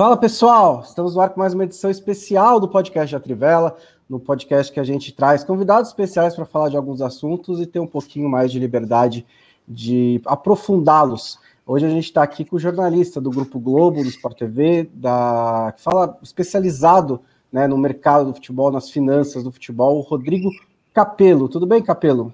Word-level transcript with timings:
Fala 0.00 0.16
pessoal, 0.16 0.80
estamos 0.80 1.14
no 1.14 1.20
ar 1.20 1.28
com 1.28 1.38
mais 1.38 1.52
uma 1.52 1.64
edição 1.64 1.90
especial 1.90 2.58
do 2.58 2.66
podcast 2.66 3.14
da 3.14 3.20
Trivela, 3.20 3.76
no 4.08 4.18
podcast 4.18 4.72
que 4.72 4.80
a 4.80 4.82
gente 4.82 5.12
traz 5.12 5.44
convidados 5.44 5.90
especiais 5.90 6.34
para 6.34 6.46
falar 6.46 6.70
de 6.70 6.76
alguns 6.78 7.02
assuntos 7.02 7.60
e 7.60 7.66
ter 7.66 7.80
um 7.80 7.86
pouquinho 7.86 8.26
mais 8.26 8.50
de 8.50 8.58
liberdade 8.58 9.26
de 9.68 10.18
aprofundá-los. 10.24 11.38
Hoje 11.66 11.84
a 11.84 11.90
gente 11.90 12.04
está 12.04 12.22
aqui 12.22 12.46
com 12.46 12.56
o 12.56 12.58
jornalista 12.58 13.20
do 13.20 13.28
Grupo 13.28 13.60
Globo, 13.60 14.02
do 14.02 14.08
Sport 14.08 14.38
TV, 14.38 14.88
da, 14.90 15.74
que 15.76 15.82
fala 15.82 16.18
especializado 16.22 17.20
né, 17.52 17.68
no 17.68 17.76
mercado 17.76 18.24
do 18.24 18.32
futebol, 18.32 18.72
nas 18.72 18.88
finanças 18.88 19.44
do 19.44 19.52
futebol, 19.52 19.98
o 19.98 20.00
Rodrigo 20.00 20.48
Capelo. 20.94 21.46
Tudo 21.46 21.66
bem, 21.66 21.82
Capelo? 21.82 22.32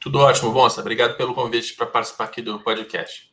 Tudo 0.00 0.18
ótimo, 0.18 0.50
Bonsa. 0.50 0.80
Obrigado 0.80 1.16
pelo 1.16 1.32
convite 1.32 1.76
para 1.76 1.86
participar 1.86 2.24
aqui 2.24 2.42
do 2.42 2.58
podcast. 2.58 3.27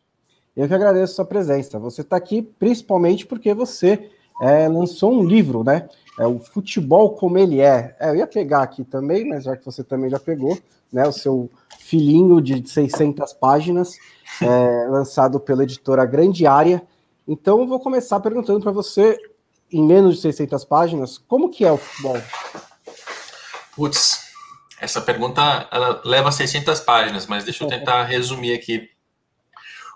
Eu 0.55 0.67
que 0.67 0.73
agradeço 0.73 1.13
a 1.13 1.15
sua 1.15 1.25
presença. 1.25 1.77
Você 1.79 2.01
está 2.01 2.15
aqui 2.15 2.41
principalmente 2.41 3.25
porque 3.25 3.53
você 3.53 4.09
é, 4.41 4.67
lançou 4.67 5.11
um 5.11 5.23
livro, 5.23 5.63
né? 5.63 5.89
É 6.17 6.25
o 6.25 6.39
Futebol 6.39 7.11
Como 7.11 7.37
Ele 7.37 7.59
É. 7.59 7.95
é. 7.99 8.09
Eu 8.09 8.15
ia 8.15 8.27
pegar 8.27 8.61
aqui 8.63 8.83
também, 8.83 9.27
mas 9.27 9.43
já 9.43 9.57
que 9.57 9.65
você 9.65 9.83
também 9.83 10.09
já 10.09 10.19
pegou, 10.19 10.57
né? 10.91 11.05
O 11.05 11.11
seu 11.11 11.49
filhinho 11.79 12.41
de 12.41 12.67
600 12.67 13.33
páginas, 13.33 13.95
é, 14.41 14.87
lançado 14.89 15.39
pela 15.39 15.63
editora 15.63 16.05
Grande 16.05 16.47
Área. 16.47 16.81
Então, 17.27 17.59
eu 17.59 17.67
vou 17.67 17.79
começar 17.79 18.19
perguntando 18.21 18.61
para 18.61 18.71
você, 18.71 19.17
em 19.71 19.83
menos 19.83 20.15
de 20.15 20.21
600 20.21 20.63
páginas, 20.63 21.17
como 21.17 21.49
que 21.49 21.65
é 21.65 21.71
o 21.71 21.77
futebol? 21.77 22.17
Putz, 23.75 24.25
essa 24.79 25.01
pergunta 25.01 25.67
ela 25.71 26.01
leva 26.05 26.31
600 26.31 26.79
páginas, 26.79 27.27
mas 27.27 27.43
deixa 27.43 27.63
eu 27.63 27.67
tentar 27.67 28.03
resumir 28.03 28.53
aqui 28.53 28.89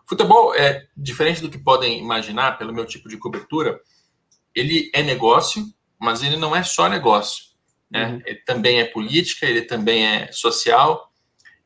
Futebol 0.09 0.55
é 0.55 0.87
diferente 0.97 1.39
do 1.39 1.51
que 1.51 1.59
podem 1.59 1.99
imaginar 1.99 2.57
pelo 2.57 2.73
meu 2.73 2.83
tipo 2.83 3.07
de 3.07 3.15
cobertura. 3.15 3.79
Ele 4.55 4.89
é 4.91 5.03
negócio, 5.03 5.63
mas 5.99 6.23
ele 6.23 6.35
não 6.35 6.55
é 6.55 6.63
só 6.63 6.89
negócio. 6.89 7.43
Né? 7.91 8.07
Uhum. 8.07 8.21
Ele 8.25 8.39
também 8.39 8.79
é 8.79 8.85
política, 8.85 9.45
ele 9.45 9.61
também 9.61 10.07
é 10.07 10.31
social, 10.31 11.11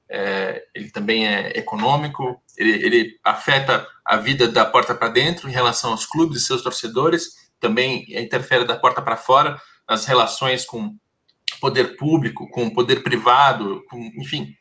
é, 0.10 0.62
ele 0.76 0.92
também 0.92 1.26
é 1.26 1.58
econômico, 1.58 2.38
ele, 2.58 2.86
ele, 2.86 3.20
afeta 3.24 3.88
a 4.04 4.18
vida 4.18 4.46
da 4.50 4.66
porta 4.66 4.94
para 4.94 5.08
dentro 5.08 5.48
em 5.48 5.54
relação 5.54 5.92
aos 5.92 6.06
clubes 6.06 6.42
e 6.42 6.46
seus 6.46 6.62
torcedores, 6.62 7.50
também 7.62 8.06
interfere 8.10 8.66
da 8.66 8.76
porta 8.76 9.02
para 9.02 9.16
fora 9.16 9.58
nas 9.90 10.06
relações 10.06 10.66
com 10.66 10.98
poder 11.62 11.96
público, 11.96 12.50
com 12.50 12.70
poder 12.70 13.04
privado, 13.04 13.86
com, 13.90 14.00
enfim. 14.18 14.54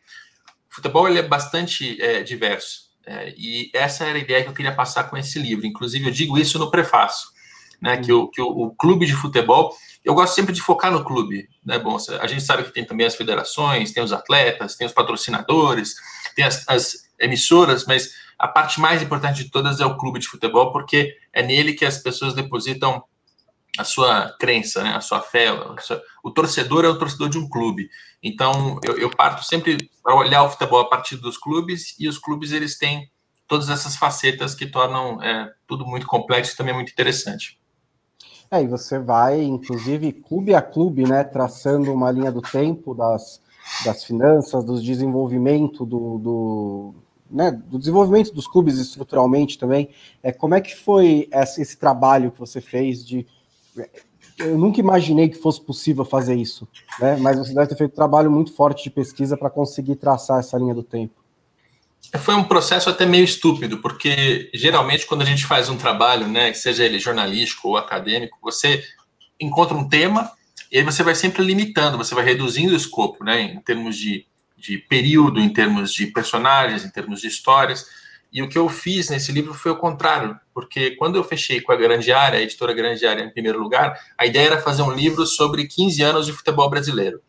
O 0.70 0.77
futebol 0.77 1.08
ele 1.08 1.19
é 1.19 1.22
bastante 1.22 2.00
é, 2.00 2.22
diverso. 2.22 2.91
É, 3.06 3.34
e 3.36 3.70
essa 3.75 4.05
era 4.05 4.19
a 4.19 4.20
ideia 4.20 4.42
que 4.42 4.48
eu 4.48 4.55
queria 4.55 4.75
passar 4.75 5.05
com 5.05 5.17
esse 5.17 5.39
livro. 5.39 5.67
Inclusive, 5.67 6.06
eu 6.06 6.12
digo 6.12 6.39
isso 6.39 6.58
no 6.58 6.70
prefácio, 6.70 7.28
né? 7.81 7.97
Que, 7.97 8.12
o, 8.12 8.28
que 8.28 8.41
o, 8.41 8.47
o, 8.47 8.75
clube 8.75 9.06
de 9.06 9.14
futebol, 9.14 9.77
eu 10.05 10.14
gosto 10.14 10.34
sempre 10.34 10.53
de 10.53 10.61
focar 10.61 10.92
no 10.92 11.05
clube, 11.05 11.48
né? 11.64 11.78
Bom, 11.78 11.97
a 12.20 12.27
gente 12.27 12.42
sabe 12.42 12.64
que 12.64 12.72
tem 12.72 12.84
também 12.84 13.06
as 13.06 13.17
federações, 13.17 13.92
tem 13.92 14.03
os 14.03 14.12
atletas, 14.12 14.77
tem 14.77 14.86
os 14.86 14.92
patrocinadores, 14.92 15.94
tem 16.34 16.44
as, 16.44 16.69
as 16.69 17.11
emissoras, 17.19 17.84
mas 17.86 18.11
a 18.39 18.48
parte 18.48 18.81
mais 18.81 19.03
importante 19.03 19.44
de 19.44 19.50
todas 19.50 19.81
é 19.81 19.87
o 19.87 19.97
clube 19.97 20.19
de 20.19 20.27
futebol, 20.27 20.72
porque 20.72 21.16
é 21.33 21.42
nele 21.42 21.75
que 21.75 21.84
as 21.84 21.98
pessoas 21.98 22.34
depositam 22.34 23.03
a 23.78 23.84
sua 23.84 24.34
crença, 24.39 24.83
né, 24.83 24.91
a 24.94 25.00
sua 25.00 25.20
fé. 25.20 25.48
O 26.22 26.31
torcedor 26.31 26.84
é 26.84 26.89
o 26.89 26.98
torcedor 26.98 27.28
de 27.28 27.39
um 27.39 27.48
clube. 27.48 27.89
Então, 28.23 28.78
eu, 28.84 28.97
eu 28.98 29.11
parto 29.11 29.45
sempre 29.45 29.91
para 30.03 30.15
olhar 30.15 30.45
o 30.45 30.51
futebol 30.51 30.81
a 30.81 30.89
partir 30.89 31.17
dos 31.17 31.37
clubes, 31.37 31.97
e 31.98 32.09
os 32.09 32.19
clubes 32.19 32.53
eles 32.53 32.78
têm 32.78 33.11
todas 33.48 33.69
essas 33.69 33.97
facetas 33.97 34.55
que 34.55 34.67
tornam 34.67 35.20
é, 35.23 35.53
tudo 35.67 35.84
muito 35.84 36.06
complexo 36.06 36.55
e 36.55 36.56
também 36.56 36.75
muito 36.75 36.93
interessante. 36.93 37.61
É, 38.50 38.62
e 38.62 38.67
você 38.67 38.98
vai, 38.98 39.43
inclusive, 39.43 40.12
clube 40.12 40.55
a 40.55 40.62
clube, 40.62 41.09
né, 41.09 41.25
traçando 41.25 41.93
uma 41.93 42.11
linha 42.11 42.31
do 42.31 42.43
tempo 42.43 42.94
das, 42.94 43.41
das 43.84 44.05
finanças, 44.05 44.65
do 44.65 44.81
desenvolvimento 44.81 45.84
do, 45.84 46.19
do, 46.19 46.94
né, 47.31 47.50
do 47.50 47.78
desenvolvimento 47.78 48.32
dos 48.32 48.47
clubes 48.47 48.78
estruturalmente 48.78 49.59
também. 49.59 49.88
É, 50.22 50.32
como 50.32 50.55
é 50.55 50.61
que 50.61 50.77
foi 50.77 51.28
esse, 51.32 51.62
esse 51.62 51.78
trabalho 51.78 52.31
que 52.31 52.38
você 52.38 52.61
fez 52.61 53.05
de 53.05 53.27
eu 54.38 54.59
nunca 54.59 54.81
imaginei 54.81 55.28
que 55.28 55.38
fosse 55.38 55.60
possível 55.60 56.04
fazer 56.04 56.34
isso, 56.34 56.66
né? 57.00 57.16
Mas 57.16 57.38
você 57.38 57.54
deve 57.54 57.69
ter 57.69 57.76
feito 57.76 57.93
um 57.93 57.97
trabalho 57.97 58.31
muito 58.31 58.53
forte 58.54 58.84
de 58.84 58.91
pesquisa 58.91 59.37
para 59.37 59.50
conseguir 59.50 59.97
traçar 59.97 60.41
essa 60.41 60.56
linha 60.59 60.75
do 60.75 60.82
tempo. 60.82 61.15
Foi 62.19 62.34
um 62.34 62.44
processo 62.44 62.91
até 62.91 63.06
meio 63.06 63.25
estúpido, 63.25 63.78
porque 63.78 64.50
geralmente 64.53 65.06
quando 65.06 65.22
a 65.22 65.25
gente 65.25 65.47
faz 65.47 65.69
um 65.69 65.76
trabalho, 65.76 66.26
né, 66.28 66.53
seja 66.53 66.84
ele 66.84 66.98
jornalístico 66.98 67.69
ou 67.69 67.76
acadêmico, 67.76 68.38
você 68.43 68.82
encontra 69.41 69.76
um 69.76 69.88
tema 69.88 70.31
e 70.70 70.78
aí 70.78 70.84
você 70.84 71.03
vai 71.03 71.14
sempre 71.14 71.43
limitando, 71.43 71.97
você 71.97 72.14
vai 72.14 72.25
reduzindo 72.25 72.72
o 72.72 72.76
escopo, 72.76 73.25
né, 73.25 73.41
em 73.41 73.60
termos 73.60 73.97
de, 73.97 74.26
de 74.56 74.78
período, 74.78 75.41
em 75.41 75.49
termos 75.49 75.93
de 75.93 76.06
personagens, 76.06 76.84
em 76.84 76.91
termos 76.91 77.20
de 77.20 77.28
histórias. 77.28 77.87
E 78.32 78.43
o 78.43 78.48
que 78.48 78.56
eu 78.56 78.69
fiz 78.69 79.10
nesse 79.10 79.31
livro 79.31 79.53
foi 79.53 79.70
o 79.72 79.76
contrário, 79.76 80.38
porque 80.54 80.93
quando 80.93 81.16
eu 81.16 81.25
fechei 81.25 81.60
com 81.60 81.70
a 81.70 81.76
Grande 81.76 82.10
Área, 82.10 82.38
a 82.38 82.43
editora 82.43 82.72
Grande 82.72 83.06
Área 83.06 83.22
em 83.22 83.31
primeiro 83.31 83.60
lugar, 83.60 83.98
a 84.16 84.25
ideia 84.25 84.47
era 84.47 84.60
fazer 84.60 84.81
um 84.81 84.91
livro 84.91 85.26
sobre 85.26 85.66
15 85.66 86.03
anos 86.03 86.26
de 86.26 86.32
futebol 86.32 86.70
brasileiro, 86.70 87.20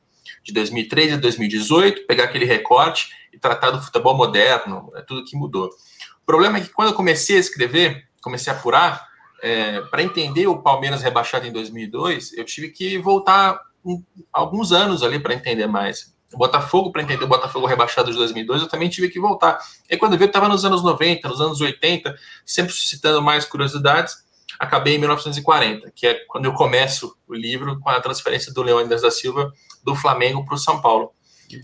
de 0.42 0.54
2003 0.54 1.14
a 1.14 1.18
2018, 1.18 2.08
pegar 2.08 2.24
aquele 2.24 2.46
recorte 2.46 3.10
e 3.34 3.38
tratar 3.38 3.72
do 3.72 3.82
futebol 3.82 4.16
moderno, 4.16 4.92
é 4.96 5.02
tudo 5.02 5.26
que 5.26 5.36
mudou. 5.36 5.68
O 5.68 6.26
problema 6.26 6.58
é 6.58 6.62
que 6.62 6.70
quando 6.70 6.90
eu 6.90 6.96
comecei 6.96 7.36
a 7.36 7.40
escrever, 7.40 8.08
comecei 8.22 8.54
a 8.54 8.56
apurar, 8.56 9.06
é, 9.42 9.82
para 9.82 10.02
entender 10.02 10.48
o 10.48 10.62
Palmeiras 10.62 11.02
rebaixado 11.02 11.46
em 11.46 11.52
2002, 11.52 12.32
eu 12.32 12.46
tive 12.46 12.70
que 12.70 12.98
voltar 12.98 13.60
um, 13.84 14.02
alguns 14.32 14.72
anos 14.72 15.04
ali 15.04 15.20
para 15.20 15.34
entender 15.34 15.68
mais 15.68 16.13
o 16.34 16.38
Botafogo, 16.38 16.92
para 16.92 17.04
entender 17.04 17.24
o 17.24 17.28
Botafogo 17.28 17.68
rebaixado 17.68 18.12
de 18.12 18.18
2002, 18.18 18.64
eu 18.64 18.68
também 18.68 18.90
tive 18.90 19.10
que 19.10 19.20
voltar. 19.20 19.60
E 19.90 19.96
quando 19.96 20.14
eu 20.14 20.18
vi, 20.18 20.26
eu 20.26 20.28
estava 20.28 20.50
nos 20.50 20.66
anos 20.66 20.84
90, 20.84 21.28
nos 21.28 21.40
anos 21.40 21.62
80, 21.62 22.16
sempre 22.46 22.74
suscitando 22.74 23.22
mais 23.22 23.46
curiosidades. 23.46 24.16
Acabei 24.60 24.96
em 24.96 25.00
1940, 25.00 25.92
que 25.96 26.08
é 26.08 26.14
quando 26.28 26.46
eu 26.46 26.54
começo 26.54 27.16
o 27.28 27.34
livro 27.34 27.80
com 27.80 27.90
a 27.90 28.00
transferência 28.00 28.54
do 28.54 28.62
Leônidas 28.62 29.02
da 29.02 29.12
Silva 29.12 29.52
do 29.84 29.96
Flamengo 29.96 30.46
para 30.46 30.56
o 30.56 30.58
São 30.58 30.82
Paulo. 30.82 31.12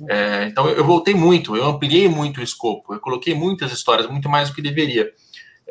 É, 0.08 0.46
então 0.46 0.68
eu 0.70 0.84
voltei 0.86 1.16
muito, 1.16 1.56
eu 1.56 1.66
ampliei 1.66 2.08
muito 2.08 2.40
o 2.40 2.44
escopo, 2.44 2.94
eu 2.94 3.00
coloquei 3.00 3.34
muitas 3.34 3.72
histórias, 3.72 4.08
muito 4.08 4.30
mais 4.30 4.50
do 4.50 4.56
que 4.56 4.62
deveria. 4.62 5.12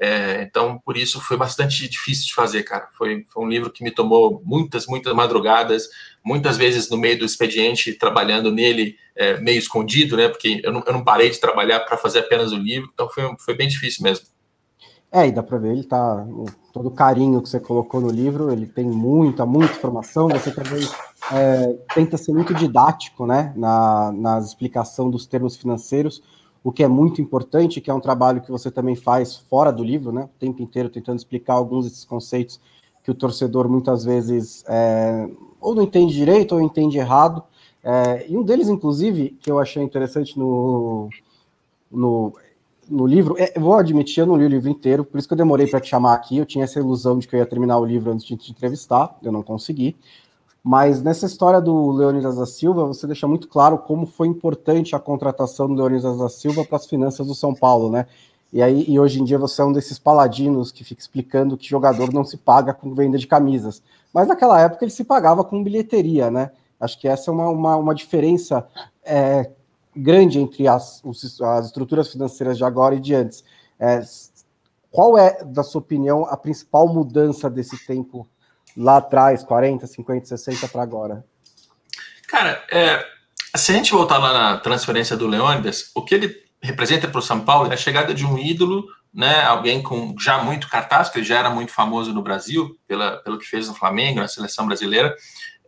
É, 0.01 0.43
então, 0.43 0.79
por 0.85 0.97
isso 0.97 1.21
foi 1.21 1.37
bastante 1.37 1.89
difícil 1.89 2.27
de 2.27 2.35
fazer, 2.35 2.63
cara. 2.63 2.89
Foi, 2.97 3.25
foi, 3.33 3.45
um 3.45 3.49
livro 3.49 3.71
que 3.71 3.83
me 3.83 3.91
tomou 3.91 4.41
muitas, 4.45 4.87
muitas 4.87 5.13
madrugadas, 5.13 5.89
muitas 6.25 6.57
vezes 6.57 6.89
no 6.89 6.97
meio 6.97 7.19
do 7.19 7.25
expediente, 7.25 7.93
trabalhando 7.93 8.53
nele 8.53 8.97
é, 9.17 9.39
meio 9.41 9.59
escondido, 9.59 10.17
né? 10.17 10.29
Porque 10.29 10.61
eu 10.65 10.73
não, 10.73 10.83
eu 10.87 10.93
não 10.93 11.03
parei 11.03 11.31
de 11.31 11.41
trabalhar 11.41 11.81
para 11.81 11.97
fazer 11.97 12.21
apenas 12.21 12.53
o 12.53 12.57
livro, 12.57 12.91
então 12.93 13.09
foi, 13.09 13.25
foi 13.41 13.55
bem 13.55 13.67
difícil 13.67 14.05
mesmo. 14.05 14.27
É, 15.11 15.27
e 15.27 15.33
dá 15.33 15.43
para 15.43 15.59
ver, 15.59 15.73
ele 15.73 15.85
tá. 15.85 16.27
Todo 16.73 16.89
o 16.89 16.93
carinho 16.93 17.43
que 17.43 17.49
você 17.49 17.59
colocou 17.59 18.01
no 18.01 18.11
livro, 18.11 18.53
ele 18.53 18.67
tem 18.67 18.85
muita, 18.85 19.45
muita 19.45 19.73
informação. 19.73 20.29
Você 20.29 20.53
também 20.53 20.87
é, 21.33 21.77
tenta 21.95 22.17
ser 22.17 22.33
muito 22.33 22.55
didático, 22.55 23.27
né? 23.27 23.53
Na, 23.57 24.13
na 24.13 24.39
explicação 24.39 25.11
dos 25.11 25.27
termos 25.27 25.57
financeiros 25.57 26.23
o 26.63 26.73
que 26.73 26.83
é 26.83 26.89
muito 26.89 27.21
importante, 27.21 27.81
que 27.81 27.91
é 27.91 27.95
um 27.95 28.01
trabalho 28.01 28.41
que 28.41 28.51
você 28.51 28.71
também 28.71 28.97
faz 28.97 29.37
fora 29.37 29.73
do 29.73 29.83
livro, 29.83 30.13
né? 30.13 30.25
O 30.25 30.39
tempo 30.39 30.63
inteiro 30.63 30.89
tentando 30.89 31.19
explicar 31.19 31.55
alguns 31.55 31.85
desses 31.85 32.05
conceitos 32.05 32.61
que 33.03 33.11
o 33.11 33.15
torcedor 33.15 33.69
muitas 33.69 34.05
vezes 34.05 34.65
é, 34.69 35.29
ou 35.61 35.75
não 35.75 35.83
entende 35.83 36.15
direito 36.15 36.55
ou 36.55 36.61
entende 36.61 36.99
errado. 36.99 37.43
É, 37.83 38.27
e 38.29 38.37
um 38.37 38.43
deles, 38.43 38.69
inclusive, 38.69 39.31
que 39.41 39.51
eu 39.51 39.59
achei 39.59 39.83
interessante 39.83 40.39
no, 40.39 41.09
no, 41.91 42.35
no 42.89 43.07
livro, 43.07 43.35
é, 43.39 43.59
vou 43.59 43.75
admitir, 43.75 44.21
eu 44.21 44.27
não 44.27 44.37
li 44.37 44.45
o 44.45 44.49
livro 44.49 44.69
inteiro, 44.69 45.05
por 45.05 45.19
isso 45.19 45.27
que 45.27 45.35
eu 45.35 45.39
demorei 45.39 45.67
para 45.67 45.81
te 45.81 45.89
chamar 45.89 46.15
aqui. 46.15 46.37
Eu 46.37 46.47
tinha 46.47 46.65
essa 46.65 46.79
ilusão 46.79 47.19
de 47.19 47.27
que 47.27 47.35
eu 47.35 47.39
ia 47.41 47.47
terminar 47.47 47.79
o 47.79 47.85
livro 47.85 48.11
antes 48.11 48.27
de 48.27 48.37
te 48.37 48.51
entrevistar, 48.51 49.17
eu 49.23 49.33
não 49.33 49.43
consegui. 49.43 49.97
Mas 50.63 51.03
nessa 51.03 51.27
história 51.27 51.61
do 51.61 51.91
Leonidas 51.93 52.37
da 52.37 52.47
Silva, 52.47 52.85
você 52.85 53.07
deixa 53.07 53.27
muito 53.27 53.49
claro 53.49 53.79
como 53.79 54.07
foi 54.07 54.27
importante 54.27 54.95
a 54.95 54.99
contratação 54.99 55.69
do 55.69 55.75
Leonidas 55.75 56.19
da 56.19 56.29
Silva 56.29 56.65
para 56.65 56.77
as 56.77 56.87
finanças 56.87 57.27
do 57.27 57.35
São 57.35 57.55
Paulo, 57.55 57.91
né? 57.91 58.07
E 58.53 58.63
aí, 58.63 58.85
e 58.89 58.99
hoje 58.99 59.21
em 59.21 59.25
dia 59.25 59.39
você 59.39 59.61
é 59.61 59.65
um 59.65 59.73
desses 59.73 59.99
paladinos 59.99 60.73
que 60.73 60.83
fica 60.83 61.01
explicando 61.01 61.57
que 61.57 61.69
jogador 61.69 62.13
não 62.13 62.25
se 62.25 62.37
paga 62.37 62.73
com 62.73 62.95
venda 62.95 63.19
de 63.19 63.27
camisas. 63.27 63.83
Mas 64.13 64.27
naquela 64.27 64.61
época 64.61 64.85
ele 64.85 64.91
se 64.91 65.05
pagava 65.05 65.45
com 65.45 65.63
bilheteria, 65.63 66.31
né? 66.31 66.51
Acho 66.81 66.99
que 66.99 67.07
essa 67.07 67.31
é 67.31 67.35
uma, 67.35 67.49
uma, 67.51 67.77
uma 67.77 67.95
diferença 67.95 68.67
é, 69.05 69.51
grande 69.95 70.39
entre 70.39 70.67
as, 70.67 71.03
as 71.43 71.67
estruturas 71.67 72.09
financeiras 72.09 72.57
de 72.57 72.65
agora 72.65 72.95
e 72.95 73.01
de 73.01 73.15
antes. 73.15 73.45
É, 73.79 74.01
qual 74.91 75.19
é, 75.19 75.45
da 75.45 75.63
sua 75.63 75.81
opinião, 75.81 76.25
a 76.25 76.37
principal 76.37 76.89
mudança 76.89 77.51
desse 77.51 77.87
tempo 77.87 78.27
lá 78.79 78.99
atrás, 78.99 79.43
40, 79.43 79.87
50, 79.87 80.27
60 80.27 80.69
para 80.69 80.83
agora? 80.83 81.25
Cara, 82.29 82.65
é, 82.71 83.05
se 83.57 83.73
a 83.73 83.75
gente 83.75 83.93
voltar 83.93 84.19
lá 84.19 84.33
na 84.33 84.57
transferência 84.59 85.17
do 85.17 85.27
Leônidas, 85.27 85.91
o 85.95 86.03
que 86.03 86.15
ele 86.15 86.35
representa 86.63 87.09
para 87.09 87.19
o 87.19 87.23
São 87.23 87.41
Paulo 87.41 87.71
é 87.71 87.75
a 87.75 87.77
chegada 87.79 88.15
de 88.15 88.25
um 88.25 88.39
ídolo 88.39 88.87
né? 89.13 89.43
Alguém 89.43 89.83
com 89.83 90.15
já 90.19 90.43
muito 90.43 90.69
cartaz, 90.69 91.09
que 91.09 91.19
ele 91.19 91.27
já 91.27 91.39
era 91.39 91.51
muito 91.51 91.73
famoso 91.73 92.13
no 92.13 92.23
Brasil 92.23 92.79
pela, 92.87 93.17
pelo 93.19 93.39
que 93.39 93.47
fez 93.47 93.69
no 93.69 93.75
Flamengo, 93.75 94.21
na 94.21 94.29
seleção 94.29 94.67
brasileira, 94.67 95.15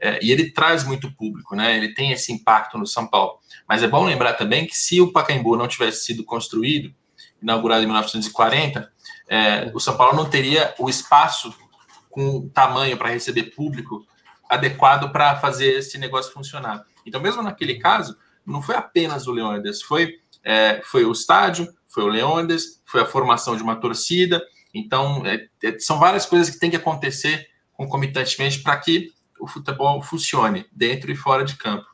é, 0.01 0.19
e 0.23 0.31
ele 0.31 0.51
traz 0.51 0.85
muito 0.85 1.13
público, 1.15 1.55
né? 1.55 1.77
Ele 1.77 1.93
tem 1.93 2.13
esse 2.13 2.33
impacto 2.33 2.79
no 2.79 2.87
São 2.87 3.07
Paulo. 3.07 3.39
Mas 3.69 3.83
é 3.83 3.89
bom 3.89 4.05
lembrar 4.05 4.35
também 4.35 4.67
que 4.67 4.77
se 4.77 5.01
o 5.01 5.13
Pacaembu 5.13 5.57
não 5.57 5.69
tivesse 5.69 6.05
sido 6.05 6.25
construído, 6.25 6.95
inaugurado 7.43 7.83
em 7.83 7.87
1940, 7.87 8.91
é, 9.29 9.71
o 9.75 9.81
São 9.81 9.97
Paulo 9.97 10.17
não 10.17 10.29
teria 10.29 10.75
o 10.79 10.89
espaço 10.89 11.55
com 12.11 12.49
tamanho 12.49 12.97
para 12.97 13.11
receber 13.11 13.45
público 13.55 14.05
adequado 14.49 15.11
para 15.13 15.37
fazer 15.37 15.79
esse 15.79 15.97
negócio 15.97 16.33
funcionar. 16.33 16.85
Então, 17.07 17.21
mesmo 17.21 17.43
naquele 17.43 17.79
caso, 17.79 18.17
não 18.45 18.61
foi 18.61 18.75
apenas 18.75 19.27
o 19.27 19.33
Leônidas, 19.33 19.81
foi, 19.81 20.19
é, 20.43 20.83
foi 20.85 21.05
o 21.05 21.13
estádio, 21.13 21.73
foi 21.87 22.03
o 22.03 22.09
Leônidas, 22.09 22.83
foi 22.85 23.01
a 23.01 23.07
formação 23.07 23.57
de 23.57 23.63
uma 23.63 23.77
torcida. 23.77 24.43
Então, 24.75 25.25
é, 25.25 25.47
é 25.63 25.79
são 25.79 25.99
várias 25.99 26.27
coisas 26.27 26.51
que 26.51 26.59
têm 26.59 26.71
que 26.71 26.77
acontecer 26.77 27.49
concomitantemente 27.73 28.59
para 28.61 28.77
que 28.77 29.13
o 29.39 29.47
futebol 29.47 30.03
funcione 30.03 30.67
dentro 30.73 31.11
e 31.11 31.17
fora 31.17 31.45
de 31.45 31.57
campo. 31.57 31.87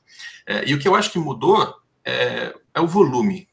É, 0.46 0.66
e 0.68 0.74
o 0.74 0.78
que 0.78 0.88
eu 0.88 0.94
acho 0.94 1.12
que 1.12 1.18
mudou 1.18 1.74
é, 2.04 2.54
é 2.74 2.80
o 2.80 2.86
volume. 2.86 3.48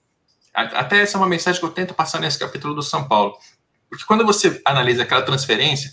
Até 0.53 1.01
essa 1.01 1.17
é 1.17 1.19
uma 1.19 1.27
mensagem 1.27 1.59
que 1.59 1.65
eu 1.65 1.71
tento 1.71 1.93
passar 1.93 2.19
nesse 2.19 2.37
capítulo 2.37 2.75
do 2.75 2.83
São 2.83 3.07
Paulo. 3.07 3.35
Porque 3.89 4.05
quando 4.05 4.25
você 4.25 4.61
analisa 4.63 5.03
aquela 5.03 5.23
transferência, 5.23 5.91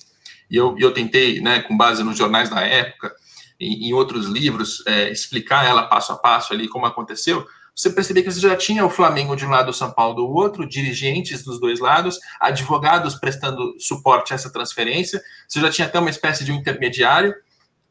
e 0.50 0.56
eu, 0.56 0.76
eu 0.79 0.93
tentei, 0.93 1.41
né, 1.41 1.61
com 1.61 1.76
base 1.76 2.02
nos 2.02 2.19
jornais 2.19 2.50
da 2.50 2.61
época, 2.61 3.14
em, 3.58 3.88
em 3.88 3.93
outros 3.93 4.26
livros, 4.26 4.82
é, 4.87 5.11
explicar 5.11 5.64
ela 5.64 5.87
passo 5.87 6.12
a 6.12 6.17
passo 6.17 6.52
ali 6.52 6.67
como 6.67 6.87
aconteceu, 6.87 7.47
você 7.75 7.91
percebeu 7.91 8.23
que 8.23 8.31
você 8.31 8.41
já 8.41 8.56
tinha 8.56 8.85
o 8.85 8.91
Flamengo 8.91 9.37
de 9.37 9.47
um 9.47 9.50
lado, 9.50 9.70
o 9.70 9.73
São 9.73 9.91
Paulo 9.91 10.17
do 10.17 10.29
outro, 10.29 10.69
dirigentes 10.69 11.43
dos 11.43 11.58
dois 11.58 11.79
lados, 11.79 12.19
advogados 12.38 13.14
prestando 13.14 13.75
suporte 13.79 14.32
a 14.32 14.37
essa 14.37 14.52
transferência, 14.52 15.23
você 15.49 15.61
já 15.61 15.70
tinha 15.70 15.87
até 15.87 15.99
uma 15.99 16.11
espécie 16.11 16.44
de 16.44 16.52
um 16.52 16.56
intermediário, 16.56 17.35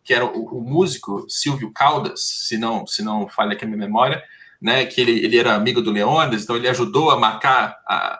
que 0.04 0.14
era 0.14 0.26
o, 0.26 0.58
o 0.58 0.62
músico 0.62 1.26
Silvio 1.30 1.72
Caldas, 1.72 2.22
se 2.22 2.58
não, 2.58 2.86
se 2.86 3.02
não 3.02 3.28
falha 3.28 3.54
aqui 3.54 3.64
a 3.66 3.68
minha 3.68 3.80
memória, 3.80 4.22
né, 4.62 4.86
que 4.86 5.00
ele, 5.00 5.24
ele 5.24 5.38
era 5.38 5.56
amigo 5.56 5.82
do 5.82 5.92
Leônidas, 5.92 6.44
então 6.44 6.56
ele 6.56 6.68
ajudou 6.68 7.12
a 7.12 7.18
marcar 7.18 7.78
a, 7.88 8.20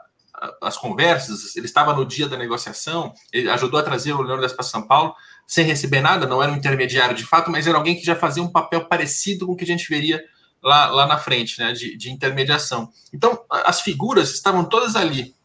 as 0.62 0.78
conversas, 0.78 1.56
ele 1.56 1.66
estava 1.66 1.94
no 1.94 2.06
dia 2.06 2.28
da 2.28 2.38
negociação, 2.38 3.14
ele 3.32 3.50
ajudou 3.50 3.80
a 3.80 3.84
trazer 3.84 4.14
o 4.14 4.22
Leônidas 4.22 4.54
para 4.54 4.64
São 4.64 4.82
Paulo, 4.82 5.14
sem 5.48 5.66
receber 5.66 6.02
nada, 6.02 6.28
não 6.28 6.42
era 6.42 6.52
um 6.52 6.56
intermediário 6.56 7.16
de 7.16 7.26
fato, 7.26 7.50
mas 7.50 7.68
era 7.68 7.78
alguém 7.78 7.96
que 7.96 8.06
já 8.06 8.16
fazia 8.16 8.44
um 8.44 8.52
papel 8.52 8.86
parecido 8.86 9.46
com 9.46 9.54
o 9.54 9.56
que 9.56 9.64
a 9.64 9.68
gente 9.68 9.90
veria 9.90 10.24
lá, 10.62 10.88
lá 10.88 11.08
na 11.08 11.18
frente, 11.18 11.60
né, 11.60 11.72
de, 11.74 11.98
de 11.98 12.12
intermediação. 12.12 12.92
Então, 13.14 13.44
as 13.50 13.82
figuras 13.82 14.34
estavam 14.34 14.64
todas 14.64 14.96
ali. 14.96 15.36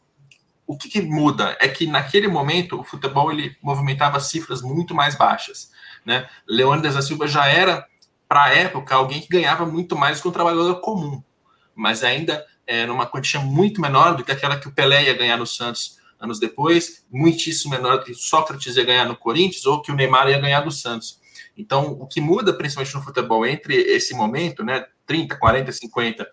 O 0.66 0.76
que, 0.76 0.88
que, 0.88 1.02
muda 1.02 1.56
é 1.60 1.68
que 1.68 1.86
naquele 1.86 2.26
momento 2.26 2.80
o 2.80 2.84
futebol 2.84 3.30
ele 3.30 3.56
movimentava 3.62 4.18
cifras 4.18 4.62
muito 4.62 4.94
mais 4.94 5.14
baixas. 5.14 5.70
Né? 6.04 6.26
Leônidas 6.48 6.94
da 6.94 7.02
Silva 7.02 7.26
já 7.26 7.46
era, 7.46 7.86
para 8.26 8.44
a 8.44 8.54
época, 8.54 8.94
alguém 8.94 9.20
que 9.20 9.28
ganhava 9.28 9.66
muito 9.66 9.96
mais 9.96 10.20
que 10.20 10.28
um 10.28 10.32
trabalhador 10.32 10.80
comum, 10.80 11.22
mas 11.74 12.02
ainda 12.02 12.44
é, 12.66 12.86
numa 12.86 13.06
quantia 13.06 13.40
muito 13.40 13.80
menor 13.80 14.16
do 14.16 14.24
que 14.24 14.32
aquela 14.32 14.58
que 14.58 14.68
o 14.68 14.72
Pelé 14.72 15.04
ia 15.04 15.14
ganhar 15.14 15.36
no 15.36 15.46
Santos 15.46 15.98
anos 16.18 16.38
depois, 16.38 17.04
muitíssimo 17.10 17.72
menor 17.72 17.98
do 17.98 18.04
que 18.04 18.14
Sócrates 18.14 18.76
ia 18.76 18.84
ganhar 18.84 19.04
no 19.04 19.16
Corinthians 19.16 19.66
ou 19.66 19.82
que 19.82 19.92
o 19.92 19.94
Neymar 19.94 20.28
ia 20.28 20.38
ganhar 20.38 20.60
do 20.60 20.70
Santos. 20.70 21.20
Então, 21.56 21.92
o 21.92 22.06
que 22.06 22.20
muda 22.20 22.52
principalmente 22.52 22.94
no 22.94 23.02
futebol 23.02 23.46
entre 23.46 23.74
esse 23.74 24.14
momento, 24.14 24.64
né, 24.64 24.86
30, 25.06 25.36
40, 25.36 25.70
50, 25.70 26.28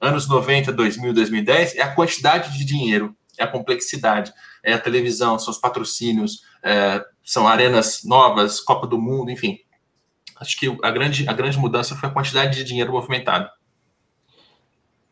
anos 0.00 0.28
90, 0.28 0.72
2000, 0.72 1.12
2010, 1.12 1.76
é 1.76 1.82
a 1.82 1.94
quantidade 1.94 2.56
de 2.56 2.64
dinheiro, 2.64 3.16
é 3.38 3.44
a 3.44 3.48
complexidade, 3.48 4.32
é 4.62 4.72
a 4.72 4.78
televisão, 4.78 5.38
são 5.38 5.52
os 5.52 5.58
patrocínios, 5.58 6.42
é, 6.62 7.04
são 7.22 7.46
arenas 7.46 8.02
novas, 8.04 8.60
Copa 8.60 8.86
do 8.86 8.98
Mundo, 8.98 9.30
enfim. 9.30 9.58
Acho 10.40 10.58
que 10.58 10.76
a 10.82 10.90
grande, 10.90 11.28
a 11.28 11.32
grande 11.32 11.58
mudança 11.58 11.94
foi 11.94 12.08
a 12.08 12.12
quantidade 12.12 12.56
de 12.56 12.64
dinheiro 12.64 12.92
movimentado. 12.92 13.48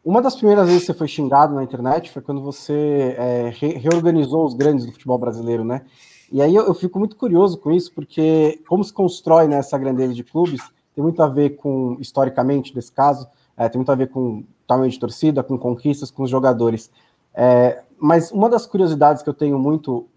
Uma 0.04 0.20
das 0.20 0.34
primeiras 0.34 0.66
vezes 0.66 0.81
que 0.82 0.87
você 0.87 0.94
foi 0.94 1.06
xingado 1.06 1.54
na 1.54 1.62
internet 1.62 2.10
foi 2.10 2.20
quando 2.20 2.40
você 2.40 3.14
é, 3.16 3.52
re 3.54 3.75
reorganizou 3.75 4.44
os 4.44 4.54
grandes 4.54 4.84
do 4.84 4.93
futebol 4.93 5.16
brasileiro, 5.16 5.64
né? 5.64 5.82
E 6.31 6.43
aí 6.43 6.54
eu, 6.54 6.66
eu, 6.66 6.75
fico 6.75 6.99
muito 6.99 7.14
curioso 7.14 7.58
com 7.58 7.70
isso, 7.70 7.93
porque 7.94 8.60
como 8.66 8.82
se 8.82 8.93
constrói 8.93 9.46
né, 9.46 9.58
essa 9.58 9.78
grandeza 9.78 10.14
de 10.14 10.25
clubes 10.25 10.60
tem 10.94 11.04
muito 11.04 11.22
a 11.22 11.28
ver 11.28 11.50
com, 11.50 11.96
historicamente, 12.00 12.75
nesse 12.75 12.90
caso, 12.90 13.28
é, 13.56 13.69
tem 13.69 13.78
muito 13.78 13.93
a 13.93 13.94
ver 13.94 14.08
com 14.08 14.43
tamanho 14.66 14.90
de 14.90 14.99
torcida, 14.99 15.43
com 15.43 15.58
conquistas, 15.58 16.10
com 16.10 16.22
os 16.22 16.31
jogadores. 16.31 16.90
É, 17.34 17.82
mas 17.99 18.32
uma 18.32 18.49
das 18.49 18.66
curiosidades 18.66 19.22
que 19.22 19.28
eu 19.28 19.34
tenho 19.34 19.58
muito 19.58 20.08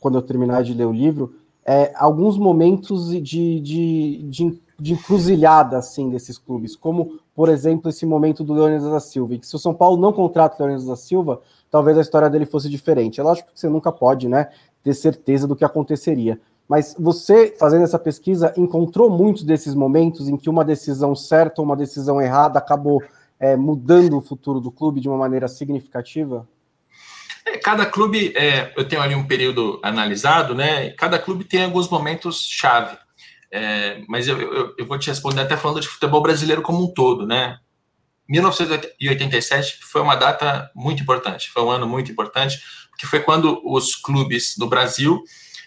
quando 0.00 0.18
eu 0.18 0.22
terminar 0.22 0.62
de 0.62 0.74
ler 0.74 0.86
o 0.86 0.92
livro 0.92 1.34
é 1.64 1.92
alguns 1.94 2.36
momentos 2.36 3.10
de, 3.10 3.60
de, 3.60 4.22
de, 4.22 4.60
de 4.78 4.92
encruzilhada 4.92 5.78
assim, 5.78 6.10
desses 6.10 6.36
clubes, 6.36 6.74
como 6.74 7.18
por 7.40 7.48
exemplo, 7.48 7.88
esse 7.88 8.04
momento 8.04 8.44
do 8.44 8.52
Leônidas 8.52 8.90
da 8.90 9.00
Silva, 9.00 9.32
e 9.32 9.38
que 9.38 9.46
se 9.46 9.56
o 9.56 9.58
São 9.58 9.72
Paulo 9.72 9.96
não 9.96 10.12
contrata 10.12 10.56
o 10.56 10.58
Leônidas 10.58 10.84
da 10.84 10.94
Silva, 10.94 11.40
talvez 11.70 11.96
a 11.96 12.02
história 12.02 12.28
dele 12.28 12.44
fosse 12.44 12.68
diferente. 12.68 13.18
É 13.18 13.22
lógico 13.22 13.50
que 13.50 13.58
você 13.58 13.66
nunca 13.66 13.90
pode, 13.90 14.28
né, 14.28 14.50
ter 14.82 14.92
certeza 14.92 15.48
do 15.48 15.56
que 15.56 15.64
aconteceria. 15.64 16.38
Mas 16.68 16.94
você, 16.98 17.56
fazendo 17.58 17.84
essa 17.84 17.98
pesquisa, 17.98 18.52
encontrou 18.58 19.08
muitos 19.08 19.42
desses 19.42 19.74
momentos 19.74 20.28
em 20.28 20.36
que 20.36 20.50
uma 20.50 20.62
decisão 20.62 21.16
certa 21.16 21.62
ou 21.62 21.64
uma 21.64 21.78
decisão 21.78 22.20
errada 22.20 22.58
acabou 22.58 23.02
é, 23.38 23.56
mudando 23.56 24.18
o 24.18 24.20
futuro 24.20 24.60
do 24.60 24.70
clube 24.70 25.00
de 25.00 25.08
uma 25.08 25.16
maneira 25.16 25.48
significativa? 25.48 26.46
É, 27.46 27.56
cada 27.56 27.86
clube, 27.86 28.34
é, 28.36 28.70
eu 28.76 28.86
tenho 28.86 29.00
ali 29.00 29.14
um 29.14 29.26
período 29.26 29.80
analisado, 29.82 30.54
né? 30.54 30.90
Cada 30.90 31.18
clube 31.18 31.44
tem 31.44 31.64
alguns 31.64 31.88
momentos 31.88 32.46
chave. 32.50 32.98
É, 33.52 34.02
mas 34.08 34.28
eu, 34.28 34.40
eu, 34.40 34.74
eu, 34.78 34.86
vou 34.86 34.98
te 34.98 35.08
responder 35.08 35.40
até 35.40 35.56
falando 35.56 35.80
de 35.80 35.88
futebol 35.88 36.22
brasileiro 36.22 36.62
como 36.62 36.84
um 36.84 36.92
todo, 36.92 37.26
né? 37.26 37.58
1987 38.28 39.78
foi 39.82 40.00
uma 40.00 40.14
data 40.14 40.70
muito 40.74 41.02
importante, 41.02 41.50
foi 41.50 41.62
um 41.64 41.70
ano 41.70 41.86
muito 41.88 42.12
importante, 42.12 42.62
porque 42.90 43.06
foi 43.06 43.20
quando 43.20 43.60
os 43.64 43.96
clubes 43.96 44.56
do 44.56 44.68
Brasil, 44.68 45.20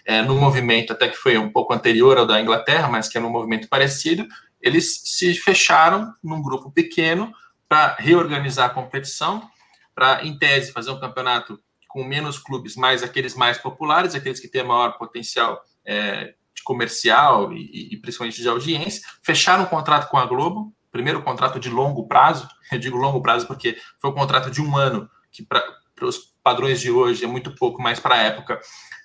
é, 0.06 0.22
no 0.22 0.34
movimento 0.34 0.92
até 0.92 1.08
que 1.08 1.16
foi 1.16 1.36
um 1.36 1.50
pouco 1.50 1.74
anterior 1.74 2.16
ao 2.16 2.26
da 2.26 2.40
Inglaterra, 2.40 2.88
mas 2.88 3.06
que 3.06 3.18
é 3.18 3.20
um 3.20 3.28
movimento 3.28 3.68
parecido, 3.68 4.26
eles 4.62 5.02
se 5.04 5.34
fecharam 5.34 6.14
num 6.22 6.40
grupo 6.40 6.70
pequeno 6.70 7.34
para 7.68 7.96
reorganizar 7.98 8.66
a 8.66 8.72
competição, 8.72 9.46
para, 9.94 10.24
em 10.24 10.38
tese, 10.38 10.72
fazer 10.72 10.90
um 10.90 10.98
campeonato 10.98 11.60
com 11.86 12.02
menos 12.02 12.38
clubes, 12.38 12.76
mais 12.76 13.02
aqueles 13.02 13.34
mais 13.34 13.58
populares, 13.58 14.14
aqueles 14.14 14.40
que 14.40 14.48
têm 14.48 14.64
maior 14.64 14.96
potencial 14.96 15.62
é, 15.84 16.34
comercial 16.64 17.52
e, 17.52 17.90
e, 17.92 17.96
principalmente 17.98 18.40
de 18.40 18.48
audiência, 18.48 19.02
fecharam 19.22 19.64
um 19.64 19.66
contrato 19.66 20.10
com 20.10 20.16
a 20.16 20.26
Globo, 20.26 20.74
primeiro 20.90 21.22
contrato 21.22 21.60
de 21.60 21.68
longo 21.68 22.08
prazo, 22.08 22.48
eu 22.72 22.78
digo 22.78 22.96
longo 22.96 23.22
prazo 23.22 23.46
porque 23.46 23.76
foi 24.00 24.10
um 24.10 24.14
contrato 24.14 24.50
de 24.50 24.60
um 24.60 24.76
ano, 24.76 25.08
que 25.30 25.42
para 25.44 25.62
os 26.02 26.34
padrões 26.42 26.80
de 26.80 26.90
hoje 26.90 27.24
é 27.24 27.28
muito 27.28 27.54
pouco, 27.54 27.82
mas 27.82 28.00
para 28.00 28.16
a 28.16 28.22
época 28.22 28.60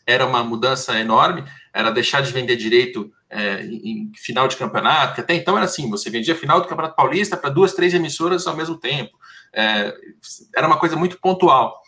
era 0.05 0.25
uma 0.25 0.43
mudança 0.43 0.99
enorme, 0.99 1.43
era 1.71 1.91
deixar 1.91 2.21
de 2.21 2.31
vender 2.31 2.55
direito 2.55 3.11
é, 3.29 3.63
em 3.63 4.11
final 4.15 4.47
de 4.47 4.57
campeonato, 4.57 5.13
que 5.13 5.21
até 5.21 5.35
então 5.35 5.55
era 5.55 5.65
assim, 5.65 5.87
você 5.89 6.09
vendia 6.09 6.35
final 6.35 6.59
do 6.59 6.67
Campeonato 6.67 6.95
Paulista 6.95 7.37
para 7.37 7.51
duas, 7.51 7.73
três 7.73 7.93
emissoras 7.93 8.47
ao 8.47 8.55
mesmo 8.55 8.75
tempo, 8.77 9.15
é, 9.53 9.93
era 10.55 10.65
uma 10.65 10.79
coisa 10.79 10.95
muito 10.95 11.19
pontual. 11.19 11.79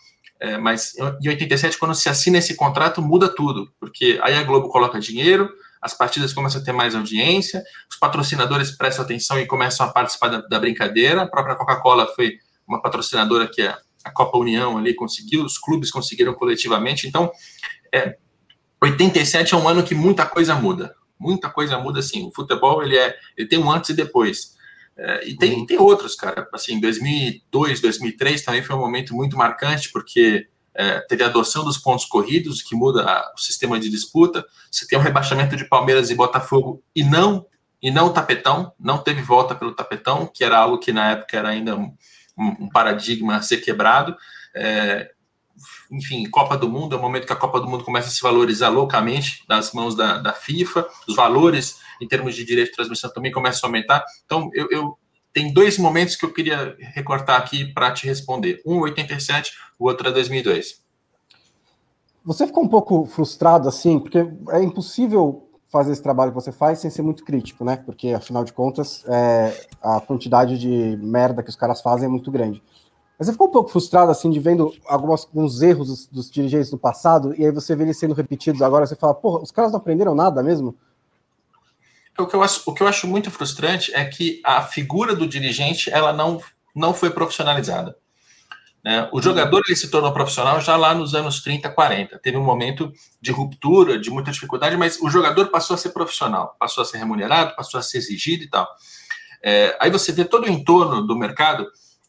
É, 0.42 0.58
mas 0.58 0.92
em 0.98 1.28
87, 1.28 1.78
quando 1.78 1.94
se 1.94 2.08
assina 2.08 2.38
esse 2.38 2.56
contrato, 2.56 3.00
muda 3.00 3.28
tudo, 3.28 3.72
porque 3.78 4.18
aí 4.24 4.34
a 4.34 4.42
Globo 4.42 4.68
coloca 4.68 4.98
dinheiro, 4.98 5.48
as 5.80 5.94
partidas 5.94 6.32
começam 6.32 6.60
a 6.60 6.64
ter 6.64 6.72
mais 6.72 6.96
audiência, 6.96 7.62
os 7.88 7.96
patrocinadores 7.96 8.72
prestam 8.72 9.04
atenção 9.04 9.38
e 9.38 9.46
começam 9.46 9.86
a 9.86 9.90
participar 9.90 10.28
da, 10.28 10.40
da 10.40 10.58
brincadeira. 10.58 11.22
A 11.22 11.28
própria 11.28 11.54
Coca-Cola 11.54 12.08
foi 12.16 12.38
uma 12.66 12.82
patrocinadora 12.82 13.48
que 13.48 13.62
a, 13.62 13.78
a, 14.04 14.10
Copa 14.10 14.36
União 14.36 14.76
ali 14.76 14.94
conseguiu, 14.94 15.44
os 15.44 15.58
clubes 15.58 15.92
conseguiram 15.92 16.34
coletivamente. 16.34 17.06
Então, 17.06 17.30
é, 17.94 18.16
87 18.82 19.54
é 19.54 19.56
um 19.56 19.68
ano 19.68 19.84
que 19.84 19.94
muita 19.94 20.26
coisa 20.26 20.56
muda. 20.56 20.92
Muita 21.20 21.48
coisa 21.50 21.78
muda, 21.78 22.00
assim. 22.00 22.26
O 22.26 22.32
futebol, 22.34 22.82
ele, 22.82 22.96
é, 22.96 23.14
ele 23.36 23.46
tem 23.46 23.60
um 23.60 23.70
antes 23.70 23.90
e 23.90 23.94
depois. 23.94 24.56
É, 24.96 25.28
e 25.28 25.36
tem, 25.36 25.54
uhum. 25.54 25.66
tem 25.66 25.78
outros, 25.78 26.14
cara. 26.14 26.48
Assim, 26.52 26.80
2002, 26.80 27.80
2003 27.80 28.42
também 28.42 28.62
foi 28.62 28.76
um 28.76 28.80
momento 28.80 29.14
muito 29.14 29.36
marcante, 29.36 29.90
porque 29.90 30.46
é, 30.74 31.00
teve 31.00 31.22
a 31.22 31.26
adoção 31.26 31.64
dos 31.64 31.78
pontos 31.78 32.04
corridos, 32.04 32.62
que 32.62 32.74
muda 32.74 33.02
a, 33.04 33.32
o 33.34 33.40
sistema 33.40 33.78
de 33.78 33.88
disputa. 33.88 34.44
Você 34.70 34.86
tem 34.86 34.98
um 34.98 35.02
rebaixamento 35.02 35.56
de 35.56 35.64
Palmeiras 35.64 36.10
e 36.10 36.14
Botafogo 36.14 36.82
e 36.94 37.02
não 37.02 37.46
e 37.82 37.90
não 37.90 38.06
o 38.06 38.12
tapetão, 38.12 38.72
não 38.78 38.98
teve 38.98 39.22
volta 39.22 39.56
pelo 39.56 39.74
tapetão, 39.74 40.30
que 40.32 40.44
era 40.44 40.56
algo 40.56 40.78
que 40.78 40.92
na 40.92 41.10
época 41.10 41.36
era 41.36 41.48
ainda 41.48 41.76
um, 41.76 41.92
um 42.38 42.68
paradigma 42.68 43.36
a 43.36 43.42
ser 43.42 43.56
quebrado. 43.56 44.16
É, 44.54 45.10
enfim, 45.90 46.28
Copa 46.30 46.56
do 46.56 46.68
Mundo 46.68 46.94
é 46.94 46.98
o 46.98 47.02
momento 47.02 47.26
que 47.26 47.32
a 47.32 47.36
Copa 47.36 47.60
do 47.60 47.68
Mundo 47.68 47.82
começa 47.82 48.06
a 48.06 48.10
se 48.10 48.22
valorizar 48.22 48.68
loucamente 48.68 49.44
nas 49.48 49.72
mãos 49.72 49.96
da, 49.96 50.18
da 50.18 50.32
FIFA, 50.32 50.88
os 51.08 51.16
valores 51.16 51.80
em 52.02 52.08
termos 52.08 52.34
de 52.34 52.44
direito 52.44 52.70
de 52.70 52.76
transmissão 52.76 53.12
também 53.12 53.30
começam 53.30 53.66
a 53.66 53.68
aumentar. 53.68 54.04
Então, 54.24 54.50
eu, 54.52 54.68
eu 54.70 54.98
tem 55.32 55.52
dois 55.52 55.78
momentos 55.78 56.14
que 56.14 56.24
eu 56.24 56.32
queria 56.32 56.76
recortar 56.78 57.40
aqui 57.40 57.72
para 57.72 57.90
te 57.92 58.06
responder. 58.06 58.60
Um 58.66 58.80
87, 58.80 59.52
o 59.78 59.86
outro 59.86 60.08
é 60.08 60.12
2002. 60.12 60.82
Você 62.24 62.46
ficou 62.46 62.62
um 62.62 62.68
pouco 62.68 63.06
frustrado 63.06 63.68
assim, 63.68 63.98
porque 63.98 64.18
é 64.50 64.62
impossível 64.62 65.48
fazer 65.68 65.92
esse 65.92 66.02
trabalho 66.02 66.30
que 66.30 66.34
você 66.34 66.52
faz 66.52 66.80
sem 66.80 66.90
ser 66.90 67.00
muito 67.00 67.24
crítico, 67.24 67.64
né? 67.64 67.76
Porque 67.76 68.08
afinal 68.10 68.44
de 68.44 68.52
contas, 68.52 69.02
é, 69.08 69.66
a 69.82 70.00
quantidade 70.00 70.58
de 70.58 70.98
merda 71.02 71.42
que 71.42 71.48
os 71.48 71.56
caras 71.56 71.80
fazem 71.80 72.06
é 72.06 72.10
muito 72.10 72.30
grande. 72.30 72.62
Mas 73.18 73.26
você 73.26 73.32
ficou 73.32 73.48
um 73.48 73.50
pouco 73.50 73.70
frustrado 73.70 74.10
assim 74.10 74.30
de 74.30 74.38
vendo 74.38 74.72
alguns, 74.86 75.24
alguns 75.26 75.62
erros 75.62 75.88
dos, 75.88 76.06
dos, 76.06 76.30
dirigentes 76.30 76.70
do 76.70 76.76
passado 76.76 77.34
e 77.38 77.44
aí 77.44 77.50
você 77.50 77.74
vê 77.74 77.84
eles 77.84 77.98
sendo 77.98 78.14
repetidos 78.14 78.60
agora, 78.60 78.86
você 78.86 78.96
fala, 78.96 79.14
porra, 79.14 79.42
os 79.42 79.50
caras 79.50 79.72
não 79.72 79.78
aprenderam 79.78 80.14
nada 80.14 80.42
mesmo? 80.42 80.76
O 82.18 82.26
que, 82.26 82.36
eu 82.36 82.42
acho, 82.42 82.62
o 82.66 82.74
que 82.74 82.82
eu 82.82 82.88
acho 82.88 83.06
muito 83.06 83.30
frustrante 83.30 83.92
é 83.94 84.04
que 84.04 84.40
a 84.44 84.62
figura 84.62 85.16
do 85.16 85.26
dirigente 85.26 85.90
ela 85.90 86.12
não, 86.12 86.40
não 86.74 86.92
foi 86.92 87.10
profissionalizada. 87.10 87.96
Né? 88.84 89.08
O 89.12 89.22
jogador 89.22 89.62
ele 89.66 89.76
se 89.76 89.88
tornou 89.88 90.12
profissional 90.12 90.60
já 90.60 90.76
lá 90.76 90.94
nos 90.94 91.14
anos 91.14 91.40
30, 91.40 91.70
40. 91.70 92.18
Teve 92.18 92.36
um 92.36 92.44
momento 92.44 92.92
de 93.20 93.30
ruptura, 93.30 93.98
de 93.98 94.10
muita 94.10 94.32
dificuldade, 94.32 94.76
mas 94.76 95.00
o 95.00 95.08
jogador 95.08 95.48
passou 95.48 95.74
a 95.74 95.78
ser 95.78 95.90
profissional, 95.90 96.56
passou 96.58 96.82
a 96.82 96.84
ser 96.84 96.98
remunerado, 96.98 97.54
passou 97.54 97.78
a 97.78 97.82
ser 97.82 97.98
exigido 97.98 98.42
e 98.44 98.50
tal. 98.50 98.68
É, 99.42 99.76
aí 99.80 99.90
você 99.90 100.12
vê 100.12 100.24
todo 100.24 100.44
o 100.44 100.50
entorno 100.50 101.06
do 101.06 101.16
mercado 101.16 101.66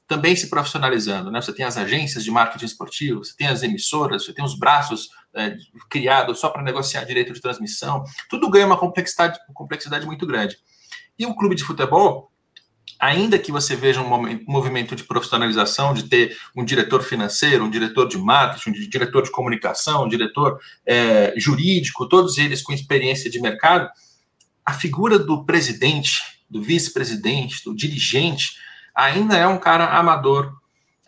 também 0.08 0.36
se 0.36 0.50
profissionalizando. 0.50 1.32
Né? 1.32 1.42
Você 1.42 1.54
tem 1.54 1.66
as 1.66 1.78
agências 1.78 2.24
de 2.24 2.32
marketing 2.32 2.66
esportivo, 2.66 3.24
você 3.24 3.36
tem 3.36 3.48
as 3.48 3.64
emissoras, 3.64 4.26
você 4.26 4.34
tem 4.34 4.44
os 4.44 4.58
braços 4.58 5.10
é, 5.36 5.56
criados 5.90 6.40
só 6.40 6.50
para 6.50 6.62
negociar 6.62 7.04
direito 7.04 7.34
de 7.34 7.42
transmissão. 7.42 8.04
Tudo 8.30 8.50
ganha 8.50 8.66
uma 8.66 8.78
complexidade, 8.78 9.40
complexidade 9.54 10.06
muito 10.06 10.26
grande. 10.26 10.58
E 11.18 11.26
o 11.26 11.36
clube 11.36 11.56
de 11.56 11.64
futebol 11.64 12.32
ainda 13.00 13.38
que 13.38 13.52
você 13.52 13.76
veja 13.76 14.02
um 14.02 14.40
movimento 14.48 14.96
de 14.96 15.04
profissionalização, 15.04 15.94
de 15.94 16.04
ter 16.04 16.38
um 16.56 16.64
diretor 16.64 17.02
financeiro, 17.04 17.66
um 17.66 17.70
diretor 17.70 18.08
de 18.08 18.18
marketing, 18.18 18.70
um 18.70 18.90
diretor 18.90 19.24
de 19.24 19.32
comunicação, 19.32 20.06
um 20.06 20.08
diretor 20.08 20.58
é, 20.86 21.34
jurídico, 21.38 22.08
todos 22.08 22.38
eles 22.38 22.62
com 22.62 22.72
experiência 22.72 23.30
de 23.30 23.42
mercado, 23.42 23.90
a 24.66 24.72
figura 24.74 25.20
do 25.20 25.46
presidente, 25.46 26.22
do 26.50 26.62
vice-presidente, 26.62 27.64
do 27.66 27.76
dirigente, 27.76 28.58
ainda 28.96 29.36
é 29.36 29.48
um 29.48 29.58
cara 29.58 29.98
amador, 29.98 30.54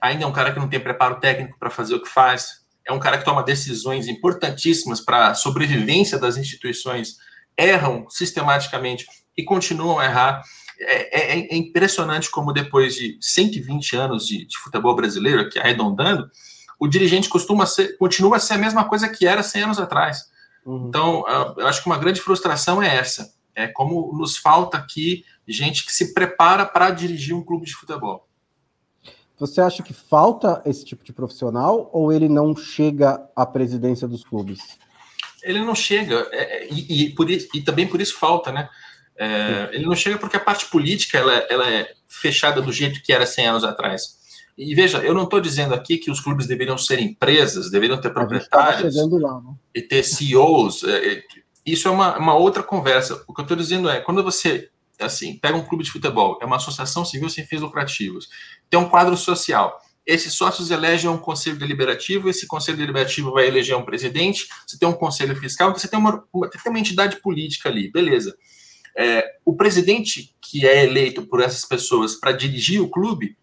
ainda 0.02 0.26
é 0.26 0.28
um 0.28 0.34
cara 0.34 0.52
que 0.52 0.60
não 0.60 0.68
tem 0.68 0.80
preparo 0.80 1.20
técnico 1.22 1.58
para 1.58 1.70
fazer 1.70 1.96
o 1.96 2.02
que 2.02 2.10
faz, 2.10 2.65
é 2.88 2.94
um 2.94 3.00
cara 3.00 3.18
que 3.18 3.26
toma 3.26 3.44
decisões 3.44 4.08
importantíssimas 4.08 5.02
para 5.02 5.30
a 5.30 5.34
sobrevivência 5.34 6.20
das 6.20 6.38
instituições, 6.38 7.18
erram 7.58 8.08
sistematicamente 8.10 9.06
e 9.36 9.44
continuam 9.44 10.00
a 10.00 10.06
errar. 10.06 10.42
É, 10.78 11.38
é, 11.38 11.40
é, 11.40 11.56
impressionante 11.56 12.30
como 12.30 12.52
depois 12.52 12.96
de 12.96 13.18
120 13.22 13.96
anos 13.96 14.28
de, 14.28 14.46
de, 14.46 14.58
futebol 14.58 14.94
brasileiro, 14.94 15.40
aqui 15.40 15.58
arredondando, 15.58 16.30
o 16.78 16.86
dirigente 16.86 17.30
costuma 17.30 17.66
ser, 17.66 17.98
continua 17.98 18.36
a 18.36 18.40
ser 18.42 18.56
a 18.56 18.58
mesma 18.58 18.84
coisa 18.84 19.08
que 19.08 19.26
era 19.26 19.42
100 19.42 19.64
anos 19.64 19.80
atrás. 19.80 20.26
Uhum. 20.66 20.88
Então, 20.90 21.24
eu 21.58 21.66
acho 21.66 21.82
que 21.82 21.88
uma 21.88 21.98
grande 21.98 22.20
frustração 22.20 22.84
é 22.84 22.94
essa. 22.94 23.34
É 23.56 23.68
como 23.68 24.12
nos 24.18 24.36
falta 24.36 24.78
aqui 24.78 25.24
gente 25.48 25.86
que 25.86 25.94
se 25.94 26.14
prepara 26.14 26.66
para 26.66 26.92
dirigir 26.92 27.34
um 27.34 27.44
clube 27.44 27.66
de 27.66 27.74
futebol. 27.74 28.28
Você 29.38 29.60
acha 29.60 29.84
que 29.84 29.94
falta 29.94 30.62
esse 30.66 30.86
tipo 30.86 31.04
de 31.04 31.12
profissional 31.12 31.90
ou 31.92 32.12
ele 32.12 32.30
não 32.30 32.56
chega 32.56 33.22
à 33.36 33.46
presidência 33.46 34.08
dos 34.08 34.24
clubes? 34.24 34.60
Ele 35.44 35.60
não 35.60 35.76
chega, 35.76 36.28
é, 36.32 36.64
é 36.64 36.68
e, 36.72 37.04
e, 37.04 37.10
por, 37.16 37.30
e 37.30 37.62
também 37.62 37.88
por 37.88 38.02
isso 38.02 38.18
falta, 38.18 38.52
né? 38.52 38.70
É, 39.18 39.70
ele 39.74 39.86
não 39.86 39.96
chega 39.96 40.18
porque 40.18 40.36
a 40.36 40.42
parte 40.42 40.66
política 40.66 41.18
ela, 41.18 41.34
ela 41.50 41.70
é 41.70 41.94
fechada 42.08 42.62
do 42.62 42.72
jeito 42.72 43.02
que 43.02 43.14
era 43.14 43.26
100 43.26 43.48
anos 43.48 43.64
atrás. 43.64 44.26
E 44.58 44.74
veja, 44.74 45.00
eu 45.00 45.14
não 45.14 45.24
estou 45.24 45.42
dizendo 45.42 45.74
aqui 45.74 45.98
que 45.98 46.10
os 46.10 46.20
clubes 46.20 46.48
deveriam 46.48 46.78
ser 46.78 47.00
empresas, 47.00 47.70
deveriam 47.70 48.00
ter 48.00 48.10
proprietários 48.12 48.96
lá, 48.96 49.42
né? 49.42 49.54
e 49.74 49.82
ter 49.82 50.04
CEOs. 50.04 50.84
É, 50.86 51.14
é, 51.14 51.24
isso 51.66 51.88
é 51.88 51.92
uma, 51.92 52.18
uma 52.18 52.36
outra 52.36 52.64
conversa. 52.64 53.22
O 53.28 53.34
que 53.34 53.42
eu 53.42 53.44
estou 53.44 53.58
dizendo 53.58 53.90
é, 53.90 54.00
quando 54.00 54.24
você 54.24 54.70
assim 55.00 55.38
pega 55.38 55.58
um 55.58 55.66
clube 55.66 55.84
de 55.84 55.92
futebol, 55.92 56.40
é 56.42 56.46
uma 56.46 56.56
associação 56.58 57.04
civil 57.04 57.30
sem 57.30 57.46
fins 57.46 57.62
lucrativos, 57.62 58.30
tem 58.70 58.80
um 58.80 58.90
quadro 58.90 59.16
social. 59.16 59.82
Esses 60.06 60.34
sócios 60.34 60.70
elegem 60.70 61.10
um 61.10 61.18
conselho 61.18 61.58
deliberativo, 61.58 62.30
esse 62.30 62.46
conselho 62.46 62.78
deliberativo 62.78 63.32
vai 63.32 63.48
eleger 63.48 63.76
um 63.76 63.84
presidente, 63.84 64.48
você 64.66 64.78
tem 64.78 64.88
um 64.88 64.94
conselho 64.94 65.36
fiscal, 65.36 65.74
você 65.74 65.88
tem 65.88 65.98
uma, 65.98 66.24
uma, 66.32 66.48
tem 66.48 66.62
uma 66.68 66.80
entidade 66.80 67.20
política 67.22 67.70
ali, 67.70 67.92
beleza. 67.92 68.38
É, 68.96 69.26
o 69.44 69.56
presidente 69.56 70.34
que 70.40 70.66
é 70.66 70.86
eleito 70.86 71.24
por 71.24 71.42
essas 71.42 71.66
pessoas 71.66 72.16
para 72.16 72.32
dirigir 72.32 72.82
o 72.82 72.90
clube, 72.90 73.36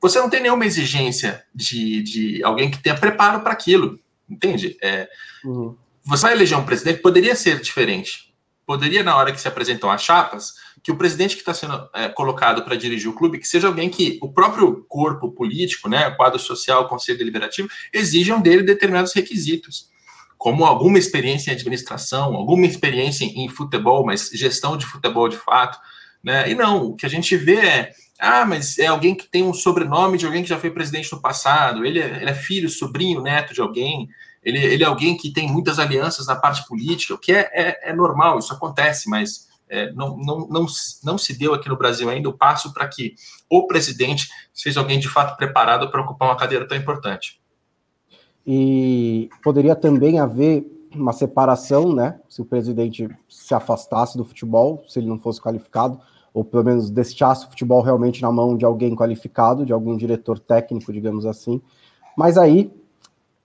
você 0.00 0.18
não 0.18 0.28
tem 0.28 0.40
nenhuma 0.40 0.66
exigência 0.66 1.44
de, 1.54 2.02
de 2.02 2.44
alguém 2.44 2.70
que 2.70 2.82
tenha 2.82 2.98
preparo 2.98 3.40
para 3.40 3.52
aquilo, 3.52 3.98
entende? 4.28 4.76
É, 4.82 5.08
uhum. 5.44 5.76
Você 6.04 6.22
vai 6.22 6.32
eleger 6.32 6.58
um 6.58 6.66
presidente, 6.66 7.00
poderia 7.00 7.34
ser 7.34 7.60
diferente. 7.60 8.34
Poderia, 8.66 9.02
na 9.02 9.16
hora 9.16 9.32
que 9.32 9.40
se 9.40 9.48
apresentam 9.48 9.90
as 9.90 10.02
chapas, 10.02 10.54
que 10.84 10.92
o 10.92 10.96
presidente 10.96 11.34
que 11.34 11.40
está 11.40 11.54
sendo 11.54 11.88
é, 11.94 12.10
colocado 12.10 12.62
para 12.62 12.76
dirigir 12.76 13.08
o 13.10 13.14
clube, 13.14 13.38
que 13.38 13.48
seja 13.48 13.68
alguém 13.68 13.88
que 13.88 14.18
o 14.20 14.30
próprio 14.30 14.84
corpo 14.86 15.32
político, 15.32 15.88
né, 15.88 16.10
quadro 16.10 16.38
social, 16.38 16.86
conselho 16.86 17.16
deliberativo, 17.16 17.70
exijam 17.90 18.38
dele 18.40 18.62
determinados 18.62 19.14
requisitos 19.14 19.88
como 20.36 20.66
alguma 20.66 20.98
experiência 20.98 21.50
em 21.50 21.54
administração, 21.54 22.34
alguma 22.34 22.66
experiência 22.66 23.24
em 23.24 23.48
futebol, 23.48 24.04
mas 24.04 24.28
gestão 24.28 24.76
de 24.76 24.84
futebol 24.84 25.26
de 25.26 25.38
fato, 25.38 25.78
né? 26.22 26.50
E 26.50 26.54
não, 26.54 26.88
o 26.88 26.94
que 26.94 27.06
a 27.06 27.08
gente 27.08 27.34
vê 27.34 27.56
é, 27.56 27.92
ah, 28.18 28.44
mas 28.44 28.78
é 28.78 28.84
alguém 28.84 29.14
que 29.14 29.26
tem 29.26 29.42
um 29.42 29.54
sobrenome 29.54 30.18
de 30.18 30.26
alguém 30.26 30.42
que 30.42 30.48
já 30.50 30.58
foi 30.58 30.70
presidente 30.70 31.10
no 31.10 31.22
passado, 31.22 31.82
ele 31.86 31.98
é, 31.98 32.20
ele 32.20 32.30
é 32.30 32.34
filho, 32.34 32.68
sobrinho, 32.68 33.22
neto 33.22 33.54
de 33.54 33.62
alguém, 33.62 34.06
ele, 34.42 34.58
ele, 34.58 34.84
é 34.84 34.86
alguém 34.86 35.16
que 35.16 35.32
tem 35.32 35.50
muitas 35.50 35.78
alianças 35.78 36.26
na 36.26 36.36
parte 36.36 36.66
política, 36.68 37.14
o 37.14 37.18
que 37.18 37.32
é, 37.32 37.50
é, 37.54 37.90
é 37.90 37.92
normal, 37.94 38.38
isso 38.38 38.52
acontece, 38.52 39.08
mas 39.08 39.48
é, 39.68 39.92
não, 39.92 40.16
não, 40.16 40.46
não, 40.48 40.66
não 41.02 41.18
se 41.18 41.38
deu 41.38 41.54
aqui 41.54 41.68
no 41.68 41.76
Brasil 41.76 42.08
ainda 42.08 42.28
o 42.28 42.36
passo 42.36 42.72
para 42.72 42.86
que 42.86 43.14
o 43.50 43.66
presidente 43.66 44.28
seja 44.52 44.80
alguém 44.80 44.98
de 44.98 45.08
fato 45.08 45.36
preparado 45.36 45.90
para 45.90 46.02
ocupar 46.02 46.28
uma 46.28 46.36
cadeira 46.36 46.66
tão 46.66 46.76
importante. 46.76 47.40
E 48.46 49.30
poderia 49.42 49.74
também 49.74 50.20
haver 50.20 50.70
uma 50.94 51.12
separação, 51.12 51.92
né? 51.92 52.20
Se 52.28 52.42
o 52.42 52.44
presidente 52.44 53.08
se 53.28 53.54
afastasse 53.54 54.16
do 54.16 54.24
futebol, 54.24 54.84
se 54.86 54.98
ele 54.98 55.08
não 55.08 55.18
fosse 55.18 55.40
qualificado, 55.40 55.98
ou 56.32 56.44
pelo 56.44 56.64
menos 56.64 56.90
deixasse 56.90 57.46
o 57.46 57.48
futebol 57.48 57.80
realmente 57.80 58.20
na 58.20 58.30
mão 58.30 58.56
de 58.56 58.64
alguém 58.64 58.94
qualificado, 58.94 59.64
de 59.64 59.72
algum 59.72 59.96
diretor 59.96 60.38
técnico, 60.38 60.92
digamos 60.92 61.24
assim. 61.26 61.60
Mas 62.16 62.36
aí 62.36 62.70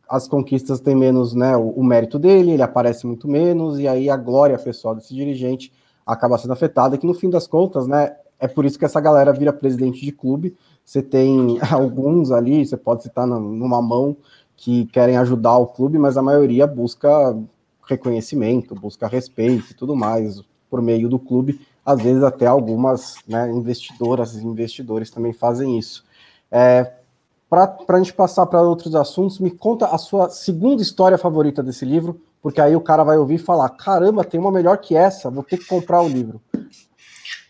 as 0.07 0.27
conquistas 0.27 0.79
têm 0.79 0.95
menos, 0.95 1.33
né? 1.33 1.55
O, 1.55 1.69
o 1.69 1.83
mérito 1.83 2.19
dele, 2.19 2.51
ele 2.51 2.63
aparece 2.63 3.07
muito 3.07 3.27
menos, 3.27 3.79
e 3.79 3.87
aí 3.87 4.09
a 4.09 4.17
glória 4.17 4.57
pessoal 4.57 4.95
desse 4.95 5.15
dirigente 5.15 5.71
acaba 6.13 6.37
sendo 6.37 6.53
afetada, 6.53 6.97
que 6.97 7.05
no 7.05 7.13
fim 7.13 7.29
das 7.29 7.45
contas, 7.47 7.87
né? 7.87 8.15
É 8.39 8.47
por 8.47 8.65
isso 8.65 8.79
que 8.79 8.85
essa 8.85 8.99
galera 8.99 9.33
vira 9.33 9.51
presidente 9.51 10.03
de 10.03 10.11
clube. 10.11 10.55
Você 10.83 11.01
tem 11.01 11.59
alguns 11.71 12.31
ali, 12.31 12.65
você 12.65 12.77
pode 12.77 13.03
citar 13.03 13.27
numa 13.27 13.81
mão 13.81 14.17
que 14.55 14.85
querem 14.87 15.17
ajudar 15.17 15.57
o 15.57 15.67
clube, 15.67 15.97
mas 15.97 16.17
a 16.17 16.21
maioria 16.21 16.65
busca 16.65 17.37
reconhecimento, 17.87 18.75
busca 18.75 19.07
respeito 19.07 19.71
e 19.71 19.73
tudo 19.73 19.95
mais 19.95 20.41
por 20.69 20.81
meio 20.81 21.09
do 21.09 21.19
clube. 21.19 21.61
Às 21.85 22.01
vezes 22.01 22.23
até 22.23 22.45
algumas 22.45 23.15
né, 23.27 23.49
investidoras 23.51 24.35
e 24.35 24.45
investidores 24.45 25.09
também 25.09 25.33
fazem 25.33 25.77
isso. 25.77 26.03
É, 26.51 26.93
para 27.49 27.75
a 27.87 27.97
gente 27.97 28.13
passar 28.13 28.45
para 28.45 28.61
outros 28.61 28.95
assuntos, 28.95 29.39
me 29.39 29.49
conta 29.49 29.87
a 29.87 29.97
sua 29.97 30.29
segunda 30.29 30.81
história 30.81 31.17
favorita 31.17 31.63
desse 31.63 31.83
livro, 31.83 32.21
porque 32.41 32.61
aí 32.61 32.75
o 32.75 32.81
cara 32.81 33.03
vai 33.03 33.17
ouvir 33.17 33.35
e 33.35 33.39
falar: 33.39 33.69
caramba, 33.69 34.23
tem 34.23 34.39
uma 34.39 34.51
melhor 34.51 34.77
que 34.77 34.95
essa, 34.95 35.29
vou 35.29 35.43
ter 35.43 35.57
que 35.57 35.65
comprar 35.65 36.01
o 36.01 36.09
livro. 36.09 36.41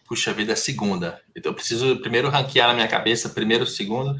Puxa 0.07 0.33
vida, 0.33 0.53
é 0.53 0.55
segunda. 0.55 1.21
Então 1.35 1.51
eu 1.51 1.55
preciso 1.55 2.01
primeiro 2.01 2.29
ranquear 2.29 2.67
na 2.67 2.73
minha 2.73 2.87
cabeça, 2.87 3.29
primeiro, 3.29 3.65
segundo. 3.67 4.15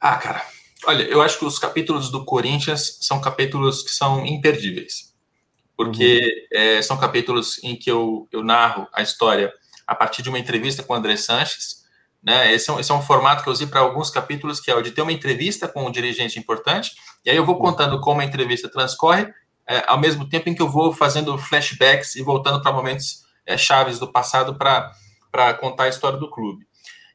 Ah, 0.00 0.16
cara, 0.16 0.42
Olha, 0.86 1.02
eu 1.02 1.20
acho 1.20 1.38
que 1.38 1.44
os 1.44 1.58
capítulos 1.58 2.10
do 2.10 2.24
Corinthians 2.24 2.98
são 3.00 3.20
capítulos 3.20 3.82
que 3.82 3.90
são 3.90 4.24
imperdíveis, 4.24 5.14
porque 5.76 6.48
uhum. 6.52 6.58
é, 6.58 6.82
são 6.82 6.96
capítulos 6.96 7.62
em 7.62 7.76
que 7.76 7.90
eu, 7.90 8.26
eu 8.32 8.42
narro 8.42 8.88
a 8.92 9.02
história 9.02 9.52
a 9.86 9.94
partir 9.94 10.22
de 10.22 10.30
uma 10.30 10.38
entrevista 10.38 10.82
com 10.82 10.94
o 10.94 10.96
André 10.96 11.16
Sanches. 11.16 11.80
Né? 12.22 12.52
Esse, 12.54 12.70
é 12.70 12.72
um, 12.72 12.80
esse 12.80 12.90
é 12.90 12.94
um 12.94 13.02
formato 13.02 13.42
que 13.42 13.48
eu 13.48 13.52
usei 13.52 13.66
para 13.66 13.80
alguns 13.80 14.08
capítulos, 14.08 14.58
que 14.58 14.70
é 14.70 14.74
o 14.74 14.80
de 14.80 14.90
ter 14.90 15.02
uma 15.02 15.12
entrevista 15.12 15.68
com 15.68 15.84
um 15.84 15.92
dirigente 15.92 16.38
importante, 16.38 16.92
e 17.24 17.30
aí 17.30 17.36
eu 17.36 17.44
vou 17.44 17.56
uhum. 17.56 17.62
contando 17.62 18.00
como 18.00 18.22
a 18.22 18.24
entrevista 18.24 18.68
transcorre, 18.68 19.30
é, 19.68 19.84
ao 19.86 19.98
mesmo 19.98 20.28
tempo 20.28 20.48
em 20.48 20.54
que 20.54 20.62
eu 20.62 20.68
vou 20.68 20.92
fazendo 20.92 21.36
flashbacks 21.38 22.16
e 22.16 22.22
voltando 22.22 22.62
para 22.62 22.72
momentos 22.72 23.24
é, 23.46 23.56
chaves 23.56 23.98
do 23.98 24.10
passado 24.10 24.56
para 24.56 25.54
contar 25.54 25.84
a 25.84 25.88
história 25.88 26.18
do 26.18 26.30
clube. 26.30 26.66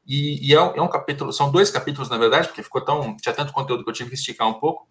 E, 0.08 0.50
e 0.50 0.54
é, 0.54 0.62
um, 0.62 0.75
é, 0.75 0.82
um, 0.82 0.88
capítulo, 0.88 1.34
são 1.34 1.52
dois 1.52 1.72
capítulos, 1.72 2.10
na 2.10 2.18
verdade, 2.18 2.48
porque 2.48 2.62
ficou 2.62 2.82
tão. 2.82 3.18
tinha 3.18 3.34
tanto 3.34 3.52
conteúdo 3.52 3.84
que 3.84 3.90
eu 3.90 3.94
tive 3.94 4.10
que 4.10 4.16
esticar 4.16 4.48
um 4.48 4.54
pouco. 4.54 4.88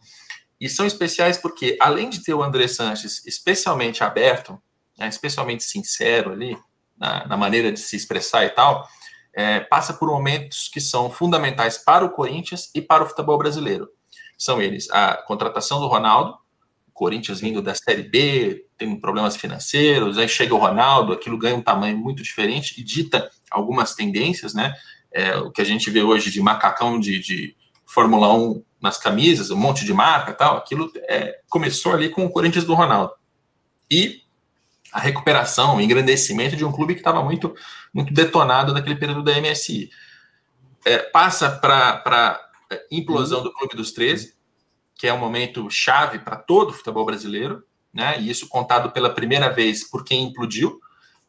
E 0.60 0.68
são 0.68 0.86
especiais 0.86 1.36
porque, 1.36 1.76
além 1.80 2.10
de 2.10 2.22
ter 2.22 2.34
o 2.34 2.42
André 2.42 2.66
Sanches 2.66 3.24
especialmente 3.26 4.02
aberto, 4.02 4.60
né, 4.98 5.08
especialmente 5.08 5.62
sincero 5.62 6.32
ali, 6.32 6.56
na, 6.96 7.26
na, 7.26 7.36
maneira 7.36 7.72
de 7.72 7.80
se 7.80 7.96
expressar 7.96 8.44
e 8.44 8.50
tal, 8.50 8.88
é, 9.34 9.60
passa 9.60 9.92
por 9.92 10.08
momentos 10.08 10.68
que 10.68 10.80
são 10.80 11.10
fundamentais 11.10 11.76
para 11.76 12.04
o 12.04 12.10
Corinthians 12.10 12.70
e 12.74 12.80
para 12.80 13.02
o 13.02 13.06
futebol 13.06 13.36
brasileiro. 13.36 13.88
São 14.38 14.62
eles 14.62 14.88
a 14.90 15.16
contratação 15.26 15.80
do 15.80 15.86
Ronaldo, 15.86 16.36
Corinthians 16.94 17.40
vindo 17.40 17.60
da 17.60 17.74
Série 17.74 18.04
B, 18.04 18.64
tem 18.78 18.98
problemas 18.98 19.36
financeiros, 19.36 20.16
aí 20.16 20.28
chega 20.28 20.54
o 20.54 20.58
Ronaldo, 20.58 21.12
aquilo 21.12 21.36
ganha 21.36 21.56
um 21.56 21.62
tamanho 21.62 21.98
muito 21.98 22.22
diferente 22.22 22.80
e 22.80 22.84
dita 22.84 23.28
algumas 23.50 23.94
tendências, 23.94 24.54
né? 24.54 24.74
É, 25.12 25.36
o 25.36 25.50
que 25.50 25.60
a 25.60 25.64
gente 25.64 25.90
vê 25.90 26.02
hoje 26.02 26.30
de 26.30 26.40
macacão 26.40 26.98
de, 26.98 27.18
de 27.18 27.56
Fórmula 27.84 28.32
1 28.32 28.64
nas 28.80 28.96
camisas, 28.96 29.50
um 29.50 29.56
monte 29.56 29.84
de 29.84 29.92
marca 29.92 30.32
tal, 30.32 30.56
aquilo 30.56 30.90
é, 31.08 31.40
começou 31.48 31.92
ali 31.92 32.08
com 32.08 32.24
o 32.24 32.30
Corinthians 32.30 32.64
do 32.64 32.74
Ronaldo. 32.74 33.12
E 33.90 34.22
a 34.92 35.00
recuperação, 35.00 35.76
o 35.76 35.80
engrandecimento 35.80 36.54
de 36.54 36.64
um 36.64 36.70
clube 36.70 36.94
que 36.94 37.00
estava 37.00 37.22
muito, 37.22 37.54
muito 37.92 38.12
detonado 38.12 38.72
naquele 38.72 38.96
período 38.96 39.24
da 39.24 39.40
MSI. 39.40 39.90
É, 40.84 40.98
passa 40.98 41.50
para 41.50 42.40
a 42.70 42.76
implosão 42.90 43.42
do 43.42 43.52
Clube 43.52 43.76
dos 43.76 43.90
13, 43.92 44.33
que 45.04 45.08
é 45.08 45.12
um 45.12 45.18
momento 45.18 45.68
chave 45.70 46.18
para 46.18 46.34
todo 46.34 46.70
o 46.70 46.72
futebol 46.72 47.04
brasileiro, 47.04 47.62
né? 47.92 48.18
E 48.18 48.30
isso 48.30 48.48
contado 48.48 48.90
pela 48.90 49.10
primeira 49.10 49.50
vez 49.50 49.86
por 49.86 50.02
quem 50.02 50.24
implodiu, 50.24 50.80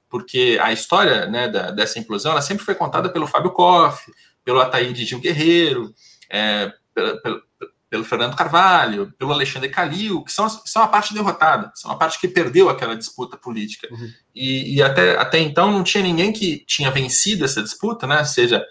porque 0.07 0.57
a 0.61 0.71
história 0.71 1.25
né, 1.25 1.49
da, 1.49 1.71
dessa 1.71 1.99
implosão 1.99 2.31
ela 2.31 2.41
sempre 2.41 2.63
foi 2.63 2.73
contada 2.73 3.09
pelo 3.09 3.27
Fábio 3.27 3.51
Koff, 3.51 4.09
pelo 4.45 4.61
Ataíde 4.61 5.03
Gil 5.03 5.19
Guerreiro, 5.19 5.93
é, 6.29 6.71
pelo, 6.93 7.21
pelo, 7.21 7.41
pelo, 7.89 8.05
Fernando 8.05 8.37
Carvalho, 8.37 9.11
pelo 9.19 9.33
Alexandre 9.33 9.67
Calil, 9.67 10.23
que 10.23 10.31
são, 10.31 10.47
são 10.47 10.81
a 10.81 10.87
parte 10.87 11.13
derrotada, 11.13 11.69
são 11.75 11.91
a 11.91 11.97
parte 11.97 12.17
que 12.17 12.29
perdeu 12.29 12.69
aquela 12.69 12.95
disputa 12.95 13.35
política. 13.35 13.89
Uhum. 13.91 14.09
E, 14.33 14.77
e, 14.77 14.81
até, 14.81 15.17
até 15.17 15.39
então 15.39 15.69
não 15.69 15.83
tinha 15.83 16.01
ninguém 16.01 16.31
que 16.31 16.63
tinha 16.65 16.89
vencido 16.89 17.43
essa 17.43 17.61
disputa, 17.61 18.07
né? 18.07 18.23
Seja 18.23 18.65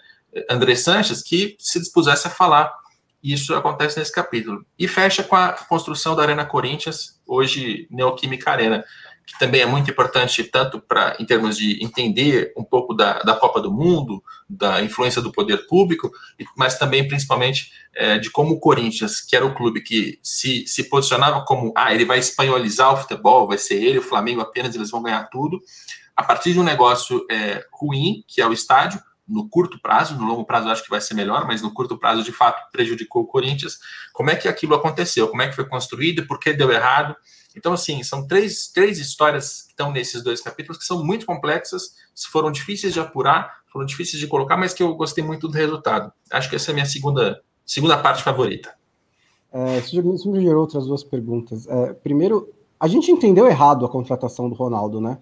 André 0.49 0.73
Sanches, 0.73 1.21
que 1.21 1.55
se 1.59 1.79
dispusesse 1.79 2.25
a 2.25 2.31
falar 2.31 2.73
isso 3.33 3.55
acontece 3.55 3.97
nesse 3.97 4.11
capítulo. 4.11 4.65
E 4.77 4.87
fecha 4.87 5.23
com 5.23 5.35
a 5.35 5.53
construção 5.53 6.15
da 6.15 6.23
Arena 6.23 6.45
Corinthians, 6.45 7.19
hoje 7.25 7.87
Neoquímica 7.89 8.51
Arena, 8.51 8.83
que 9.25 9.39
também 9.39 9.61
é 9.61 9.65
muito 9.65 9.89
importante, 9.89 10.43
tanto 10.43 10.79
para 10.79 11.15
em 11.19 11.25
termos 11.25 11.57
de 11.57 11.83
entender 11.83 12.53
um 12.55 12.63
pouco 12.63 12.93
da, 12.93 13.19
da 13.23 13.33
Copa 13.35 13.59
do 13.59 13.73
Mundo, 13.73 14.23
da 14.47 14.83
influência 14.83 15.21
do 15.21 15.31
poder 15.31 15.65
público, 15.65 16.11
mas 16.55 16.77
também, 16.77 17.07
principalmente, 17.07 17.71
é, 17.95 18.19
de 18.19 18.29
como 18.29 18.53
o 18.53 18.59
Corinthians, 18.59 19.19
que 19.19 19.35
era 19.35 19.45
o 19.45 19.55
clube 19.55 19.81
que 19.81 20.19
se, 20.21 20.67
se 20.67 20.83
posicionava 20.83 21.43
como, 21.43 21.73
ah, 21.75 21.93
ele 21.93 22.05
vai 22.05 22.19
espanholizar 22.19 22.93
o 22.93 22.97
futebol, 22.97 23.47
vai 23.47 23.57
ser 23.57 23.83
ele, 23.83 23.97
o 23.97 24.03
Flamengo 24.03 24.41
apenas, 24.41 24.75
eles 24.75 24.91
vão 24.91 25.01
ganhar 25.01 25.27
tudo, 25.31 25.59
a 26.15 26.23
partir 26.23 26.53
de 26.53 26.59
um 26.59 26.63
negócio 26.63 27.25
é, 27.29 27.65
ruim, 27.73 28.23
que 28.27 28.39
é 28.39 28.47
o 28.47 28.53
estádio, 28.53 29.01
no 29.27 29.49
curto 29.49 29.79
prazo, 29.79 30.15
no 30.15 30.25
longo 30.25 30.45
prazo 30.45 30.69
acho 30.69 30.83
que 30.83 30.89
vai 30.89 31.01
ser 31.01 31.13
melhor, 31.13 31.47
mas 31.47 31.61
no 31.61 31.73
curto 31.73 31.97
prazo 31.97 32.23
de 32.23 32.31
fato 32.31 32.69
prejudicou 32.71 33.23
o 33.23 33.27
Corinthians. 33.27 33.79
Como 34.13 34.29
é 34.29 34.35
que 34.35 34.47
aquilo 34.47 34.75
aconteceu? 34.75 35.27
Como 35.27 35.41
é 35.41 35.47
que 35.47 35.55
foi 35.55 35.67
construído? 35.67 36.27
Por 36.27 36.39
que 36.39 36.53
deu 36.53 36.71
errado? 36.71 37.15
Então, 37.55 37.73
assim, 37.73 38.03
são 38.03 38.27
três, 38.27 38.67
três 38.67 38.99
histórias 38.99 39.63
que 39.63 39.69
estão 39.69 39.91
nesses 39.91 40.21
dois 40.21 40.41
capítulos 40.41 40.77
que 40.77 40.85
são 40.85 41.03
muito 41.03 41.25
complexas, 41.25 41.95
foram 42.29 42.51
difíceis 42.51 42.93
de 42.93 42.99
apurar, 42.99 43.61
foram 43.71 43.85
difíceis 43.85 44.19
de 44.19 44.27
colocar, 44.27 44.57
mas 44.57 44.73
que 44.73 44.83
eu 44.83 44.93
gostei 44.95 45.23
muito 45.23 45.47
do 45.47 45.53
resultado. 45.53 46.11
Acho 46.29 46.49
que 46.49 46.57
essa 46.57 46.71
é 46.71 46.73
a 46.73 46.75
minha 46.75 46.85
segunda, 46.85 47.41
segunda 47.65 47.97
parte 47.97 48.23
favorita. 48.23 48.75
É, 49.53 49.77
isso, 49.77 50.29
me 50.29 50.41
gerou 50.41 50.61
outras 50.61 50.85
duas 50.85 51.01
perguntas. 51.01 51.65
É, 51.65 51.93
primeiro, 51.93 52.53
a 52.77 52.89
gente 52.89 53.09
entendeu 53.09 53.47
errado 53.47 53.85
a 53.85 53.89
contratação 53.89 54.49
do 54.49 54.55
Ronaldo, 54.55 54.99
né? 54.99 55.17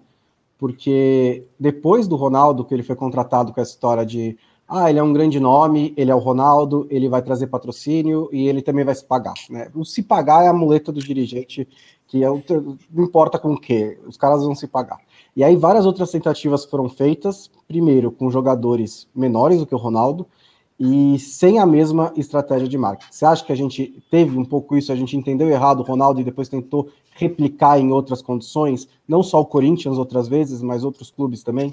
Porque 0.63 1.45
depois 1.59 2.07
do 2.07 2.15
Ronaldo, 2.15 2.63
que 2.63 2.73
ele 2.73 2.83
foi 2.83 2.95
contratado 2.95 3.51
com 3.51 3.59
essa 3.59 3.71
história 3.71 4.05
de 4.05 4.37
ah, 4.65 4.89
ele 4.89 4.97
é 4.97 5.03
um 5.03 5.11
grande 5.11 5.37
nome, 5.37 5.93
ele 5.97 6.09
é 6.09 6.15
o 6.15 6.19
Ronaldo, 6.19 6.87
ele 6.89 7.09
vai 7.09 7.21
trazer 7.21 7.47
patrocínio 7.47 8.29
e 8.31 8.47
ele 8.47 8.61
também 8.61 8.85
vai 8.85 8.95
se 8.95 9.03
pagar. 9.03 9.33
Né? 9.49 9.69
O 9.75 9.83
se 9.83 10.01
pagar 10.01 10.45
é 10.45 10.47
a 10.47 10.53
muleta 10.53 10.89
do 10.89 11.01
dirigente, 11.01 11.67
que 12.07 12.23
é 12.23 12.31
o, 12.31 12.41
não 12.89 13.03
importa 13.03 13.37
com 13.37 13.55
o 13.55 13.59
que, 13.59 13.97
os 14.07 14.15
caras 14.15 14.41
vão 14.41 14.55
se 14.55 14.65
pagar. 14.65 15.01
E 15.35 15.43
aí 15.43 15.57
várias 15.57 15.85
outras 15.85 16.11
tentativas 16.11 16.63
foram 16.63 16.87
feitas, 16.87 17.51
primeiro 17.67 18.09
com 18.09 18.31
jogadores 18.31 19.05
menores 19.13 19.59
do 19.59 19.65
que 19.65 19.75
o 19.75 19.77
Ronaldo, 19.77 20.25
e 20.79 21.17
sem 21.19 21.59
a 21.59 21.65
mesma 21.65 22.11
estratégia 22.15 22.67
de 22.67 22.77
marketing. 22.77 23.11
Você 23.11 23.25
acha 23.25 23.43
que 23.43 23.51
a 23.51 23.55
gente 23.55 24.03
teve 24.09 24.37
um 24.37 24.45
pouco 24.45 24.75
isso, 24.75 24.91
a 24.91 24.95
gente 24.95 25.15
entendeu 25.15 25.49
errado 25.49 25.79
o 25.79 25.83
Ronaldo 25.83 26.19
e 26.19 26.23
depois 26.23 26.49
tentou 26.49 26.91
replicar 27.15 27.79
em 27.79 27.91
outras 27.91 28.21
condições, 28.21 28.87
não 29.07 29.21
só 29.21 29.39
o 29.39 29.45
Corinthians 29.45 29.97
outras 29.97 30.27
vezes, 30.27 30.61
mas 30.61 30.83
outros 30.83 31.11
clubes 31.11 31.43
também? 31.43 31.71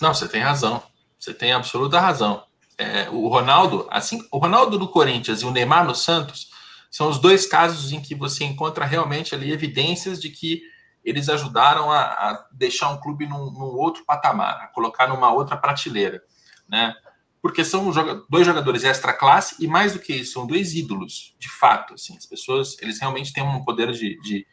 Não, 0.00 0.14
você 0.14 0.28
tem 0.28 0.40
razão. 0.40 0.82
Você 1.18 1.34
tem 1.34 1.52
absoluta 1.52 2.00
razão. 2.00 2.42
É, 2.78 3.10
o 3.10 3.28
Ronaldo, 3.28 3.86
assim, 3.90 4.26
o 4.32 4.38
Ronaldo 4.38 4.78
do 4.78 4.88
Corinthians 4.88 5.42
e 5.42 5.44
o 5.44 5.50
Neymar 5.50 5.84
no 5.84 5.94
Santos 5.94 6.48
são 6.90 7.08
os 7.08 7.18
dois 7.18 7.46
casos 7.46 7.92
em 7.92 8.00
que 8.00 8.14
você 8.14 8.44
encontra 8.44 8.84
realmente 8.84 9.34
ali 9.34 9.52
evidências 9.52 10.20
de 10.20 10.30
que 10.30 10.62
eles 11.04 11.28
ajudaram 11.28 11.90
a, 11.90 12.00
a 12.00 12.46
deixar 12.52 12.88
um 12.90 12.98
clube 12.98 13.26
num, 13.26 13.50
num, 13.50 13.76
outro 13.76 14.04
patamar, 14.04 14.62
a 14.62 14.66
colocar 14.68 15.08
numa 15.08 15.32
outra 15.32 15.56
prateleira, 15.56 16.22
né? 16.68 16.94
Porque 17.42 17.64
são 17.64 17.90
dois 18.28 18.46
jogadores 18.46 18.84
extra 18.84 19.12
classe 19.12 19.56
e 19.58 19.66
mais 19.66 19.94
do 19.94 19.98
que 19.98 20.12
isso, 20.12 20.32
são 20.32 20.46
dois 20.46 20.74
ídolos, 20.74 21.34
de 21.38 21.48
fato. 21.48 21.94
Assim, 21.94 22.16
as 22.16 22.26
pessoas, 22.26 22.76
eles 22.80 23.00
realmente 23.00 23.32
têm 23.32 23.42
um 23.42 23.64
poder 23.64 23.92
de, 23.92 24.20
de 24.20 24.46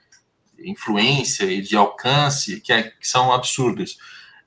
influência 0.59 1.45
e 1.45 1.61
de 1.61 1.75
alcance 1.75 2.61
que, 2.61 2.71
é, 2.71 2.83
que 2.83 3.07
são 3.07 3.31
absurdos. 3.31 3.97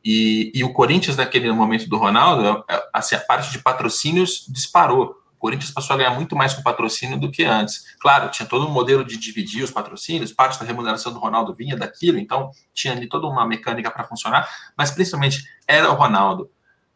E, 0.05 0.51
e, 0.55 0.65
o 0.65 0.73
Corinthians, 0.73 1.17
naquele 1.17 1.53
momento 1.53 1.89
do 1.89 1.99
Ronaldo, 1.99 2.65
é, 2.69 2.83
assim, 2.93 3.15
a 3.15 3.21
parte 3.21 3.51
de 3.51 3.59
patrocínios 3.59 4.47
disparou. 4.49 5.17
O 5.35 5.39
Corinthians 5.39 5.71
passou 5.71 5.95
a 5.95 5.97
ganhar 5.99 6.11
muito 6.11 6.37
mais 6.37 6.53
com 6.53 6.63
patrocínio 6.63 7.19
do 7.19 7.31
que 7.31 7.45
antes. 7.45 7.97
Claro, 7.99 8.31
tinha 8.31 8.47
todo 8.47 8.67
um 8.67 8.71
modelo 8.71 9.05
de 9.05 9.17
dividir 9.17 9.63
os 9.63 9.71
patrocínios, 9.71 10.33
parte 10.33 10.59
da 10.59 10.67
remuneração 10.67 11.13
do 11.13 11.19
Ronaldo 11.19 11.55
vinha 11.55 11.77
daquilo, 11.77 12.19
então 12.19 12.51
tinha 12.75 12.93
ali 12.93 13.09
toda 13.09 13.27
uma 13.27 13.47
mecânica 13.47 13.91
para 13.91 14.05
funcionar, 14.05 14.49
mas 14.77 14.91
principalmente 14.91 15.43
era 15.67 15.91
o 15.91 15.95
Ronaldo. 15.95 16.51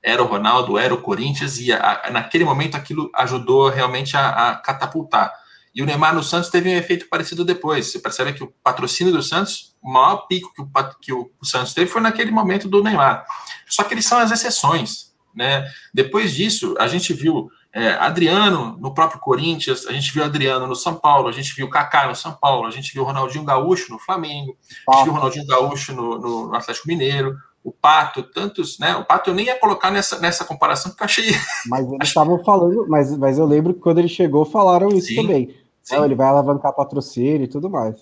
Era 0.05 0.23
o 0.23 0.27
Ronaldo, 0.27 0.77
era 0.77 0.93
o 0.93 1.01
Corinthians, 1.01 1.59
e 1.59 1.73
a, 1.73 2.11
naquele 2.13 2.45
momento 2.45 2.77
aquilo 2.77 3.11
ajudou 3.15 3.71
realmente 3.71 4.17
a, 4.17 4.51
a 4.51 4.57
catapultar. 4.57 5.33
E 5.75 5.83
o 5.83 5.87
Neymar 5.87 6.15
no 6.15 6.23
Santos 6.23 6.51
teve 6.51 6.69
um 6.69 6.77
efeito 6.77 7.09
parecido 7.09 7.45
depois. 7.45 7.91
Você 7.91 7.99
percebe 7.99 8.33
que 8.33 8.45
o 8.45 8.53
patrocínio 8.63 9.13
do 9.13 9.23
Santos, 9.23 9.75
o 9.83 9.91
maior 9.91 10.27
pico 10.29 10.53
que 10.55 10.63
o, 10.63 10.69
que 11.01 11.13
o 11.13 11.31
Santos 11.43 11.75
teve 11.75 11.91
foi 11.91 12.01
naquele 12.01 12.31
momento 12.31 12.69
do 12.69 12.83
Neymar. 12.83 13.25
Só 13.67 13.83
que 13.83 13.95
eles 13.95 14.05
são 14.05 14.19
as 14.19 14.31
exceções. 14.31 15.13
Né? 15.35 15.67
Depois 15.93 16.33
disso, 16.33 16.77
a 16.79 16.87
gente 16.87 17.13
viu 17.13 17.51
é, 17.73 17.95
Adriano 17.95 18.79
no 18.81 18.95
próprio 18.95 19.19
Corinthians, 19.19 19.85
a 19.87 19.93
gente 19.93 20.13
viu 20.13 20.23
Adriano 20.23 20.65
no 20.65 20.77
São 20.77 20.95
Paulo, 20.95 21.29
a 21.29 21.33
gente 21.33 21.53
viu 21.57 21.69
Kaká 21.69 22.07
no 22.07 22.15
São 22.15 22.33
Paulo, 22.33 22.69
a 22.69 22.71
gente 22.71 22.95
viu 22.95 23.03
Ronaldinho 23.03 23.45
Gaúcho 23.45 23.91
no 23.91 23.99
Flamengo, 23.99 24.57
a 24.89 24.95
gente 24.95 25.05
viu 25.05 25.13
Ronaldinho 25.13 25.47
Gaúcho 25.47 25.93
no, 25.93 26.19
no 26.19 26.55
Atlético 26.55 26.87
Mineiro, 26.87 27.37
o 27.65 27.73
Pato, 27.73 28.23
tantos, 28.23 28.79
né? 28.79 28.95
O 28.95 29.05
Pato 29.05 29.31
eu 29.31 29.35
nem 29.35 29.47
ia 29.47 29.59
colocar 29.59 29.91
nessa, 29.91 30.19
nessa 30.19 30.45
comparação, 30.45 30.91
porque 30.91 31.03
eu 31.03 31.07
achei. 31.07 31.35
Mas 31.67 31.91
eles 31.91 32.09
estavam 32.09 32.45
falando, 32.45 32.87
mas, 32.87 33.17
mas 33.17 33.39
eu 33.39 33.47
lembro 33.47 33.73
que 33.73 33.81
quando 33.81 33.99
ele 33.99 34.09
chegou, 34.09 34.45
falaram 34.45 34.91
isso 34.91 35.09
Sim. 35.09 35.17
também. 35.17 35.57
Então, 35.83 36.05
ele 36.05 36.15
vai 36.15 36.27
alavancar 36.27 36.75
patrocínio 36.75 37.45
e 37.45 37.49
tudo 37.49 37.71
mais. 37.71 37.97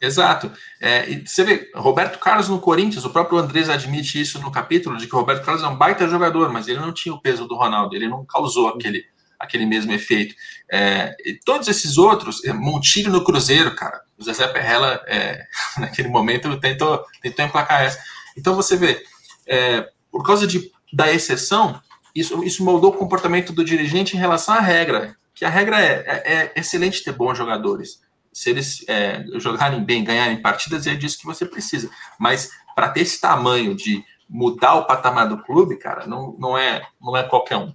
Exato. 0.00 0.50
É, 0.80 1.10
e 1.10 1.26
você 1.26 1.42
vê, 1.42 1.70
Roberto 1.74 2.18
Carlos 2.18 2.48
no 2.48 2.60
Corinthians, 2.60 3.04
o 3.04 3.10
próprio 3.10 3.38
Andrés 3.38 3.68
admite 3.68 4.20
isso 4.20 4.38
no 4.40 4.50
capítulo, 4.50 4.96
de 4.96 5.06
que 5.06 5.14
o 5.14 5.18
Roberto 5.18 5.44
Carlos 5.44 5.64
é 5.64 5.66
um 5.66 5.76
baita 5.76 6.08
jogador, 6.08 6.52
mas 6.52 6.68
ele 6.68 6.78
não 6.78 6.92
tinha 6.92 7.14
o 7.14 7.20
peso 7.20 7.46
do 7.46 7.56
Ronaldo, 7.56 7.96
ele 7.96 8.08
não 8.08 8.24
causou 8.24 8.68
aquele, 8.68 9.04
aquele 9.38 9.66
mesmo 9.66 9.92
efeito. 9.92 10.34
É, 10.70 11.16
e 11.24 11.34
todos 11.34 11.66
esses 11.66 11.98
outros, 11.98 12.44
é, 12.44 12.52
Montilho 12.52 13.10
no 13.10 13.24
Cruzeiro, 13.24 13.74
cara, 13.74 14.00
o 14.16 14.22
Zezé 14.22 14.46
Perrella, 14.48 15.02
é, 15.06 15.44
naquele 15.78 16.08
momento, 16.08 16.58
tentou, 16.60 17.02
tentou 17.20 17.44
emplacar 17.44 17.82
essa. 17.82 17.98
Então 18.38 18.54
você 18.54 18.76
vê, 18.76 19.02
é, 19.46 19.88
por 20.10 20.24
causa 20.24 20.46
de, 20.46 20.70
da 20.92 21.12
exceção, 21.12 21.80
isso, 22.14 22.42
isso 22.44 22.64
moldou 22.64 22.90
o 22.90 22.96
comportamento 22.96 23.52
do 23.52 23.64
dirigente 23.64 24.16
em 24.16 24.20
relação 24.20 24.54
à 24.54 24.60
regra 24.60 25.16
que 25.38 25.44
a 25.44 25.48
regra 25.48 25.80
é, 25.80 26.04
é, 26.08 26.32
é 26.34 26.52
excelente 26.56 27.04
ter 27.04 27.12
bons 27.12 27.38
jogadores. 27.38 28.00
Se 28.32 28.50
eles 28.50 28.84
é, 28.88 29.24
jogarem 29.38 29.84
bem, 29.84 30.02
ganharem 30.02 30.42
partidas, 30.42 30.84
é 30.84 30.96
disso 30.96 31.16
que 31.16 31.26
você 31.26 31.46
precisa. 31.46 31.88
Mas 32.18 32.50
para 32.74 32.88
ter 32.88 33.02
esse 33.02 33.20
tamanho 33.20 33.72
de 33.72 34.04
mudar 34.28 34.74
o 34.74 34.84
patamar 34.84 35.28
do 35.28 35.38
clube, 35.38 35.76
cara, 35.76 36.08
não, 36.08 36.34
não, 36.40 36.58
é, 36.58 36.82
não 37.00 37.16
é 37.16 37.22
qualquer 37.22 37.56
um. 37.56 37.72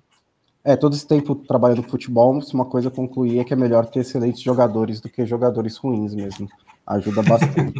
É, 0.61 0.75
todo 0.75 0.93
esse 0.93 1.07
tempo 1.07 1.35
trabalhando 1.35 1.83
no 1.83 1.89
futebol, 1.89 2.37
uma 2.53 2.65
coisa 2.65 2.91
concluir 2.91 3.39
é 3.39 3.45
que 3.45 3.53
é 3.53 3.57
melhor 3.57 3.85
ter 3.85 4.01
excelentes 4.01 4.41
jogadores 4.41 4.99
do 4.99 5.07
que 5.07 5.25
jogadores 5.25 5.77
ruins 5.77 6.13
mesmo. 6.13 6.49
Ajuda 6.85 7.23
bastante. 7.23 7.73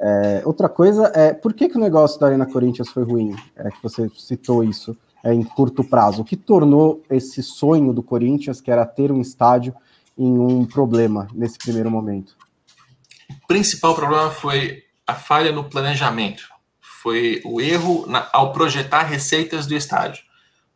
é, 0.00 0.42
outra 0.44 0.68
coisa 0.68 1.10
é, 1.14 1.32
por 1.32 1.52
que, 1.52 1.68
que 1.68 1.76
o 1.76 1.80
negócio 1.80 2.20
da 2.20 2.26
Arena 2.26 2.46
Corinthians 2.46 2.88
foi 2.88 3.02
ruim? 3.02 3.34
É 3.56 3.70
que 3.70 3.82
você 3.82 4.08
citou 4.16 4.62
isso 4.62 4.96
é, 5.22 5.32
em 5.32 5.42
curto 5.42 5.82
prazo. 5.82 6.22
O 6.22 6.24
que 6.24 6.36
tornou 6.36 7.02
esse 7.10 7.42
sonho 7.42 7.92
do 7.92 8.02
Corinthians, 8.02 8.60
que 8.60 8.70
era 8.70 8.86
ter 8.86 9.10
um 9.10 9.20
estádio, 9.20 9.74
em 10.16 10.38
um 10.38 10.64
problema 10.64 11.26
nesse 11.34 11.58
primeiro 11.58 11.90
momento? 11.90 12.36
O 13.42 13.46
principal 13.46 13.94
problema 13.94 14.30
foi 14.30 14.84
a 15.06 15.14
falha 15.14 15.50
no 15.50 15.64
planejamento. 15.64 16.44
Foi 16.80 17.42
o 17.44 17.60
erro 17.60 18.06
na, 18.06 18.28
ao 18.32 18.52
projetar 18.52 19.02
receitas 19.02 19.66
do 19.66 19.74
estádio. 19.74 20.23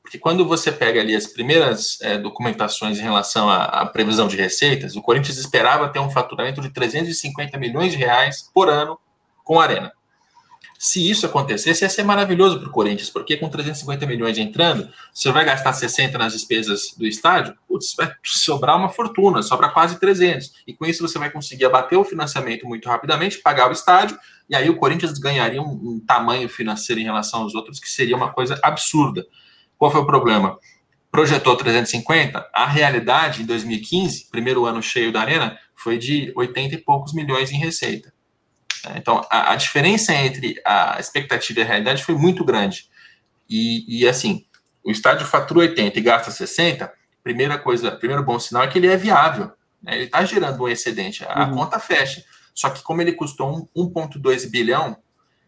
Porque 0.08 0.18
quando 0.18 0.42
você 0.42 0.72
pega 0.72 1.02
ali 1.02 1.14
as 1.14 1.26
primeiras 1.26 1.98
é, 2.00 2.16
documentações 2.16 2.98
em 2.98 3.02
relação 3.02 3.50
à, 3.50 3.64
à, 3.64 3.84
previsão 3.84 4.26
de 4.26 4.38
receitas, 4.38 4.96
o 4.96 5.02
Corinthians 5.02 5.36
esperava 5.36 5.86
ter 5.90 5.98
um 5.98 6.08
faturamento 6.08 6.62
de 6.62 6.70
350 6.70 7.58
milhões 7.58 7.92
de 7.92 7.98
reais 7.98 8.50
por 8.54 8.70
ano 8.70 8.98
com 9.44 9.60
a 9.60 9.64
Arena. 9.64 9.92
Se 10.78 11.10
isso 11.10 11.26
acontecesse, 11.26 11.84
ia 11.84 11.90
ser 11.90 12.04
maravilhoso 12.04 12.58
para 12.58 12.70
o 12.70 12.72
Corinthians, 12.72 13.10
porque 13.10 13.36
com 13.36 13.50
350 13.50 14.06
milhões 14.06 14.38
entrando, 14.38 14.88
você 15.12 15.30
vai 15.30 15.44
gastar 15.44 15.74
60 15.74 16.16
nas 16.16 16.32
despesas 16.32 16.94
do 16.96 17.06
estádio, 17.06 17.54
putz, 17.68 17.94
vai 17.94 18.10
sobrar 18.24 18.78
uma 18.78 18.88
fortuna, 18.88 19.42
sobra 19.42 19.68
quase 19.68 20.00
300. 20.00 20.54
E 20.66 20.72
com 20.72 20.86
isso 20.86 21.06
você 21.06 21.18
vai 21.18 21.28
conseguir 21.28 21.66
abater 21.66 21.98
o 21.98 22.04
financiamento 22.04 22.66
muito 22.66 22.88
rapidamente, 22.88 23.42
pagar 23.42 23.68
o 23.68 23.72
estádio, 23.72 24.18
e 24.48 24.56
aí 24.56 24.70
o 24.70 24.76
Corinthians 24.76 25.18
ganharia 25.18 25.60
um, 25.60 25.66
um 25.66 26.00
tamanho 26.00 26.48
financeiro 26.48 26.98
em 26.98 27.04
relação 27.04 27.42
aos 27.42 27.54
outros 27.54 27.78
que 27.78 27.90
seria 27.90 28.16
uma 28.16 28.32
coisa 28.32 28.58
absurda. 28.62 29.26
Qual 29.78 29.90
foi 29.90 30.00
o 30.00 30.06
problema? 30.06 30.58
Projetou 31.10 31.56
350, 31.56 32.50
a 32.52 32.66
realidade 32.66 33.42
em 33.42 33.46
2015, 33.46 34.28
primeiro 34.30 34.66
ano 34.66 34.82
cheio 34.82 35.10
da 35.12 35.20
Arena, 35.20 35.58
foi 35.74 35.96
de 35.96 36.32
80 36.36 36.74
e 36.74 36.78
poucos 36.78 37.14
milhões 37.14 37.50
em 37.50 37.56
receita. 37.56 38.12
Né? 38.84 38.96
Então, 38.96 39.24
a, 39.30 39.52
a, 39.52 39.56
diferença 39.56 40.12
entre 40.12 40.60
a 40.64 40.98
expectativa 40.98 41.60
e 41.60 41.62
a 41.62 41.66
realidade 41.66 42.04
foi 42.04 42.14
muito 42.14 42.44
grande. 42.44 42.88
E, 43.48 44.00
e, 44.00 44.06
assim, 44.06 44.44
o 44.84 44.90
estádio 44.90 45.26
fatura 45.26 45.60
80 45.60 45.98
e 45.98 46.02
gasta 46.02 46.30
60, 46.30 46.92
primeira 47.22 47.58
coisa, 47.58 47.92
primeiro 47.92 48.24
bom 48.24 48.38
sinal 48.38 48.64
é 48.64 48.68
que 48.68 48.78
ele 48.78 48.88
é 48.88 48.96
viável. 48.96 49.52
Né? 49.82 49.94
Ele 49.94 50.04
está 50.04 50.24
gerando 50.24 50.62
um 50.62 50.68
excedente, 50.68 51.24
a, 51.26 51.46
uhum. 51.46 51.54
conta 51.54 51.78
fecha. 51.78 52.22
Só 52.54 52.68
que 52.70 52.82
como 52.82 53.00
ele 53.00 53.12
custou 53.12 53.70
1,2 53.76 54.50
bilhão, 54.50 54.96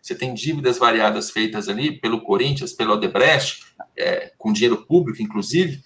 você 0.00 0.14
tem 0.14 0.34
dívidas 0.34 0.78
variadas 0.78 1.30
feitas 1.30 1.68
ali 1.68 2.00
pelo 2.00 2.22
Corinthians, 2.22 2.72
pelo 2.72 2.94
Odebrecht, 2.94 3.60
é, 3.96 4.32
com 4.38 4.52
dinheiro 4.52 4.84
público, 4.86 5.22
inclusive, 5.22 5.82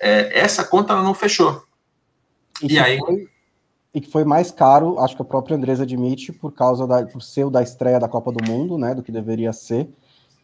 é, 0.00 0.38
essa 0.38 0.64
conta 0.64 0.94
não 1.00 1.14
fechou. 1.14 1.62
E, 2.62 2.74
e 2.74 2.78
aí... 2.78 2.98
Foi 2.98 3.32
e 3.94 4.00
que 4.00 4.10
foi 4.10 4.24
mais 4.24 4.50
caro, 4.50 4.98
acho 5.00 5.14
que 5.14 5.20
a 5.22 5.24
própria 5.24 5.56
Andresa 5.56 5.82
admite, 5.82 6.32
por 6.32 6.52
causa 6.52 6.86
da, 6.86 7.04
por 7.04 7.20
ser 7.20 7.50
da 7.50 7.62
estreia 7.62 8.00
da 8.00 8.08
Copa 8.08 8.32
do 8.32 8.42
Mundo, 8.50 8.78
né, 8.78 8.94
do 8.94 9.02
que 9.02 9.12
deveria 9.12 9.52
ser. 9.52 9.86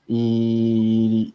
E, 0.06 1.32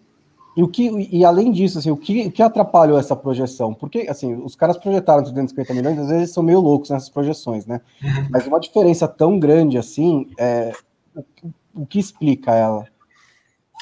e 0.56 0.62
o 0.62 0.67
que 0.67 0.89
e 1.12 1.26
além 1.26 1.52
disso, 1.52 1.80
assim, 1.80 1.89
o 1.89 1.98
que, 1.98 2.28
o 2.28 2.32
que 2.32 2.43
atrapalhou 2.43 3.00
essa 3.00 3.15
projeção? 3.15 3.74
Porque 3.74 4.06
assim, 4.08 4.36
os 4.36 4.56
caras 4.56 4.78
projetaram 4.78 5.24
250 5.24 5.74
milhões, 5.74 5.98
às 5.98 6.08
vezes 6.08 6.34
são 6.34 6.43
meio 6.43 6.60
loucos 6.60 6.91
nessas 6.91 7.10
projeções, 7.10 7.65
né? 7.65 7.82
Uhum. 8.04 8.28
Mas 8.30 8.46
uma 8.46 8.60
diferença 8.60 9.08
tão 9.08 9.39
grande 9.39 9.80
assim, 9.80 10.30
é, 10.38 10.72
o, 11.74 11.86
que 11.86 12.00
explica 12.00 12.52
ela? 12.52 12.88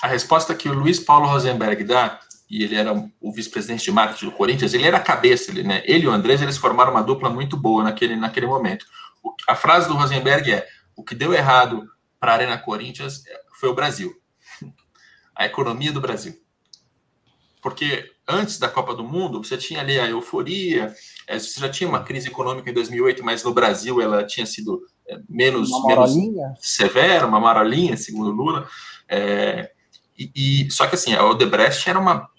A 0.02 0.08
resposta 0.08 0.56
que 0.56 0.70
o 0.70 0.74
Luiz 0.74 1.00
Paulo 1.00 1.28
Rosenberg 1.28 1.84
dá 1.84 2.20
e 2.52 2.64
ele 2.64 2.76
era 2.76 2.94
o 3.22 3.32
vice-presidente 3.32 3.86
de 3.86 3.92
marketing 3.92 4.26
do 4.26 4.32
Corinthians, 4.34 4.74
ele 4.74 4.86
era 4.86 4.98
a 4.98 5.02
cabeça, 5.02 5.50
ele, 5.50 5.64
né? 5.64 5.82
Ele 5.86 6.04
e 6.04 6.08
o 6.08 6.12
Andrés, 6.12 6.42
eles 6.42 6.58
formaram 6.58 6.92
uma 6.92 7.02
dupla 7.02 7.30
muito 7.30 7.56
boa 7.56 7.82
naquele, 7.82 8.18
naquele 8.18 8.46
momento. 8.46 8.86
O, 9.24 9.34
a 9.48 9.56
frase 9.56 9.88
do 9.88 9.94
Rosenberg 9.94 10.52
é: 10.52 10.68
o 10.94 11.02
que 11.02 11.16
deu 11.16 11.34
errado 11.34 11.90
para 12.20 12.34
a 12.34 12.36
Arena 12.36 12.58
Corinthians 12.58 13.24
foi 13.58 13.70
o 13.70 13.74
Brasil, 13.74 14.14
a 15.34 15.46
economia 15.46 15.94
do 15.94 16.02
Brasil. 16.02 16.36
Porque 17.62 18.12
antes 18.28 18.60
da 18.60 18.68
Copa 18.68 18.94
do 18.94 19.04
Mundo, 19.04 19.42
você 19.42 19.56
tinha 19.56 19.80
ali 19.80 19.98
a 19.98 20.10
euforia, 20.10 20.94
é, 21.28 21.40
você 21.40 21.58
já 21.58 21.70
tinha 21.70 21.88
uma 21.88 22.04
crise 22.04 22.28
econômica 22.28 22.70
em 22.70 22.74
2008, 22.74 23.24
mas 23.24 23.44
no 23.44 23.54
Brasil 23.54 24.02
ela 24.02 24.26
tinha 24.26 24.46
sido 24.46 24.82
menos, 25.30 25.70
menos 25.86 26.16
severa, 26.60 27.26
uma 27.26 27.40
marolinha, 27.40 27.98
segundo 27.98 28.32
Lula. 28.32 28.68
É, 29.08 29.72
e, 30.18 30.32
e, 30.66 30.72
só 30.72 30.88
que 30.88 30.96
assim, 30.96 31.14
a 31.14 31.26
Odebrecht 31.26 31.90
era 31.90 32.00
uma 32.00 32.30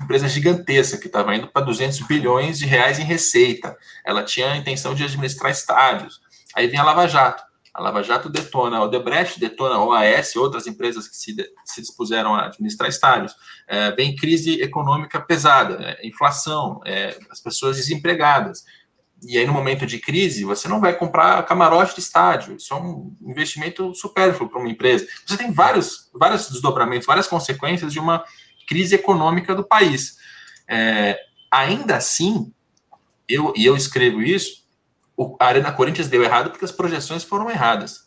empresa 0.00 0.28
gigantesca 0.28 0.98
que 0.98 1.06
estava 1.06 1.34
indo 1.34 1.48
para 1.48 1.64
200 1.64 2.00
bilhões 2.00 2.58
de 2.58 2.66
reais 2.66 2.98
em 2.98 3.04
receita. 3.04 3.76
Ela 4.04 4.22
tinha 4.22 4.52
a 4.52 4.56
intenção 4.56 4.94
de 4.94 5.04
administrar 5.04 5.50
estádios. 5.50 6.20
Aí 6.54 6.66
vem 6.66 6.78
a 6.78 6.84
Lava 6.84 7.06
Jato. 7.06 7.42
A 7.72 7.82
Lava 7.82 8.04
Jato 8.04 8.28
detona 8.28 8.76
a 8.76 8.84
Odebrecht, 8.84 9.40
detona 9.40 9.74
a 9.74 9.84
OAS, 9.84 10.36
outras 10.36 10.66
empresas 10.68 11.08
que 11.08 11.16
se, 11.16 11.34
se 11.64 11.80
dispuseram 11.80 12.32
a 12.34 12.46
administrar 12.46 12.88
estádios. 12.88 13.34
É, 13.66 13.90
vem 13.90 14.14
crise 14.14 14.62
econômica 14.62 15.20
pesada, 15.20 15.78
é, 15.82 16.06
inflação, 16.06 16.80
é, 16.84 17.18
as 17.30 17.40
pessoas 17.40 17.76
desempregadas. 17.76 18.64
E 19.22 19.38
aí, 19.38 19.46
no 19.46 19.52
momento 19.52 19.86
de 19.86 19.98
crise, 19.98 20.44
você 20.44 20.68
não 20.68 20.80
vai 20.80 20.94
comprar 20.94 21.42
camarote 21.44 21.94
de 21.94 22.00
estádio. 22.00 22.56
Isso 22.56 22.74
é 22.74 22.76
um 22.76 23.16
investimento 23.22 23.94
supérfluo 23.94 24.48
para 24.48 24.58
uma 24.58 24.68
empresa. 24.68 25.06
Você 25.26 25.36
tem 25.36 25.50
vários, 25.50 26.10
vários 26.12 26.50
desdobramentos, 26.50 27.06
várias 27.06 27.26
consequências 27.26 27.92
de 27.92 27.98
uma 27.98 28.24
crise 28.68 28.94
econômica 28.94 29.54
do 29.54 29.64
país. 29.64 30.16
É, 30.68 31.18
ainda 31.50 31.96
assim, 31.96 32.52
eu, 33.28 33.52
e 33.56 33.64
eu 33.64 33.76
escrevo 33.76 34.22
isso, 34.22 34.64
o, 35.16 35.36
a 35.40 35.46
Arena 35.46 35.72
Corinthians 35.72 36.08
deu 36.08 36.22
errado 36.22 36.50
porque 36.50 36.64
as 36.64 36.72
projeções 36.72 37.22
foram 37.24 37.50
erradas. 37.50 38.04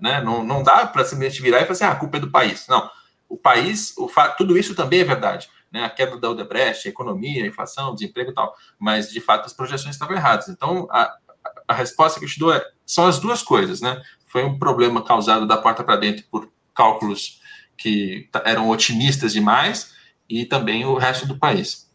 Né? 0.00 0.20
Não, 0.22 0.44
não 0.44 0.62
dá 0.62 0.86
para 0.86 1.04
simplesmente 1.04 1.42
virar 1.42 1.58
e 1.58 1.62
falar 1.62 1.72
assim, 1.72 1.84
ah, 1.84 1.92
a 1.92 1.96
culpa 1.96 2.16
é 2.16 2.20
do 2.20 2.30
país. 2.30 2.66
Não. 2.68 2.88
O 3.28 3.36
país, 3.36 3.92
o 3.98 4.08
tudo 4.38 4.56
isso 4.56 4.74
também 4.74 5.00
é 5.00 5.04
verdade. 5.04 5.48
Né? 5.76 5.84
A 5.84 5.90
queda 5.90 6.18
da 6.18 6.30
Odebrecht, 6.30 6.88
a 6.88 6.90
economia, 6.90 7.44
a 7.44 7.46
inflação, 7.46 7.94
desemprego 7.94 8.30
e 8.30 8.34
tal. 8.34 8.54
Mas, 8.78 9.10
de 9.10 9.20
fato, 9.20 9.46
as 9.46 9.52
projeções 9.52 9.94
estavam 9.94 10.16
erradas. 10.16 10.48
Então, 10.48 10.88
a, 10.90 11.14
a 11.68 11.74
resposta 11.74 12.18
que 12.18 12.24
eu 12.24 12.30
te 12.30 12.38
dou 12.38 12.52
é, 12.52 12.64
são 12.84 13.06
as 13.06 13.18
duas 13.18 13.42
coisas. 13.42 13.80
Né? 13.80 14.00
Foi 14.26 14.44
um 14.44 14.58
problema 14.58 15.04
causado 15.04 15.46
da 15.46 15.56
porta 15.56 15.84
para 15.84 15.96
dentro 15.96 16.24
por 16.30 16.50
cálculos 16.74 17.40
que 17.76 18.28
eram 18.44 18.70
otimistas 18.70 19.32
demais, 19.32 19.94
e 20.28 20.44
também 20.44 20.84
o 20.84 20.96
resto 20.96 21.26
do 21.26 21.38
país. 21.38 21.86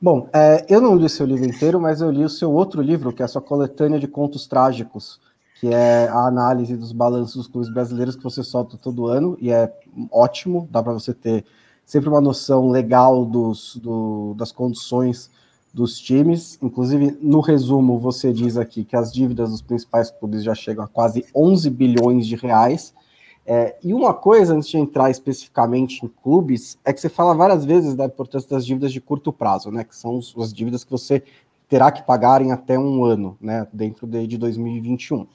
Bom, 0.00 0.28
é, 0.34 0.66
eu 0.68 0.80
não 0.80 0.96
li 0.96 1.08
seu 1.08 1.24
livro 1.24 1.46
inteiro, 1.46 1.80
mas 1.80 2.00
eu 2.00 2.10
li 2.10 2.24
o 2.24 2.28
seu 2.28 2.52
outro 2.52 2.82
livro, 2.82 3.12
que 3.12 3.22
é 3.22 3.24
a 3.24 3.28
sua 3.28 3.40
coletânea 3.40 3.98
de 3.98 4.06
contos 4.06 4.46
trágicos, 4.46 5.20
que 5.58 5.68
é 5.68 6.08
a 6.08 6.26
análise 6.26 6.76
dos 6.76 6.92
balanços 6.92 7.36
dos 7.36 7.46
clubes 7.46 7.72
brasileiros 7.72 8.16
que 8.16 8.22
você 8.22 8.42
solta 8.42 8.76
todo 8.76 9.06
ano, 9.06 9.36
e 9.40 9.50
é 9.50 9.72
ótimo, 10.10 10.68
dá 10.70 10.82
para 10.82 10.92
você 10.92 11.14
ter 11.14 11.44
sempre 11.84 12.08
uma 12.08 12.20
noção 12.20 12.70
legal 12.70 13.24
dos, 13.24 13.76
do, 13.76 14.34
das 14.36 14.52
condições 14.52 15.30
dos 15.72 15.98
times. 15.98 16.58
Inclusive, 16.62 17.18
no 17.20 17.40
resumo, 17.40 17.98
você 17.98 18.32
diz 18.32 18.56
aqui 18.56 18.84
que 18.84 18.96
as 18.96 19.12
dívidas 19.12 19.50
dos 19.50 19.62
principais 19.62 20.10
clubes 20.10 20.44
já 20.44 20.54
chegam 20.54 20.84
a 20.84 20.88
quase 20.88 21.24
11 21.34 21.68
bilhões 21.70 22.26
de 22.26 22.36
reais, 22.36 22.94
é, 23.46 23.76
e 23.82 23.92
uma 23.92 24.14
coisa, 24.14 24.54
antes 24.54 24.68
de 24.68 24.78
entrar 24.78 25.10
especificamente 25.10 26.04
em 26.04 26.08
clubes, 26.08 26.78
é 26.84 26.92
que 26.92 27.00
você 27.00 27.10
fala 27.10 27.34
várias 27.34 27.64
vezes 27.64 27.94
da 27.94 28.06
importância 28.06 28.48
das 28.48 28.64
dívidas 28.64 28.90
de 28.90 29.00
curto 29.00 29.32
prazo, 29.32 29.70
né? 29.70 29.84
Que 29.84 29.94
são 29.94 30.18
as 30.18 30.52
dívidas 30.52 30.82
que 30.82 30.90
você 30.90 31.22
terá 31.68 31.92
que 31.92 32.02
pagar 32.02 32.40
em 32.40 32.52
até 32.52 32.78
um 32.78 33.04
ano, 33.04 33.36
né? 33.40 33.66
Dentro 33.72 34.06
de, 34.06 34.26
de 34.26 34.38
2021. 34.38 35.26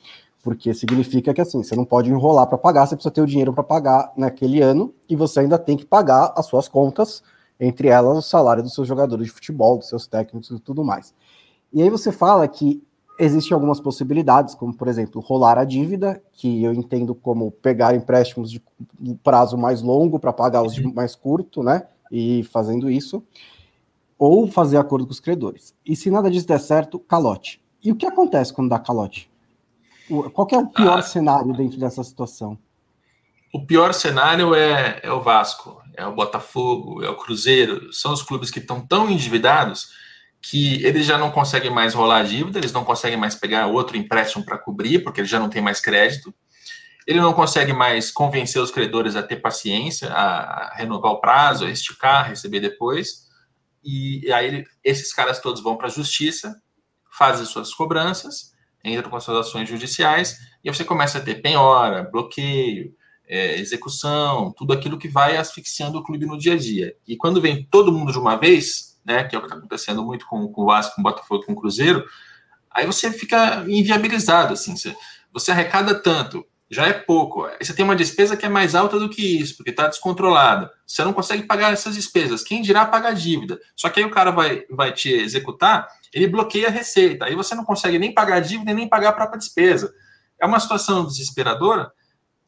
Porque 0.44 0.74
significa 0.74 1.34
que 1.34 1.42
assim, 1.42 1.62
você 1.62 1.76
não 1.76 1.86
pode 1.86 2.10
enrolar 2.10 2.48
para 2.48 2.58
pagar, 2.58 2.86
você 2.86 2.96
precisa 2.96 3.14
ter 3.14 3.22
o 3.22 3.28
dinheiro 3.28 3.54
para 3.54 3.64
pagar 3.64 4.14
naquele 4.16 4.62
ano 4.62 4.94
e 5.08 5.16
você 5.16 5.42
ainda 5.42 5.58
tem 5.58 5.76
que 5.76 5.86
pagar 5.86 6.34
as 6.36 6.46
suas 6.46 6.68
contas, 6.68 7.22
entre 7.60 7.90
elas 7.90 8.18
o 8.18 8.22
salário 8.22 8.64
dos 8.64 8.74
seus 8.74 8.88
jogadores 8.88 9.28
de 9.28 9.32
futebol, 9.32 9.78
dos 9.78 9.90
seus 9.90 10.08
técnicos 10.08 10.50
e 10.50 10.60
tudo 10.60 10.84
mais. 10.84 11.14
E 11.74 11.82
aí 11.82 11.90
você 11.90 12.12
fala 12.12 12.48
que 12.48 12.82
Existem 13.22 13.54
algumas 13.54 13.82
possibilidades, 13.82 14.56
como, 14.56 14.74
por 14.74 14.88
exemplo, 14.88 15.20
rolar 15.20 15.58
a 15.58 15.66
dívida, 15.66 16.24
que 16.32 16.64
eu 16.64 16.74
entendo 16.74 17.14
como 17.14 17.52
pegar 17.52 17.94
empréstimos 17.94 18.50
de 18.50 18.64
prazo 19.22 19.58
mais 19.58 19.82
longo 19.82 20.18
para 20.18 20.32
pagar 20.32 20.64
os 20.64 20.74
de 20.74 20.86
uhum. 20.86 20.94
mais 20.94 21.18
curto, 21.18 21.62
né? 21.62 21.86
E 22.10 22.44
fazendo 22.44 22.90
isso, 22.90 23.22
ou 24.18 24.48
fazer 24.48 24.78
acordo 24.78 25.06
com 25.06 25.12
os 25.12 25.20
credores. 25.20 25.76
E 25.86 25.98
se 25.98 26.10
nada 26.10 26.32
disso 26.32 26.48
der 26.48 26.62
certo, 26.62 26.98
calote. 26.98 27.62
E 27.84 27.92
o 27.92 27.96
que 27.96 28.06
acontece 28.06 28.54
quando 28.54 28.70
dá 28.70 28.80
calote? 28.80 29.29
Qual 30.34 30.48
é 30.52 30.58
o 30.58 30.68
pior 30.68 31.00
ah, 31.00 31.02
cenário 31.04 31.54
dentro 31.54 31.80
dessa 31.80 32.04
situação? 32.04 32.58
O 33.54 33.66
pior 33.66 33.94
cenário 33.94 34.54
é, 34.56 35.00
é 35.04 35.12
o 35.12 35.22
Vasco, 35.22 35.82
é 35.96 36.06
o 36.06 36.14
Botafogo, 36.14 37.04
é 37.04 37.10
o 37.10 37.16
Cruzeiro. 37.16 37.94
São 37.94 38.12
os 38.14 38.22
clubes 38.22 38.50
que 38.50 38.60
estão 38.60 38.86
tão 38.86 39.10
endividados 39.10 39.90
que 40.42 40.84
eles 40.86 41.06
já 41.06 41.18
não 41.18 41.32
conseguem 41.32 41.70
mais 41.70 41.94
rolar 41.94 42.20
a 42.20 42.24
dívida, 42.24 42.60
eles 42.60 42.72
não 42.72 42.86
conseguem 42.86 43.18
mais 43.18 43.36
pegar 43.36 43.68
outro 43.68 43.98
empréstimo 43.98 44.46
para 44.46 44.58
cobrir, 44.58 45.04
porque 45.04 45.20
eles 45.20 45.30
já 45.30 45.40
não 45.40 45.50
têm 45.50 45.62
mais 45.62 45.80
crédito. 45.80 46.34
Ele 47.06 47.20
não 47.20 47.34
consegue 47.34 47.74
mais 47.74 48.12
convencer 48.12 48.62
os 48.62 48.72
credores 48.72 49.16
a 49.16 49.24
ter 49.24 49.38
paciência, 49.38 50.10
a 50.12 50.74
renovar 50.76 51.12
o 51.12 51.20
prazo, 51.20 51.66
a 51.66 51.70
esticar, 51.70 52.26
a 52.26 52.28
receber 52.28 52.60
depois. 52.60 53.28
E, 53.84 54.28
e 54.28 54.32
aí 54.32 54.48
ele, 54.48 54.68
esses 54.84 55.12
caras 55.14 55.40
todos 55.40 55.62
vão 55.62 55.76
para 55.76 55.88
a 55.88 55.92
justiça, 55.92 56.56
fazem 57.12 57.46
suas 57.46 57.74
cobranças, 57.74 58.54
entram 58.84 59.10
com 59.10 59.20
suas 59.20 59.48
ações 59.48 59.68
judiciais, 59.68 60.38
e 60.64 60.72
você 60.72 60.84
começa 60.84 61.18
a 61.18 61.22
ter 61.22 61.36
penhora, 61.42 62.04
bloqueio, 62.04 62.94
é, 63.28 63.60
execução, 63.60 64.52
tudo 64.58 64.74
aquilo 64.74 64.98
que 64.98 65.08
vai 65.08 65.38
asfixiando 65.38 66.00
o 66.00 66.04
clube 66.04 66.26
no 66.26 66.38
dia 66.38 66.54
a 66.54 66.58
dia. 66.58 66.96
E 67.08 67.16
quando 67.16 67.40
vem 67.40 67.64
todo 67.70 67.92
mundo 67.92 68.12
de 68.12 68.18
uma 68.18 68.36
vez, 68.36 69.00
né, 69.06 69.24
que 69.24 69.36
é 69.36 69.38
o 69.38 69.42
que 69.42 69.48
está 69.48 69.58
acontecendo 69.58 70.04
muito 70.04 70.26
com, 70.28 70.48
com 70.48 70.64
o 70.64 70.66
Vasco, 70.66 70.96
com 70.96 71.02
o 71.02 71.04
Botafogo, 71.04 71.46
com 71.46 71.54
o 71.54 71.56
Cruzeiro, 71.56 72.04
aí 72.72 72.86
você 72.86 73.12
fica 73.12 73.64
inviabilizado, 73.68 74.54
assim, 74.54 74.76
você, 74.76 74.96
você 75.32 75.52
arrecada 75.52 75.94
tanto 75.94 76.46
já 76.70 76.86
é 76.86 76.94
pouco. 76.94 77.48
Você 77.60 77.74
tem 77.74 77.84
uma 77.84 77.96
despesa 77.96 78.38
que 78.38 78.46
é 78.46 78.50
mais 78.50 78.76
alta 78.76 79.00
do 79.00 79.10
que 79.10 79.40
isso, 79.42 79.58
porque 79.58 79.72
está 79.72 79.88
descontrolada. 79.88 80.72
Você 80.86 81.04
não 81.04 81.14
consegue 81.14 81.44
pagar 81.44 81.74
essas 81.74 81.96
despesas. 81.96 82.44
Quem 82.44 82.62
dirá 82.62 82.86
pagar 82.86 83.14
dívida? 83.14 83.60
Só 83.76 83.90
que 83.90 84.00
aí 84.00 84.06
o 84.06 84.12
cara 84.12 84.32
vai, 84.32 84.64
vai 84.70 84.92
te 84.92 85.12
executar, 85.12 85.88
ele 86.14 86.28
bloqueia 86.28 86.68
a 86.68 86.72
receita. 86.72 87.26
Aí 87.26 87.36
você 87.36 87.56
não 87.56 87.66
consegue 87.66 87.98
nem 87.98 88.14
pagar 88.14 88.36
a 88.36 88.40
dívida 88.40 88.74
nem 88.74 88.88
pagar 88.88 89.10
a 89.10 89.14
própria 89.14 89.40
despesa. 89.40 89.94
É 90.40 90.46
uma 90.46 90.60
situação 90.60 91.06
desesperadora 91.06 91.92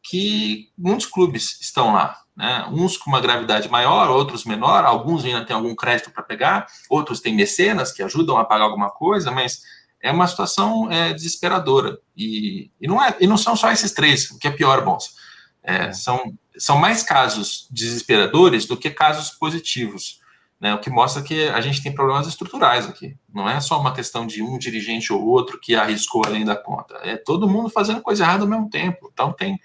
que 0.03 0.69
muitos 0.77 1.05
clubes 1.05 1.59
estão 1.59 1.93
lá. 1.93 2.17
Né? 2.35 2.65
Uns 2.71 2.97
com 2.97 3.09
uma 3.09 3.21
gravidade 3.21 3.69
maior, 3.69 4.09
outros 4.09 4.45
menor, 4.45 4.85
alguns 4.85 5.25
ainda 5.25 5.45
têm 5.45 5.55
algum 5.55 5.75
crédito 5.75 6.11
para 6.11 6.23
pegar, 6.23 6.67
outros 6.89 7.19
têm 7.19 7.35
mecenas 7.35 7.91
que 7.91 8.01
ajudam 8.01 8.37
a 8.37 8.45
pagar 8.45 8.65
alguma 8.65 8.89
coisa, 8.89 9.31
mas 9.31 9.61
é 10.01 10.11
uma 10.11 10.27
situação 10.27 10.91
é, 10.91 11.13
desesperadora. 11.13 11.99
E, 12.15 12.71
e, 12.79 12.87
não 12.87 13.01
é, 13.01 13.15
e 13.19 13.27
não 13.27 13.37
são 13.37 13.55
só 13.55 13.71
esses 13.71 13.91
três, 13.91 14.31
o 14.31 14.39
que 14.39 14.47
é 14.47 14.51
pior, 14.51 14.83
bons. 14.83 15.15
É, 15.63 15.93
são, 15.93 16.33
são 16.57 16.77
mais 16.77 17.03
casos 17.03 17.67
desesperadores 17.69 18.65
do 18.65 18.75
que 18.75 18.89
casos 18.89 19.29
positivos. 19.31 20.19
Né, 20.59 20.75
o 20.75 20.79
que 20.79 20.91
mostra 20.91 21.23
que 21.23 21.47
a 21.47 21.59
gente 21.59 21.81
tem 21.81 21.91
problemas 21.91 22.27
estruturais 22.27 22.87
aqui. 22.87 23.17
Não 23.33 23.49
é 23.49 23.59
só 23.59 23.79
uma 23.79 23.95
questão 23.95 24.27
de 24.27 24.43
um 24.43 24.59
dirigente 24.59 25.11
ou 25.11 25.25
outro 25.25 25.59
que 25.59 25.73
arriscou 25.73 26.21
além 26.23 26.45
da 26.45 26.55
conta. 26.55 26.99
É 27.01 27.17
todo 27.17 27.49
mundo 27.49 27.67
fazendo 27.67 27.99
coisa 27.99 28.23
errada 28.23 28.43
ao 28.43 28.49
mesmo 28.49 28.69
tempo. 28.69 29.09
Então 29.11 29.33
tem. 29.33 29.59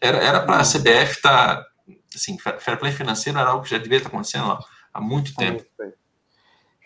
Era 0.00 0.40
para 0.40 0.56
a 0.56 0.64
CBF 0.64 1.18
estar. 1.18 1.56
Tá, 1.56 1.66
assim, 2.16 2.36
fair 2.36 2.76
play 2.80 2.90
financeiro 2.90 3.38
era 3.38 3.50
algo 3.50 3.62
que 3.62 3.70
já 3.70 3.78
devia 3.78 3.98
estar 3.98 4.08
acontecendo 4.08 4.46
ó, 4.46 4.58
há 4.92 5.00
muito 5.00 5.36
tempo. 5.36 5.64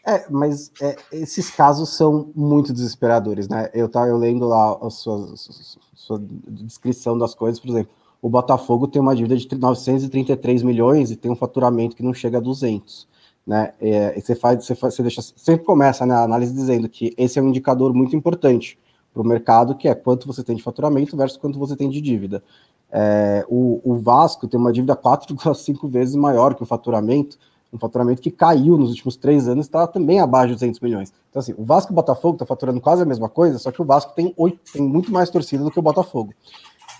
É, 0.06 0.24
mas 0.30 0.70
é, 0.80 0.94
esses 1.10 1.50
casos 1.50 1.96
são 1.96 2.30
muito 2.32 2.72
desesperadores, 2.72 3.48
né? 3.48 3.68
Eu 3.74 3.88
tava 3.88 4.06
eu 4.06 4.16
lendo 4.16 4.46
lá 4.46 4.78
a 4.80 4.88
sua, 4.88 5.34
sua, 5.36 6.22
descrição 6.48 7.18
das 7.18 7.34
coisas, 7.34 7.58
por 7.58 7.70
exemplo, 7.70 7.90
o 8.22 8.28
Botafogo 8.28 8.86
tem 8.86 9.02
uma 9.02 9.16
dívida 9.16 9.36
de 9.36 9.52
933 9.52 10.62
milhões 10.62 11.10
e 11.10 11.16
tem 11.16 11.28
um 11.28 11.34
faturamento 11.34 11.96
que 11.96 12.04
não 12.04 12.14
chega 12.14 12.38
a 12.38 12.40
200, 12.40 13.08
né? 13.44 13.74
É, 13.80 14.20
você 14.20 14.36
faz, 14.36 14.64
você 14.64 14.76
faz, 14.76 14.94
você 14.94 15.02
deixa, 15.02 15.20
sempre 15.22 15.66
começa 15.66 16.06
na 16.06 16.22
análise 16.22 16.54
dizendo 16.54 16.88
que 16.88 17.12
esse 17.18 17.40
é 17.40 17.42
um 17.42 17.48
indicador 17.48 17.92
muito 17.92 18.14
importante 18.14 18.78
para 19.12 19.22
o 19.22 19.26
mercado, 19.26 19.74
que 19.74 19.88
é 19.88 19.94
quanto 19.94 20.28
você 20.28 20.44
tem 20.44 20.54
de 20.54 20.62
faturamento 20.62 21.16
versus 21.16 21.36
quanto 21.36 21.58
você 21.58 21.74
tem 21.74 21.90
de 21.90 22.00
dívida. 22.00 22.44
É, 22.92 23.44
o, 23.48 23.80
o 23.82 23.96
Vasco 23.96 24.46
tem 24.46 24.60
uma 24.60 24.72
dívida 24.72 24.94
4,5 24.94 25.90
vezes 25.90 26.14
maior 26.14 26.54
que 26.54 26.62
o 26.62 26.66
faturamento, 26.66 27.36
um 27.72 27.78
faturamento 27.78 28.22
que 28.22 28.30
caiu 28.30 28.76
nos 28.78 28.90
últimos 28.90 29.16
três 29.16 29.48
anos, 29.48 29.66
está 29.66 29.86
também 29.86 30.20
abaixo 30.20 30.48
de 30.48 30.54
200 30.54 30.80
milhões. 30.80 31.12
Então, 31.30 31.40
assim, 31.40 31.54
o 31.56 31.64
Vasco 31.64 31.92
e 31.92 31.94
o 31.94 31.96
Botafogo 31.96 32.36
está 32.36 32.46
faturando 32.46 32.80
quase 32.80 33.02
a 33.02 33.06
mesma 33.06 33.28
coisa, 33.28 33.58
só 33.58 33.70
que 33.70 33.82
o 33.82 33.84
Vasco 33.84 34.14
tem, 34.14 34.32
oito, 34.36 34.60
tem 34.72 34.82
muito 34.82 35.12
mais 35.12 35.30
torcida 35.30 35.62
do 35.62 35.70
que 35.70 35.78
o 35.78 35.82
Botafogo. 35.82 36.32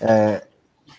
É, 0.00 0.46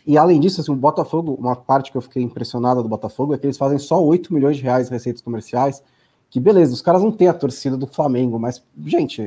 e 0.05 0.17
além 0.17 0.39
disso, 0.39 0.61
assim, 0.61 0.71
o 0.71 0.75
Botafogo, 0.75 1.35
uma 1.39 1.55
parte 1.55 1.91
que 1.91 1.97
eu 1.97 2.01
fiquei 2.01 2.23
impressionada 2.23 2.81
do 2.81 2.89
Botafogo 2.89 3.33
é 3.33 3.37
que 3.37 3.45
eles 3.45 3.57
fazem 3.57 3.77
só 3.77 4.01
8 4.03 4.33
milhões 4.33 4.57
de 4.57 4.63
reais 4.63 4.87
de 4.87 4.93
receitas 4.93 5.21
comerciais, 5.21 5.83
que 6.29 6.39
beleza, 6.39 6.73
os 6.73 6.81
caras 6.81 7.03
não 7.03 7.11
têm 7.11 7.27
a 7.27 7.33
torcida 7.33 7.77
do 7.77 7.87
Flamengo, 7.87 8.39
mas, 8.39 8.63
gente, 8.85 9.21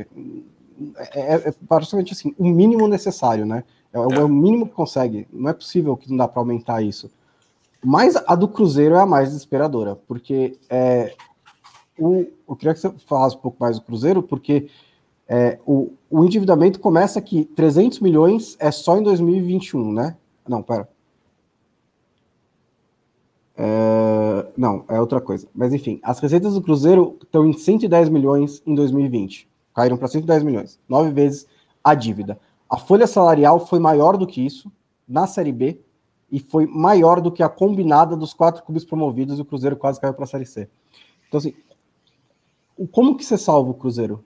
é, 0.96 1.20
é, 1.20 1.34
é 1.48 1.54
praticamente 1.68 2.12
assim, 2.12 2.34
o 2.38 2.46
mínimo 2.48 2.88
necessário, 2.88 3.46
né? 3.46 3.64
É, 3.92 3.98
é, 3.98 4.24
o 4.24 4.28
mínimo 4.28 4.66
que 4.66 4.72
consegue. 4.72 5.26
Não 5.32 5.50
é 5.50 5.52
possível 5.52 5.96
que 5.96 6.08
não 6.08 6.16
dá 6.16 6.28
para 6.28 6.40
aumentar 6.40 6.82
isso. 6.82 7.10
Mas 7.84 8.14
a 8.16 8.34
do 8.34 8.46
Cruzeiro 8.46 8.94
é 8.94 9.00
a 9.00 9.06
mais 9.06 9.30
desesperadora, 9.30 9.96
porque 9.96 10.58
é, 10.68 11.14
o, 11.98 12.26
eu 12.48 12.56
queria 12.56 12.74
que 12.74 12.80
você 12.80 12.90
falasse 13.06 13.36
um 13.36 13.40
pouco 13.40 13.56
mais 13.60 13.78
do 13.78 13.84
Cruzeiro, 13.84 14.22
porque 14.22 14.68
é, 15.26 15.58
o, 15.64 15.92
o 16.10 16.24
endividamento 16.24 16.78
começa 16.80 17.18
aqui, 17.18 17.44
300 17.44 18.00
milhões 18.00 18.56
é 18.58 18.70
só 18.70 18.98
em 18.98 19.02
2021, 19.02 19.92
né? 19.92 20.16
Não, 20.46 20.62
pera. 20.62 20.88
É, 23.56 24.46
não, 24.56 24.84
é 24.88 25.00
outra 25.00 25.20
coisa. 25.20 25.46
Mas 25.54 25.72
enfim, 25.72 26.00
as 26.02 26.18
receitas 26.18 26.54
do 26.54 26.62
Cruzeiro 26.62 27.18
estão 27.22 27.46
em 27.46 27.52
110 27.52 28.08
milhões 28.08 28.62
em 28.66 28.74
2020. 28.74 29.48
Caíram 29.74 29.96
para 29.96 30.08
110 30.08 30.42
milhões, 30.42 30.80
nove 30.88 31.10
vezes 31.10 31.46
a 31.82 31.94
dívida. 31.94 32.38
A 32.68 32.76
folha 32.76 33.06
salarial 33.06 33.64
foi 33.66 33.78
maior 33.78 34.16
do 34.16 34.26
que 34.26 34.44
isso 34.44 34.70
na 35.08 35.26
Série 35.26 35.52
B 35.52 35.80
e 36.30 36.38
foi 36.38 36.66
maior 36.66 37.20
do 37.20 37.32
que 37.32 37.42
a 37.42 37.48
combinada 37.48 38.16
dos 38.16 38.32
quatro 38.32 38.62
clubes 38.62 38.84
promovidos 38.84 39.38
e 39.38 39.42
o 39.42 39.44
Cruzeiro 39.44 39.76
quase 39.76 40.00
caiu 40.00 40.14
para 40.14 40.24
a 40.24 40.28
Série 40.28 40.46
C. 40.46 40.68
Então, 41.28 41.38
assim, 41.38 41.54
como 42.90 43.16
que 43.16 43.24
você 43.24 43.36
salva 43.36 43.70
o 43.70 43.74
Cruzeiro? 43.74 44.24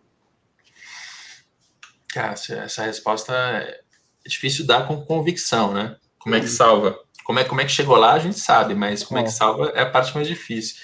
Cara, 2.08 2.34
essa 2.34 2.84
resposta 2.84 3.32
é 3.34 3.80
difícil 4.26 4.66
dar 4.66 4.86
com 4.86 5.04
convicção, 5.04 5.72
né? 5.72 5.96
Como 6.18 6.34
é 6.34 6.40
que 6.40 6.48
salva? 6.48 6.98
Como 7.24 7.38
é, 7.38 7.44
como 7.44 7.60
é 7.60 7.64
que 7.64 7.72
chegou 7.72 7.96
lá, 7.96 8.12
a 8.12 8.18
gente 8.18 8.38
sabe, 8.38 8.74
mas 8.74 9.02
como 9.02 9.18
é, 9.18 9.22
é 9.22 9.24
que 9.24 9.32
salva 9.32 9.70
é 9.74 9.80
a 9.80 9.90
parte 9.90 10.14
mais 10.14 10.28
difícil. 10.28 10.76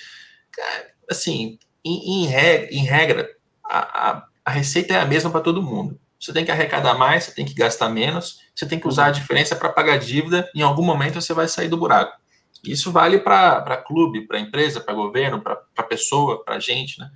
Cara, 0.50 0.90
assim, 1.08 1.58
em, 1.84 2.24
em 2.24 2.26
regra, 2.26 2.74
em 2.74 2.84
regra 2.84 3.36
a, 3.64 4.10
a, 4.10 4.26
a 4.44 4.50
receita 4.50 4.94
é 4.94 5.00
a 5.00 5.06
mesma 5.06 5.30
para 5.30 5.40
todo 5.40 5.62
mundo. 5.62 6.00
Você 6.20 6.34
tem 6.34 6.44
que 6.44 6.50
arrecadar 6.50 6.94
mais, 6.94 7.24
você 7.24 7.34
tem 7.34 7.46
que 7.46 7.54
gastar 7.54 7.88
menos, 7.88 8.40
você 8.54 8.66
tem 8.66 8.78
que 8.78 8.86
usar 8.86 9.04
a 9.04 9.06
uhum. 9.06 9.12
diferença 9.12 9.56
para 9.56 9.70
pagar 9.70 9.98
dívida, 9.98 10.48
em 10.54 10.60
algum 10.60 10.84
momento 10.84 11.20
você 11.20 11.32
vai 11.32 11.48
sair 11.48 11.68
do 11.68 11.78
buraco. 11.78 12.20
Isso 12.62 12.92
vale 12.92 13.18
para 13.18 13.76
clube, 13.78 14.26
para 14.26 14.38
empresa, 14.38 14.80
para 14.80 14.92
governo, 14.92 15.40
para 15.40 15.56
pessoa, 15.84 16.44
para 16.44 16.60
gente. 16.60 17.00
Né? 17.00 17.10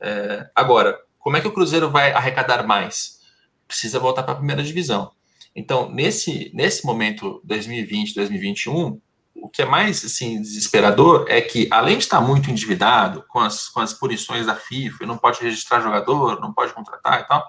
É, 0.00 0.50
agora, 0.54 0.96
como 1.18 1.36
é 1.36 1.40
que 1.40 1.48
o 1.48 1.52
Cruzeiro 1.52 1.90
vai 1.90 2.12
arrecadar 2.12 2.62
mais? 2.64 3.18
Precisa 3.66 3.98
voltar 3.98 4.22
para 4.22 4.34
a 4.34 4.36
primeira 4.36 4.62
divisão. 4.62 5.10
Então, 5.54 5.90
nesse, 5.90 6.52
nesse 6.54 6.86
momento 6.86 7.40
2020, 7.42 8.14
2021, 8.14 9.00
o 9.34 9.48
que 9.48 9.62
é 9.62 9.64
mais 9.64 10.04
assim, 10.04 10.40
desesperador 10.40 11.24
é 11.28 11.40
que, 11.40 11.66
além 11.70 11.98
de 11.98 12.04
estar 12.04 12.20
muito 12.20 12.48
endividado 12.48 13.24
com 13.28 13.40
as, 13.40 13.68
com 13.68 13.80
as 13.80 13.92
punições 13.92 14.46
da 14.46 14.54
FIFA, 14.54 15.04
não 15.04 15.18
pode 15.18 15.40
registrar 15.40 15.80
jogador, 15.80 16.40
não 16.40 16.52
pode 16.52 16.72
contratar 16.72 17.22
e 17.22 17.24
tal, 17.24 17.44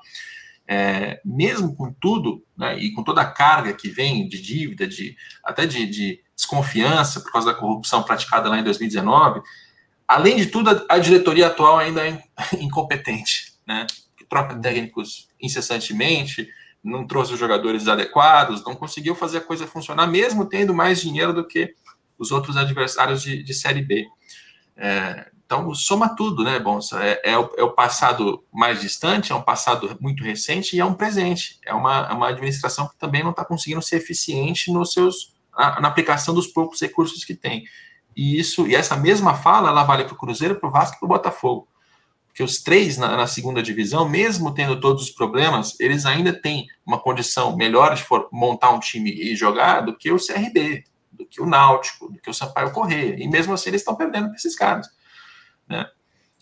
é, 0.68 1.22
mesmo 1.24 1.76
com 1.76 1.94
tudo, 1.94 2.44
né, 2.58 2.78
e 2.78 2.92
com 2.92 3.04
toda 3.04 3.22
a 3.22 3.32
carga 3.32 3.74
que 3.74 3.90
vem 3.90 4.28
de 4.28 4.42
dívida, 4.42 4.86
de, 4.86 5.16
até 5.44 5.66
de, 5.66 5.86
de, 5.88 6.22
desconfiança 6.36 7.20
por 7.20 7.32
causa 7.32 7.52
da 7.52 7.58
corrupção 7.58 8.04
praticada 8.04 8.48
lá 8.48 8.60
em 8.60 8.64
2019, 8.64 9.42
além 10.08 10.36
de 10.36 10.46
tudo, 10.46 10.70
a, 10.70 10.96
a 10.96 11.00
diretoria 11.00 11.48
atual 11.48 11.80
ainda 11.80 12.08
é 12.08 12.22
incompetente, 12.60 13.54
né, 13.66 13.88
que 14.16 14.26
troca 14.26 14.56
técnicos 14.60 15.30
incessantemente, 15.42 16.48
não 16.84 17.08
trouxe 17.08 17.34
os 17.34 17.40
jogadores 17.40 17.88
adequados, 17.88 18.64
não 18.64 18.76
conseguiu 18.76 19.16
fazer 19.16 19.40
a 19.40 19.42
coisa 19.42 19.66
funcionar, 19.66 20.06
mesmo 20.08 20.46
tendo 20.46 20.74
mais 20.74 21.02
dinheiro 21.02 21.34
do 21.34 21.48
que 21.48 21.74
os 22.18 22.32
outros 22.32 22.58
adversários 22.58 23.22
de, 23.22 23.42
de 23.44 23.54
Série 23.54 23.82
B. 23.82 24.06
É, 24.76 25.30
então, 25.48 25.74
soma 25.74 26.14
tudo, 26.14 26.44
né, 26.44 26.60
Bonsa? 26.60 27.02
É, 27.02 27.22
é, 27.24 27.38
o, 27.38 27.50
é, 27.58 27.64
o, 27.64 27.72
passado 27.72 28.44
mais 28.54 28.82
distante, 28.82 29.32
é 29.32 29.36
um 29.36 29.42
passado 29.42 29.98
muito 30.02 30.22
recente 30.22 30.76
e 30.76 30.80
é 30.82 30.84
um 30.84 30.94
presente. 30.94 31.58
É 31.66 31.74
uma, 31.74 32.06
é 32.06 32.14
uma 32.14 32.28
administração 32.28 32.86
que 32.86 32.98
também 32.98 33.24
não 33.24 33.32
está 33.32 33.46
conseguindo 33.46 33.82
ser 33.82 33.96
eficiente 33.96 34.70
nos 34.74 34.92
seus, 34.92 35.34
na, 35.58 35.80
na, 35.80 35.88
aplicação 35.88 36.34
dos 36.34 36.48
poucos 36.48 36.82
recursos 36.82 37.24
que 37.24 37.34
tem. 37.34 37.64
E 38.14 38.38
isso 38.38 38.68
e 38.68 38.76
essa 38.76 38.98
mesma 38.98 39.36
fala, 39.36 39.70
ela 39.70 39.86
vale 39.86 40.04
para 40.04 40.14
o 40.14 40.18
Cruzeiro, 40.18 40.60
para 40.60 40.68
o 40.68 40.72
Vasco 40.72 40.98
e 40.98 41.00
para 41.00 41.06
o 41.06 41.10
Botafogo. 41.10 41.70
Porque 42.28 42.44
os 42.44 42.62
três 42.62 42.98
na, 42.98 43.16
na, 43.16 43.26
segunda 43.26 43.64
divisão, 43.64 44.08
mesmo 44.08 44.54
tendo 44.54 44.78
todos 44.82 45.04
os 45.04 45.12
problemas, 45.12 45.80
eles 45.80 46.06
ainda 46.06 46.34
têm 46.34 46.68
uma 46.86 47.00
condição 47.00 47.56
melhor 47.56 47.96
de 47.96 48.04
for, 48.04 48.28
montar 48.34 48.72
um 48.72 48.82
time 48.82 49.12
e 49.12 49.34
jogar 49.34 49.80
do 49.80 49.96
que 49.96 50.12
o 50.12 50.18
CRB, 50.18 50.84
do 51.10 51.26
que 51.26 51.42
o 51.42 51.46
Náutico, 51.46 52.12
do 52.12 52.20
que 52.20 52.30
o 52.30 52.34
Sampaio 52.34 52.74
Correia. 52.74 53.16
E 53.18 53.30
mesmo 53.30 53.54
assim 53.54 53.70
eles 53.70 53.80
estão 53.80 53.96
perdendo 53.96 54.28
para 54.28 54.36
esses 54.36 54.54
caras. 54.54 54.97
Né? 55.68 55.86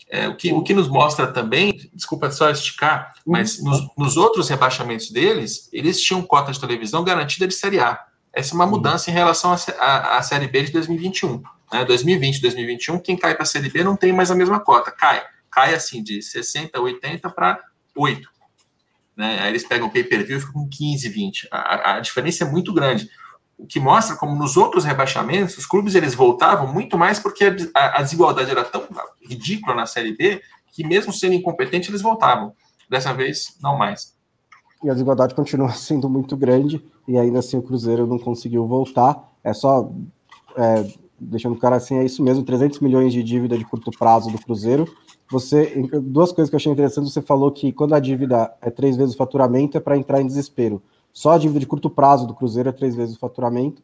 É, 0.08 0.28
o, 0.28 0.36
que, 0.36 0.52
o 0.52 0.62
que 0.62 0.72
nos 0.72 0.88
mostra 0.88 1.26
também, 1.26 1.90
desculpa 1.92 2.30
só 2.30 2.48
esticar, 2.50 3.14
mas 3.26 3.58
uhum. 3.58 3.70
nos, 3.70 3.88
nos, 3.98 4.16
outros 4.16 4.48
rebaixamentos 4.48 5.10
deles, 5.10 5.68
eles 5.72 6.00
tinham 6.00 6.22
cota 6.22 6.52
de 6.52 6.60
televisão 6.60 7.02
garantida 7.02 7.46
de 7.46 7.54
Série 7.54 7.80
A. 7.80 8.00
Essa 8.32 8.52
é 8.52 8.54
uma 8.54 8.64
uhum. 8.64 8.70
mudança 8.70 9.10
em 9.10 9.14
relação 9.14 9.52
à 9.52 10.22
Série 10.22 10.46
B 10.46 10.62
de 10.62 10.72
2021. 10.72 11.42
Né? 11.72 11.84
2020, 11.84 12.40
2021, 12.40 12.98
quem 13.00 13.16
cai 13.16 13.34
para 13.34 13.42
a 13.42 13.46
Série 13.46 13.68
B 13.68 13.82
não 13.82 13.96
tem 13.96 14.12
mais 14.12 14.30
a 14.30 14.34
mesma 14.34 14.60
cota, 14.60 14.92
cai. 14.92 15.24
Cai 15.50 15.74
assim 15.74 16.02
de 16.02 16.22
60, 16.22 16.78
80 16.80 17.28
para 17.30 17.58
8. 17.96 18.28
Né? 19.16 19.40
Aí 19.40 19.48
eles 19.48 19.66
pegam 19.66 19.88
o 19.88 19.90
pay-per-view 19.90 20.36
e 20.36 20.40
ficam 20.40 20.62
com 20.62 20.68
15, 20.68 21.08
20. 21.08 21.48
A, 21.50 21.96
a 21.96 22.00
diferença 22.00 22.44
é 22.44 22.46
muito 22.46 22.72
grande 22.72 23.08
o 23.58 23.66
que 23.66 23.80
mostra 23.80 24.16
como 24.16 24.36
nos 24.36 24.56
outros 24.56 24.84
rebaixamentos, 24.84 25.56
os 25.56 25.66
clubes 25.66 25.94
eles 25.94 26.14
voltavam 26.14 26.72
muito 26.72 26.98
mais 26.98 27.18
porque 27.18 27.44
a, 27.74 28.02
desigualdade 28.02 28.50
era 28.50 28.64
tão 28.64 28.86
ridícula 29.22 29.74
na 29.74 29.86
Série 29.86 30.14
B 30.14 30.42
que 30.72 30.86
mesmo 30.86 31.12
sendo 31.12 31.34
incompetente 31.34 31.90
eles 31.90 32.02
voltavam. 32.02 32.52
Dessa 32.88 33.12
vez, 33.12 33.56
não 33.60 33.76
mais. 33.76 34.14
E 34.84 34.90
a 34.90 34.92
desigualdade 34.92 35.34
continua 35.34 35.70
sendo 35.74 36.08
muito 36.08 36.36
grande 36.36 36.84
e 37.08 37.18
ainda 37.18 37.38
assim 37.38 37.56
o 37.56 37.62
Cruzeiro 37.62 38.06
não 38.06 38.18
conseguiu 38.18 38.66
voltar. 38.66 39.32
É 39.42 39.54
só, 39.54 39.90
é, 40.56 40.86
deixando 41.18 41.54
o 41.54 41.58
cara 41.58 41.76
assim, 41.76 41.96
é 41.96 42.04
isso 42.04 42.22
mesmo, 42.22 42.44
300 42.44 42.80
milhões 42.80 43.12
de 43.12 43.22
dívida 43.22 43.56
de 43.56 43.64
curto 43.64 43.90
prazo 43.90 44.30
do 44.30 44.38
Cruzeiro. 44.38 44.86
Você, 45.30 45.88
duas 46.02 46.30
coisas 46.30 46.50
que 46.50 46.54
eu 46.54 46.58
achei 46.58 46.70
interessantes, 46.70 47.12
você 47.12 47.22
falou 47.22 47.50
que 47.50 47.72
quando 47.72 47.94
a 47.94 48.00
dívida 48.00 48.54
é 48.60 48.70
três 48.70 48.96
vezes 48.96 49.14
o 49.14 49.18
faturamento 49.18 49.76
é 49.76 49.80
para 49.80 49.96
entrar 49.96 50.20
em 50.20 50.26
desespero. 50.26 50.82
Só 51.16 51.30
a 51.30 51.38
dívida 51.38 51.60
de 51.60 51.66
curto 51.66 51.88
prazo 51.88 52.26
do 52.26 52.34
Cruzeiro 52.34 52.68
é 52.68 52.72
três 52.72 52.94
vezes 52.94 53.16
o 53.16 53.18
faturamento. 53.18 53.82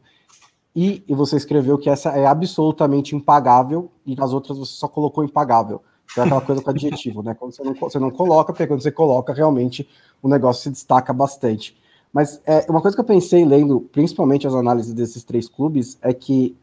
E, 0.75 1.03
e 1.07 1.15
você 1.15 1.35
escreveu 1.35 1.79
que 1.79 1.89
essa 1.89 2.11
é 2.11 2.27
absolutamente 2.27 3.15
impagável 3.15 3.89
e 4.05 4.15
nas 4.15 4.31
outras 4.31 4.55
você 4.55 4.73
só 4.73 4.87
colocou 4.87 5.23
impagável. 5.23 5.81
Então 6.11 6.23
é 6.23 6.27
aquela 6.27 6.41
coisa 6.41 6.61
com 6.61 6.69
adjetivo, 6.69 7.23
né? 7.23 7.33
Quando 7.33 7.55
você 7.55 7.63
não, 7.63 7.73
você 7.73 7.97
não 7.97 8.11
coloca, 8.11 8.53
porque 8.53 8.67
quando 8.67 8.83
você 8.83 8.91
coloca, 8.91 9.33
realmente 9.33 9.89
o 10.21 10.29
negócio 10.29 10.61
se 10.61 10.69
destaca 10.69 11.11
bastante. 11.11 11.75
Mas 12.13 12.39
é, 12.45 12.67
uma 12.69 12.79
coisa 12.79 12.95
que 12.95 13.01
eu 13.01 13.05
pensei 13.05 13.43
lendo, 13.43 13.81
principalmente 13.81 14.45
as 14.45 14.53
análises 14.53 14.93
desses 14.93 15.23
três 15.23 15.49
clubes, 15.49 15.97
é 16.03 16.13
que 16.13 16.55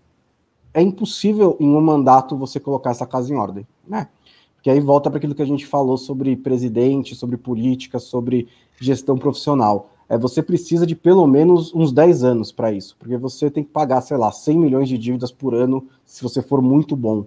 é 0.72 0.80
impossível 0.80 1.56
em 1.59 1.74
um 1.74 1.80
mandato 1.80 2.37
você 2.37 2.61
colocar 2.61 2.90
essa 2.90 3.09
casa 3.09 3.35
em 3.35 3.37
ordem, 3.37 3.66
né? 3.85 4.06
Porque 4.54 4.70
aí 4.70 4.78
volta 4.78 5.11
para 5.11 5.18
aquilo 5.18 5.35
que 5.35 5.42
a 5.42 5.46
gente 5.46 5.66
falou 5.66 5.98
sobre 5.98 6.37
presidente, 6.37 7.16
sobre 7.16 7.37
política, 7.37 7.98
sobre 7.98 8.46
gestão 8.78 9.18
profissional. 9.18 9.90
É, 10.11 10.18
você 10.18 10.42
precisa 10.42 10.85
de 10.85 10.96
pelo 10.96 11.25
menos 11.25 11.73
uns 11.73 11.92
10 11.92 12.25
anos 12.25 12.51
para 12.51 12.73
isso, 12.73 12.96
porque 12.99 13.16
você 13.16 13.49
tem 13.49 13.62
que 13.62 13.70
pagar, 13.70 14.01
sei 14.01 14.16
lá, 14.16 14.33
100 14.33 14.59
milhões 14.59 14.88
de 14.88 14.99
dívidas 14.99 15.31
por 15.31 15.55
ano 15.55 15.87
se 16.05 16.20
você 16.20 16.42
for 16.42 16.61
muito 16.61 16.96
bom. 16.96 17.27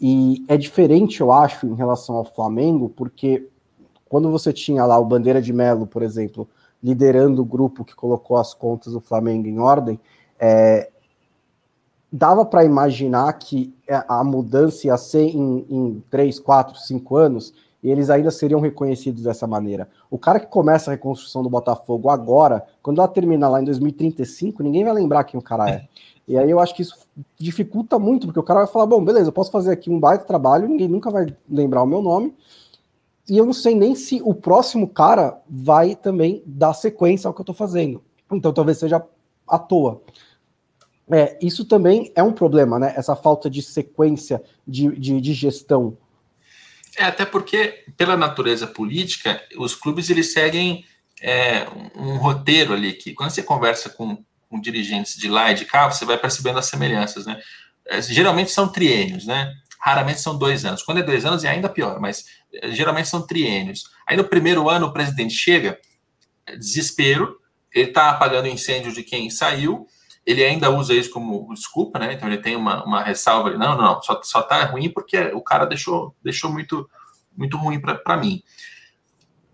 E 0.00 0.44
é 0.48 0.56
diferente, 0.56 1.20
eu 1.20 1.30
acho, 1.30 1.64
em 1.64 1.76
relação 1.76 2.16
ao 2.16 2.24
Flamengo, 2.24 2.88
porque 2.88 3.48
quando 4.08 4.32
você 4.32 4.52
tinha 4.52 4.84
lá 4.84 4.98
o 4.98 5.04
Bandeira 5.04 5.40
de 5.40 5.52
Melo, 5.52 5.86
por 5.86 6.02
exemplo, 6.02 6.48
liderando 6.82 7.40
o 7.40 7.44
grupo 7.44 7.84
que 7.84 7.94
colocou 7.94 8.36
as 8.36 8.52
contas 8.52 8.94
do 8.94 9.00
Flamengo 9.00 9.46
em 9.46 9.60
ordem, 9.60 10.00
é, 10.36 10.90
dava 12.12 12.44
para 12.44 12.64
imaginar 12.64 13.32
que 13.34 13.72
a 13.88 14.24
mudança 14.24 14.88
ia 14.88 14.96
ser 14.96 15.28
em, 15.28 15.64
em 15.70 16.02
3, 16.10 16.40
4, 16.40 16.76
5 16.80 17.16
anos 17.16 17.54
e 17.84 17.90
eles 17.90 18.08
ainda 18.08 18.30
seriam 18.30 18.60
reconhecidos 18.60 19.24
dessa 19.24 19.46
maneira. 19.46 19.86
O 20.10 20.18
cara 20.18 20.40
que 20.40 20.46
começa 20.46 20.90
a 20.90 20.94
reconstrução 20.94 21.42
do 21.42 21.50
Botafogo 21.50 22.08
agora, 22.08 22.66
quando 22.82 22.98
ela 22.98 23.06
termina 23.06 23.46
lá 23.46 23.60
em 23.60 23.64
2035, 23.64 24.62
ninguém 24.62 24.84
vai 24.84 24.94
lembrar 24.94 25.24
quem 25.24 25.38
o 25.38 25.42
cara 25.42 25.70
é. 25.70 25.88
E 26.26 26.38
aí 26.38 26.50
eu 26.50 26.58
acho 26.58 26.74
que 26.74 26.80
isso 26.80 26.96
dificulta 27.38 27.98
muito, 27.98 28.26
porque 28.26 28.40
o 28.40 28.42
cara 28.42 28.60
vai 28.60 28.66
falar: 28.66 28.86
bom, 28.86 29.04
beleza, 29.04 29.28
eu 29.28 29.32
posso 29.32 29.50
fazer 29.50 29.70
aqui 29.70 29.90
um 29.90 30.00
baita 30.00 30.24
trabalho, 30.24 30.66
ninguém 30.66 30.88
nunca 30.88 31.10
vai 31.10 31.26
lembrar 31.46 31.82
o 31.82 31.86
meu 31.86 32.00
nome. 32.00 32.34
E 33.28 33.36
eu 33.36 33.44
não 33.44 33.52
sei 33.52 33.74
nem 33.74 33.94
se 33.94 34.22
o 34.24 34.32
próximo 34.32 34.88
cara 34.88 35.38
vai 35.46 35.94
também 35.94 36.42
dar 36.46 36.72
sequência 36.72 37.28
ao 37.28 37.34
que 37.34 37.40
eu 37.40 37.42
estou 37.42 37.54
fazendo. 37.54 38.02
Então 38.32 38.54
talvez 38.54 38.78
seja 38.78 39.04
à 39.46 39.58
toa. 39.58 40.00
É, 41.10 41.38
isso 41.42 41.66
também 41.66 42.10
é 42.14 42.22
um 42.22 42.32
problema, 42.32 42.78
né? 42.78 42.94
Essa 42.96 43.14
falta 43.14 43.50
de 43.50 43.60
sequência 43.60 44.42
de, 44.66 44.98
de, 44.98 45.20
de, 45.20 45.34
gestão. 45.34 45.98
É, 46.96 47.04
até 47.04 47.24
porque, 47.24 47.84
pela 47.96 48.16
natureza 48.16 48.66
política, 48.66 49.42
os 49.56 49.74
clubes 49.74 50.10
eles 50.10 50.32
seguem 50.32 50.84
é, 51.20 51.66
um 51.94 52.16
roteiro 52.16 52.72
ali 52.72 52.92
que, 52.92 53.12
quando 53.14 53.30
você 53.30 53.42
conversa 53.42 53.88
com, 53.90 54.22
com, 54.48 54.60
dirigentes 54.60 55.16
de 55.16 55.28
lá 55.28 55.50
e 55.50 55.54
de 55.54 55.64
cá, 55.64 55.90
você 55.90 56.04
vai 56.04 56.18
percebendo 56.18 56.58
as 56.58 56.66
semelhanças, 56.66 57.26
né? 57.26 57.40
É, 57.86 58.00
geralmente 58.00 58.50
são 58.50 58.68
triênios, 58.68 59.26
né? 59.26 59.52
Raramente 59.80 60.20
são 60.20 60.38
dois 60.38 60.64
anos. 60.64 60.82
Quando 60.82 60.98
é 60.98 61.02
dois 61.02 61.24
anos 61.24 61.44
é 61.44 61.48
ainda 61.48 61.68
pior, 61.68 62.00
mas 62.00 62.24
é, 62.52 62.70
geralmente 62.70 63.08
são 63.08 63.26
triênios. 63.26 63.84
Aí 64.06 64.16
no 64.16 64.24
primeiro 64.24 64.68
ano 64.68 64.86
o 64.86 64.92
presidente 64.92 65.34
chega, 65.34 65.78
é 66.46 66.56
desespero, 66.56 67.38
ele 67.72 67.88
está 67.88 68.10
apagando 68.10 68.44
o 68.44 68.48
incêndio 68.48 68.92
de 68.92 69.02
quem 69.02 69.28
saiu, 69.30 69.86
ele 70.26 70.42
ainda 70.42 70.70
usa 70.70 70.94
isso 70.94 71.10
como 71.10 71.52
desculpa, 71.52 71.98
né? 71.98 72.14
Então 72.14 72.28
ele 72.28 72.38
tem 72.38 72.56
uma, 72.56 72.84
uma 72.84 73.02
ressalva, 73.02 73.50
não, 73.50 73.76
não, 73.76 73.82
não, 73.82 74.02
só, 74.02 74.20
só 74.22 74.42
tá 74.42 74.64
ruim 74.64 74.88
porque 74.88 75.18
o 75.34 75.42
cara 75.42 75.66
deixou, 75.66 76.14
deixou 76.22 76.50
muito, 76.50 76.88
muito 77.36 77.56
ruim 77.56 77.80
para 77.80 78.16
mim. 78.16 78.42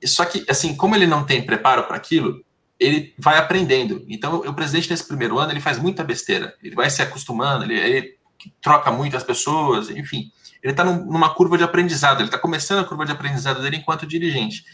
Só 0.04 0.24
que, 0.24 0.44
assim, 0.48 0.76
como 0.76 0.94
ele 0.94 1.06
não 1.06 1.24
tem 1.24 1.44
preparo 1.44 1.84
para 1.84 1.96
aquilo, 1.96 2.42
ele 2.78 3.12
vai 3.18 3.36
aprendendo. 3.36 4.04
Então, 4.08 4.36
o 4.36 4.54
presidente 4.54 4.88
nesse 4.88 5.06
primeiro 5.06 5.38
ano 5.38 5.52
ele 5.52 5.60
faz 5.60 5.78
muita 5.78 6.04
besteira. 6.04 6.54
Ele 6.62 6.74
vai 6.74 6.88
se 6.88 7.02
acostumando, 7.02 7.64
ele, 7.64 7.78
ele 7.78 8.18
troca 8.62 8.90
muito 8.90 9.16
as 9.16 9.24
pessoas, 9.24 9.90
enfim. 9.90 10.32
Ele 10.62 10.72
está 10.72 10.84
num, 10.84 11.04
numa 11.04 11.34
curva 11.34 11.58
de 11.58 11.64
aprendizado. 11.64 12.20
Ele 12.20 12.28
está 12.28 12.38
começando 12.38 12.78
a 12.78 12.84
curva 12.84 13.04
de 13.04 13.12
aprendizado 13.12 13.60
dele 13.60 13.76
enquanto 13.76 14.06
dirigente. 14.06 14.64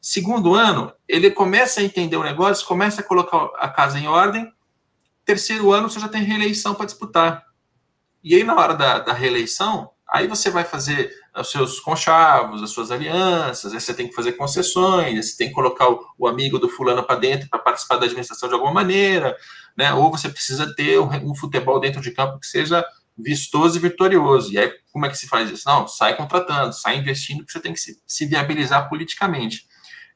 Segundo 0.00 0.54
ano, 0.54 0.92
ele 1.08 1.30
começa 1.30 1.80
a 1.80 1.84
entender 1.84 2.16
o 2.16 2.24
negócio, 2.24 2.66
começa 2.66 3.00
a 3.00 3.04
colocar 3.04 3.50
a 3.58 3.68
casa 3.68 3.98
em 3.98 4.08
ordem 4.08 4.50
terceiro 5.24 5.72
ano 5.72 5.88
você 5.88 5.98
já 5.98 6.08
tem 6.08 6.22
reeleição 6.22 6.74
para 6.74 6.86
disputar. 6.86 7.44
E 8.22 8.34
aí, 8.34 8.44
na 8.44 8.54
hora 8.54 8.74
da, 8.74 8.98
da, 9.00 9.12
reeleição, 9.12 9.90
aí 10.08 10.26
você 10.26 10.50
vai 10.50 10.64
fazer 10.64 11.12
os 11.36 11.50
seus 11.50 11.78
conchavos, 11.80 12.62
as 12.62 12.70
suas 12.70 12.90
alianças, 12.90 13.72
aí 13.72 13.80
você 13.80 13.92
tem 13.92 14.08
que 14.08 14.14
fazer 14.14 14.32
concessões, 14.32 15.26
você 15.26 15.36
tem 15.36 15.48
que 15.48 15.54
colocar 15.54 15.90
o, 15.90 16.00
o 16.18 16.26
amigo 16.26 16.58
do 16.58 16.68
fulano 16.68 17.02
para 17.02 17.16
dentro 17.16 17.48
para 17.48 17.58
participar 17.58 17.96
da 17.96 18.06
administração 18.06 18.48
de 18.48 18.54
alguma 18.54 18.72
maneira, 18.72 19.36
né? 19.76 19.92
ou 19.92 20.10
você 20.10 20.28
precisa 20.28 20.74
ter 20.74 20.98
um, 20.98 21.30
um 21.30 21.34
futebol 21.34 21.78
dentro 21.78 22.00
de 22.00 22.12
campo 22.12 22.38
que 22.38 22.46
seja 22.46 22.84
vistoso 23.16 23.76
e 23.76 23.80
vitorioso. 23.80 24.52
E 24.52 24.58
aí, 24.58 24.72
como 24.92 25.06
é 25.06 25.08
que 25.08 25.18
se 25.18 25.28
faz 25.28 25.50
isso? 25.50 25.68
Não, 25.68 25.86
sai 25.86 26.16
contratando, 26.16 26.72
sai 26.72 26.96
investindo, 26.96 27.38
porque 27.38 27.52
você 27.52 27.60
tem 27.60 27.72
que 27.72 27.80
se, 27.80 28.00
se 28.06 28.26
viabilizar 28.26 28.88
politicamente. 28.88 29.66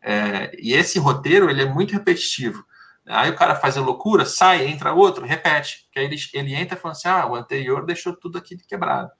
É, 0.03 0.53
e 0.59 0.73
esse 0.73 0.99
roteiro 0.99 1.51
ele 1.51 1.63
é 1.63 1.67
muito 1.67 1.93
repetitivo. 1.93 2.65
Aí 3.09 3.31
o 3.31 3.37
cara 3.37 3.57
faz 3.57 3.77
a 3.77 3.81
loucura, 3.81 4.27
sai, 4.27 4.67
entra 4.67 4.93
outro, 4.93 5.25
repete. 5.25 5.89
Que 5.91 5.99
aí 5.99 6.05
ele, 6.05 6.17
ele 6.35 6.55
entra 6.55 6.77
falando 6.77 6.97
assim: 6.97 7.09
ah, 7.09 7.27
o 7.27 7.35
anterior 7.35 7.85
deixou 7.87 8.15
tudo 8.15 8.37
aqui 8.37 8.57
quebrado. 8.69 9.11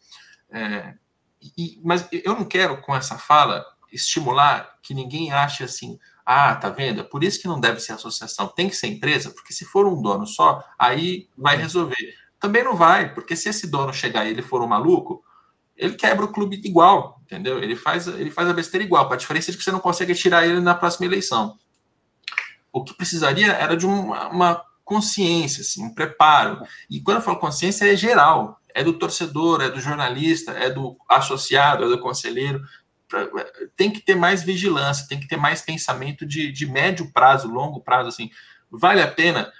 É, 0.51 0.95
e, 1.57 1.81
mas 1.83 2.07
eu 2.13 2.35
não 2.35 2.45
quero, 2.45 2.81
com 2.83 2.95
essa 2.95 3.17
fala, 3.17 3.65
estimular 3.93 4.77
que 4.83 4.93
ninguém 4.93 5.33
ache 5.33 5.65
assim, 5.65 5.99
ah, 6.25 6.55
tá 6.55 6.69
vendo? 6.69 7.01
É 7.01 7.05
por 7.05 7.25
isso 7.25 7.41
que 7.41 7.49
não 7.49 7.59
deve 7.59 7.81
ser 7.81 7.93
associação, 7.93 8.49
tem 8.49 8.69
que 8.69 8.77
ser 8.77 8.89
empresa, 8.89 9.31
porque 9.31 9.53
se 9.53 9.65
for 9.65 9.87
um 9.87 10.01
dono 10.01 10.27
só, 10.27 10.63
aí 10.79 11.29
vai 11.37 11.57
resolver. 11.57 12.15
Também 12.39 12.63
não 12.63 12.77
vai, 12.77 13.15
porque 13.15 13.35
se 13.35 13.49
esse 13.49 13.67
dono 13.67 13.93
chegar 13.93 14.27
e 14.27 14.31
ele 14.31 14.43
for 14.43 14.63
um 14.63 14.67
maluco, 14.67 15.25
ele 15.77 15.95
quebra 15.95 16.25
o 16.25 16.33
clube 16.33 16.61
igual, 16.65 17.21
entendeu? 17.23 17.63
Ele 17.63 17.77
faz, 17.77 18.07
ele 18.07 18.31
faz 18.31 18.49
a 18.49 18.53
besteira 18.53 18.85
igual, 18.85 19.07
com 19.09 19.15
a 19.15 19.17
diferença 19.17 19.51
de 19.51 19.57
que 19.57 19.65
você 19.65 19.73
não 19.73 19.81
consegue 19.81 20.15
tirar 20.15 20.47
ele 20.47 20.61
na 20.61 20.75
próxima 20.75 21.07
eleição 21.07 21.57
o 22.79 22.85
que 22.85 22.95
precisaria 22.95 23.53
era 23.53 23.77
de 23.77 23.87
uma, 23.87 24.29
uma 24.29 24.65
consciência, 24.89 25.61
assim, 25.61 25.85
um 25.85 25.93
preparo. 25.93 26.63
E 26.89 27.01
quando 27.01 27.19
eu 27.19 27.23
falo 27.23 27.39
consciência, 27.39 27.93
é 27.93 27.95
geral. 27.95 28.59
É 28.75 28.83
do 28.83 28.95
torcedor, 28.95 29.61
é 29.61 29.69
do 29.69 29.81
jornalista, 29.81 30.53
é 30.53 30.71
do 30.71 30.97
associado, 31.09 31.85
é 31.85 31.89
do 31.89 32.01
conselheiro. 32.01 32.63
Tem 33.77 33.91
que 33.91 34.01
ter 34.01 34.15
mais 34.15 34.43
vigilância, 34.43 35.07
tem 35.07 35.21
que 35.21 35.29
ter 35.29 35.37
mais 35.37 35.61
pensamento 35.61 36.25
de, 36.25 36.51
de 36.51 36.67
médio 36.67 37.13
prazo, 37.13 37.49
longo 37.49 37.81
prazo. 37.81 38.09
Assim, 38.09 38.31
vale 38.71 39.03
a 39.03 39.09
pena. 39.09 39.53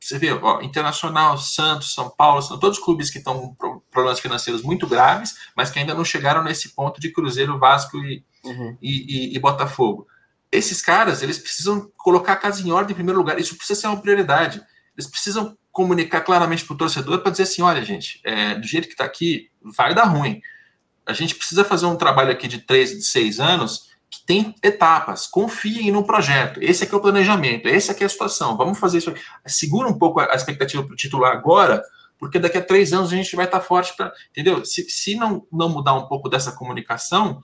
Você 0.00 0.18
vê, 0.18 0.32
ó, 0.32 0.60
Internacional, 0.60 1.38
Santos, 1.38 1.94
São 1.94 2.10
Paulo, 2.10 2.42
são 2.42 2.58
todos 2.58 2.78
clubes 2.78 3.08
que 3.08 3.18
estão 3.18 3.54
com 3.54 3.80
problemas 3.90 4.20
financeiros 4.20 4.62
muito 4.62 4.86
graves, 4.86 5.34
mas 5.56 5.70
que 5.70 5.78
ainda 5.78 5.94
não 5.94 6.04
chegaram 6.04 6.42
nesse 6.42 6.74
ponto 6.74 7.00
de 7.00 7.10
Cruzeiro, 7.10 7.58
Vasco 7.58 7.96
e, 7.98 8.24
uhum. 8.44 8.76
e, 8.82 9.32
e, 9.32 9.36
e 9.36 9.38
Botafogo 9.38 10.06
esses 10.52 10.82
caras, 10.82 11.22
eles 11.22 11.38
precisam 11.38 11.90
colocar 11.96 12.34
a 12.34 12.36
casa 12.36 12.62
em 12.62 12.70
ordem 12.70 12.92
em 12.92 12.94
primeiro 12.94 13.18
lugar. 13.18 13.40
Isso 13.40 13.56
precisa 13.56 13.80
ser 13.80 13.86
uma 13.86 14.00
prioridade. 14.00 14.62
Eles 14.96 15.10
precisam 15.10 15.56
comunicar 15.72 16.20
claramente 16.20 16.66
para 16.66 16.74
o 16.74 16.76
torcedor 16.76 17.20
para 17.20 17.30
dizer 17.30 17.44
assim: 17.44 17.62
olha, 17.62 17.82
gente, 17.82 18.20
é, 18.22 18.54
do 18.54 18.66
jeito 18.66 18.86
que 18.86 18.94
está 18.94 19.04
aqui, 19.04 19.50
vai 19.62 19.94
dar 19.94 20.04
ruim. 20.04 20.40
A 21.06 21.14
gente 21.14 21.34
precisa 21.34 21.64
fazer 21.64 21.86
um 21.86 21.96
trabalho 21.96 22.30
aqui 22.30 22.46
de 22.46 22.58
três, 22.58 22.90
de 22.90 23.02
seis 23.02 23.40
anos 23.40 23.90
que 24.10 24.24
tem 24.26 24.54
etapas. 24.62 25.26
Confiem 25.26 25.90
no 25.90 26.04
projeto. 26.04 26.62
Esse 26.62 26.84
aqui 26.84 26.94
é 26.94 26.98
o 26.98 27.00
planejamento, 27.00 27.66
essa 27.66 27.92
aqui 27.92 28.02
é 28.02 28.06
a 28.06 28.10
situação. 28.10 28.56
Vamos 28.56 28.78
fazer 28.78 28.98
isso. 28.98 29.08
Aqui. 29.08 29.20
Segura 29.46 29.88
um 29.88 29.98
pouco 29.98 30.20
a 30.20 30.34
expectativa 30.34 30.84
para 30.84 30.92
o 30.92 30.96
titular 30.96 31.32
agora, 31.32 31.82
porque 32.18 32.38
daqui 32.38 32.58
a 32.58 32.62
três 32.62 32.92
anos 32.92 33.10
a 33.10 33.16
gente 33.16 33.34
vai 33.34 33.46
estar 33.46 33.58
tá 33.58 33.64
forte 33.64 33.96
para. 33.96 34.12
Entendeu? 34.30 34.62
Se, 34.66 34.88
se 34.90 35.14
não, 35.16 35.46
não 35.50 35.70
mudar 35.70 35.94
um 35.94 36.06
pouco 36.06 36.28
dessa 36.28 36.52
comunicação, 36.52 37.42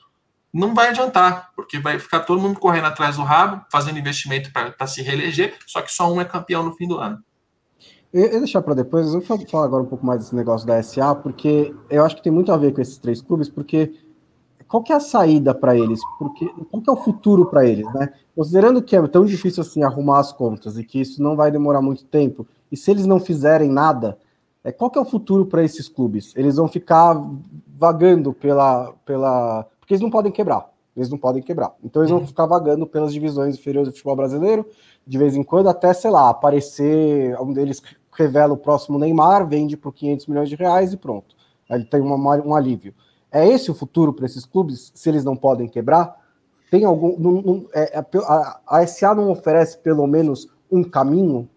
não 0.59 0.75
vai 0.75 0.89
adiantar, 0.89 1.51
porque 1.55 1.79
vai 1.79 1.99
ficar 1.99 2.21
todo 2.21 2.41
mundo 2.41 2.59
correndo 2.59 2.87
atrás 2.87 3.17
do 3.17 3.23
rabo, 3.23 3.65
fazendo 3.71 3.99
investimento 3.99 4.51
para 4.53 4.87
se 4.87 5.03
reeleger, 5.03 5.55
só 5.67 5.81
que 5.81 5.93
só 5.93 6.13
um 6.13 6.21
é 6.21 6.25
campeão 6.25 6.63
no 6.63 6.75
fim 6.75 6.89
do 6.89 6.99
ano. 6.99 7.19
Eu, 8.13 8.25
eu 8.27 8.39
deixar 8.39 8.63
para 8.63 8.75
depois, 8.75 9.07
eu 9.07 9.21
vou 9.21 9.47
falar 9.47 9.65
agora 9.65 9.83
um 9.83 9.87
pouco 9.87 10.05
mais 10.05 10.21
desse 10.21 10.35
negócio 10.35 10.67
da 10.67 10.83
SA, 10.83 11.15
porque 11.15 11.75
eu 11.91 12.05
acho 12.05 12.17
que 12.17 12.23
tem 12.23 12.33
muito 12.33 12.51
a 12.51 12.57
ver 12.57 12.73
com 12.73 12.81
esses 12.81 12.99
três 12.99 13.21
clubes, 13.21 13.49
porque 13.49 13.95
qual 14.67 14.83
que 14.83 14.93
é 14.93 14.97
a 14.97 15.01
saída 15.01 15.55
para 15.55 15.77
eles? 15.77 16.01
Porque 16.19 16.47
qual 16.71 16.83
que 16.83 16.91
é 16.91 16.93
o 16.93 16.97
futuro 16.97 17.47
para 17.47 17.67
eles, 17.67 17.87
né? 17.95 18.13
Considerando 18.35 18.83
que 18.83 18.97
é 18.97 19.07
tão 19.09 19.25
difícil 19.25 19.63
assim 19.63 19.83
arrumar 19.83 20.21
as 20.21 20.33
contas 20.33 20.77
e 20.79 20.85
que 20.85 21.01
isso 21.01 21.23
não 21.23 21.37
vai 21.37 21.51
demorar 21.51 21.83
muito 21.83 22.05
tempo, 22.05 22.47
e 22.71 22.77
se 22.77 22.91
eles 22.91 23.07
não 23.07 23.21
fizerem 23.21 23.71
nada, 23.71 24.19
é, 24.65 24.73
qual 24.73 24.91
que 24.91 24.99
é 24.99 25.03
o 25.03 25.05
futuro 25.05 25.47
para 25.47 25.63
esses 25.63 25.89
clubes? 25.89 26.33
Eles 26.37 26.57
vão 26.57 26.69
ficar 26.69 27.15
vagando 27.79 28.33
pela, 28.33 28.93
pela 29.05 29.67
porque 29.89 29.95
eles 29.95 30.03
não 30.03 30.11
podem 30.11 30.31
quebrar. 30.31 30.71
Eles 30.95 31.09
não 31.09 31.17
podem 31.17 31.43
quebrar. 31.43 31.75
Então 31.83 32.03
eles 32.03 32.11
vão 32.11 32.21
uhum. 32.21 32.27
ficar 32.27 32.45
vagando 32.45 32.87
pelas 32.87 33.11
divisões 33.11 33.55
inferiores 33.55 33.89
do 33.89 33.93
futebol 33.93 34.17
brasileiro, 34.17 34.69
de 35.07 35.17
vez 35.17 35.35
em 35.35 35.43
quando, 35.43 35.71
até, 35.71 35.95
sei 35.95 36.11
lá, 36.11 36.29
aparecer, 36.29 37.41
um 37.41 37.55
deles 37.55 37.81
revela 38.13 38.53
o 38.53 38.57
próximo 38.59 38.99
Neymar, 38.99 39.49
vende 39.49 39.79
por 39.79 39.95
500 39.95 40.27
milhões 40.27 40.49
de 40.51 40.57
reais 40.57 40.93
e 40.93 40.99
pronto. 40.99 41.35
Aí 41.71 41.83
tem 41.85 42.03
uma, 42.03 42.37
um 42.37 42.55
alívio. 42.55 42.95
É 43.33 43.47
esse 43.49 43.71
o 43.71 43.75
futuro 43.75 44.13
para 44.13 44.27
esses 44.27 44.45
clubes, 44.45 44.93
se 44.95 45.09
eles 45.09 45.25
não 45.25 45.37
podem 45.37 45.69
quebrar? 45.69 46.15
Tem 46.71 46.85
algum. 46.85 47.19
Não, 47.19 47.41
não, 47.41 47.67
é, 47.73 47.99
é 47.99 48.05
a, 48.27 48.61
a 48.67 48.87
SA 48.87 49.15
não 49.15 49.31
oferece 49.31 49.79
pelo 49.79 50.07
menos 50.07 50.49
um 50.71 50.85
caminho? 50.85 51.49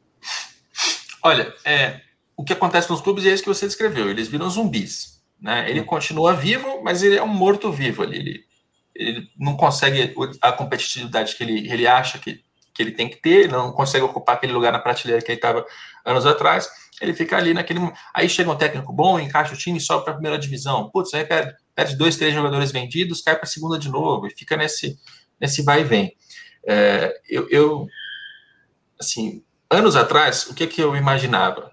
Olha, 1.21 1.53
é, 1.65 1.99
o 2.37 2.45
que 2.45 2.53
acontece 2.53 2.89
nos 2.89 3.01
clubes 3.01 3.25
é 3.25 3.33
isso 3.33 3.43
que 3.43 3.49
você 3.49 3.65
descreveu. 3.65 4.09
Eles 4.09 4.29
viram 4.29 4.49
zumbis. 4.49 5.20
Né? 5.41 5.69
Ele 5.69 5.83
continua 5.83 6.33
vivo, 6.33 6.81
mas 6.83 7.01
ele 7.01 7.15
é 7.17 7.23
um 7.23 7.27
morto-vivo 7.27 8.03
ali. 8.03 8.17
Ele, 8.19 8.45
ele 8.93 9.27
não 9.37 9.57
consegue 9.57 10.13
a 10.41 10.51
competitividade 10.51 11.35
que 11.35 11.43
ele, 11.43 11.71
ele 11.71 11.87
acha 11.87 12.19
que, 12.19 12.43
que 12.73 12.83
ele 12.83 12.91
tem 12.91 13.09
que 13.09 13.17
ter, 13.17 13.49
não 13.49 13.71
consegue 13.71 14.05
ocupar 14.05 14.35
aquele 14.35 14.53
lugar 14.53 14.71
na 14.71 14.79
prateleira 14.79 15.21
que 15.21 15.31
ele 15.31 15.37
estava 15.37 15.65
anos 16.05 16.25
atrás. 16.25 16.69
Ele 17.01 17.15
fica 17.15 17.35
ali 17.35 17.53
naquele. 17.53 17.79
Aí 18.13 18.29
chega 18.29 18.51
um 18.51 18.55
técnico 18.55 18.93
bom, 18.93 19.19
encaixa 19.19 19.55
o 19.55 19.57
time 19.57 19.79
e 19.79 19.81
sobe 19.81 20.03
para 20.03 20.13
a 20.13 20.15
primeira 20.15 20.37
divisão. 20.37 20.91
Putz, 20.91 21.11
aí 21.15 21.25
perde, 21.25 21.55
perde 21.73 21.95
dois, 21.95 22.15
três 22.15 22.31
jogadores 22.31 22.71
vendidos, 22.71 23.23
cai 23.23 23.33
para 23.33 23.45
a 23.45 23.47
segunda 23.47 23.79
de 23.79 23.89
novo 23.89 24.27
e 24.27 24.29
fica 24.29 24.55
nesse, 24.55 24.99
nesse 25.39 25.63
vai 25.63 25.81
e 25.81 25.83
vem. 25.83 26.15
É, 26.67 27.19
eu, 27.27 27.49
eu, 27.49 27.87
assim, 28.99 29.43
anos 29.67 29.95
atrás, 29.95 30.45
o 30.45 30.53
que, 30.53 30.67
que 30.67 30.79
eu 30.79 30.95
imaginava? 30.95 31.71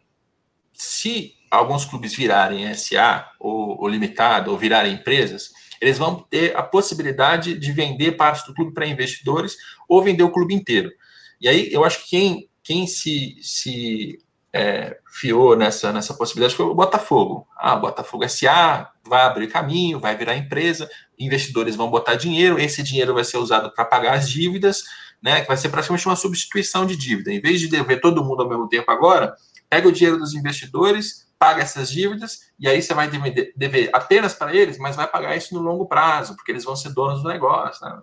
Se 0.73 1.35
alguns 1.51 1.85
clubes 1.85 2.15
virarem 2.15 2.73
SA 2.75 3.31
ou, 3.39 3.81
ou 3.81 3.89
limitado, 3.89 4.51
ou 4.51 4.59
virarem 4.59 4.95
empresas, 4.95 5.51
eles 5.81 5.99
vão 5.99 6.17
ter 6.17 6.57
a 6.57 6.63
possibilidade 6.63 7.59
de 7.59 7.73
vender 7.73 8.13
parte 8.13 8.47
do 8.47 8.55
clube 8.55 8.73
para 8.73 8.87
investidores 8.87 9.57
ou 9.89 10.03
vender 10.03 10.23
o 10.23 10.31
clube 10.31 10.55
inteiro. 10.55 10.91
E 11.41 11.49
aí 11.49 11.73
eu 11.73 11.85
acho 11.85 12.03
que 12.05 12.11
quem, 12.11 12.51
quem 12.63 12.87
se, 12.87 13.37
se 13.41 14.19
é, 14.53 14.99
fiou 15.13 15.57
nessa, 15.57 15.93
nessa 15.93 16.15
possibilidade 16.15 16.57
foi 16.57 16.67
o 16.67 16.75
Botafogo. 16.75 17.47
Ah, 17.57 17.77
Botafogo 17.77 18.29
SA 18.29 18.91
vai 19.07 19.23
abrir 19.23 19.49
caminho, 19.49 20.01
vai 20.01 20.17
virar 20.17 20.37
empresa, 20.37 20.89
investidores 21.19 21.77
vão 21.77 21.91
botar 21.91 22.17
dinheiro, 22.17 22.59
esse 22.59 22.83
dinheiro 22.83 23.15
vai 23.15 23.25
ser 23.25 23.39
usado 23.39 23.73
para 23.73 23.85
pagar 23.85 24.15
as 24.15 24.29
dívidas, 24.29 24.83
né? 25.23 25.43
Que 25.43 25.49
vai 25.49 25.57
ser 25.57 25.69
praticamente 25.69 26.07
uma 26.07 26.17
substituição 26.17 26.87
de 26.87 26.97
dívida. 26.97 27.33
Em 27.33 27.41
vez 27.41 27.61
de 27.61 27.69
dever 27.69 28.01
todo 28.01 28.25
mundo 28.25 28.43
ao 28.43 28.49
mesmo 28.49 28.69
tempo 28.69 28.91
agora, 28.91 29.35
pega 29.69 29.89
o 29.89 29.93
dinheiro 29.93 30.19
dos 30.19 30.35
investidores, 30.35 31.28
paga 31.39 31.63
essas 31.63 31.91
dívidas, 31.91 32.51
e 32.59 32.69
aí 32.69 32.83
você 32.83 32.93
vai 32.93 33.09
dever, 33.09 33.53
dever 33.57 33.91
apenas 33.93 34.35
para 34.35 34.55
eles, 34.55 34.77
mas 34.79 34.97
vai 34.97 35.07
pagar 35.07 35.37
isso 35.37 35.55
no 35.55 35.61
longo 35.61 35.87
prazo, 35.87 36.35
porque 36.35 36.51
eles 36.51 36.65
vão 36.65 36.75
ser 36.75 36.91
donos 36.91 37.23
do 37.23 37.29
negócio. 37.29 37.87
Né? 37.87 38.03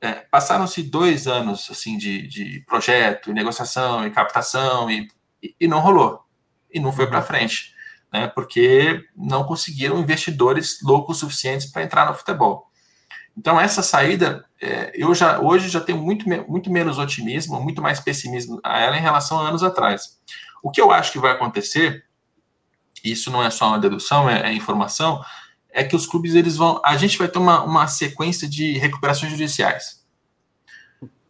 É, 0.00 0.12
Passaram-se 0.30 0.82
dois 0.82 1.26
anos 1.26 1.68
assim 1.70 1.96
de, 1.96 2.26
de 2.26 2.64
projeto, 2.66 3.32
negociação 3.32 4.06
e 4.06 4.10
captação, 4.10 4.90
e, 4.90 5.08
e 5.60 5.68
não 5.68 5.80
rolou, 5.80 6.24
e 6.72 6.80
não 6.80 6.92
foi 6.92 7.06
para 7.06 7.22
frente, 7.22 7.72
né? 8.12 8.26
porque 8.28 9.04
não 9.16 9.44
conseguiram 9.44 10.00
investidores 10.00 10.78
loucos 10.82 11.18
suficientes 11.18 11.70
para 11.70 11.84
entrar 11.84 12.06
no 12.06 12.14
futebol. 12.14 12.68
Então, 13.38 13.60
essa 13.60 13.82
saída, 13.84 14.44
é, 14.60 14.90
eu 14.96 15.14
já 15.14 15.38
hoje 15.38 15.68
já 15.68 15.80
tenho 15.80 15.98
muito, 15.98 16.28
muito 16.48 16.72
menos 16.72 16.98
otimismo, 16.98 17.60
muito 17.60 17.80
mais 17.80 18.00
pessimismo 18.00 18.60
a 18.64 18.80
ela 18.80 18.96
em 18.96 19.00
relação 19.00 19.38
a 19.38 19.48
anos 19.48 19.62
atrás. 19.62 20.18
O 20.60 20.72
que 20.72 20.80
eu 20.80 20.90
acho 20.90 21.12
que 21.12 21.20
vai 21.20 21.30
acontecer, 21.30 22.04
isso 23.04 23.30
não 23.30 23.42
é 23.42 23.50
só 23.50 23.68
uma 23.68 23.78
dedução, 23.78 24.28
é, 24.28 24.50
é 24.50 24.52
informação, 24.52 25.22
é 25.70 25.84
que 25.84 25.96
os 25.96 26.06
clubes 26.06 26.34
eles 26.34 26.56
vão. 26.56 26.80
A 26.84 26.96
gente 26.96 27.18
vai 27.18 27.28
ter 27.28 27.38
uma, 27.38 27.62
uma 27.62 27.86
sequência 27.86 28.48
de 28.48 28.78
recuperações 28.78 29.32
judiciais. 29.32 30.02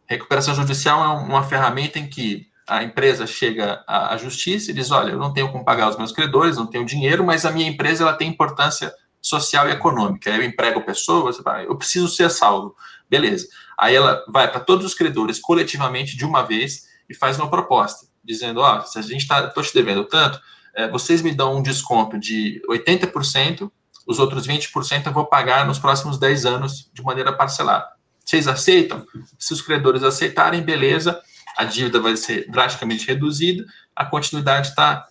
Recuperação 0.06 0.54
judicial 0.54 1.02
é 1.02 1.08
uma 1.22 1.42
ferramenta 1.42 1.98
em 1.98 2.08
que 2.08 2.48
a 2.66 2.82
empresa 2.82 3.26
chega 3.26 3.82
à 3.86 4.16
justiça 4.16 4.70
e 4.70 4.74
diz: 4.74 4.90
olha, 4.90 5.12
eu 5.12 5.18
não 5.18 5.32
tenho 5.32 5.50
como 5.50 5.64
pagar 5.64 5.88
os 5.88 5.96
meus 5.96 6.12
credores, 6.12 6.56
não 6.56 6.66
tenho 6.66 6.84
dinheiro, 6.84 7.24
mas 7.24 7.44
a 7.44 7.50
minha 7.50 7.68
empresa 7.68 8.04
ela 8.04 8.14
tem 8.14 8.28
importância 8.28 8.92
social 9.20 9.68
e 9.68 9.72
econômica. 9.72 10.30
Eu 10.30 10.44
emprego 10.44 10.82
pessoas, 10.82 11.38
eu 11.66 11.76
preciso 11.76 12.08
ser 12.08 12.30
salvo. 12.30 12.76
Beleza. 13.08 13.48
Aí 13.78 13.94
ela 13.94 14.24
vai 14.28 14.50
para 14.50 14.60
todos 14.60 14.84
os 14.84 14.94
credores 14.94 15.38
coletivamente 15.38 16.16
de 16.16 16.24
uma 16.24 16.42
vez 16.42 16.88
e 17.08 17.14
faz 17.14 17.38
uma 17.38 17.50
proposta, 17.50 18.06
dizendo: 18.22 18.60
ó, 18.60 18.78
oh, 18.78 18.82
se 18.82 18.98
a 18.98 19.02
gente 19.02 19.22
está, 19.22 19.46
estou 19.46 19.62
te 19.62 19.72
devendo 19.72 20.04
tanto, 20.04 20.40
é, 20.78 20.88
vocês 20.88 21.22
me 21.22 21.34
dão 21.34 21.56
um 21.56 21.62
desconto 21.62 22.16
de 22.16 22.62
80%, 22.70 23.68
os 24.06 24.20
outros 24.20 24.46
20% 24.46 25.06
eu 25.06 25.12
vou 25.12 25.26
pagar 25.26 25.66
nos 25.66 25.76
próximos 25.76 26.18
10 26.18 26.46
anos 26.46 26.88
de 26.94 27.02
maneira 27.02 27.32
parcelada. 27.32 27.88
Vocês 28.24 28.46
aceitam? 28.46 29.04
Se 29.36 29.52
os 29.52 29.60
credores 29.60 30.04
aceitarem, 30.04 30.62
beleza, 30.62 31.20
a 31.56 31.64
dívida 31.64 32.00
vai 32.00 32.16
ser 32.16 32.48
drasticamente 32.48 33.08
reduzida, 33.08 33.66
a 33.94 34.06
continuidade 34.06 34.68
está 34.68 35.08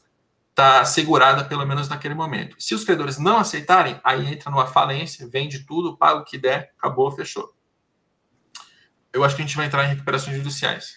está 0.49 0.83
segurada 0.85 1.43
pelo 1.43 1.67
menos 1.67 1.87
naquele 1.87 2.15
momento. 2.15 2.55
Se 2.57 2.73
os 2.73 2.83
credores 2.83 3.19
não 3.19 3.37
aceitarem, 3.37 3.99
aí 4.03 4.25
entra 4.25 4.49
numa 4.49 4.65
falência, 4.65 5.27
vende 5.29 5.65
tudo, 5.65 5.97
paga 5.97 6.21
o 6.21 6.23
que 6.23 6.35
der, 6.35 6.71
acabou, 6.79 7.11
fechou. 7.11 7.53
Eu 9.13 9.23
acho 9.23 9.35
que 9.35 9.41
a 9.43 9.45
gente 9.45 9.55
vai 9.55 9.67
entrar 9.67 9.85
em 9.85 9.89
recuperações 9.89 10.35
judiciais. 10.37 10.95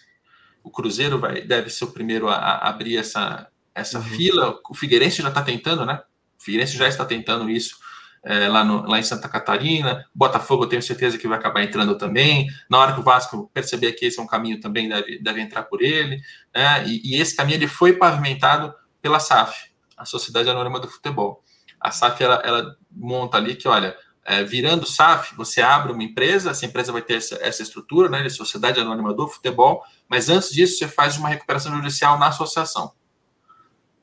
O 0.62 0.71
Cruzeiro 0.71 1.18
vai, 1.18 1.43
deve 1.43 1.68
ser 1.68 1.85
o 1.85 1.93
primeiro 1.93 2.29
a, 2.29 2.37
a 2.37 2.71
abrir 2.71 2.97
essa, 2.97 3.51
essa 3.81 3.99
uhum. 3.99 4.05
fila. 4.05 4.59
O 4.68 4.74
Figueirense 4.74 5.22
já 5.22 5.28
está 5.28 5.43
tentando, 5.43 5.85
né? 5.85 6.03
O 6.39 6.43
Figueirense 6.43 6.76
já 6.76 6.89
está 6.89 7.05
tentando 7.05 7.51
isso 7.51 7.76
é, 8.22 8.49
lá, 8.49 8.64
no, 8.64 8.87
lá 8.87 8.99
em 8.99 9.03
Santa 9.03 9.28
Catarina. 9.28 10.07
Botafogo, 10.14 10.64
eu 10.64 10.68
tenho 10.68 10.83
certeza 10.83 11.18
que 11.18 11.28
vai 11.28 11.39
acabar 11.39 11.62
entrando 11.62 11.97
também. 11.97 12.49
Na 12.68 12.78
hora 12.78 12.93
que 12.93 13.01
o 13.01 13.03
Vasco 13.03 13.51
perceber 13.53 13.93
que 13.93 14.07
esse 14.07 14.18
é 14.18 14.22
um 14.22 14.26
caminho, 14.26 14.61
também 14.61 14.89
deve, 14.89 15.18
deve 15.22 15.41
entrar 15.41 15.64
por 15.64 15.83
ele. 15.83 16.20
Né? 16.55 16.87
E, 16.87 17.12
e 17.16 17.20
esse 17.20 17.35
caminho 17.35 17.57
ele 17.57 17.68
foi 17.68 17.95
pavimentado 17.95 18.74
pela 19.01 19.18
SAF, 19.18 19.70
a 19.97 20.05
Sociedade 20.05 20.49
Anônima 20.51 20.78
do 20.78 20.89
Futebol. 20.89 21.43
A 21.81 21.91
SAF 21.91 22.22
ela, 22.22 22.43
ela 22.45 22.76
monta 22.91 23.39
ali 23.39 23.55
que, 23.57 23.66
olha, 23.66 23.97
é, 24.24 24.45
virando 24.45 24.87
SAF, 24.87 25.35
você 25.35 25.62
abre 25.62 25.93
uma 25.93 26.03
empresa, 26.03 26.51
essa 26.51 26.66
empresa 26.66 26.93
vai 26.93 27.03
ter 27.03 27.14
essa, 27.14 27.39
essa 27.41 27.62
estrutura, 27.62 28.09
né, 28.09 28.22
de 28.22 28.31
Sociedade 28.31 28.78
Anônima 28.78 29.14
do 29.14 29.26
Futebol, 29.26 29.83
mas 30.09 30.28
antes 30.28 30.51
disso 30.51 30.78
você 30.78 30.87
faz 30.87 31.16
uma 31.16 31.28
recuperação 31.28 31.74
judicial 31.74 32.18
na 32.18 32.28
associação. 32.28 32.93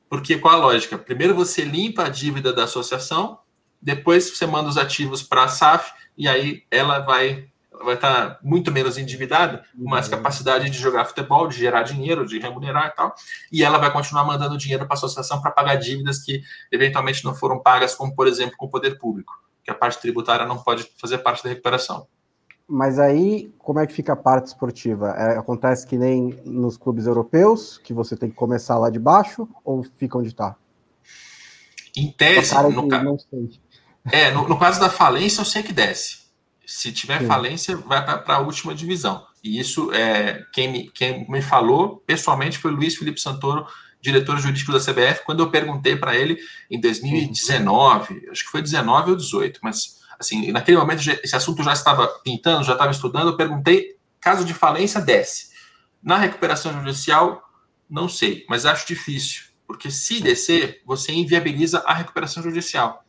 Porque 0.08 0.38
qual 0.38 0.54
a 0.54 0.58
lógica? 0.58 0.96
Primeiro 0.96 1.34
você 1.34 1.62
limpa 1.62 2.04
a 2.04 2.08
dívida 2.08 2.52
da 2.52 2.64
associação, 2.64 3.38
depois 3.80 4.30
você 4.30 4.46
manda 4.46 4.68
os 4.68 4.78
ativos 4.78 5.22
para 5.22 5.44
a 5.44 5.48
SAF 5.48 5.92
e 6.16 6.26
aí 6.26 6.64
ela 6.70 7.00
vai 7.00 7.48
vai 7.84 7.94
estar 7.94 8.38
muito 8.42 8.72
menos 8.72 8.98
endividada, 8.98 9.64
com 9.76 9.88
mais 9.88 10.06
uhum. 10.06 10.16
capacidade 10.16 10.68
de 10.68 10.76
jogar 10.76 11.04
futebol, 11.04 11.46
de 11.46 11.56
gerar 11.56 11.82
dinheiro, 11.82 12.26
de 12.26 12.38
remunerar 12.38 12.88
e 12.88 12.90
tal, 12.90 13.14
e 13.52 13.62
ela 13.62 13.78
vai 13.78 13.92
continuar 13.92 14.24
mandando 14.24 14.58
dinheiro 14.58 14.84
para 14.84 14.94
a 14.94 14.98
associação 14.98 15.40
para 15.40 15.50
pagar 15.50 15.76
dívidas 15.76 16.18
que 16.18 16.42
eventualmente 16.72 17.24
não 17.24 17.34
foram 17.34 17.62
pagas, 17.62 17.94
como 17.94 18.14
por 18.14 18.26
exemplo 18.26 18.56
com 18.56 18.66
o 18.66 18.70
poder 18.70 18.98
público, 18.98 19.32
que 19.62 19.70
a 19.70 19.74
parte 19.74 20.00
tributária 20.00 20.44
não 20.44 20.58
pode 20.58 20.90
fazer 21.00 21.18
parte 21.18 21.42
da 21.44 21.50
recuperação. 21.50 22.08
Mas 22.68 22.98
aí, 22.98 23.50
como 23.58 23.78
é 23.78 23.86
que 23.86 23.94
fica 23.94 24.12
a 24.12 24.16
parte 24.16 24.48
esportiva? 24.48 25.10
É, 25.16 25.38
acontece 25.38 25.86
que 25.86 25.96
nem 25.96 26.38
nos 26.44 26.76
clubes 26.76 27.06
europeus, 27.06 27.78
que 27.78 27.94
você 27.94 28.16
tem 28.16 28.28
que 28.28 28.36
começar 28.36 28.78
lá 28.78 28.90
de 28.90 28.98
baixo, 28.98 29.48
ou 29.64 29.82
fica 29.96 30.18
onde 30.18 30.28
está? 30.28 30.54
Em 31.96 32.12
tese, 32.12 32.54
no, 32.70 32.86
ca... 32.86 33.02
é, 34.12 34.30
no, 34.30 34.46
no 34.46 34.58
caso 34.58 34.78
da 34.78 34.90
falência, 34.90 35.40
eu 35.40 35.44
sei 35.46 35.62
que 35.62 35.72
desce 35.72 36.28
se 36.68 36.92
tiver 36.92 37.20
Sim. 37.20 37.26
falência, 37.26 37.76
vai 37.78 38.04
para 38.04 38.36
a 38.36 38.40
última 38.40 38.74
divisão. 38.74 39.26
E 39.42 39.58
isso, 39.58 39.90
é, 39.90 40.44
quem, 40.52 40.70
me, 40.70 40.90
quem 40.90 41.26
me 41.26 41.40
falou 41.40 41.96
pessoalmente 42.06 42.58
foi 42.58 42.70
Luiz 42.70 42.94
Felipe 42.94 43.18
Santoro, 43.18 43.66
diretor 44.02 44.38
jurídico 44.38 44.70
da 44.70 44.78
CBF, 44.78 45.24
quando 45.24 45.42
eu 45.42 45.50
perguntei 45.50 45.96
para 45.96 46.14
ele 46.14 46.38
em 46.70 46.78
2019, 46.78 48.28
acho 48.30 48.44
que 48.44 48.50
foi 48.50 48.60
19 48.60 49.12
ou 49.12 49.16
18, 49.16 49.60
mas 49.62 49.97
assim, 50.18 50.50
naquele 50.50 50.76
momento 50.76 51.02
esse 51.22 51.36
assunto 51.36 51.62
já 51.62 51.72
estava 51.72 52.06
pintando, 52.24 52.64
já 52.64 52.72
estava 52.72 52.90
estudando, 52.90 53.28
eu 53.28 53.36
perguntei, 53.36 53.96
caso 54.20 54.44
de 54.44 54.52
falência, 54.52 55.00
desce. 55.00 55.48
Na 56.02 56.16
recuperação 56.16 56.72
judicial, 56.72 57.42
não 57.88 58.08
sei, 58.08 58.44
mas 58.48 58.66
acho 58.66 58.86
difícil, 58.86 59.44
porque 59.66 59.90
se 59.90 60.20
descer, 60.20 60.82
você 60.84 61.12
inviabiliza 61.12 61.82
a 61.86 61.94
recuperação 61.94 62.42
judicial. 62.42 63.04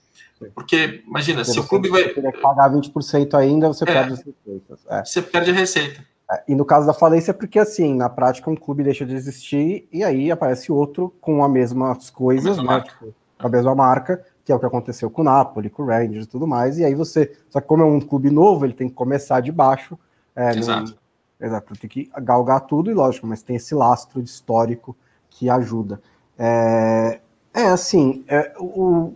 Porque, 0.55 1.03
imagina, 1.05 1.43
se, 1.43 1.53
se 1.53 1.59
o 1.59 1.67
clube 1.67 1.89
vai. 1.89 2.09
Pagar 2.41 2.71
20% 2.71 3.33
ainda, 3.33 3.67
você 3.67 3.83
é, 3.83 3.87
perde 3.87 4.13
as 4.13 4.19
receitas. 4.19 4.79
É. 4.87 5.03
Você 5.03 5.21
perde 5.21 5.51
a 5.51 5.53
receita. 5.53 6.05
É, 6.31 6.43
e 6.47 6.55
no 6.55 6.63
caso 6.63 6.87
da 6.87 6.93
falência, 6.93 7.31
é 7.31 7.33
porque 7.33 7.59
assim, 7.59 7.93
na 7.93 8.07
prática, 8.07 8.49
um 8.49 8.55
clube 8.55 8.83
deixa 8.83 9.05
de 9.05 9.15
existir 9.15 9.87
e 9.91 10.03
aí 10.03 10.31
aparece 10.31 10.71
outro 10.71 11.13
com 11.19 11.43
as 11.43 11.51
mesmas 11.51 12.09
coisas, 12.09 12.57
a 12.57 12.63
né? 12.63 12.81
Tipo, 12.81 13.13
a 13.37 13.49
mesma 13.49 13.75
marca, 13.75 14.25
que 14.49 14.53
é 14.53 14.55
o 14.55 14.59
que 14.59 14.65
aconteceu 14.65 15.11
com 15.11 15.21
o 15.21 15.25
Napoli, 15.25 15.69
com 15.69 15.83
o 15.83 15.85
Rangers 15.85 16.25
e 16.25 16.27
tudo 16.27 16.47
mais. 16.47 16.79
E 16.79 16.83
aí 16.83 16.95
você. 16.95 17.37
Só 17.51 17.61
que 17.61 17.67
como 17.67 17.83
é 17.83 17.85
um 17.85 17.99
clube 17.99 18.31
novo, 18.31 18.65
ele 18.65 18.73
tem 18.73 18.89
que 18.89 18.95
começar 18.95 19.41
de 19.41 19.51
baixo. 19.51 19.95
É, 20.35 20.57
Exato. 20.57 20.97
No, 21.39 21.45
exato, 21.45 21.75
tem 21.75 21.87
que 21.87 22.09
galgar 22.23 22.61
tudo, 22.61 22.89
e 22.89 22.93
lógico, 22.95 23.27
mas 23.27 23.43
tem 23.43 23.57
esse 23.57 23.75
lastro 23.75 24.23
de 24.23 24.27
histórico 24.27 24.97
que 25.29 25.51
ajuda. 25.51 26.01
É, 26.35 27.19
é 27.53 27.67
assim, 27.67 28.23
é, 28.27 28.51
o, 28.59 29.13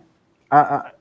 a, 0.48 0.92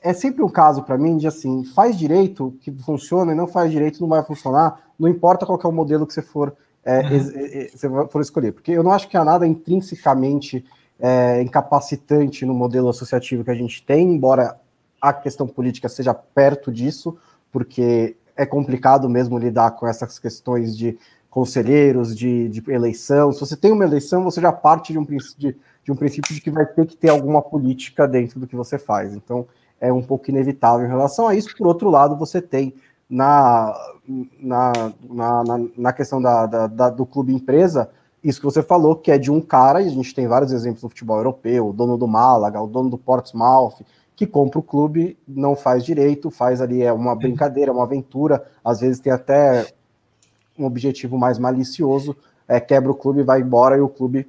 é 0.00 0.12
sempre 0.12 0.44
um 0.44 0.48
caso 0.48 0.84
para 0.84 0.96
mim 0.96 1.16
de 1.16 1.26
assim, 1.26 1.64
faz 1.64 1.98
direito 1.98 2.56
que 2.60 2.70
funciona 2.70 3.32
e 3.32 3.34
não 3.34 3.48
faz 3.48 3.72
direito 3.72 4.00
não 4.00 4.08
vai 4.08 4.22
funcionar, 4.22 4.82
não 4.96 5.08
importa 5.08 5.44
qual 5.44 5.60
é 5.60 5.66
o 5.66 5.72
modelo 5.72 6.06
que 6.06 6.14
você 6.14 6.22
for, 6.22 6.54
é, 6.84 7.00
uhum. 7.00 7.68
você 7.72 7.88
for 8.08 8.20
escolher, 8.20 8.52
porque 8.52 8.70
eu 8.70 8.84
não 8.84 8.92
acho 8.92 9.08
que 9.08 9.16
há 9.16 9.24
nada 9.24 9.44
intrinsecamente 9.44 10.64
é, 10.98 11.42
incapacitante 11.42 12.46
no 12.46 12.54
modelo 12.54 12.88
associativo 12.88 13.44
que 13.44 13.50
a 13.50 13.54
gente 13.54 13.82
tem, 13.84 14.12
embora 14.12 14.58
a 15.00 15.12
questão 15.12 15.46
política 15.46 15.88
seja 15.88 16.14
perto 16.14 16.72
disso, 16.72 17.16
porque 17.52 18.16
é 18.36 18.46
complicado 18.46 19.08
mesmo 19.08 19.38
lidar 19.38 19.72
com 19.72 19.86
essas 19.86 20.18
questões 20.18 20.76
de 20.76 20.98
conselheiros, 21.28 22.16
de, 22.16 22.48
de, 22.48 22.62
eleição. 22.70 23.32
Se 23.32 23.40
você 23.40 23.56
tem 23.56 23.72
uma 23.72 23.84
eleição, 23.84 24.22
você 24.22 24.40
já 24.40 24.52
parte 24.52 24.92
de 24.92 24.98
um, 24.98 25.04
de, 25.04 25.56
de 25.82 25.92
um 25.92 25.96
princípio 25.96 26.34
de 26.34 26.40
que 26.40 26.50
vai 26.50 26.64
ter 26.64 26.86
que 26.86 26.96
ter 26.96 27.08
alguma 27.08 27.42
política 27.42 28.06
dentro 28.06 28.38
do 28.38 28.46
que 28.46 28.54
você 28.54 28.78
faz. 28.78 29.14
Então, 29.14 29.46
é 29.80 29.92
um 29.92 30.02
pouco 30.02 30.30
inevitável 30.30 30.86
em 30.86 30.88
relação 30.88 31.26
a 31.26 31.34
isso. 31.34 31.56
Por 31.56 31.66
outro 31.66 31.90
lado, 31.90 32.16
você 32.16 32.40
tem 32.40 32.74
na, 33.10 33.74
na, 34.40 34.72
na, 35.10 35.44
na 35.76 35.92
questão 35.92 36.22
da, 36.22 36.46
da, 36.46 36.66
da, 36.66 36.90
do 36.90 37.04
clube 37.04 37.34
empresa, 37.34 37.90
isso 38.24 38.40
que 38.40 38.46
você 38.46 38.62
falou, 38.62 38.96
que 38.96 39.10
é 39.10 39.18
de 39.18 39.30
um 39.30 39.40
cara, 39.40 39.82
e 39.82 39.86
a 39.86 39.90
gente 39.90 40.14
tem 40.14 40.26
vários 40.26 40.50
exemplos 40.50 40.82
no 40.82 40.88
futebol 40.88 41.18
europeu, 41.18 41.68
o 41.68 41.72
dono 41.72 41.98
do 41.98 42.08
Málaga, 42.08 42.60
o 42.60 42.66
dono 42.66 42.88
do 42.88 42.96
Portsmouth, 42.96 43.84
que 44.16 44.26
compra 44.26 44.58
o 44.58 44.62
clube, 44.62 45.18
não 45.28 45.54
faz 45.54 45.84
direito, 45.84 46.30
faz 46.30 46.62
ali 46.62 46.82
é 46.82 46.92
uma 46.92 47.14
brincadeira, 47.14 47.72
uma 47.72 47.82
aventura, 47.82 48.42
às 48.64 48.80
vezes 48.80 48.98
tem 48.98 49.12
até 49.12 49.66
um 50.58 50.64
objetivo 50.64 51.18
mais 51.18 51.38
malicioso, 51.38 52.16
é, 52.48 52.58
quebra 52.60 52.90
o 52.90 52.94
clube, 52.94 53.22
vai 53.22 53.40
embora 53.40 53.76
e 53.76 53.80
o 53.80 53.88
clube 53.88 54.26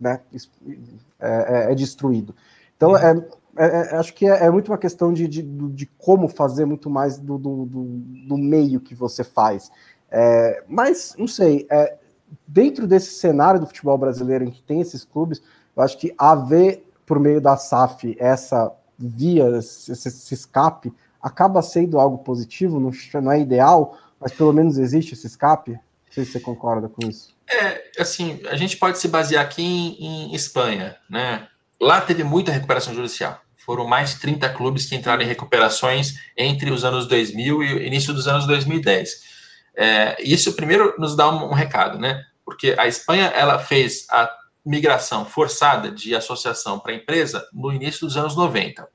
né, 0.00 0.20
é, 0.32 1.68
é, 1.68 1.72
é 1.72 1.74
destruído. 1.74 2.34
Então, 2.76 2.96
é, 2.96 3.10
é, 3.56 3.66
é, 3.66 3.96
acho 3.96 4.14
que 4.14 4.26
é, 4.26 4.44
é, 4.44 4.50
muito 4.50 4.70
uma 4.70 4.78
questão 4.78 5.12
de, 5.12 5.26
de, 5.26 5.42
de, 5.42 5.86
como 5.98 6.28
fazer 6.28 6.64
muito 6.64 6.88
mais 6.88 7.18
do, 7.18 7.38
do, 7.38 7.66
do, 7.66 7.84
do 8.28 8.38
meio 8.38 8.80
que 8.80 8.94
você 8.94 9.24
faz. 9.24 9.70
É, 10.10 10.62
mas, 10.68 11.14
não 11.18 11.26
sei, 11.26 11.66
dentro 12.46 12.86
desse 12.86 13.12
cenário 13.12 13.60
do 13.60 13.66
futebol 13.66 13.96
brasileiro 13.98 14.44
em 14.44 14.50
que 14.50 14.62
tem 14.62 14.80
esses 14.80 15.04
clubes, 15.04 15.42
eu 15.76 15.82
acho 15.82 15.98
que 15.98 16.14
haver 16.16 16.84
por 17.04 17.20
meio 17.20 17.40
da 17.40 17.56
SAF 17.56 18.16
essa 18.18 18.72
via, 18.98 19.58
esse, 19.58 19.92
esse 19.92 20.34
escape, 20.34 20.92
acaba 21.22 21.62
sendo 21.62 21.98
algo 21.98 22.18
positivo, 22.18 22.80
não, 22.80 22.90
não 23.22 23.32
é 23.32 23.40
ideal, 23.40 23.98
mas 24.20 24.32
pelo 24.32 24.52
menos 24.52 24.78
existe 24.78 25.14
esse 25.14 25.26
escape? 25.26 25.72
Não 25.72 25.80
sei 26.10 26.24
se 26.24 26.32
você 26.32 26.40
concorda 26.40 26.88
com 26.88 27.06
isso. 27.06 27.36
É, 27.48 28.00
assim, 28.00 28.40
a 28.48 28.56
gente 28.56 28.76
pode 28.76 28.98
se 28.98 29.08
basear 29.08 29.44
aqui 29.44 29.62
em, 29.62 30.30
em 30.30 30.34
Espanha, 30.34 30.96
né? 31.08 31.46
Lá 31.80 32.00
teve 32.00 32.24
muita 32.24 32.50
recuperação 32.50 32.94
judicial. 32.94 33.40
Foram 33.54 33.86
mais 33.86 34.10
de 34.10 34.20
30 34.20 34.48
clubes 34.50 34.86
que 34.86 34.94
entraram 34.94 35.22
em 35.22 35.26
recuperações 35.26 36.14
entre 36.36 36.70
os 36.70 36.84
anos 36.84 37.06
2000 37.06 37.62
e 37.62 37.86
início 37.86 38.14
dos 38.14 38.26
anos 38.26 38.46
2010. 38.46 39.35
É, 39.76 40.16
isso 40.22 40.54
primeiro 40.54 40.94
nos 40.98 41.14
dá 41.14 41.28
um, 41.28 41.50
um 41.50 41.52
recado, 41.52 41.98
né? 41.98 42.24
Porque 42.44 42.74
a 42.78 42.86
Espanha 42.86 43.26
ela 43.26 43.58
fez 43.58 44.06
a 44.10 44.30
migração 44.64 45.24
forçada 45.24 45.90
de 45.90 46.14
associação 46.14 46.78
para 46.78 46.94
empresa 46.94 47.46
no 47.52 47.72
início 47.72 48.06
dos 48.06 48.16
anos 48.16 48.34
90. 48.34 48.88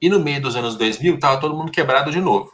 E 0.00 0.08
no 0.08 0.20
meio 0.20 0.40
dos 0.40 0.54
anos 0.54 0.76
2000 0.76 1.16
estava 1.16 1.40
todo 1.40 1.56
mundo 1.56 1.72
quebrado 1.72 2.10
de 2.10 2.20
novo. 2.20 2.52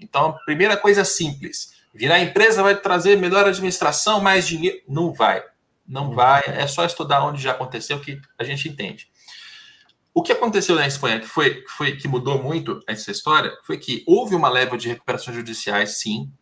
Então, 0.00 0.26
a 0.26 0.32
primeira 0.44 0.76
coisa 0.76 1.04
simples, 1.04 1.72
virar 1.94 2.20
empresa 2.20 2.62
vai 2.62 2.74
trazer 2.74 3.18
melhor 3.18 3.46
administração, 3.46 4.20
mais 4.20 4.46
dinheiro. 4.46 4.78
Não 4.88 5.12
vai. 5.12 5.42
Não 5.86 6.10
vai. 6.12 6.42
É 6.46 6.66
só 6.66 6.84
estudar 6.84 7.24
onde 7.24 7.42
já 7.42 7.52
aconteceu 7.52 8.00
que 8.00 8.20
a 8.38 8.44
gente 8.44 8.68
entende. 8.68 9.08
O 10.14 10.22
que 10.22 10.32
aconteceu 10.32 10.74
na 10.74 10.86
Espanha, 10.86 11.20
que 11.20 11.26
foi, 11.26 11.62
foi 11.68 11.96
que 11.96 12.08
mudou 12.08 12.42
muito 12.42 12.80
essa 12.86 13.10
história, 13.10 13.52
foi 13.66 13.76
que 13.76 14.02
houve 14.06 14.34
uma 14.34 14.48
leva 14.48 14.78
de 14.78 14.88
recuperações 14.88 15.36
judiciais, 15.36 15.98
sim. 15.98 16.32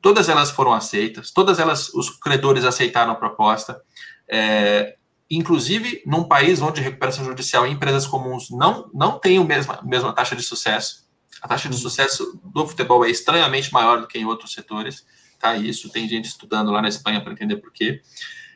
Todas 0.00 0.28
elas 0.28 0.50
foram 0.50 0.72
aceitas, 0.72 1.30
todas 1.30 1.58
elas, 1.58 1.92
os 1.94 2.10
credores 2.10 2.64
aceitaram 2.64 3.12
a 3.12 3.16
proposta. 3.16 3.80
É, 4.28 4.96
inclusive 5.30 6.02
num 6.04 6.24
país 6.24 6.60
onde 6.60 6.80
recuperação 6.80 7.24
judicial 7.24 7.66
em 7.66 7.72
empresas 7.72 8.06
comuns 8.06 8.50
não, 8.50 8.90
não 8.92 9.18
tem 9.18 9.38
a 9.38 9.44
mesma, 9.44 9.80
mesma 9.84 10.12
taxa 10.12 10.34
de 10.34 10.42
sucesso. 10.42 11.08
A 11.40 11.48
taxa 11.48 11.68
de 11.68 11.76
sucesso 11.76 12.38
do 12.44 12.66
futebol 12.66 13.04
é 13.04 13.10
estranhamente 13.10 13.72
maior 13.72 14.00
do 14.00 14.06
que 14.06 14.18
em 14.18 14.24
outros 14.24 14.52
setores, 14.52 15.06
tá? 15.38 15.56
Isso 15.56 15.88
tem 15.88 16.08
gente 16.08 16.26
estudando 16.26 16.70
lá 16.70 16.82
na 16.82 16.88
Espanha 16.88 17.22
para 17.22 17.32
entender 17.32 17.56
por 17.56 17.72
quê. 17.72 18.02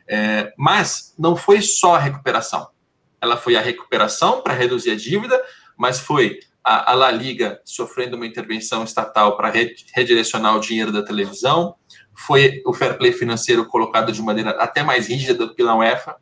É, 0.07 0.53
mas 0.57 1.15
não 1.17 1.35
foi 1.35 1.61
só 1.61 1.95
a 1.95 1.99
recuperação. 1.99 2.67
Ela 3.19 3.37
foi 3.37 3.55
a 3.55 3.61
recuperação 3.61 4.41
para 4.41 4.53
reduzir 4.53 4.91
a 4.91 4.95
dívida, 4.95 5.41
mas 5.75 5.99
foi 5.99 6.39
a, 6.65 6.93
La 6.95 7.11
Liga 7.11 7.61
sofrendo 7.63 8.15
uma 8.15 8.25
intervenção 8.25 8.83
estatal 8.83 9.37
para 9.37 9.53
redirecionar 9.93 10.55
o 10.55 10.59
dinheiro 10.59 10.91
da 10.91 11.03
televisão, 11.03 11.75
foi 12.13 12.63
o 12.65 12.73
fair 12.73 12.97
play 12.97 13.11
financeiro 13.11 13.65
colocado 13.65 14.11
de 14.11 14.21
maneira 14.21 14.51
até 14.51 14.81
mais 14.81 15.07
rígida 15.07 15.45
do 15.45 15.53
que 15.53 15.63
na 15.63 15.75
UEFA, 15.77 16.15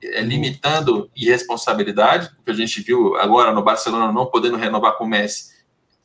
é, 0.00 0.20
limitando 0.20 1.10
irresponsabilidade, 1.16 2.30
o 2.38 2.44
que 2.44 2.50
a 2.52 2.54
gente 2.54 2.82
viu 2.82 3.16
agora 3.16 3.52
no 3.52 3.64
Barcelona 3.64 4.12
não 4.12 4.26
podendo 4.26 4.56
renovar 4.56 4.96
com 4.96 5.04
o 5.04 5.08
Messi, 5.08 5.52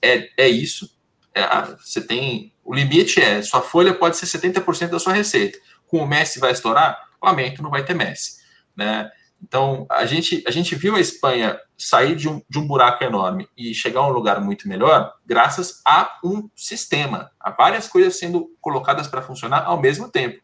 é, 0.01 0.30
é 0.36 0.47
isso. 0.47 0.97
É, 1.36 1.45
você 1.78 2.01
tem. 2.01 2.53
O 2.63 2.74
limite 2.74 3.22
é: 3.22 3.41
sua 3.43 3.61
folha 3.61 3.93
pode 3.93 4.17
ser 4.17 4.26
70% 4.26 4.89
da 4.89 4.99
sua 4.99 5.13
receita. 5.13 5.59
Com 5.86 5.97
o 5.97 6.07
Messi 6.07 6.39
vai 6.39 6.51
estourar, 6.51 6.97
o 7.22 7.28
aumento 7.28 7.61
não 7.61 7.70
vai 7.70 7.84
ter 7.86 7.93
Messi. 7.93 8.39
Né? 8.76 9.11
Então, 9.41 9.85
a 9.89 10.05
gente, 10.05 10.43
a 10.45 10.51
gente 10.51 10.75
viu 10.75 10.95
a 10.95 10.99
Espanha 10.99 11.59
sair 11.77 12.15
de 12.15 12.27
um, 12.27 12.41
de 12.49 12.59
um 12.59 12.67
buraco 12.67 13.03
enorme 13.03 13.47
e 13.57 13.73
chegar 13.73 14.01
a 14.01 14.07
um 14.07 14.11
lugar 14.11 14.41
muito 14.41 14.67
melhor 14.67 15.13
graças 15.25 15.81
a 15.85 16.19
um 16.23 16.49
sistema, 16.55 17.31
a 17.39 17.49
várias 17.49 17.87
coisas 17.87 18.17
sendo 18.17 18.51
colocadas 18.59 19.07
para 19.07 19.21
funcionar 19.21 19.63
ao 19.65 19.79
mesmo 19.79 20.09
tempo 20.09 20.41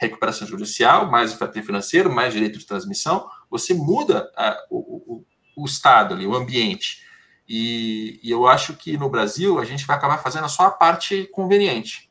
recuperação 0.00 0.48
judicial, 0.48 1.10
mais 1.10 1.34
fator 1.34 1.62
financeiro, 1.62 2.10
mais 2.10 2.32
direito 2.32 2.58
de 2.58 2.64
transmissão, 2.64 3.28
você 3.50 3.74
muda 3.74 4.30
a, 4.34 4.56
o, 4.70 4.78
o, 4.78 5.24
o, 5.54 5.66
estado 5.66 6.14
ali, 6.14 6.26
o 6.26 6.34
ambiente. 6.34 7.04
E, 7.46 8.18
e, 8.22 8.30
eu 8.30 8.46
acho 8.46 8.74
que 8.74 8.96
no 8.96 9.10
Brasil 9.10 9.58
a 9.58 9.64
gente 9.64 9.86
vai 9.86 9.96
acabar 9.96 10.16
fazendo 10.18 10.48
só 10.48 10.64
a 10.64 10.70
parte 10.70 11.28
conveniente, 11.32 12.09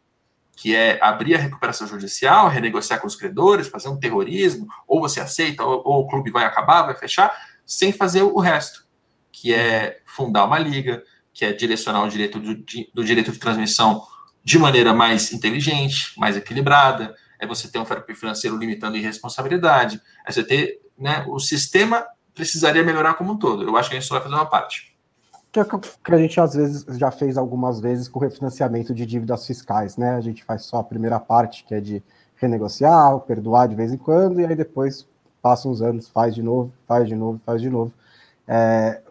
que 0.60 0.76
é 0.76 1.00
abrir 1.02 1.36
a 1.36 1.38
recuperação 1.38 1.88
judicial, 1.88 2.50
renegociar 2.50 3.00
com 3.00 3.08
os 3.08 3.16
credores, 3.16 3.70
fazer 3.70 3.88
um 3.88 3.98
terrorismo, 3.98 4.68
ou 4.86 5.00
você 5.00 5.22
aceita, 5.22 5.64
ou, 5.64 5.82
ou 5.86 6.02
o 6.02 6.08
clube 6.10 6.32
vai 6.32 6.44
acabar, 6.44 6.82
vai 6.82 6.96
fechar, 6.96 7.34
sem 7.66 7.94
fazer 7.94 8.24
o 8.24 8.38
resto, 8.40 8.86
que 9.32 9.54
é 9.54 10.02
fundar 10.06 10.44
uma 10.44 10.60
liga, 10.60 11.02
que 11.32 11.46
é 11.46 11.54
direcionar 11.54 12.04
o 12.04 12.10
direito 12.10 12.42
do, 12.42 12.56
do 12.94 13.06
direito 13.06 13.32
de 13.32 13.40
transmissão 13.40 14.06
de 14.44 14.60
maneira 14.60 14.94
mais 14.94 15.32
inteligente, 15.32 16.12
mais 16.18 16.36
equilibrada, 16.36 17.16
é 17.40 17.48
você 17.48 17.72
ter 17.72 17.80
um 17.80 17.86
fair 17.86 18.04
play 18.04 18.18
financeiro 18.18 18.58
limitando 18.58 18.98
irresponsabilidade, 18.98 20.02
é 20.28 20.32
você 20.32 20.44
ter, 20.44 20.82
né, 20.98 21.24
o 21.30 21.40
sistema 21.40 22.06
precisaria 22.34 22.84
melhorar 22.84 23.14
como 23.14 23.32
um 23.32 23.40
todo. 23.40 23.64
Eu 23.64 23.78
acho 23.78 23.88
que 23.88 23.96
a 23.96 24.00
gente 24.00 24.10
só 24.10 24.16
vai 24.16 24.24
fazer 24.24 24.36
uma 24.36 24.46
parte. 24.46 24.89
Que, 25.52 25.60
é 25.60 25.66
que 25.66 26.14
a 26.14 26.18
gente 26.18 26.40
às 26.40 26.54
vezes 26.54 26.86
já 26.98 27.10
fez 27.10 27.38
algumas 27.38 27.80
vezes 27.80 28.08
com 28.08 28.20
refinanciamento 28.20 28.94
de 28.94 29.06
dívidas 29.06 29.48
fiscais, 29.48 29.98
né? 29.98 30.16
A 30.16 30.22
gente 30.22 30.44
faz 30.44 30.64
só 30.64 30.78
a 30.78 30.84
primeira 30.84 31.20
parte, 31.20 31.64
que 31.64 31.74
é 31.74 31.82
de 31.82 32.04
renegociar, 32.36 33.20
perdoar 33.22 33.68
de 33.68 33.76
vez 33.76 33.92
em 33.92 33.98
quando, 33.98 34.40
e 34.40 34.46
aí 34.46 34.56
depois 34.56 35.08
passa 35.42 35.68
uns 35.68 35.82
anos, 35.82 36.08
faz 36.08 36.36
de 36.36 36.44
novo, 36.44 36.72
faz 36.88 37.08
de 37.08 37.16
novo, 37.16 37.42
faz 37.46 37.62
de 37.62 37.70
novo. 37.70 37.92
É, 38.48 39.02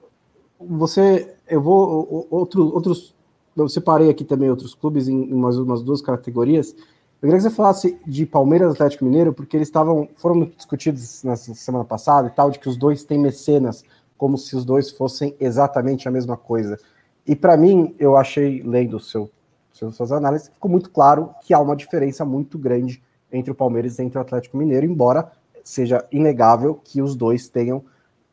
você, 0.61 1.35
eu 1.49 1.61
vou, 1.61 2.27
outro, 2.31 2.73
outros, 2.75 3.15
eu 3.57 3.69
separei 3.69 4.11
aqui 4.11 4.25
também 4.25 4.51
outros 4.51 4.75
clubes 4.75 5.09
em, 5.09 5.33
umas, 5.33 5.57
umas 5.57 5.83
duas 5.83 6.01
categorias. 6.01 6.75
Eu 7.21 7.27
queria 7.29 7.37
que 7.37 7.43
você 7.43 7.51
falasse 7.51 7.99
de 8.07 8.25
Palmeiras 8.27 8.73
Atlético 8.73 9.05
Mineiro, 9.05 9.33
porque 9.33 9.57
eles 9.57 9.69
estavam 9.69 10.09
foram 10.17 10.45
discutidos 10.57 11.23
na 11.25 11.37
semana 11.37 11.85
passada 11.85 12.29
e 12.29 12.31
tal, 12.31 12.51
de 12.51 12.59
que 12.59 12.69
os 12.69 12.77
dois 12.77 13.05
têm 13.05 13.19
mecenas, 13.19 13.85
como 14.19 14.37
se 14.37 14.55
os 14.55 14.65
dois 14.65 14.91
fossem 14.91 15.35
exatamente 15.41 16.07
a 16.07 16.11
mesma 16.11 16.37
coisa. 16.37 16.79
E 17.27 17.35
para 17.35 17.57
mim, 17.57 17.95
eu 17.99 18.17
achei, 18.17 18.63
lendo 18.63 19.01
seu, 19.01 19.31
suas 19.73 20.13
análises, 20.13 20.49
ficou 20.49 20.71
muito 20.71 20.91
claro 20.91 21.31
que 21.43 21.55
há 21.55 21.61
uma 21.61 21.77
diferença 21.77 22.25
muito 22.25 22.59
grande 22.59 23.03
entre 23.33 23.51
o 23.51 23.55
Palmeiras 23.55 23.99
e 23.99 24.03
entre 24.03 24.19
o 24.19 24.21
Atlético 24.21 24.57
Mineiro, 24.57 24.85
embora 24.85 25.31
seja 25.63 26.07
inegável 26.11 26.75
que 26.75 27.01
os 27.01 27.15
dois 27.15 27.49
tenham 27.49 27.85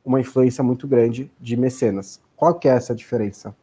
uma 0.04 0.20
influência 0.20 0.64
muito 0.64 0.88
grande 0.88 1.32
de 1.40 1.56
mecenas. 1.56 2.22
Qual 2.36 2.56
que 2.56 2.68
é 2.68 2.72
essa 2.72 2.96
diferença? 2.96 3.56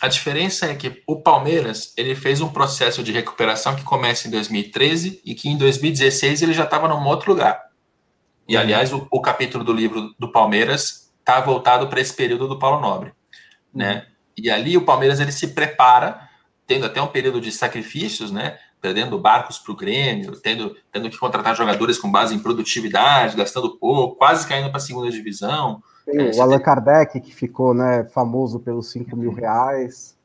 A 0.00 0.08
diferença 0.08 0.66
é 0.66 0.74
que 0.74 1.02
o 1.06 1.16
Palmeiras 1.16 1.92
ele 1.96 2.14
fez 2.14 2.40
um 2.40 2.48
processo 2.48 3.02
de 3.02 3.10
recuperação 3.10 3.74
que 3.74 3.82
começa 3.82 4.28
em 4.28 4.30
2013 4.30 5.20
e 5.24 5.34
que 5.34 5.48
em 5.48 5.56
2016 5.56 6.42
ele 6.42 6.52
já 6.52 6.64
estava 6.64 6.88
num 6.88 7.04
outro 7.06 7.32
lugar. 7.32 7.68
E 8.46 8.56
aliás, 8.56 8.92
o, 8.92 9.06
o, 9.10 9.20
capítulo 9.20 9.64
do 9.64 9.72
livro 9.72 10.14
do 10.18 10.30
Palmeiras 10.30 11.07
está 11.28 11.40
voltado 11.40 11.86
para 11.88 12.00
esse 12.00 12.14
período 12.14 12.48
do 12.48 12.58
Paulo 12.58 12.80
Nobre, 12.80 13.12
né? 13.72 13.96
Uhum. 13.96 14.02
E 14.38 14.50
ali 14.50 14.76
o 14.76 14.84
Palmeiras 14.84 15.20
ele 15.20 15.32
se 15.32 15.48
prepara, 15.48 16.26
tendo 16.66 16.86
até 16.86 17.02
um 17.02 17.08
período 17.08 17.40
de 17.40 17.52
sacrifícios, 17.52 18.30
né? 18.30 18.56
Perdendo 18.80 19.18
barcos 19.18 19.58
para 19.58 19.72
o 19.72 19.76
Grêmio, 19.76 20.40
tendo, 20.40 20.74
tendo 20.90 21.10
que 21.10 21.18
contratar 21.18 21.54
jogadores 21.54 21.98
com 21.98 22.10
base 22.10 22.34
em 22.34 22.38
produtividade, 22.38 23.36
gastando 23.36 23.76
pouco, 23.76 24.16
quase 24.16 24.46
caindo 24.46 24.68
para 24.68 24.78
a 24.78 24.80
segunda 24.80 25.10
divisão. 25.10 25.82
Tem 26.06 26.28
é, 26.28 26.30
o 26.30 26.40
Allan 26.40 26.56
tem... 26.56 26.64
Kardec, 26.64 27.20
que 27.20 27.34
ficou 27.34 27.74
né, 27.74 28.04
famoso 28.04 28.60
pelos 28.60 28.90
5 28.92 29.16
mil 29.16 29.32
reais. 29.32 30.16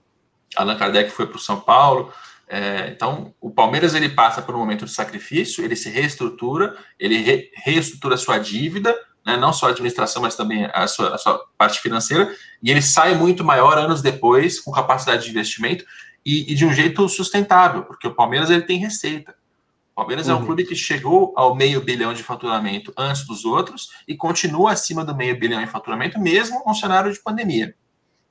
Allan 0.56 0.78
Kardec 0.78 1.10
foi 1.10 1.26
para 1.26 1.38
o 1.38 1.42
São 1.42 1.60
Paulo. 1.60 2.14
É, 2.48 2.90
então, 2.90 3.34
o 3.42 3.50
Palmeiras 3.50 3.96
ele 3.96 4.10
passa 4.10 4.42
por 4.42 4.56
um 4.56 4.60
momento 4.60 4.86
de 4.86 4.92
sacrifício, 4.92 5.66
ele 5.66 5.76
se 5.76 5.90
reestrutura, 5.90 6.78
ele 7.00 7.18
re, 7.18 7.50
reestrutura 7.56 8.16
sua 8.16 8.38
dívida, 8.38 8.96
né, 9.26 9.38
não 9.38 9.54
só 9.54 9.68
a 9.68 9.70
administração, 9.70 10.22
mas 10.22 10.36
também 10.36 10.68
a 10.74 10.88
sua, 10.88 11.16
a 11.16 11.18
sua, 11.18 11.44
parte 11.58 11.80
financeira, 11.80 12.34
e 12.62 12.70
ele 12.70 12.82
sai 12.82 13.16
muito 13.16 13.44
maior 13.44 13.78
anos 13.78 14.02
depois, 14.02 14.60
com 14.60 14.72
capacidade 14.72 15.24
de 15.24 15.30
investimento 15.30 15.86
e, 16.26 16.52
e, 16.52 16.56
de 16.56 16.66
um 16.66 16.74
jeito 16.74 17.08
sustentável, 17.08 17.84
porque 17.84 18.08
o 18.08 18.16
Palmeiras 18.16 18.50
ele 18.50 18.64
tem 18.64 18.78
receita. 18.78 19.34
O 19.92 19.96
Palmeiras 19.96 20.28
uhum. 20.28 20.34
é 20.34 20.36
um 20.36 20.40
uhum. 20.40 20.46
clube 20.46 20.66
que 20.66 20.76
chegou 20.76 21.34
ao 21.36 21.56
meio 21.56 21.80
bilhão 21.82 22.14
de 22.14 22.24
faturamento 22.24 22.92
antes 22.98 23.26
dos 23.26 23.46
outros 23.46 23.90
e 24.08 24.16
continua 24.16 24.72
acima 24.72 25.06
do 25.06 25.16
meio 25.16 25.40
bilhão 25.40 25.62
em 25.62 25.68
faturamento, 25.68 26.20
mesmo 26.20 26.64
no 26.66 26.74
cenário 26.74 27.14
de 27.14 27.20
pandemia. 27.20 27.76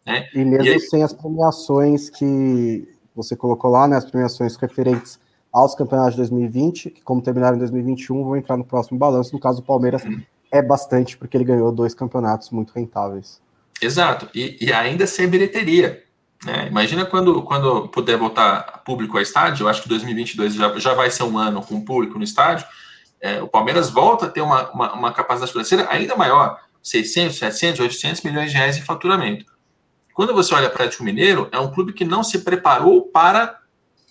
Né? 0.04 0.28
E 0.34 0.44
mesmo 0.44 0.66
e 0.66 0.70
aí... 0.70 0.80
sem 0.80 1.02
as 1.02 1.12
premiações 1.12 2.10
que 2.10 2.88
você 3.14 3.36
colocou 3.36 3.70
lá, 3.70 3.86
né, 3.86 3.96
as 3.96 4.04
premiações 4.04 4.56
referentes 4.56 5.20
aos 5.52 5.74
campeonatos 5.74 6.12
de 6.12 6.18
2020, 6.18 6.90
que 6.90 7.02
como 7.02 7.22
terminaram 7.22 7.56
em 7.56 7.60
2021, 7.60 8.24
vão 8.24 8.36
entrar 8.36 8.56
no 8.56 8.64
próximo 8.64 8.98
balanço. 8.98 9.32
No 9.32 9.40
caso 9.40 9.60
do 9.60 9.66
Palmeiras, 9.66 10.02
uhum. 10.02 10.22
É 10.52 10.60
bastante, 10.60 11.16
porque 11.16 11.36
ele 11.36 11.44
ganhou 11.44 11.72
dois 11.72 11.94
campeonatos 11.94 12.50
muito 12.50 12.72
rentáveis. 12.72 13.40
Exato, 13.80 14.28
e, 14.34 14.58
e 14.60 14.72
ainda 14.72 15.06
sem 15.06 15.26
bilheteria. 15.26 16.04
Né? 16.44 16.68
Imagina 16.68 17.06
quando, 17.06 17.42
quando 17.42 17.88
puder 17.88 18.18
voltar 18.18 18.82
público 18.84 19.16
ao 19.16 19.22
estádio, 19.22 19.64
eu 19.64 19.68
acho 19.68 19.82
que 19.82 19.88
2022 19.88 20.54
já, 20.54 20.78
já 20.78 20.94
vai 20.94 21.10
ser 21.10 21.22
um 21.22 21.38
ano 21.38 21.62
com 21.62 21.80
público 21.80 22.18
no 22.18 22.24
estádio, 22.24 22.66
é, 23.20 23.40
o 23.40 23.48
Palmeiras 23.48 23.88
volta 23.88 24.26
a 24.26 24.28
ter 24.28 24.40
uma, 24.40 24.70
uma, 24.72 24.92
uma, 24.92 25.12
capacidade 25.12 25.52
financeira 25.52 25.86
ainda 25.88 26.16
maior, 26.16 26.60
600, 26.82 27.38
700, 27.38 27.80
800 27.80 28.22
milhões 28.22 28.50
de 28.50 28.56
reais 28.56 28.76
em 28.76 28.82
faturamento. 28.82 29.46
Quando 30.12 30.34
você 30.34 30.52
olha 30.54 30.68
para 30.68 30.74
o 30.74 30.82
Atlético 30.82 31.04
Mineiro, 31.04 31.48
é 31.52 31.58
um 31.58 31.70
clube 31.72 31.92
que 31.92 32.04
não 32.04 32.22
se 32.22 32.40
preparou 32.40 33.02
para 33.02 33.58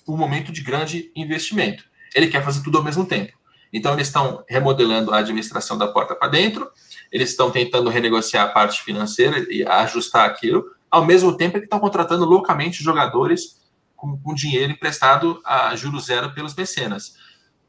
o 0.08 0.18
momento 0.18 0.52
de 0.52 0.62
grande 0.62 1.12
investimento. 1.16 1.84
Ele 2.16 2.28
quer 2.28 2.44
fazer 2.44 2.64
tudo 2.64 2.78
ao 2.78 2.84
mesmo 2.84 3.06
tempo. 3.06 3.34
Então, 3.72 3.94
eles 3.94 4.08
estão 4.08 4.44
remodelando 4.48 5.14
a 5.14 5.20
administração 5.20 5.78
da 5.78 5.88
porta 5.88 6.16
para 6.16 6.28
dentro, 6.28 6.70
eles 7.12 7.30
estão 7.30 7.52
tentando 7.52 7.90
renegociar 7.90 8.46
a 8.46 8.52
parte 8.52 8.82
financeira 8.84 9.46
e 9.50 9.66
ajustar 9.66 10.26
aquilo, 10.26 10.66
ao 10.90 11.06
mesmo 11.06 11.36
tempo 11.38 11.58
que 11.58 11.64
estão 11.64 11.80
contratando 11.80 12.26
loucamente 12.26 12.84
jogadores 12.84 13.62
com, 13.96 14.18
com 14.18 14.34
dinheiro 14.34 14.72
emprestado 14.72 15.42
a 15.46 15.76
juros 15.76 16.06
zero 16.06 16.34
pelos 16.34 16.56
mecenas. 16.56 17.16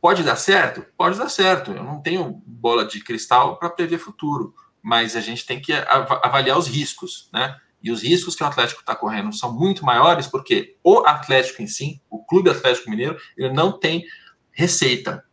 Pode 0.00 0.24
dar 0.24 0.34
certo? 0.34 0.84
Pode 0.96 1.16
dar 1.16 1.28
certo. 1.28 1.70
Eu 1.70 1.84
não 1.84 2.00
tenho 2.00 2.42
bola 2.44 2.84
de 2.84 3.04
cristal 3.04 3.56
para 3.56 3.70
prever 3.70 3.98
futuro, 3.98 4.52
mas 4.82 5.14
a 5.14 5.20
gente 5.20 5.46
tem 5.46 5.60
que 5.60 5.72
avaliar 5.72 6.58
os 6.58 6.66
riscos, 6.66 7.28
né? 7.32 7.56
E 7.80 7.90
os 7.90 8.02
riscos 8.02 8.34
que 8.34 8.42
o 8.42 8.46
Atlético 8.46 8.80
está 8.80 8.94
correndo 8.96 9.32
são 9.32 9.52
muito 9.52 9.84
maiores 9.84 10.26
porque 10.26 10.76
o 10.82 10.98
Atlético 10.98 11.62
em 11.62 11.66
si, 11.66 12.00
o 12.08 12.24
Clube 12.24 12.50
Atlético 12.50 12.90
Mineiro, 12.90 13.16
ele 13.36 13.52
não 13.52 13.78
tem 13.78 14.04
receita. 14.50 15.24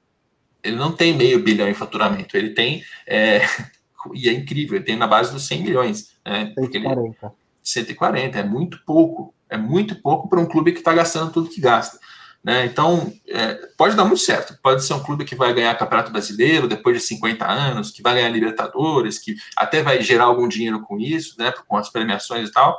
Ele 0.70 0.78
não 0.78 0.92
tem 0.92 1.14
meio 1.14 1.44
bilhão 1.44 1.68
em 1.68 1.74
faturamento. 1.74 2.38
Ele 2.38 2.52
tem, 2.52 2.84
é, 3.06 3.42
e 4.14 4.30
é 4.30 4.34
incrível, 4.34 4.78
ele 4.78 4.86
tem 4.86 4.96
na 4.96 5.08
base 5.08 5.32
dos 5.32 5.46
100 5.48 5.64
milhões. 5.64 6.14
Né? 6.26 6.54
140. 6.56 7.26
Ele, 7.26 7.34
140, 7.64 8.40
é 8.40 8.44
muito 8.44 8.80
pouco. 8.86 9.34
É 9.50 9.58
muito 9.58 9.96
pouco 9.96 10.30
para 10.30 10.40
um 10.40 10.46
clube 10.46 10.72
que 10.72 10.80
está 10.80 10.94
gastando 10.94 11.32
tudo 11.32 11.50
que 11.50 11.60
gasta. 11.60 11.98
Né? 12.44 12.66
Então, 12.66 13.12
é, 13.28 13.56
pode 13.78 13.96
dar 13.96 14.06
muito 14.06 14.22
certo. 14.22 14.58
Pode 14.62 14.84
ser 14.84 14.94
um 14.94 15.04
clube 15.04 15.26
que 15.26 15.36
vai 15.36 15.54
ganhar 15.54 15.78
Campeonato 15.78 16.12
Brasileiro 16.12 16.68
depois 16.68 16.98
de 16.98 17.04
50 17.04 17.46
anos, 17.46 17.92
que 17.92 18.02
vai 18.02 18.16
ganhar 18.16 18.30
Libertadores, 18.30 19.18
que 19.18 19.36
até 19.58 19.82
vai 19.82 20.02
gerar 20.02 20.26
algum 20.26 20.48
dinheiro 20.48 20.82
com 20.82 21.00
isso, 21.00 21.36
né? 21.38 21.52
com 21.68 21.78
as 21.78 21.90
premiações 21.90 22.50
e 22.50 22.52
tal. 22.52 22.78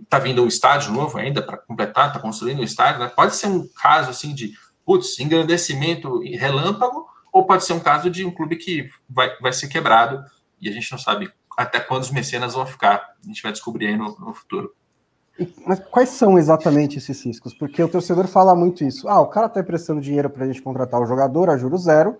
Está 0.00 0.18
vindo 0.18 0.42
um 0.42 0.46
estádio 0.46 0.92
novo 0.92 1.18
ainda 1.18 1.42
para 1.42 1.56
completar, 1.56 2.08
está 2.08 2.20
construindo 2.20 2.60
um 2.60 2.64
estádio. 2.64 3.00
Né? 3.00 3.08
Pode 3.08 3.34
ser 3.34 3.46
um 3.46 3.66
caso 3.74 4.10
assim 4.10 4.34
de 4.34 4.52
putz, 4.84 5.18
engrandecimento 5.18 6.20
relâmpago, 6.36 7.06
ou 7.32 7.44
pode 7.46 7.64
ser 7.64 7.72
um 7.72 7.80
caso 7.80 8.10
de 8.10 8.24
um 8.24 8.30
clube 8.30 8.56
que 8.56 8.88
vai, 9.08 9.34
vai 9.38 9.52
ser 9.52 9.68
quebrado 9.68 10.22
e 10.60 10.68
a 10.68 10.72
gente 10.72 10.92
não 10.92 10.98
sabe 10.98 11.32
até 11.56 11.80
quando 11.80 12.02
os 12.02 12.10
mecenas 12.10 12.54
vão 12.54 12.66
ficar. 12.66 13.14
A 13.22 13.26
gente 13.26 13.42
vai 13.42 13.50
descobrir 13.50 13.86
aí 13.88 13.96
no, 13.96 14.16
no 14.18 14.34
futuro. 14.34 14.74
Mas 15.66 15.80
quais 15.80 16.10
são 16.10 16.38
exatamente 16.38 16.98
esses 16.98 17.24
riscos? 17.24 17.54
Porque 17.54 17.82
o 17.82 17.88
torcedor 17.88 18.26
fala 18.26 18.54
muito 18.54 18.84
isso. 18.84 19.08
Ah, 19.08 19.20
o 19.20 19.26
cara 19.26 19.46
está 19.46 19.60
emprestando 19.60 20.00
dinheiro 20.00 20.28
para 20.28 20.44
a 20.44 20.46
gente 20.46 20.60
contratar 20.60 21.00
o 21.00 21.06
jogador 21.06 21.48
a 21.48 21.56
juro 21.56 21.78
zero, 21.78 22.18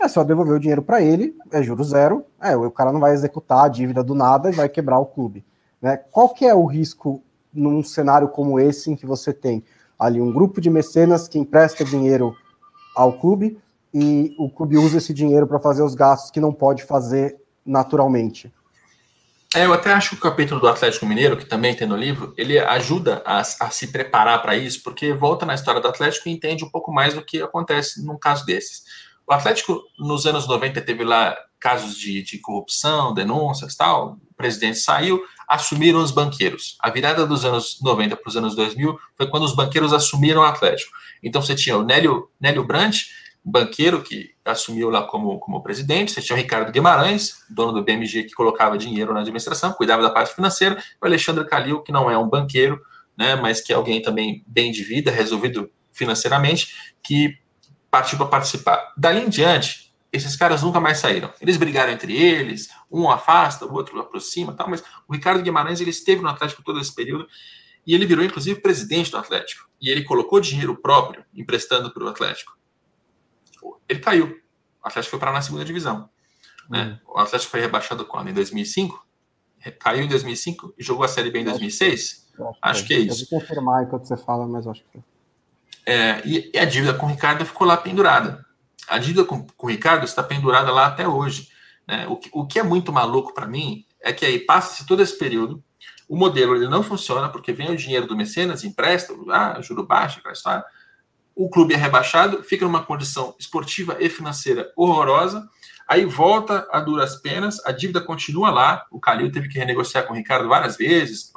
é 0.00 0.08
só 0.08 0.24
devolver 0.24 0.54
o 0.54 0.60
dinheiro 0.60 0.82
para 0.82 1.00
ele, 1.00 1.36
é 1.52 1.62
juro 1.62 1.84
zero, 1.84 2.24
é, 2.40 2.56
o 2.56 2.70
cara 2.70 2.92
não 2.92 3.00
vai 3.00 3.12
executar 3.12 3.64
a 3.64 3.68
dívida 3.68 4.02
do 4.02 4.14
nada 4.14 4.50
e 4.50 4.52
vai 4.52 4.68
quebrar 4.68 4.98
o 4.98 5.06
clube. 5.06 5.44
Né? 5.80 5.96
Qual 5.96 6.30
que 6.30 6.44
é 6.44 6.54
o 6.54 6.64
risco 6.64 7.22
num 7.52 7.82
cenário 7.82 8.28
como 8.28 8.58
esse 8.58 8.90
em 8.90 8.96
que 8.96 9.06
você 9.06 9.32
tem 9.32 9.64
ali 9.98 10.20
um 10.20 10.32
grupo 10.32 10.60
de 10.60 10.68
mecenas 10.68 11.28
que 11.28 11.38
empresta 11.38 11.84
dinheiro 11.84 12.34
ao 12.94 13.18
clube 13.18 13.58
e 13.92 14.34
o 14.38 14.50
clube 14.50 14.76
usa 14.76 14.98
esse 14.98 15.14
dinheiro 15.14 15.46
para 15.46 15.58
fazer 15.58 15.82
os 15.82 15.94
gastos 15.94 16.30
que 16.30 16.40
não 16.40 16.52
pode 16.52 16.84
fazer 16.84 17.36
naturalmente? 17.64 18.52
É, 19.54 19.64
eu 19.64 19.72
até 19.72 19.92
acho 19.92 20.10
que 20.10 20.16
o 20.16 20.20
capítulo 20.20 20.60
do 20.60 20.68
Atlético 20.68 21.06
Mineiro, 21.06 21.36
que 21.36 21.46
também 21.46 21.74
tem 21.74 21.86
no 21.86 21.96
livro, 21.96 22.34
ele 22.36 22.58
ajuda 22.58 23.22
a, 23.24 23.38
a 23.40 23.70
se 23.70 23.86
preparar 23.86 24.42
para 24.42 24.56
isso, 24.56 24.82
porque 24.82 25.14
volta 25.14 25.46
na 25.46 25.54
história 25.54 25.80
do 25.80 25.88
Atlético 25.88 26.28
e 26.28 26.32
entende 26.32 26.64
um 26.64 26.68
pouco 26.68 26.92
mais 26.92 27.14
do 27.14 27.24
que 27.24 27.40
acontece 27.40 28.04
num 28.04 28.18
caso 28.18 28.44
desses. 28.44 28.82
O 29.26 29.32
Atlético, 29.32 29.80
nos 29.98 30.26
anos 30.26 30.46
90, 30.46 30.80
teve 30.82 31.04
lá 31.04 31.36
casos 31.58 31.96
de, 31.96 32.22
de 32.22 32.38
corrupção, 32.38 33.14
denúncias 33.14 33.74
tal, 33.74 34.18
o 34.30 34.34
presidente 34.36 34.78
saiu, 34.78 35.22
assumiram 35.48 36.00
os 36.00 36.10
banqueiros. 36.10 36.76
A 36.80 36.90
virada 36.90 37.26
dos 37.26 37.44
anos 37.44 37.78
90 37.82 38.16
para 38.16 38.28
os 38.28 38.36
anos 38.36 38.54
2000 38.54 38.98
foi 39.16 39.28
quando 39.28 39.44
os 39.44 39.54
banqueiros 39.54 39.92
assumiram 39.92 40.42
o 40.42 40.44
Atlético. 40.44 40.92
Então 41.22 41.40
você 41.40 41.54
tinha 41.54 41.76
o 41.76 41.82
Nélio, 41.82 42.28
Nélio 42.40 42.64
Brandt, 42.64 43.06
banqueiro 43.48 44.02
que 44.02 44.34
assumiu 44.44 44.90
lá 44.90 45.04
como, 45.04 45.38
como 45.38 45.62
presidente, 45.62 46.10
você 46.10 46.20
tinha 46.20 46.34
o 46.34 46.38
Ricardo 46.38 46.72
Guimarães, 46.72 47.44
dono 47.48 47.72
do 47.72 47.84
BMG, 47.84 48.24
que 48.24 48.34
colocava 48.34 48.76
dinheiro 48.76 49.14
na 49.14 49.20
administração, 49.20 49.72
cuidava 49.72 50.02
da 50.02 50.10
parte 50.10 50.34
financeira, 50.34 50.82
o 51.00 51.06
Alexandre 51.06 51.46
Calil, 51.46 51.80
que 51.80 51.92
não 51.92 52.10
é 52.10 52.18
um 52.18 52.28
banqueiro, 52.28 52.80
né, 53.16 53.36
mas 53.36 53.60
que 53.60 53.72
é 53.72 53.76
alguém 53.76 54.02
também 54.02 54.42
bem 54.48 54.72
de 54.72 54.82
vida, 54.82 55.12
resolvido 55.12 55.70
financeiramente, 55.92 56.92
que 57.00 57.38
partiu 57.88 58.18
para 58.18 58.26
participar. 58.26 58.92
Daí 58.96 59.24
em 59.24 59.28
diante, 59.28 59.94
esses 60.12 60.34
caras 60.34 60.64
nunca 60.64 60.80
mais 60.80 60.98
saíram. 60.98 61.32
Eles 61.40 61.56
brigaram 61.56 61.92
entre 61.92 62.16
eles, 62.20 62.68
um 62.90 63.08
afasta, 63.08 63.64
o 63.64 63.72
outro 63.72 64.00
aproxima, 64.00 64.54
tal, 64.54 64.68
mas 64.68 64.82
o 65.06 65.14
Ricardo 65.14 65.40
Guimarães 65.40 65.80
ele 65.80 65.90
esteve 65.90 66.20
no 66.20 66.28
Atlético 66.28 66.64
todo 66.64 66.80
esse 66.80 66.92
período 66.92 67.28
e 67.86 67.94
ele 67.94 68.06
virou 68.06 68.24
inclusive 68.24 68.60
presidente 68.60 69.12
do 69.12 69.18
Atlético. 69.18 69.68
E 69.80 69.88
ele 69.88 70.02
colocou 70.02 70.40
dinheiro 70.40 70.76
próprio 70.76 71.24
emprestando 71.32 71.92
para 71.92 72.02
o 72.02 72.08
Atlético 72.08 72.56
ele 73.88 74.00
caiu. 74.00 74.40
O 74.82 74.88
Atlético 74.88 75.10
foi 75.10 75.18
para 75.18 75.32
na 75.32 75.42
segunda 75.42 75.64
divisão. 75.64 76.08
Né? 76.68 76.98
Hum. 77.06 77.12
O 77.14 77.18
Atlético 77.18 77.50
foi 77.50 77.60
rebaixado 77.60 78.04
quando? 78.04 78.28
Em 78.28 78.34
2005? 78.34 79.04
Caiu 79.80 80.04
em 80.04 80.08
2005 80.08 80.74
e 80.78 80.82
jogou 80.82 81.04
a 81.04 81.08
Série 81.08 81.30
B 81.30 81.40
em 81.40 81.44
2006? 81.44 82.30
Acho, 82.34 82.58
acho 82.62 82.84
que 82.84 82.94
é 82.94 82.98
isso. 82.98 83.24
Eu 83.24 83.28
vou 83.30 83.40
confirmar 83.40 83.82
enquanto 83.82 84.06
você 84.06 84.16
fala, 84.16 84.46
mas 84.46 84.66
acho 84.66 84.84
que 84.92 85.00
é, 85.86 86.20
e, 86.24 86.50
e, 86.52 86.58
a 86.58 86.64
dívida 86.64 86.92
com 86.92 87.06
o 87.06 87.08
Ricardo 87.08 87.46
ficou 87.46 87.64
lá 87.64 87.76
pendurada. 87.76 88.44
A 88.88 88.98
dívida 88.98 89.24
com, 89.24 89.46
com 89.46 89.66
o 89.68 89.70
Ricardo 89.70 90.04
está 90.04 90.20
pendurada 90.20 90.72
lá 90.72 90.86
até 90.86 91.06
hoje. 91.06 91.48
Né? 91.86 92.06
O, 92.08 92.16
que, 92.16 92.28
o 92.32 92.44
que 92.44 92.58
é 92.58 92.62
muito 92.64 92.92
maluco 92.92 93.32
para 93.32 93.46
mim 93.46 93.84
é 94.02 94.12
que 94.12 94.26
aí 94.26 94.40
passa-se 94.40 94.84
todo 94.84 95.00
esse 95.00 95.16
período, 95.16 95.62
o 96.08 96.16
modelo 96.16 96.56
ele 96.56 96.68
não 96.68 96.82
funciona 96.82 97.28
porque 97.28 97.52
vem 97.52 97.70
o 97.70 97.76
dinheiro 97.76 98.06
do 98.06 98.16
mecenas, 98.16 98.64
empresta, 98.64 99.14
ah, 99.30 99.60
juro 99.60 99.86
baixo, 99.86 100.18
aquela 100.18 100.34
história 100.34 100.64
o 101.36 101.50
clube 101.50 101.74
é 101.74 101.76
rebaixado, 101.76 102.42
fica 102.42 102.64
numa 102.64 102.82
condição 102.82 103.36
esportiva 103.38 103.98
e 104.00 104.08
financeira 104.08 104.72
horrorosa, 104.74 105.46
aí 105.86 106.06
volta 106.06 106.66
a 106.72 106.80
duras 106.80 107.16
penas, 107.16 107.64
a 107.66 107.72
dívida 107.72 108.00
continua 108.00 108.50
lá, 108.50 108.86
o 108.90 108.98
Calil 108.98 109.30
teve 109.30 109.48
que 109.48 109.58
renegociar 109.58 110.06
com 110.06 110.14
o 110.14 110.16
Ricardo 110.16 110.48
várias 110.48 110.78
vezes, 110.78 111.30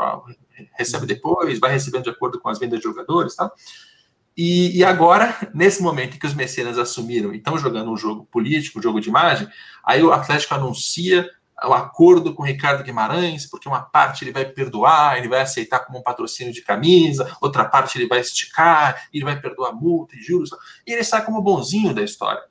recebe 0.78 1.06
depois, 1.06 1.60
vai 1.60 1.72
recebendo 1.72 2.06
de 2.06 2.10
acordo 2.10 2.40
com 2.40 2.48
as 2.48 2.58
vendas 2.58 2.80
de 2.80 2.86
jogadores, 2.86 3.36
tá? 3.36 3.52
E, 4.38 4.78
e, 4.78 4.86
agora, 4.86 5.36
nesse 5.54 5.82
momento 5.82 6.16
em 6.16 6.20
que 6.20 6.26
os 6.26 6.34
mecenas 6.34 6.78
assumiram 6.78 7.34
e 7.34 7.38
estão 7.38 7.58
jogando 7.58 7.92
um 7.92 7.98
jogo 7.98 8.26
político, 8.32 8.80
um 8.80 8.82
jogo 8.82 9.02
de 9.02 9.10
imagem, 9.10 9.50
aí 9.84 10.02
o 10.02 10.14
Atlético 10.14 10.56
anuncia 10.56 11.30
o 11.66 11.74
acordo 11.74 12.34
com 12.34 12.44
o 12.44 12.46
Ricardo 12.46 12.84
Guimarães, 12.84 13.46
porque 13.46 13.68
uma 13.68 13.82
parte 13.82 14.24
ele 14.24 14.32
vai 14.32 14.46
perdoar, 14.46 15.18
ele 15.18 15.28
vai 15.28 15.42
aceitar 15.42 15.80
como 15.80 16.00
um 16.00 16.04
patrocínio 16.04 16.54
de 16.54 16.62
camisa, 16.62 17.36
outra 17.42 17.66
parte 17.66 17.98
ele 17.98 18.08
vai 18.08 18.20
esticar, 18.20 19.08
ele 19.14 19.26
vai 19.26 19.40
perdoar 19.40 19.74
multa 19.74 20.16
e 20.16 20.22
juros, 20.22 20.52
e 20.86 20.94
ele 20.94 21.04
sai 21.04 21.26
como 21.26 21.42
bonzinho 21.42 21.94
da 21.94 22.02
história. 22.02 22.42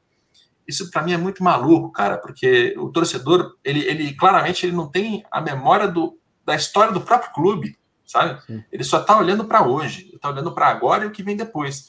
Isso 0.66 0.90
para 0.90 1.02
mim 1.02 1.12
é 1.12 1.16
muito 1.16 1.42
maluco, 1.42 1.90
cara, 1.90 2.18
porque 2.18 2.74
o 2.76 2.90
torcedor, 2.90 3.56
ele, 3.64 3.80
ele 3.80 4.14
claramente 4.14 4.66
ele 4.66 4.76
não 4.76 4.86
tem 4.86 5.24
a 5.30 5.40
memória 5.40 5.88
do, 5.88 6.18
da 6.44 6.54
história 6.54 6.92
do 6.92 7.00
próprio 7.00 7.32
clube, 7.32 7.78
sabe? 8.04 8.40
Sim. 8.46 8.62
Ele 8.70 8.84
só 8.84 9.00
está 9.00 9.16
olhando 9.16 9.46
para 9.46 9.66
hoje, 9.66 10.10
está 10.14 10.28
olhando 10.28 10.52
para 10.52 10.68
agora 10.68 11.04
e 11.04 11.06
o 11.06 11.10
que 11.10 11.22
vem 11.22 11.36
depois. 11.36 11.88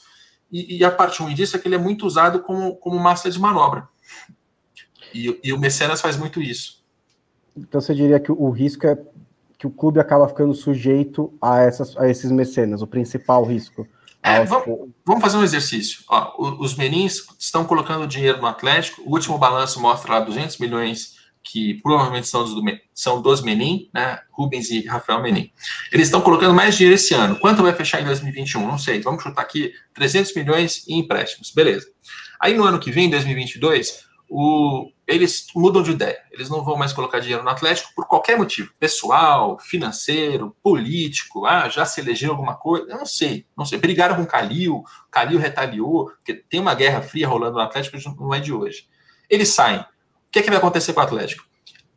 E, 0.51 0.77
e, 0.77 0.83
a 0.83 0.89
parte 0.89 1.21
ruim 1.21 1.35
disso 1.35 1.55
é 1.55 1.59
que 1.59 1.67
ele 1.67 1.75
é 1.75 1.79
muito 1.79 2.05
usado 2.07 2.41
como, 2.41 2.75
como 2.77 2.97
massa 2.97 3.29
de 3.29 3.39
manobra. 3.39 3.87
E, 5.13 5.39
e 5.43 5.53
o 5.53 5.59
Mecenas 5.59 6.01
faz 6.01 6.17
muito 6.17 6.41
isso. 6.41 6.78
Então 7.57 7.81
você 7.81 7.93
diria 7.93 8.19
que 8.19 8.31
o 8.31 8.49
risco 8.49 8.87
é 8.87 8.97
que 9.57 9.67
o 9.67 9.69
clube 9.69 9.99
acaba 9.99 10.27
ficando 10.27 10.53
sujeito 10.53 11.33
a, 11.41 11.59
essas, 11.59 11.95
a 11.97 12.09
esses 12.09 12.31
mecenas, 12.31 12.81
o 12.81 12.87
principal 12.87 13.43
risco. 13.43 13.85
É, 14.23 14.43
vamos, 14.45 14.89
vamos, 15.05 15.21
fazer 15.21 15.37
um 15.37 15.43
exercício. 15.43 16.03
Ó, 16.09 16.55
os 16.59 16.75
menins 16.75 17.25
estão 17.37 17.65
colocando 17.65 18.07
dinheiro 18.07 18.39
no 18.39 18.47
Atlético. 18.47 19.01
O 19.05 19.11
último 19.11 19.37
balanço 19.37 19.81
mostra 19.81 20.13
lá 20.13 20.19
200 20.21 20.57
milhões 20.57 21.19
que 21.43 21.81
provavelmente 21.81 22.27
são 22.27 22.43
dos, 22.43 22.53
são 22.93 23.21
dos 23.21 23.41
Menin, 23.41 23.89
né? 23.93 24.19
Rubens 24.31 24.69
e 24.69 24.85
Rafael 24.85 25.21
Menin. 25.21 25.51
Eles 25.91 26.07
estão 26.07 26.21
colocando 26.21 26.53
mais 26.53 26.75
dinheiro 26.75 26.95
esse 26.95 27.13
ano. 27.13 27.39
Quanto 27.39 27.63
vai 27.63 27.73
fechar 27.73 28.01
em 28.01 28.05
2021? 28.05 28.65
Não 28.65 28.77
sei. 28.77 29.01
Vamos 29.01 29.23
chutar 29.23 29.41
aqui 29.41 29.71
300 29.93 30.35
milhões 30.35 30.87
em 30.87 30.99
empréstimos. 30.99 31.51
Beleza. 31.51 31.87
Aí 32.39 32.55
no 32.55 32.63
ano 32.63 32.79
que 32.79 32.91
vem, 32.91 33.09
2022, 33.09 34.03
o, 34.29 34.91
eles 35.09 35.47
mudam 35.55 35.81
de 35.81 35.89
ideia. 35.89 36.19
Eles 36.31 36.49
não 36.49 36.63
vão 36.63 36.77
mais 36.77 36.93
colocar 36.93 37.19
dinheiro 37.19 37.43
no 37.43 37.49
Atlético 37.49 37.89
por 37.95 38.07
qualquer 38.07 38.37
motivo, 38.37 38.71
pessoal, 38.79 39.57
financeiro, 39.59 40.55
político. 40.61 41.47
Ah, 41.47 41.67
já 41.67 41.83
se 41.83 41.99
elegeu 41.99 42.29
alguma 42.29 42.55
coisa? 42.55 42.91
Eu 42.91 42.97
não 42.97 43.07
sei, 43.07 43.47
não 43.57 43.65
sei. 43.65 43.79
Brigaram 43.79 44.15
com 44.15 44.21
o 44.21 44.27
Calil, 44.27 44.83
Calil 45.09 45.39
retaliou, 45.39 46.11
porque 46.11 46.35
tem 46.35 46.59
uma 46.59 46.75
guerra 46.75 47.01
fria 47.01 47.27
rolando 47.27 47.55
no 47.55 47.61
Atlético, 47.61 47.97
não 48.19 48.35
é 48.35 48.39
de 48.39 48.53
hoje. 48.53 48.87
Eles 49.27 49.49
saem. 49.49 49.79
O 49.79 49.85
que, 50.31 50.39
é 50.39 50.41
que 50.43 50.49
vai 50.49 50.59
acontecer 50.59 50.93
com 50.93 50.99
o 50.99 51.03
Atlético? 51.03 51.43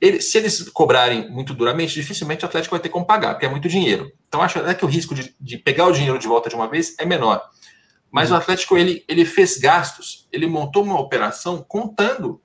Ele, 0.00 0.22
se 0.22 0.38
eles 0.38 0.70
cobrarem 0.70 1.30
muito 1.30 1.52
duramente, 1.52 1.92
dificilmente 1.92 2.44
o 2.44 2.48
Atlético 2.48 2.74
vai 2.74 2.80
ter 2.80 2.88
como 2.88 3.04
pagar, 3.04 3.34
porque 3.34 3.44
é 3.44 3.48
muito 3.48 3.68
dinheiro. 3.68 4.10
Então, 4.26 4.40
acho 4.40 4.58
até 4.58 4.74
que 4.74 4.86
o 4.86 4.88
risco 4.88 5.14
de, 5.14 5.34
de 5.38 5.58
pegar 5.58 5.86
o 5.86 5.92
dinheiro 5.92 6.18
de 6.18 6.26
volta 6.26 6.48
de 6.48 6.56
uma 6.56 6.66
vez 6.66 6.96
é 6.98 7.04
menor. 7.04 7.42
Mas 8.10 8.30
o 8.30 8.34
Atlético 8.34 8.76
ele, 8.76 9.04
ele 9.06 9.26
fez 9.26 9.58
gastos, 9.58 10.26
ele 10.32 10.46
montou 10.46 10.82
uma 10.82 10.98
operação 10.98 11.62
contando 11.66 12.40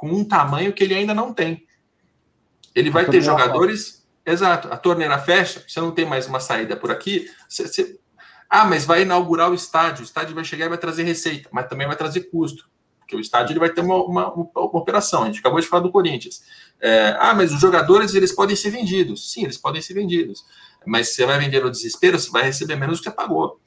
com 0.00 0.08
um 0.08 0.24
tamanho 0.24 0.72
que 0.72 0.82
ele 0.82 0.94
ainda 0.94 1.12
não 1.12 1.30
tem. 1.30 1.66
Ele 2.74 2.88
vai 2.88 3.04
ter 3.04 3.20
jogadores. 3.20 4.00
Exato, 4.24 4.72
a 4.72 4.76
torneira 4.78 5.18
fecha, 5.18 5.62
você 5.68 5.78
não 5.78 5.90
tem 5.90 6.06
mais 6.06 6.26
uma 6.26 6.40
saída 6.40 6.74
por 6.74 6.90
aqui. 6.90 7.30
Você, 7.46 7.68
você, 7.68 8.00
ah, 8.48 8.64
mas 8.64 8.86
vai 8.86 9.02
inaugurar 9.02 9.50
o 9.50 9.54
estádio, 9.54 10.00
o 10.00 10.04
estádio 10.04 10.34
vai 10.34 10.42
chegar 10.42 10.64
e 10.64 10.68
vai 10.70 10.78
trazer 10.78 11.02
receita, 11.02 11.50
mas 11.52 11.68
também 11.68 11.86
vai 11.86 11.96
trazer 11.96 12.30
custo, 12.30 12.66
porque 12.98 13.14
o 13.14 13.20
estádio 13.20 13.52
ele 13.52 13.60
vai 13.60 13.68
ter 13.68 13.82
uma, 13.82 13.96
uma, 13.96 14.32
uma, 14.32 14.78
operação. 14.78 15.24
A 15.24 15.26
gente 15.26 15.40
acabou 15.40 15.60
de 15.60 15.66
falar 15.66 15.82
do 15.82 15.92
Corinthians. 15.92 16.42
É, 16.80 17.14
ah, 17.18 17.34
mas 17.34 17.52
os 17.52 17.60
jogadores 17.60 18.14
eles 18.14 18.32
podem 18.32 18.56
ser 18.56 18.70
vendidos. 18.70 19.32
Sim, 19.32 19.44
eles 19.44 19.58
podem 19.58 19.82
ser 19.82 19.92
vendidos. 19.92 20.46
Mas 20.86 21.14
você 21.14 21.26
vai 21.26 21.38
vender 21.38 21.62
no 21.62 21.70
desespero, 21.70 22.18
você 22.18 22.30
vai 22.30 22.44
receber 22.44 22.76
menos 22.76 23.00
do 23.00 23.02
que 23.02 23.10
você 23.10 23.14
pagou 23.14 23.60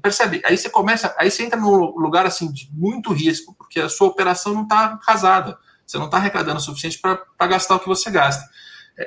percebe? 0.00 0.40
Aí 0.44 0.56
você 0.56 0.70
começa, 0.70 1.14
aí 1.18 1.30
você 1.30 1.44
entra 1.44 1.58
num 1.58 1.96
lugar 1.96 2.26
assim 2.26 2.50
de 2.52 2.68
muito 2.72 3.12
risco, 3.12 3.54
porque 3.54 3.80
a 3.80 3.88
sua 3.88 4.08
operação 4.08 4.54
não 4.54 4.62
está 4.62 4.96
casada. 4.98 5.58
Você 5.86 5.98
não 5.98 6.06
está 6.06 6.16
arrecadando 6.16 6.58
o 6.58 6.62
suficiente 6.62 6.98
para 6.98 7.46
gastar 7.46 7.76
o 7.76 7.80
que 7.80 7.86
você 7.86 8.10
gasta. 8.10 8.44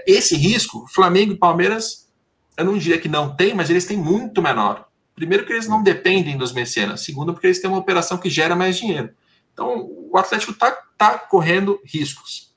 Esse 0.08 0.36
risco, 0.36 0.86
Flamengo 0.88 1.34
e 1.34 1.38
Palmeiras, 1.38 2.10
eu 2.58 2.66
não 2.66 2.78
diria 2.78 3.00
que 3.00 3.10
não 3.10 3.36
tem, 3.36 3.54
mas 3.54 3.70
eles 3.70 3.86
têm 3.86 3.98
muito 3.98 4.42
menor. 4.42 4.88
Primeiro, 5.14 5.46
que 5.46 5.52
eles 5.52 5.68
não 5.68 5.84
dependem 5.84 6.38
dos 6.38 6.54
mecenas. 6.54 7.02
Segundo, 7.02 7.34
porque 7.34 7.48
eles 7.48 7.60
têm 7.60 7.70
uma 7.70 7.80
operação 7.80 8.18
que 8.18 8.30
gera 8.30 8.56
mais 8.56 8.78
dinheiro. 8.78 9.10
Então, 9.52 9.90
o 10.10 10.18
Atlético 10.18 10.54
está 10.54 10.72
tá 10.98 11.18
correndo 11.18 11.82
riscos. 11.84 12.54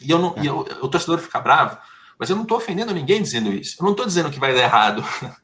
E, 0.00 0.10
eu 0.10 0.18
não, 0.18 0.34
e 0.42 0.46
eu, 0.46 0.58
o 0.58 0.88
torcedor 0.88 1.18
fica 1.18 1.40
bravo, 1.40 1.78
mas 2.18 2.28
eu 2.28 2.36
não 2.36 2.42
estou 2.42 2.58
ofendendo 2.58 2.92
ninguém 2.92 3.22
dizendo 3.22 3.50
isso. 3.52 3.76
Eu 3.80 3.84
não 3.84 3.92
estou 3.92 4.04
dizendo 4.04 4.30
que 4.30 4.38
vai 4.38 4.52
dar 4.52 4.62
errado. 4.62 5.02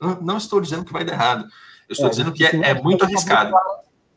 Não, 0.00 0.20
não, 0.20 0.36
estou 0.36 0.60
dizendo 0.60 0.84
que 0.84 0.92
vai 0.92 1.04
dar 1.04 1.14
errado. 1.14 1.42
Eu 1.88 1.92
estou 1.92 2.06
é, 2.06 2.10
dizendo 2.10 2.32
que 2.32 2.46
é, 2.46 2.54
é 2.54 2.74
muito 2.80 3.04
arriscado. 3.04 3.52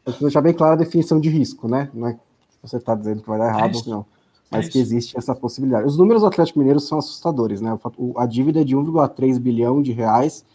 Eu 0.06 0.14
vou 0.14 0.22
deixar 0.22 0.40
bem 0.40 0.54
clara 0.54 0.74
a 0.74 0.78
definição 0.78 1.20
de 1.20 1.28
risco, 1.28 1.68
né? 1.68 1.90
Não 1.92 2.08
é 2.08 2.20
você 2.62 2.78
está 2.78 2.96
dizendo 2.96 3.22
que 3.22 3.30
vai 3.30 3.40
dar 3.40 3.50
errado 3.50 3.76
ou 3.76 3.86
não. 3.88 4.06
Mas 4.50 4.68
é 4.68 4.70
que 4.70 4.80
existe 4.80 5.18
essa 5.18 5.34
possibilidade. 5.34 5.88
Os 5.88 5.98
números 5.98 6.22
do 6.22 6.28
Atlético 6.28 6.60
Mineiro 6.60 6.80
são 6.80 6.98
assustadores, 6.98 7.62
né? 7.62 7.78
A 8.18 8.26
dívida 8.26 8.62
é 8.62 8.64
de 8.64 8.76
1,3 8.76 9.40
bilhão 9.40 9.82
de 9.82 9.94
reais 9.94 10.46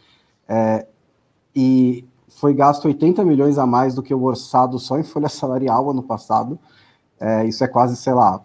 é, 0.46 0.86
e 1.54 2.04
foi 2.28 2.52
gasto 2.52 2.84
80 2.84 3.24
milhões 3.24 3.56
a 3.56 3.64
mais 3.64 3.94
do 3.94 4.02
que 4.02 4.12
o 4.12 4.22
orçado 4.22 4.78
só 4.78 4.98
em 4.98 5.02
folha 5.02 5.28
salarial 5.28 5.90
ano 5.90 6.02
passado. 6.02 6.58
É, 7.18 7.46
isso 7.46 7.64
é 7.64 7.68
quase, 7.68 7.96
sei 7.96 8.12
lá, 8.12 8.42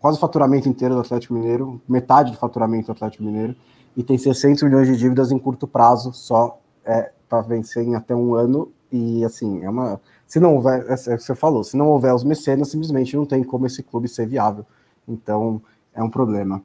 quase 0.00 0.18
o 0.18 0.20
faturamento 0.20 0.68
inteiro 0.68 0.94
do 0.94 1.00
Atlético 1.00 1.34
Mineiro, 1.34 1.80
metade 1.88 2.32
do 2.32 2.36
faturamento 2.36 2.86
do 2.86 2.92
Atlético 2.92 3.22
Mineiro 3.22 3.54
e 3.96 4.02
tem 4.02 4.18
600 4.18 4.62
milhões 4.64 4.88
de 4.88 4.96
dívidas 4.96 5.30
em 5.30 5.38
curto 5.38 5.66
prazo 5.66 6.12
só 6.12 6.58
é, 6.84 7.12
para 7.28 7.42
vencer 7.42 7.84
em 7.84 7.94
até 7.94 8.14
um 8.14 8.34
ano. 8.34 8.70
E 8.90 9.24
assim, 9.24 9.62
é 9.62 9.70
uma. 9.70 10.00
Se 10.34 10.40
não 10.40 10.56
houver, 10.56 10.84
é, 10.88 10.94
é 10.94 11.14
o 11.14 11.16
que 11.16 11.22
você 11.22 11.32
falou, 11.32 11.62
se 11.62 11.76
não 11.76 11.86
houver 11.90 12.12
os 12.12 12.24
mecenas, 12.24 12.68
simplesmente 12.68 13.14
não 13.14 13.24
tem 13.24 13.44
como 13.44 13.66
esse 13.66 13.84
clube 13.84 14.08
ser 14.08 14.26
viável. 14.26 14.66
Então, 15.06 15.62
é 15.94 16.02
um 16.02 16.10
problema. 16.10 16.60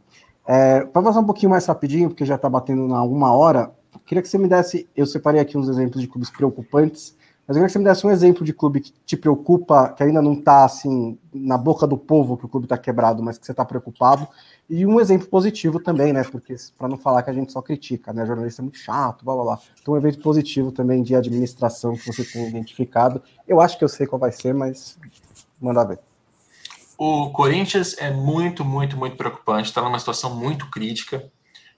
É, 0.48 0.84
para 0.86 1.04
passar 1.04 1.20
um 1.20 1.24
pouquinho 1.24 1.52
mais 1.52 1.68
rapidinho, 1.68 2.10
porque 2.10 2.26
já 2.26 2.34
está 2.34 2.50
batendo 2.50 2.88
na 2.88 3.04
uma 3.04 3.32
hora, 3.32 3.72
queria 4.08 4.24
que 4.24 4.28
você 4.28 4.40
me 4.40 4.48
desse. 4.48 4.90
Eu 4.96 5.06
separei 5.06 5.40
aqui 5.40 5.56
uns 5.56 5.70
exemplos 5.70 6.02
de 6.02 6.08
clubes 6.08 6.32
preocupantes 6.32 7.16
mas 7.50 7.58
eu 7.58 7.62
queria 7.62 7.66
que 7.66 7.74
você 7.74 7.80
me 7.80 7.86
desse 7.86 8.06
um 8.06 8.12
exemplo 8.12 8.46
de 8.46 8.54
clube 8.54 8.80
que 8.80 8.94
te 9.08 9.18
preocupa, 9.18 9.90
que 9.90 10.04
ainda 10.04 10.22
não 10.22 10.34
está 10.34 10.66
assim 10.66 11.18
na 11.34 11.58
boca 11.58 11.88
do 11.88 11.98
povo 11.98 12.38
que 12.38 12.46
o 12.46 12.48
clube 12.48 12.68
está 12.68 12.78
quebrado, 12.78 13.24
mas 13.24 13.40
que 13.40 13.46
você 13.48 13.54
está 13.54 13.66
preocupado. 13.66 14.28
E 14.70 14.86
um 14.86 15.00
exemplo 15.00 15.28
positivo 15.28 15.80
também, 15.80 16.14
né? 16.14 16.24
Porque 16.24 16.56
para 16.78 16.88
não 16.88 16.96
falar 16.96 17.24
que 17.24 17.32
a 17.32 17.34
gente 17.34 17.52
só 17.52 17.60
critica, 17.60 18.14
né? 18.14 18.24
Jornalista 18.24 18.62
é 18.62 18.64
muito 18.64 18.78
chato, 18.78 19.26
blá 19.26 19.34
blá 19.34 19.44
blá. 19.44 19.60
Então, 19.82 19.96
um 19.96 19.98
evento 19.98 20.20
positivo 20.20 20.72
também 20.72 21.02
de 21.02 21.16
administração 21.16 21.96
que 21.96 22.06
você 22.06 22.24
tem 22.24 22.48
identificado. 22.48 23.20
Eu 23.48 23.60
acho 23.60 23.80
que 23.80 23.84
eu 23.84 23.90
sei 23.90 24.06
qual 24.06 24.20
vai 24.20 24.32
ser, 24.32 24.54
mas 24.54 25.00
manda 25.60 25.84
ver. 25.84 25.98
O 27.00 27.32
Corinthians 27.32 27.96
é 27.98 28.12
muito, 28.12 28.64
muito, 28.64 28.96
muito 28.96 29.18
preocupante. 29.18 29.70
Está 29.70 29.82
numa 29.82 29.98
situação 29.98 30.36
muito 30.36 30.70
crítica. 30.70 31.28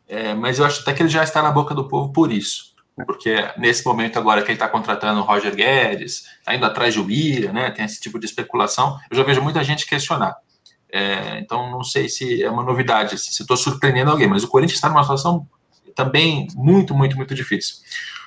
É, 0.05 0.33
mas 0.33 0.59
eu 0.59 0.65
acho 0.65 0.81
até 0.81 0.91
que 0.91 1.01
ele 1.01 1.07
já 1.07 1.23
está 1.23 1.41
na 1.41 1.49
boca 1.49 1.73
do 1.73 1.87
povo 1.87 2.11
por 2.11 2.29
isso 2.29 2.70
porque 3.05 3.51
nesse 3.57 3.85
momento 3.85 4.17
agora 4.17 4.41
que 4.41 4.47
ele 4.47 4.55
está 4.55 4.67
contratando 4.67 5.21
o 5.21 5.23
Roger 5.23 5.55
Guedes, 5.55 6.25
está 6.39 6.55
indo 6.55 6.65
atrás 6.65 6.93
de 6.93 6.99
Ubira, 6.99 7.51
né, 7.51 7.71
tem 7.71 7.85
esse 7.85 7.99
tipo 7.99 8.19
de 8.19 8.25
especulação, 8.25 8.97
eu 9.09 9.17
já 9.17 9.23
vejo 9.23 9.41
muita 9.41 9.63
gente 9.63 9.87
questionar. 9.87 10.35
É, 10.91 11.39
então 11.39 11.71
não 11.71 11.83
sei 11.83 12.09
se 12.09 12.43
é 12.43 12.49
uma 12.49 12.63
novidade, 12.63 13.17
se 13.17 13.41
estou 13.41 13.55
surpreendendo 13.55 14.11
alguém, 14.11 14.27
mas 14.27 14.43
o 14.43 14.47
Corinthians 14.47 14.77
está 14.77 14.89
numa 14.89 15.03
situação 15.03 15.47
também 15.95 16.47
muito, 16.53 16.93
muito, 16.93 17.15
muito 17.15 17.33
difícil. 17.33 17.77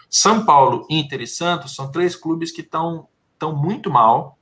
São 0.08 0.44
Paulo, 0.44 0.86
Inter 0.88 1.20
e 1.20 1.26
Santos 1.26 1.74
são 1.74 1.90
três 1.90 2.16
clubes 2.16 2.50
que 2.50 2.62
estão 2.62 3.08
tão 3.38 3.54
muito 3.54 3.90
mal, 3.90 4.38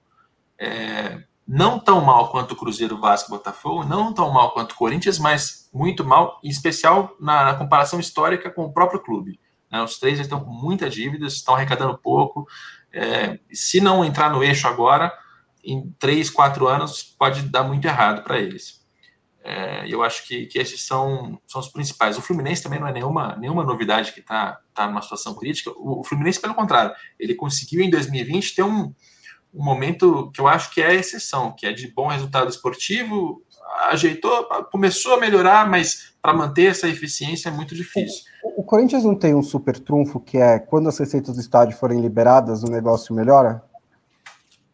é, 0.58 1.22
não 1.48 1.80
tão 1.80 2.00
mal 2.00 2.30
quanto 2.30 2.52
o 2.52 2.56
Cruzeiro, 2.56 3.00
Vasco 3.00 3.30
e 3.30 3.36
Botafogo, 3.36 3.84
não 3.84 4.12
tão 4.12 4.30
mal 4.30 4.52
quanto 4.52 4.72
o 4.72 4.76
Corinthians, 4.76 5.18
mas 5.18 5.68
muito 5.72 6.04
mal, 6.04 6.38
em 6.44 6.48
especial 6.48 7.16
na, 7.18 7.44
na 7.44 7.54
comparação 7.54 7.98
histórica 7.98 8.50
com 8.50 8.64
o 8.64 8.72
próprio 8.72 9.00
clube. 9.00 9.40
Né? 9.72 9.82
Os 9.82 9.98
três 9.98 10.20
estão 10.20 10.44
com 10.44 10.50
muitas 10.50 10.92
dívidas, 10.94 11.32
estão 11.32 11.54
arrecadando 11.54 11.96
pouco. 11.96 12.46
É, 12.92 13.38
se 13.50 13.80
não 13.80 14.04
entrar 14.04 14.30
no 14.30 14.44
eixo 14.44 14.68
agora, 14.68 15.10
em 15.64 15.90
três, 15.98 16.28
quatro 16.28 16.68
anos, 16.68 17.02
pode 17.02 17.42
dar 17.42 17.62
muito 17.62 17.86
errado 17.86 18.22
para 18.22 18.38
eles. 18.38 18.82
É, 19.44 19.84
eu 19.88 20.02
acho 20.04 20.26
que, 20.26 20.46
que 20.46 20.58
esses 20.58 20.82
são, 20.82 21.40
são 21.48 21.60
os 21.60 21.68
principais. 21.68 22.16
O 22.16 22.22
Fluminense 22.22 22.62
também 22.62 22.78
não 22.78 22.86
é 22.86 22.92
nenhuma, 22.92 23.34
nenhuma 23.36 23.64
novidade 23.64 24.12
que 24.12 24.20
está 24.20 24.60
tá 24.74 24.86
numa 24.86 25.02
situação 25.02 25.34
crítica. 25.34 25.70
O, 25.70 26.00
o, 26.00 26.04
Fluminense, 26.04 26.40
pelo 26.40 26.54
contrário, 26.54 26.94
ele 27.18 27.34
conseguiu 27.34 27.80
em 27.80 27.90
2020 27.90 28.54
ter 28.54 28.62
um, 28.62 28.94
um 29.52 29.64
momento 29.64 30.30
que 30.32 30.40
eu 30.40 30.46
acho 30.46 30.70
que 30.70 30.80
é 30.80 30.88
a 30.88 30.94
exceção, 30.94 31.52
que 31.56 31.66
é 31.66 31.72
de 31.72 31.88
bom 31.88 32.06
resultado 32.06 32.48
esportivo, 32.48 33.42
ajeitou, 33.90 34.44
começou 34.70 35.14
a 35.14 35.20
melhorar, 35.20 35.68
mas 35.68 36.12
para 36.20 36.32
manter 36.32 36.70
essa 36.70 36.88
eficiência 36.88 37.48
é 37.48 37.52
muito 37.52 37.74
difícil. 37.74 38.24
O, 38.42 38.60
o, 38.60 38.64
Corinthians 38.64 39.04
não 39.04 39.14
tem 39.14 39.34
um 39.34 39.42
super 39.42 39.78
trunfo 39.78 40.20
que 40.20 40.38
é 40.38 40.58
quando 40.58 40.88
as 40.88 40.98
receitas 40.98 41.34
do 41.34 41.40
estádio 41.40 41.76
forem 41.76 42.00
liberadas, 42.00 42.62
o 42.62 42.70
negócio 42.70 43.14
melhora? 43.14 43.62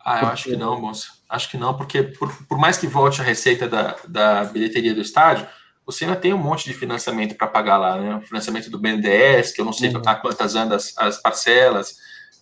Ah, 0.04 0.16
eu 0.16 0.20
porque... 0.20 0.32
acho 0.32 0.44
que 0.44 0.56
não, 0.56 0.80
moça. 0.80 1.08
Acho 1.28 1.50
que 1.50 1.56
não, 1.58 1.76
porque 1.76 2.02
por, 2.02 2.32
por 2.46 2.58
mais 2.58 2.76
que 2.78 2.86
volte 2.86 3.20
a 3.20 3.24
receita 3.24 3.68
da, 3.68 3.96
da 4.08 4.44
bilheteria 4.44 4.94
do 4.94 5.00
estádio, 5.00 5.46
você 5.84 6.04
ainda 6.04 6.16
tem 6.16 6.34
um 6.34 6.38
monte 6.38 6.64
de 6.64 6.74
financiamento 6.74 7.34
para 7.34 7.46
pagar 7.46 7.76
lá, 7.78 7.98
né? 7.98 8.16
O 8.16 8.20
financiamento 8.20 8.70
do 8.70 8.78
BNDES, 8.78 9.52
que 9.52 9.60
eu 9.60 9.64
não 9.64 9.72
sei 9.72 9.90
uhum. 9.94 10.02
quantas 10.20 10.54
andam 10.54 10.76
as, 10.76 10.94
as 10.98 11.20
parcelas. 11.20 11.96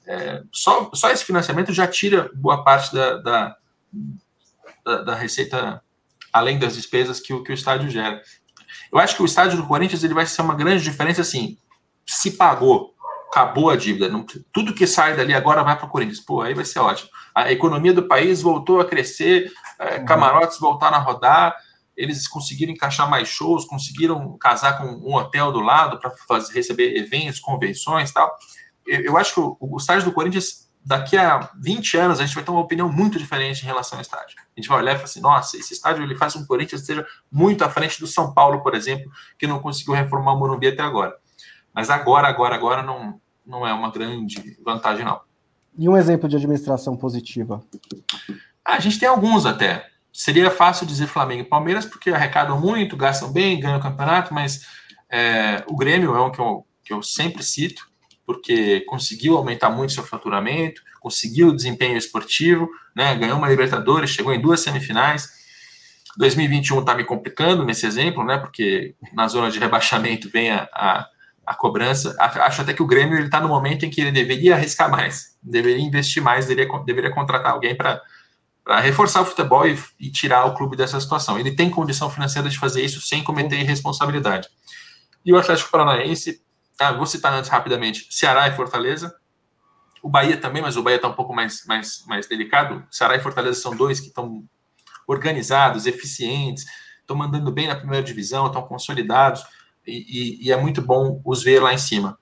É, 0.06 0.42
só, 0.52 0.90
só 0.94 1.10
esse 1.10 1.24
financiamento 1.24 1.72
já 1.72 1.86
tira 1.86 2.30
boa 2.34 2.62
parte 2.62 2.94
da, 2.94 3.16
da, 3.18 3.56
da, 4.84 5.02
da 5.02 5.14
receita 5.14 5.82
além 6.36 6.58
das 6.58 6.74
despesas 6.74 7.18
que 7.18 7.32
o, 7.32 7.42
que 7.42 7.50
o 7.50 7.54
estádio 7.54 7.88
gera. 7.88 8.20
Eu 8.92 8.98
acho 8.98 9.16
que 9.16 9.22
o 9.22 9.26
estádio 9.26 9.56
do 9.56 9.66
Corinthians 9.66 10.04
ele 10.04 10.14
vai 10.14 10.26
ser 10.26 10.42
uma 10.42 10.54
grande 10.54 10.84
diferença 10.84 11.22
assim. 11.22 11.56
Se 12.06 12.32
pagou, 12.32 12.94
acabou 13.30 13.70
a 13.70 13.76
dívida, 13.76 14.08
não, 14.08 14.24
tudo 14.52 14.74
que 14.74 14.86
sai 14.86 15.16
dali 15.16 15.34
agora 15.34 15.62
vai 15.62 15.76
para 15.76 15.86
o 15.86 15.90
Corinthians. 15.90 16.20
Pô, 16.20 16.42
aí 16.42 16.54
vai 16.54 16.64
ser 16.64 16.78
ótimo. 16.78 17.08
A 17.34 17.50
economia 17.50 17.92
do 17.92 18.06
país 18.06 18.42
voltou 18.42 18.80
a 18.80 18.84
crescer, 18.84 19.50
é, 19.78 19.98
uhum. 19.98 20.04
camarotes 20.04 20.58
voltaram 20.58 20.96
a 20.96 21.00
rodar, 21.00 21.56
eles 21.96 22.28
conseguiram 22.28 22.72
encaixar 22.72 23.08
mais 23.08 23.28
shows, 23.28 23.64
conseguiram 23.64 24.36
casar 24.38 24.76
com 24.78 24.84
um 24.84 25.14
hotel 25.14 25.50
do 25.50 25.60
lado 25.60 25.98
para 25.98 26.12
receber 26.52 26.96
eventos, 26.96 27.40
convenções 27.40 28.12
tal. 28.12 28.30
Eu, 28.86 29.00
eu 29.00 29.16
acho 29.16 29.34
que 29.34 29.40
o, 29.40 29.56
o 29.58 29.76
estádio 29.78 30.04
do 30.04 30.12
Corinthians 30.12 30.65
daqui 30.86 31.16
a 31.16 31.50
20 31.58 31.96
anos 31.96 32.20
a 32.20 32.24
gente 32.24 32.34
vai 32.36 32.44
ter 32.44 32.50
uma 32.52 32.60
opinião 32.60 32.88
muito 32.88 33.18
diferente 33.18 33.62
em 33.62 33.66
relação 33.66 33.98
ao 33.98 34.02
estádio. 34.02 34.36
A 34.38 34.60
gente 34.60 34.68
vai 34.68 34.78
olhar 34.78 34.92
e 34.92 34.94
falar 34.94 35.04
assim, 35.04 35.20
nossa, 35.20 35.56
esse 35.56 35.74
estádio 35.74 36.04
ele 36.04 36.14
faz 36.14 36.36
um 36.36 36.46
Corinthians 36.46 36.82
que 36.82 36.86
seja 36.86 37.04
muito 37.30 37.64
à 37.64 37.68
frente 37.68 37.98
do 37.98 38.06
São 38.06 38.32
Paulo, 38.32 38.62
por 38.62 38.72
exemplo, 38.72 39.10
que 39.36 39.48
não 39.48 39.58
conseguiu 39.58 39.94
reformar 39.94 40.34
o 40.34 40.38
Morumbi 40.38 40.68
até 40.68 40.82
agora. 40.82 41.16
Mas 41.74 41.90
agora, 41.90 42.28
agora, 42.28 42.54
agora 42.54 42.82
não, 42.84 43.20
não 43.44 43.66
é 43.66 43.72
uma 43.72 43.90
grande 43.90 44.56
vantagem, 44.64 45.04
não. 45.04 45.20
E 45.76 45.88
um 45.88 45.96
exemplo 45.96 46.28
de 46.28 46.36
administração 46.36 46.96
positiva? 46.96 47.60
Ah, 48.64 48.74
a 48.74 48.80
gente 48.80 49.00
tem 49.00 49.08
alguns 49.08 49.44
até. 49.44 49.88
seria 50.12 50.52
fácil 50.52 50.86
dizer 50.86 51.08
Flamengo 51.08 51.42
e 51.42 51.44
Palmeiras, 51.44 51.84
porque 51.84 52.10
arrecadam 52.10 52.60
muito, 52.60 52.96
gastam 52.96 53.32
bem, 53.32 53.58
ganham 53.58 53.78
o 53.78 53.82
campeonato, 53.82 54.32
mas 54.32 54.64
é, 55.10 55.64
o 55.66 55.76
Grêmio 55.76 56.14
é 56.14 56.22
um 56.22 56.30
que 56.30 56.38
eu, 56.38 56.64
que 56.84 56.92
eu 56.92 57.02
sempre 57.02 57.42
cito, 57.42 57.90
porque 58.26 58.80
conseguiu 58.80 59.36
aumentar 59.38 59.70
muito 59.70 59.92
seu 59.92 60.02
faturamento, 60.02 60.82
conseguiu 61.00 61.54
desempenho 61.54 61.96
esportivo, 61.96 62.68
né, 62.94 63.14
ganhou 63.14 63.38
uma 63.38 63.48
Libertadores, 63.48 64.10
chegou 64.10 64.34
em 64.34 64.40
duas 64.40 64.60
semifinais. 64.60 65.30
2021 66.18 66.80
está 66.80 66.94
me 66.94 67.04
complicando 67.04 67.64
nesse 67.64 67.86
exemplo, 67.86 68.24
né, 68.24 68.36
porque 68.36 68.96
na 69.12 69.28
zona 69.28 69.50
de 69.50 69.60
rebaixamento 69.60 70.28
vem 70.28 70.50
a, 70.50 70.68
a, 70.72 71.06
a 71.46 71.54
cobrança. 71.54 72.16
Acho 72.18 72.62
até 72.62 72.74
que 72.74 72.82
o 72.82 72.86
Grêmio 72.86 73.18
está 73.20 73.40
no 73.40 73.48
momento 73.48 73.86
em 73.86 73.90
que 73.90 74.00
ele 74.00 74.10
deveria 74.10 74.56
arriscar 74.56 74.90
mais, 74.90 75.36
deveria 75.40 75.84
investir 75.84 76.22
mais, 76.22 76.46
deveria, 76.46 76.72
deveria 76.84 77.10
contratar 77.12 77.52
alguém 77.52 77.76
para 77.76 78.02
reforçar 78.80 79.20
o 79.20 79.26
futebol 79.26 79.68
e, 79.68 79.78
e, 80.00 80.10
tirar 80.10 80.46
o 80.46 80.54
clube 80.54 80.76
dessa 80.76 80.98
situação. 80.98 81.38
Ele 81.38 81.54
tem 81.54 81.70
condição 81.70 82.10
financeira 82.10 82.48
de 82.48 82.58
fazer 82.58 82.82
isso 82.82 83.00
sem 83.00 83.22
cometer 83.22 83.60
irresponsabilidade. 83.60 84.48
E 85.24 85.32
o 85.32 85.36
Atlético 85.36 85.70
Paranaense, 85.70 86.40
ah, 86.78 86.92
vou 86.92 87.06
citar 87.06 87.32
antes 87.32 87.50
rapidamente, 87.50 88.06
Ceará 88.10 88.48
e 88.48 88.56
Fortaleza, 88.56 89.14
o 90.02 90.08
Bahia 90.08 90.36
também, 90.36 90.62
mas 90.62 90.76
o 90.76 90.82
Bahia 90.82 90.96
está 90.96 91.08
um 91.08 91.14
pouco 91.14 91.34
mais, 91.34 91.64
mais, 91.66 92.04
mais 92.06 92.28
delicado. 92.28 92.86
Ceará 92.90 93.16
e 93.16 93.20
Fortaleza 93.20 93.60
são 93.60 93.74
dois 93.74 93.98
que 93.98 94.06
estão 94.06 94.44
organizados, 95.06 95.86
eficientes, 95.86 96.64
estão 97.00 97.16
mandando 97.16 97.50
bem 97.50 97.66
na 97.66 97.76
primeira 97.76 98.04
divisão, 98.04 98.46
estão 98.46 98.62
consolidados, 98.62 99.42
e, 99.86 100.42
e, 100.42 100.46
e, 100.46 100.52
é 100.52 100.56
muito 100.56 100.82
bom 100.82 101.20
os 101.24 101.42
ver 101.42 101.60
lá 101.60 101.72
em 101.72 101.78
cima. 101.78 102.18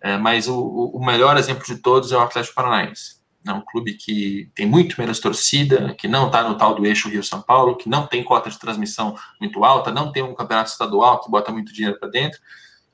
É, 0.00 0.16
mas 0.16 0.48
o, 0.48 0.60
o, 0.60 1.04
melhor 1.04 1.36
exemplo 1.36 1.64
de 1.64 1.76
todos 1.76 2.12
é 2.12 2.16
o 2.16 2.20
Atlético 2.20 2.54
Paranaense. 2.54 3.16
É 3.46 3.52
um 3.52 3.60
clube 3.60 3.94
que 3.94 4.50
tem 4.54 4.66
muito 4.66 5.00
menos 5.00 5.18
torcida, 5.18 5.94
que 5.94 6.08
não 6.08 6.26
está 6.26 6.48
no 6.48 6.56
tal 6.56 6.74
do 6.74 6.84
eixo 6.84 7.08
Rio-São 7.08 7.42
Paulo, 7.42 7.76
que 7.76 7.88
não 7.88 8.06
tem 8.06 8.22
cota 8.24 8.50
de 8.50 8.58
transmissão 8.58 9.16
muito 9.40 9.64
alta, 9.64 9.90
não 9.90 10.10
tem 10.12 10.22
um 10.22 10.34
campeonato 10.34 10.70
estadual 10.70 11.20
que 11.20 11.30
bota 11.30 11.52
muito 11.52 11.72
dinheiro 11.72 11.98
para 11.98 12.08
dentro, 12.08 12.40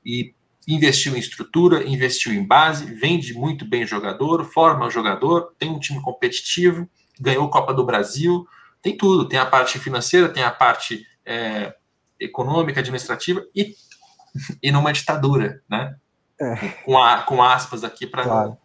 e 0.05 0.33
investiu 0.67 1.15
em 1.15 1.19
estrutura, 1.19 1.87
investiu 1.87 2.33
em 2.33 2.45
base, 2.45 2.85
vende 2.85 3.33
muito 3.33 3.65
bem 3.65 3.85
jogador, 3.85 4.45
forma 4.45 4.85
o 4.85 4.91
jogador, 4.91 5.53
tem 5.57 5.69
um 5.69 5.79
time 5.79 6.01
competitivo, 6.01 6.87
ganhou 7.19 7.49
Copa 7.49 7.73
do 7.73 7.85
Brasil, 7.85 8.45
tem 8.81 8.97
tudo, 8.97 9.27
tem 9.27 9.39
a 9.39 9.45
parte 9.45 9.79
financeira, 9.79 10.29
tem 10.29 10.43
a 10.43 10.51
parte 10.51 11.05
é, 11.25 11.73
econômica, 12.19 12.79
administrativa 12.79 13.43
e, 13.55 13.75
e 14.61 14.71
numa 14.71 14.91
ditadura, 14.91 15.61
né? 15.69 15.95
É. 16.39 16.55
Com, 16.83 16.97
a, 16.97 17.21
com 17.21 17.43
aspas 17.43 17.83
aqui 17.83 18.07
para. 18.07 18.23
Claro. 18.23 18.57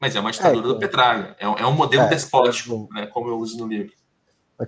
Mas 0.00 0.14
é 0.14 0.20
uma 0.20 0.32
ditadura 0.32 0.66
é, 0.66 0.68
do 0.68 0.78
Petralha, 0.78 1.36
é, 1.38 1.44
é 1.44 1.66
um 1.66 1.72
modelo 1.72 2.02
é, 2.02 2.08
despótico, 2.08 2.88
né, 2.92 3.06
como 3.06 3.28
eu 3.28 3.38
uso 3.38 3.56
no 3.58 3.66
livro. 3.66 3.92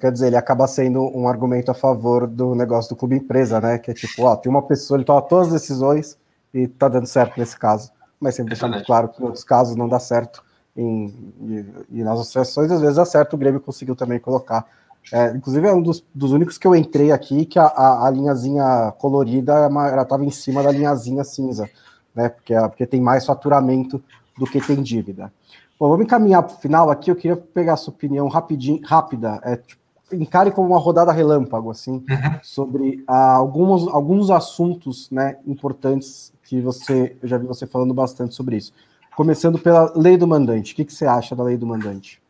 Quer 0.01 0.13
dizer, 0.13 0.29
ele 0.29 0.37
acaba 0.37 0.67
sendo 0.67 1.01
um 1.17 1.27
argumento 1.27 1.71
a 1.71 1.75
favor 1.75 2.27
do 2.27 2.55
negócio 2.55 2.91
do 2.91 2.97
clube 2.97 3.17
empresa, 3.17 3.59
né? 3.59 3.79
Que 3.79 3.91
é 3.91 3.95
tipo, 3.95 4.23
ó, 4.23 4.37
tem 4.37 4.51
uma 4.51 4.67
pessoa, 4.67 4.99
ele 4.99 5.05
toma 5.05 5.23
todas 5.23 5.47
as 5.47 5.55
decisões, 5.55 6.19
e 6.53 6.61
está 6.61 6.89
dando 6.89 7.07
certo 7.07 7.39
nesse 7.39 7.57
caso. 7.57 7.91
Mas 8.21 8.35
sempre 8.35 8.55
deixando 8.55 8.85
claro 8.85 9.09
que 9.09 9.23
em 9.23 9.25
outros 9.25 9.45
casos 9.45 9.77
não 9.77 9.89
dá 9.89 9.99
certo. 9.99 10.43
Em, 10.77 11.33
e, 11.41 11.99
e, 11.99 12.05
nas 12.05 12.21
associações, 12.21 12.71
às 12.71 12.81
vezes 12.81 12.97
dá 12.97 13.05
certo, 13.05 13.35
o 13.35 13.37
Grêmio 13.37 13.61
conseguiu 13.61 13.97
também 13.97 14.19
colocar. 14.19 14.67
É, 15.13 15.31
inclusive, 15.31 15.67
é 15.67 15.73
um 15.73 15.83
dos, 15.83 16.05
dos, 16.15 16.33
únicos 16.33 16.59
que 16.59 16.67
eu 16.67 16.75
entrei 16.75 17.11
aqui 17.13 17.47
que 17.47 17.59
a, 17.59 17.67
a, 17.67 18.07
a 18.07 18.11
linhazinha 18.11 18.93
colorida 18.99 19.53
ela 19.55 20.03
estava 20.03 20.25
em 20.25 20.31
cima 20.31 20.63
da 20.63 20.71
linhazinha 20.71 21.25
cinza, 21.25 21.69
né? 22.15 22.29
Porque, 22.29 22.55
porque 22.55 22.87
tem 22.87 23.01
mais 23.01 23.25
faturamento 23.25 24.03
do 24.37 24.47
que 24.47 24.61
tem 24.61 24.83
dívida. 24.83 25.33
Bom, 25.79 25.89
vamos 25.89 26.05
encaminhar 26.05 26.43
para 26.43 26.55
o 26.55 26.59
final 26.59 26.91
aqui. 26.91 27.11
Eu 27.11 27.17
queria 27.17 27.37
pegar 27.37 27.75
a 27.75 27.77
sua 27.77 27.93
opinião 27.93 28.29
rapidinho, 28.29 28.81
rápida. 28.85 29.41
É, 29.45 29.57
tipo, 29.57 29.81
encare 30.13 30.51
como 30.51 30.69
uma 30.69 30.79
rodada 30.79 31.13
relâmpago, 31.13 31.71
assim, 31.71 32.05
uhum. 32.09 32.39
sobre 32.43 33.05
ah, 33.07 33.35
alguns, 33.35 33.87
alguns 33.89 34.31
assuntos 34.31 35.11
né, 35.11 35.37
importantes 35.47 36.33
que 36.49 36.63
você, 36.63 37.15
eu 37.23 37.29
já 37.29 37.37
vi 37.37 37.47
você 37.47 37.67
falando 37.67 37.93
bastante 37.93 38.35
sobre 38.35 38.57
isso. 38.57 38.73
Começando 39.15 39.59
pela 39.59 39.93
lei 39.95 40.17
do 40.17 40.27
mandante. 40.27 40.73
O 40.73 40.77
que, 40.77 40.85
que 40.85 40.93
você 40.93 41.05
acha 41.05 41.37
da 41.37 41.45
lei 41.45 41.59
do 41.59 41.67
mandante? 41.67 42.23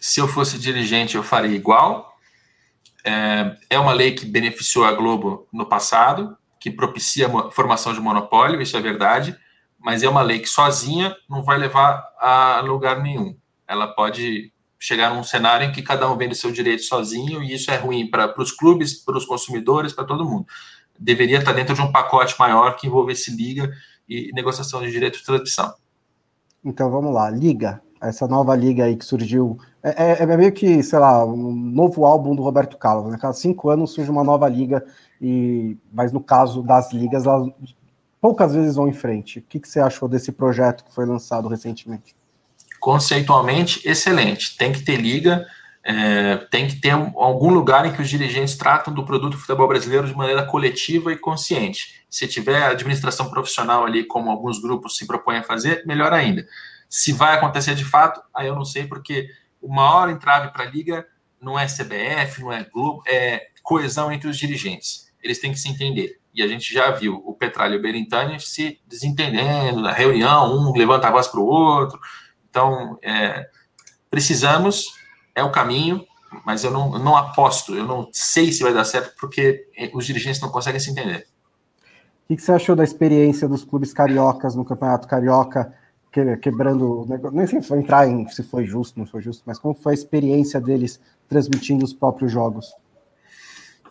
Se 0.00 0.20
eu 0.20 0.28
fosse 0.28 0.56
dirigente, 0.56 1.16
eu 1.16 1.22
faria 1.22 1.56
igual. 1.56 2.16
É, 3.04 3.56
é 3.70 3.78
uma 3.78 3.92
lei 3.92 4.12
que 4.12 4.24
beneficiou 4.24 4.84
a 4.84 4.92
Globo 4.92 5.48
no 5.52 5.66
passado, 5.66 6.36
que 6.60 6.70
propicia 6.70 7.26
a 7.26 7.50
formação 7.50 7.92
de 7.92 8.00
monopólio, 8.00 8.62
isso 8.62 8.76
é 8.76 8.80
verdade, 8.80 9.36
mas 9.78 10.04
é 10.04 10.08
uma 10.08 10.22
lei 10.22 10.38
que 10.38 10.48
sozinha 10.48 11.14
não 11.28 11.42
vai 11.42 11.58
levar 11.58 12.04
a 12.20 12.60
lugar 12.60 13.02
nenhum. 13.02 13.36
Ela 13.66 13.88
pode 13.88 14.52
chegar 14.78 15.12
num 15.12 15.24
cenário 15.24 15.66
em 15.66 15.72
que 15.72 15.82
cada 15.82 16.10
um 16.10 16.16
vende 16.16 16.36
seu 16.36 16.52
direito 16.52 16.82
sozinho 16.82 17.42
e 17.42 17.52
isso 17.52 17.70
é 17.70 17.76
ruim 17.76 18.08
para 18.08 18.32
os 18.40 18.52
clubes, 18.52 18.94
para 18.94 19.16
os 19.16 19.24
consumidores, 19.24 19.92
para 19.92 20.04
todo 20.04 20.24
mundo 20.24 20.46
deveria 20.98 21.38
estar 21.38 21.52
dentro 21.52 21.74
de 21.74 21.80
um 21.80 21.92
pacote 21.92 22.34
maior 22.38 22.76
que 22.76 22.86
envolvesse 22.86 23.34
liga 23.34 23.70
e 24.08 24.30
negociação 24.32 24.82
de 24.82 24.90
direito 24.90 25.18
de 25.18 25.24
transmissão. 25.24 25.74
Então 26.64 26.90
vamos 26.90 27.12
lá, 27.12 27.30
liga, 27.30 27.82
essa 28.00 28.26
nova 28.26 28.54
liga 28.54 28.84
aí 28.84 28.96
que 28.96 29.04
surgiu, 29.04 29.58
é, 29.82 30.12
é, 30.12 30.22
é 30.22 30.36
meio 30.36 30.52
que, 30.52 30.82
sei 30.82 30.98
lá, 30.98 31.24
um 31.24 31.52
novo 31.52 32.04
álbum 32.04 32.34
do 32.34 32.42
Roberto 32.42 32.76
Carlos, 32.76 33.10
né? 33.10 33.18
Cada 33.20 33.34
cinco 33.34 33.68
anos 33.70 33.92
surge 33.92 34.10
uma 34.10 34.24
nova 34.24 34.48
liga, 34.48 34.84
e, 35.20 35.76
mas 35.92 36.12
no 36.12 36.20
caso 36.20 36.62
das 36.62 36.92
ligas, 36.92 37.26
elas 37.26 37.50
poucas 38.20 38.54
vezes 38.54 38.76
vão 38.76 38.88
em 38.88 38.92
frente. 38.92 39.40
O 39.40 39.42
que, 39.42 39.60
que 39.60 39.68
você 39.68 39.80
achou 39.80 40.08
desse 40.08 40.32
projeto 40.32 40.84
que 40.84 40.94
foi 40.94 41.04
lançado 41.04 41.48
recentemente? 41.48 42.16
Conceitualmente, 42.80 43.86
excelente. 43.86 44.56
Tem 44.56 44.72
que 44.72 44.82
ter 44.82 44.96
liga, 44.96 45.46
é, 45.84 46.36
tem 46.50 46.66
que 46.66 46.76
ter 46.76 46.92
algum 46.92 47.50
lugar 47.50 47.84
em 47.84 47.92
que 47.92 48.00
os 48.00 48.08
dirigentes 48.08 48.56
tratam 48.56 48.92
do 48.92 49.04
produto 49.04 49.36
futebol 49.36 49.68
brasileiro 49.68 50.06
de 50.06 50.16
maneira 50.16 50.44
coletiva 50.46 51.12
e 51.12 51.16
consciente. 51.16 52.02
Se 52.08 52.26
tiver 52.26 52.64
administração 52.64 53.30
profissional 53.30 53.84
ali, 53.84 54.04
como 54.04 54.30
alguns 54.30 54.58
grupos 54.58 54.96
se 54.96 55.06
propõem 55.06 55.38
a 55.38 55.42
fazer, 55.42 55.84
melhor 55.84 56.12
ainda. 56.12 56.46
Se 56.88 57.12
vai 57.12 57.34
acontecer 57.34 57.74
de 57.74 57.84
fato, 57.84 58.22
aí 58.34 58.46
eu 58.46 58.54
não 58.54 58.64
sei, 58.64 58.86
porque 58.86 59.28
o 59.60 59.68
maior 59.68 60.08
entrave 60.08 60.50
para 60.52 60.64
a 60.64 60.70
liga 60.70 61.06
não 61.38 61.58
é 61.58 61.66
CBF, 61.66 62.40
não 62.40 62.52
é 62.52 62.64
Globo, 62.64 63.02
é 63.06 63.48
coesão 63.62 64.10
entre 64.10 64.28
os 64.28 64.38
dirigentes. 64.38 65.12
Eles 65.22 65.38
têm 65.38 65.52
que 65.52 65.58
se 65.58 65.68
entender. 65.68 66.18
E 66.34 66.42
a 66.42 66.48
gente 66.48 66.72
já 66.72 66.90
viu 66.90 67.22
o 67.26 67.34
Petralha 67.34 67.74
e 67.74 67.78
o 67.78 67.82
Berintani 67.82 68.40
se 68.40 68.80
desentendendo 68.86 69.82
na 69.82 69.92
reunião, 69.92 70.56
um 70.56 70.72
levanta 70.76 71.08
a 71.08 71.10
voz 71.10 71.28
para 71.28 71.40
o 71.40 71.46
outro. 71.46 72.00
Então, 72.48 72.98
é, 73.02 73.48
precisamos 74.10 75.03
é 75.34 75.42
o 75.42 75.52
caminho, 75.52 76.04
mas 76.44 76.64
eu 76.64 76.70
não, 76.70 76.94
eu 76.94 76.98
não 76.98 77.16
aposto, 77.16 77.74
eu 77.74 77.84
não 77.84 78.08
sei 78.12 78.52
se 78.52 78.62
vai 78.62 78.72
dar 78.72 78.84
certo, 78.84 79.14
porque 79.18 79.66
os 79.92 80.06
dirigentes 80.06 80.40
não 80.40 80.50
conseguem 80.50 80.80
se 80.80 80.90
entender. 80.90 81.26
O 82.28 82.34
que 82.34 82.42
você 82.42 82.52
achou 82.52 82.74
da 82.74 82.84
experiência 82.84 83.46
dos 83.46 83.64
clubes 83.64 83.92
cariocas 83.92 84.54
no 84.54 84.64
Campeonato 84.64 85.06
Carioca, 85.06 85.74
quebrando. 86.40 87.06
Nem 87.32 87.46
sei 87.46 87.60
se 87.60 87.68
foi 87.68 87.78
entrar 87.78 88.08
em 88.08 88.26
se 88.28 88.42
foi 88.42 88.64
justo, 88.64 88.98
não 88.98 89.06
foi 89.06 89.20
justo, 89.20 89.42
mas 89.44 89.58
como 89.58 89.74
foi 89.74 89.92
a 89.92 89.94
experiência 89.94 90.60
deles 90.60 91.00
transmitindo 91.28 91.84
os 91.84 91.92
próprios 91.92 92.30
jogos? 92.30 92.72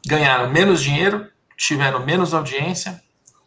Ganharam 0.06 0.50
menos 0.50 0.82
dinheiro, 0.82 1.28
tiveram 1.58 2.06
menos 2.06 2.34
audiência 2.34 3.02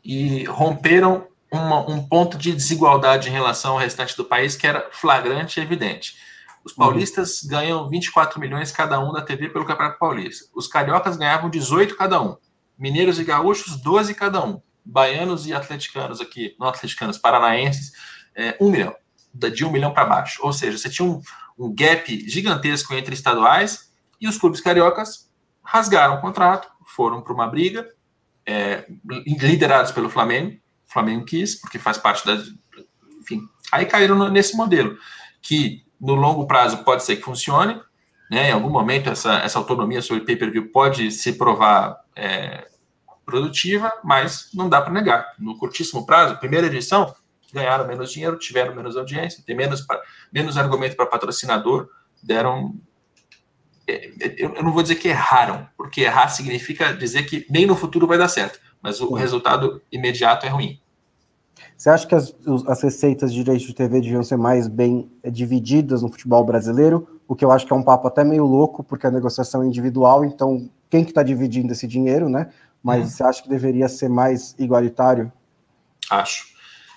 e 0.05 0.45
romperam 0.45 1.27
uma, 1.51 1.89
um 1.91 2.07
ponto 2.07 2.37
de 2.37 2.53
desigualdade 2.53 3.29
em 3.29 3.33
relação 3.33 3.73
ao 3.73 3.79
restante 3.79 4.17
do 4.17 4.25
país 4.25 4.57
que 4.57 4.67
era 4.67 4.89
flagrante 4.93 5.59
e 5.59 5.63
evidente. 5.63 6.15
Os 6.67 6.73
paulistas 6.73 7.45
uhum. 7.45 7.49
ganham 7.49 7.89
24 7.89 8.41
milhões 8.41 8.73
cada 8.73 8.99
um 8.99 9.13
da 9.13 9.23
TV 9.23 9.49
pelo 9.51 9.65
Campeonato 9.65 10.01
Paulista. 10.01 10.51
Os 10.53 10.67
cariocas 10.67 11.17
ganhavam 11.17 11.49
18 11.49 11.97
cada 11.97 12.21
um. 12.21 12.37
Mineiros 12.77 13.21
e 13.21 13.25
gaúchos, 13.25 13.81
12 13.81 14.13
cada 14.15 14.45
um. 14.45 14.61
Baianos 14.85 15.47
e 15.47 15.55
atleticanos 15.55 16.21
aqui, 16.21 16.57
não 16.59 16.67
atleticanos, 16.67 17.19
paranaenses, 17.19 17.93
é, 18.35 18.57
1 18.61 18.69
milhão. 18.69 18.97
De 19.33 19.65
um 19.65 19.71
milhão 19.71 19.95
para 19.95 20.07
baixo. 20.07 20.41
Ou 20.43 20.53
seja, 20.53 20.77
você 20.77 20.91
tinha 20.91 21.09
um, 21.09 21.23
um 21.57 21.73
gap 21.73 22.29
gigantesco 22.29 22.95
entre 22.95 23.15
estaduais 23.15 23.93
e 24.21 24.27
os 24.27 24.37
clubes 24.37 24.61
cariocas 24.61 25.31
rasgaram 25.63 26.17
o 26.17 26.21
contrato, 26.21 26.69
foram 26.85 27.23
para 27.23 27.33
uma 27.33 27.47
briga, 27.47 27.89
é, 28.45 28.85
liderados 29.25 29.93
pelo 29.93 30.11
Flamengo. 30.11 30.57
O 30.89 30.93
Flamengo 30.93 31.25
quis, 31.25 31.61
porque 31.61 31.79
faz 31.79 31.97
parte 31.97 32.27
da. 32.27 32.35
Enfim, 33.21 33.43
aí 33.71 33.87
caíram 33.87 34.29
nesse 34.31 34.57
modelo, 34.57 34.99
que 35.41 35.86
no 36.01 36.15
longo 36.15 36.47
prazo 36.47 36.79
pode 36.79 37.03
ser 37.05 37.17
que 37.17 37.23
funcione, 37.23 37.81
né? 38.31 38.51
Em 38.51 38.53
algum 38.53 38.71
momento 38.71 39.09
essa, 39.11 39.35
essa 39.39 39.59
autonomia 39.59 40.03
sobre 40.03 40.25
pay-per-view 40.25 40.71
pode 40.71 41.11
se 41.11 41.33
provar 41.33 42.01
é, 42.15 42.67
produtiva, 43.25 43.93
mas 44.05 44.49
não 44.55 44.69
dá 44.69 44.81
para 44.81 44.93
negar. 44.93 45.35
No 45.39 45.59
curtíssimo 45.59 46.07
prazo, 46.07 46.39
primeira 46.39 46.67
edição, 46.67 47.15
ganharam 47.53 47.87
menos 47.87 48.13
dinheiro, 48.13 48.39
tiveram 48.39 48.75
menos 48.75 48.97
audiência, 48.97 49.43
tem 49.45 49.57
menos, 49.57 49.85
menos 50.33 50.57
argumento 50.57 50.97
para 50.97 51.07
patrocinador, 51.07 51.89
deram. 52.23 52.75
É, 53.87 54.07
é, 54.21 54.35
eu 54.39 54.63
não 54.63 54.73
vou 54.73 54.83
dizer 54.83 54.97
que 54.97 55.09
erraram, 55.09 55.69
porque 55.77 56.03
errar 56.03 56.29
significa 56.29 56.93
dizer 56.93 57.25
que 57.25 57.47
nem 57.49 57.67
no 57.67 57.77
futuro 57.77 58.07
vai 58.07 58.19
dar 58.19 58.29
certo, 58.29 58.61
mas 58.83 59.01
o 59.01 59.15
resultado 59.15 59.83
imediato 59.91 60.45
é 60.47 60.49
ruim. 60.49 60.81
Você 61.77 61.91
acha 61.91 62.07
que 62.07 62.15
as, 62.15 62.35
as 62.67 62.83
receitas 62.83 63.33
de 63.33 63.43
direitos 63.43 63.67
de 63.67 63.75
TV 63.75 64.01
deviam 64.01 64.23
ser 64.23 64.39
mais 64.39 64.67
bem 64.67 65.11
eh, 65.23 65.31
divididas 65.31 66.03
no 66.03 66.11
futebol 66.11 66.43
brasileiro? 66.45 67.21
O 67.29 67.37
que 67.37 67.45
eu 67.45 67.53
acho 67.53 67.67
que 67.67 67.73
é 67.73 67.77
um 67.77 67.83
papo 67.83 68.09
até 68.09 68.25
meio 68.25 68.47
louco, 68.47 68.83
porque 68.83 69.07
a 69.07 69.11
negociação 69.11 69.63
é 69.63 69.67
individual, 69.67 70.25
então 70.25 70.71
quem 70.89 71.05
que 71.05 71.11
está 71.11 71.23
dividindo 71.23 71.73
esse 71.73 71.87
dinheiro, 71.87 72.29
né? 72.29 72.51
Mas 72.83 73.05
hum. 73.05 73.09
você 73.09 73.23
acha 73.23 73.43
que 73.43 73.49
deveria 73.49 73.89
ser 73.89 74.09
mais 74.09 74.55
igualitário? 74.59 75.31
Acho. 76.11 76.47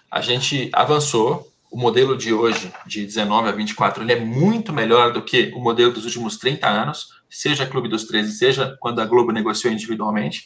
A 0.10 0.22
gente 0.22 0.70
avançou. 0.74 1.48
O 1.72 1.78
modelo 1.78 2.18
de 2.18 2.34
hoje, 2.34 2.74
de 2.88 3.06
19 3.06 3.48
a 3.48 3.52
24, 3.52 4.02
ele 4.02 4.12
é 4.12 4.20
muito 4.20 4.74
melhor 4.74 5.14
do 5.14 5.22
que 5.22 5.52
o 5.56 5.60
modelo 5.60 5.94
dos 5.94 6.04
últimos 6.04 6.36
30 6.36 6.68
anos, 6.68 7.22
seja 7.30 7.68
Clube 7.68 7.88
dos 7.88 8.06
13, 8.06 8.32
seja 8.32 8.76
quando 8.80 9.00
a 9.00 9.06
Globo 9.06 9.32
negociou 9.32 9.72
individualmente, 9.72 10.46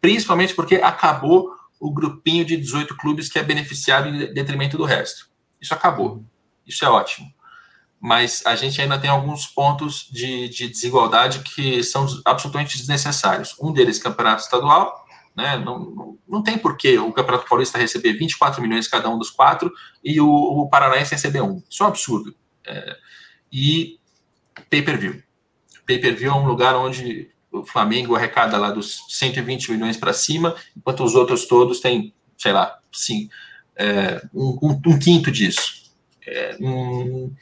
principalmente 0.00 0.54
porque 0.54 0.76
acabou 0.76 1.50
o 1.84 1.92
grupinho 1.92 2.46
de 2.46 2.56
18 2.56 2.96
clubes 2.96 3.28
que 3.28 3.38
é 3.38 3.42
beneficiado 3.42 4.08
em 4.08 4.32
detrimento 4.32 4.78
do 4.78 4.86
resto. 4.86 5.28
Isso 5.60 5.74
acabou. 5.74 6.24
Isso 6.66 6.82
é 6.82 6.88
ótimo. 6.88 7.30
Mas 8.00 8.42
a 8.46 8.56
gente 8.56 8.80
ainda 8.80 8.98
tem 8.98 9.10
alguns 9.10 9.46
pontos 9.46 10.08
de, 10.10 10.48
de 10.48 10.66
desigualdade 10.66 11.40
que 11.40 11.82
são 11.84 12.06
absolutamente 12.24 12.78
desnecessários. 12.78 13.54
Um 13.60 13.70
deles, 13.70 13.98
campeonato 13.98 14.40
estadual, 14.40 15.04
né? 15.36 15.58
Não, 15.58 15.78
não, 15.78 16.18
não 16.26 16.42
tem 16.42 16.56
porquê 16.56 16.98
o 16.98 17.12
Campeonato 17.12 17.46
Paulista 17.46 17.76
receber 17.76 18.14
24 18.14 18.62
milhões 18.62 18.88
cada 18.88 19.10
um 19.10 19.18
dos 19.18 19.28
quatro 19.28 19.70
e 20.02 20.18
o, 20.18 20.26
o 20.26 20.68
Paranaense 20.70 21.12
receber 21.12 21.42
um. 21.42 21.62
Isso 21.68 21.82
é 21.82 21.86
um 21.86 21.90
absurdo. 21.90 22.34
É, 22.66 22.96
e 23.52 24.00
pay-per-view. 24.70 25.22
Pay-per-view 25.84 26.32
é 26.32 26.34
um 26.34 26.46
lugar 26.46 26.74
onde 26.76 27.30
o 27.54 27.64
Flamengo 27.64 28.16
arrecada 28.16 28.58
lá 28.58 28.70
dos 28.70 29.04
120 29.08 29.70
milhões 29.70 29.96
para 29.96 30.12
cima, 30.12 30.56
enquanto 30.76 31.04
os 31.04 31.14
outros 31.14 31.46
todos 31.46 31.78
têm, 31.78 32.12
sei 32.36 32.52
lá, 32.52 32.78
sim, 32.92 33.28
é, 33.76 34.20
um, 34.34 34.58
um, 34.60 34.80
um, 34.86 34.98
quinto 34.98 35.30
disso. 35.30 35.84
É, 36.26 36.56
um, 36.60 37.32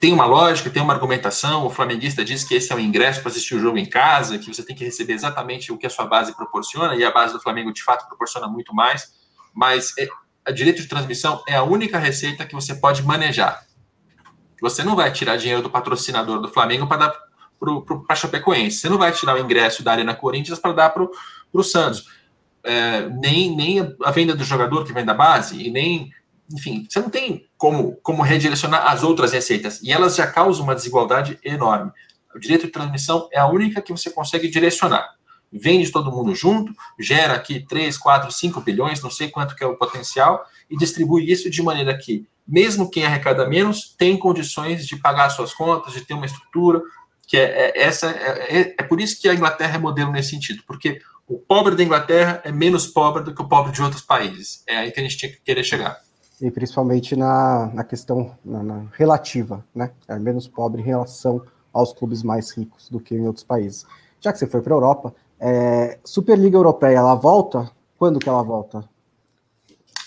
tem 0.00 0.12
uma 0.12 0.26
lógica, 0.26 0.70
tem 0.70 0.82
uma 0.82 0.92
argumentação. 0.92 1.64
O 1.64 1.70
flamenguista 1.70 2.24
diz 2.24 2.42
que 2.42 2.56
esse 2.56 2.72
é 2.72 2.74
o 2.74 2.80
ingresso 2.80 3.20
para 3.20 3.30
assistir 3.30 3.54
o 3.54 3.60
jogo 3.60 3.78
em 3.78 3.86
casa, 3.86 4.38
que 4.38 4.52
você 4.52 4.64
tem 4.64 4.74
que 4.74 4.84
receber 4.84 5.12
exatamente 5.12 5.70
o 5.70 5.78
que 5.78 5.86
a 5.86 5.90
sua 5.90 6.06
base 6.06 6.34
proporciona, 6.34 6.96
e 6.96 7.04
a 7.04 7.10
base 7.12 7.32
do 7.32 7.40
Flamengo 7.40 7.72
de 7.72 7.82
fato 7.82 8.08
proporciona 8.08 8.48
muito 8.48 8.74
mais. 8.74 9.12
Mas 9.54 9.96
é, 9.96 10.08
a 10.44 10.50
direito 10.50 10.82
de 10.82 10.88
transmissão 10.88 11.44
é 11.46 11.54
a 11.54 11.62
única 11.62 11.98
receita 11.98 12.44
que 12.44 12.56
você 12.56 12.74
pode 12.74 13.04
manejar. 13.04 13.64
Você 14.60 14.82
não 14.82 14.96
vai 14.96 15.12
tirar 15.12 15.36
dinheiro 15.36 15.62
do 15.62 15.70
patrocinador 15.70 16.40
do 16.40 16.48
Flamengo 16.48 16.88
para 16.88 17.06
dar 17.06 17.27
para 17.58 18.16
Chapecoense. 18.16 18.78
Você 18.78 18.88
não 18.88 18.98
vai 18.98 19.12
tirar 19.12 19.36
o 19.36 19.38
ingresso 19.38 19.82
da 19.82 19.92
Arena 19.92 20.14
Corinthians 20.14 20.58
para 20.58 20.72
dar 20.72 20.90
para 20.90 21.08
o 21.52 21.62
Santos. 21.62 22.06
É, 22.64 23.08
nem, 23.08 23.54
nem 23.54 23.96
a 24.04 24.10
venda 24.10 24.34
do 24.34 24.44
jogador 24.44 24.84
que 24.84 24.92
vem 24.92 25.04
da 25.04 25.14
base, 25.14 25.60
e 25.62 25.70
nem 25.70 26.12
enfim, 26.52 26.86
você 26.88 27.00
não 27.00 27.10
tem 27.10 27.46
como, 27.56 27.96
como 28.02 28.22
redirecionar 28.22 28.90
as 28.90 29.02
outras 29.02 29.32
receitas. 29.32 29.82
E 29.82 29.92
elas 29.92 30.16
já 30.16 30.26
causam 30.26 30.64
uma 30.64 30.74
desigualdade 30.74 31.38
enorme. 31.44 31.92
O 32.34 32.38
direito 32.38 32.66
de 32.66 32.72
transmissão 32.72 33.28
é 33.32 33.38
a 33.38 33.46
única 33.46 33.82
que 33.82 33.92
você 33.92 34.10
consegue 34.10 34.48
direcionar. 34.48 35.14
Vende 35.50 35.90
todo 35.90 36.12
mundo 36.12 36.34
junto, 36.34 36.72
gera 36.98 37.34
aqui 37.34 37.60
3, 37.60 37.96
4, 37.96 38.30
5 38.30 38.60
bilhões, 38.60 39.02
não 39.02 39.10
sei 39.10 39.28
quanto 39.28 39.56
que 39.56 39.64
é 39.64 39.66
o 39.66 39.76
potencial, 39.76 40.44
e 40.68 40.76
distribui 40.76 41.30
isso 41.30 41.48
de 41.48 41.62
maneira 41.62 41.96
que, 41.96 42.26
mesmo 42.46 42.90
quem 42.90 43.04
arrecada 43.04 43.48
menos, 43.48 43.94
tem 43.96 44.16
condições 44.16 44.86
de 44.86 44.96
pagar 44.96 45.30
suas 45.30 45.54
contas, 45.54 45.94
de 45.94 46.02
ter 46.02 46.14
uma 46.14 46.26
estrutura, 46.26 46.82
que 47.28 47.36
é, 47.36 47.70
é 47.76 47.82
essa 47.82 48.10
é, 48.10 48.60
é, 48.60 48.74
é 48.78 48.82
por 48.82 49.00
isso 49.00 49.20
que 49.20 49.28
a 49.28 49.34
Inglaterra 49.34 49.76
é 49.76 49.78
modelo 49.78 50.10
nesse 50.10 50.30
sentido, 50.30 50.64
porque 50.66 51.00
o 51.28 51.38
pobre 51.38 51.76
da 51.76 51.84
Inglaterra 51.84 52.40
é 52.42 52.50
menos 52.50 52.88
pobre 52.88 53.22
do 53.22 53.32
que 53.32 53.42
o 53.42 53.48
pobre 53.48 53.70
de 53.70 53.80
outros 53.80 54.02
países. 54.02 54.64
É 54.66 54.78
aí 54.78 54.90
que 54.90 54.98
a 54.98 55.02
gente 55.02 55.16
tinha 55.16 55.30
que 55.30 55.40
querer 55.42 55.62
chegar 55.62 56.00
e 56.40 56.50
principalmente 56.50 57.16
na, 57.16 57.70
na 57.74 57.84
questão 57.84 58.36
na, 58.44 58.62
na 58.62 58.84
relativa, 58.92 59.64
né? 59.74 59.90
É 60.06 60.18
menos 60.18 60.46
pobre 60.46 60.80
em 60.80 60.84
relação 60.84 61.42
aos 61.72 61.92
clubes 61.92 62.22
mais 62.22 62.50
ricos 62.50 62.88
do 62.88 63.00
que 63.00 63.14
em 63.14 63.26
outros 63.26 63.44
países. 63.44 63.84
Já 64.20 64.32
que 64.32 64.38
você 64.38 64.46
foi 64.46 64.62
para 64.62 64.72
a 64.72 64.76
Europa, 64.76 65.14
é, 65.38 65.98
Superliga 66.04 66.56
Europeia, 66.56 66.98
ela 66.98 67.14
volta? 67.14 67.70
Quando 67.98 68.18
que 68.18 68.28
ela 68.28 68.42
volta? 68.42 68.88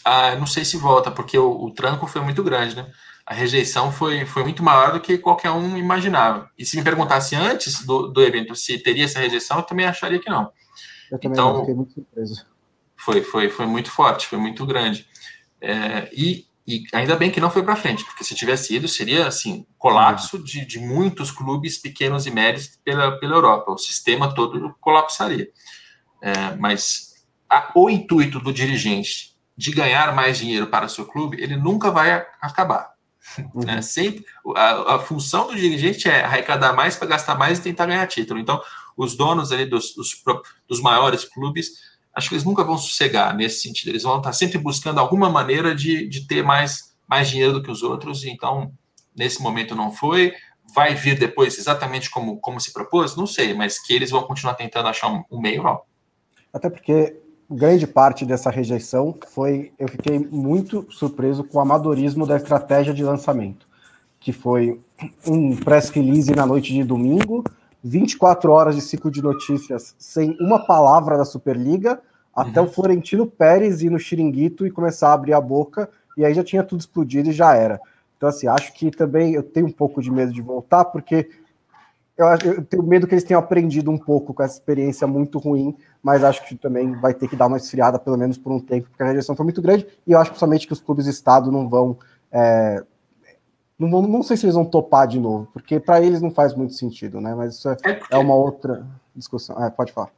Ah, 0.04 0.36
não 0.36 0.48
sei 0.48 0.66
se 0.66 0.78
volta, 0.78 1.12
porque 1.12 1.38
o, 1.38 1.66
o, 1.66 1.72
tranco 1.72 2.08
foi 2.08 2.22
muito 2.22 2.44
grande, 2.44 2.76
né? 2.76 2.90
A 3.32 3.34
rejeição 3.34 3.94
foi, 3.94 4.26
foi 4.26 4.44
muito 4.44 4.62
maior 4.62 4.92
do 4.92 5.00
que 5.00 5.18
qualquer 5.18 5.52
um 5.52 5.78
imaginava. 5.78 6.52
E 6.60 6.66
se 6.66 6.76
me 6.76 6.84
perguntasse 6.84 7.34
antes 7.34 7.86
do, 7.86 8.10
do 8.10 8.22
evento 8.22 8.54
se 8.58 8.78
teria 8.78 9.06
essa 9.06 9.22
rejeição, 9.22 9.56
eu 9.56 9.64
também 9.64 9.86
acharia 9.86 10.20
que 10.20 10.30
não. 10.30 10.52
Eu 11.10 11.18
também 11.18 11.32
então, 11.32 11.54
não, 11.54 11.60
fiquei 11.62 11.74
muito 11.74 11.94
surpreso. 11.94 12.46
Foi, 12.98 13.22
foi, 13.22 13.50
foi 13.50 13.66
muito 13.66 13.90
forte, 13.90 14.28
foi 14.28 14.38
muito 14.38 14.66
grande. 14.66 15.08
É, 15.62 16.10
e, 16.12 16.46
e, 16.68 16.84
ainda 16.92 17.16
bem 17.16 17.32
que 17.32 17.40
não 17.40 17.50
foi 17.50 17.64
para 17.64 17.78
frente, 17.78 18.04
porque 18.04 18.26
se 18.26 18.36
tivesse 18.36 18.76
ido, 18.76 18.90
seria 18.90 19.26
assim, 19.26 19.66
colapso 19.78 20.38
de, 20.38 20.66
de 20.66 20.80
muitos 20.80 21.32
clubes 21.32 21.78
pequenos 21.78 22.28
e 22.28 22.32
médios 22.32 22.78
pela, 22.84 23.18
pela 23.18 23.36
Europa. 23.38 23.72
O 23.72 23.78
sistema 23.78 24.36
todo 24.36 24.76
colapsaria. 24.82 25.50
É, 26.22 26.54
mas 26.58 27.24
a, 27.50 27.72
o 27.76 27.90
intuito 27.90 28.42
do 28.42 28.52
dirigente 28.52 29.38
de 29.56 29.72
ganhar 29.72 30.14
mais 30.14 30.38
dinheiro 30.38 30.68
para 30.68 30.88
o 30.88 30.90
seu 30.90 31.06
clube, 31.06 31.42
ele 31.42 31.56
nunca 31.56 31.92
vai 31.92 32.12
acabar. 32.42 32.91
Uhum. 33.38 33.64
Né? 33.66 33.82
Sempre 33.82 34.26
a, 34.56 34.96
a, 34.96 35.00
função 35.00 35.48
do 35.48 35.56
dirigente 35.56 36.10
é 36.10 36.24
arrecadar 36.24 36.74
mais 36.74 36.96
para 36.96 37.08
gastar 37.08 37.36
mais 37.36 37.60
e 37.60 37.62
tentar 37.62 37.86
ganhar 37.86 38.08
título. 38.08 38.40
Então, 38.40 38.62
os 38.98 39.16
donos 39.16 39.52
ali 39.52 39.66
dos, 39.66 39.94
dos, 39.96 40.22
dos 40.68 40.82
maiores 40.82 41.26
clubes 41.26 41.92
acho 42.14 42.30
que 42.30 42.36
eles 42.36 42.46
nunca 42.46 42.64
vão 42.64 42.78
sossegar 42.78 43.36
nesse 43.36 43.62
sentido. 43.62 43.90
Eles 43.90 44.04
vão 44.04 44.18
estar 44.18 44.34
sempre 44.34 44.58
buscando 44.58 45.00
alguma 45.00 45.30
maneira 45.30 45.74
de, 45.74 46.08
de 46.08 46.28
ter 46.28 46.44
mais, 46.44 46.96
mais 47.08 47.30
dinheiro 47.30 47.54
do 47.54 47.64
que 47.64 47.72
os 47.72 47.84
outros. 47.84 48.26
Então, 48.26 48.74
nesse 49.16 49.42
momento 49.42 49.76
não 49.76 49.92
foi. 49.92 50.34
Vai 50.74 50.96
vir 50.96 51.18
depois 51.18 51.58
exatamente 51.58 52.10
como, 52.10 52.40
como 52.40 52.60
se 52.60 52.72
propôs? 52.72 53.16
Não 53.16 53.28
sei, 53.28 53.54
mas 53.54 53.80
que 53.80 53.94
eles 53.94 54.10
vão 54.10 54.24
continuar 54.24 54.56
tentando 54.56 54.88
achar 54.88 55.08
um, 55.08 55.24
um 55.32 55.40
meio, 55.40 55.64
não. 55.64 55.82
Até 56.54 56.70
porque 56.70 57.18
grande 57.52 57.86
parte 57.86 58.26
dessa 58.26 58.50
rejeição 58.50 59.16
foi. 59.28 59.72
Eu 59.78 59.88
fiquei 59.88 60.20
muito 60.20 60.88
surpreso 60.90 61.44
com 61.44 61.58
o 61.58 61.62
amadorismo 61.62 62.26
da 62.26 62.38
estratégia 62.38 62.94
de 62.94 63.04
lançamento, 63.04 63.68
que 64.20 64.32
foi 64.32 64.80
um 65.28 65.56
press 65.56 65.90
release 65.90 66.34
na 66.34 66.46
noite 66.46 66.74
de 66.74 66.84
domingo 66.84 67.44
24 67.84 68.52
horas 68.52 68.76
de 68.76 68.82
ciclo 68.82 69.10
de 69.10 69.22
notícias 69.22 69.96
sem 69.98 70.38
uma 70.40 70.60
palavra 70.60 71.18
da 71.18 71.26
Superliga, 71.26 72.00
até 72.34 72.62
uhum. 72.62 72.68
o 72.68 72.70
Florentino 72.70 73.26
Pérez 73.26 73.82
ir 73.82 73.90
no 73.90 74.00
xiringuito 74.00 74.66
e 74.66 74.72
começar 74.72 75.10
a 75.10 75.14
abrir 75.14 75.34
a 75.34 75.42
boca, 75.42 75.90
e 76.16 76.24
aí 76.24 76.34
já 76.34 76.44
tinha 76.44 76.64
tudo 76.64 76.80
explodido 76.80 77.30
e 77.30 77.34
já 77.34 77.56
era. 77.56 77.80
Então, 78.16 78.30
assim, 78.30 78.48
acho 78.48 78.74
que 78.74 78.92
também 78.92 79.34
eu 79.34 79.42
tenho 79.42 79.66
um 79.66 79.72
pouco 79.72 80.02
de 80.02 80.12
medo 80.12 80.32
de 80.32 80.42
voltar, 80.42 80.86
porque 80.86 81.30
eu, 82.22 82.54
eu 82.54 82.66
tenho 82.66 82.84
medo 82.84 83.08
que 83.08 83.14
eles 83.14 83.24
tenham 83.24 83.40
aprendido 83.40 83.90
um 83.90 83.98
pouco 83.98 84.34
com 84.34 84.44
essa 84.44 84.56
experiência 84.56 85.08
muito 85.08 85.40
ruim, 85.40 85.76
mas 86.02 86.24
acho 86.24 86.46
que 86.48 86.56
também 86.56 86.94
vai 87.00 87.14
ter 87.14 87.28
que 87.28 87.36
dar 87.36 87.48
uma 87.48 87.58
esfriada, 87.58 88.00
pelo 88.00 88.18
menos 88.18 88.38
por 88.38 88.52
um 88.52 88.60
tempo, 88.60 88.90
porque 88.90 89.04
a 89.04 89.08
rejeição 89.08 89.36
foi 89.36 89.44
muito 89.44 89.62
grande, 89.62 89.88
e 90.06 90.12
eu 90.12 90.20
acho 90.20 90.32
principalmente 90.32 90.68
que 90.68 90.74
os 90.74 90.82
clubes 90.82 91.06
de 91.06 91.12
Estado 91.12 91.52
não 91.52 91.70
vão 91.70 91.98
é, 92.32 92.84
não, 93.82 93.90
vão, 93.90 94.02
não 94.04 94.22
sei 94.22 94.38
se 94.38 94.46
eles 94.46 94.56
vão 94.56 94.64
topar 94.64 95.08
de 95.08 95.20
novo, 95.20 95.50
porque 95.52 95.80
para 95.80 96.00
eles 96.02 96.22
não 96.22 96.30
faz 96.30 96.54
muito 96.54 96.74
sentido, 96.74 97.20
né? 97.20 97.34
Mas 97.34 97.56
isso 97.56 97.68
é, 97.68 97.76
é, 97.84 98.02
é 98.12 98.18
uma 98.18 98.36
outra 98.36 98.86
discussão. 99.16 99.62
É, 99.64 99.72
pode 99.72 99.92
falar. 99.92 100.12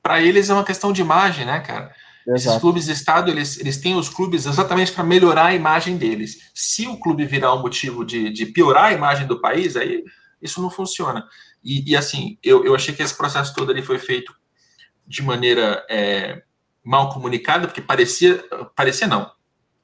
Para 0.00 0.22
eles 0.22 0.48
é 0.48 0.54
uma 0.54 0.64
questão 0.64 0.92
de 0.92 1.00
imagem, 1.00 1.44
né, 1.44 1.58
cara? 1.60 1.92
Exato. 2.26 2.36
Esses 2.36 2.60
clubes 2.60 2.84
de 2.84 2.92
Estado, 2.92 3.30
eles, 3.30 3.58
eles 3.58 3.78
têm 3.78 3.96
os 3.96 4.08
clubes 4.08 4.46
exatamente 4.46 4.92
para 4.92 5.02
melhorar 5.02 5.46
a 5.46 5.54
imagem 5.54 5.96
deles. 5.96 6.50
Se 6.54 6.86
o 6.86 6.96
clube 6.96 7.26
virar 7.26 7.52
um 7.54 7.62
motivo 7.62 8.04
de, 8.04 8.30
de 8.30 8.46
piorar 8.46 8.84
a 8.84 8.92
imagem 8.92 9.26
do 9.26 9.40
país, 9.40 9.76
aí 9.76 10.04
isso 10.42 10.60
não 10.60 10.70
funciona. 10.70 11.26
E, 11.62 11.92
e 11.92 11.96
assim, 11.96 12.38
eu, 12.42 12.64
eu 12.64 12.74
achei 12.74 12.94
que 12.94 13.02
esse 13.02 13.16
processo 13.16 13.54
todo 13.54 13.70
ali 13.70 13.82
foi 13.82 13.98
feito 13.98 14.34
de 15.06 15.22
maneira 15.22 15.84
é, 15.88 16.42
mal 16.84 17.08
comunicada, 17.10 17.66
porque 17.66 17.80
parecia, 17.80 18.42
parecia 18.74 19.06
não. 19.06 19.30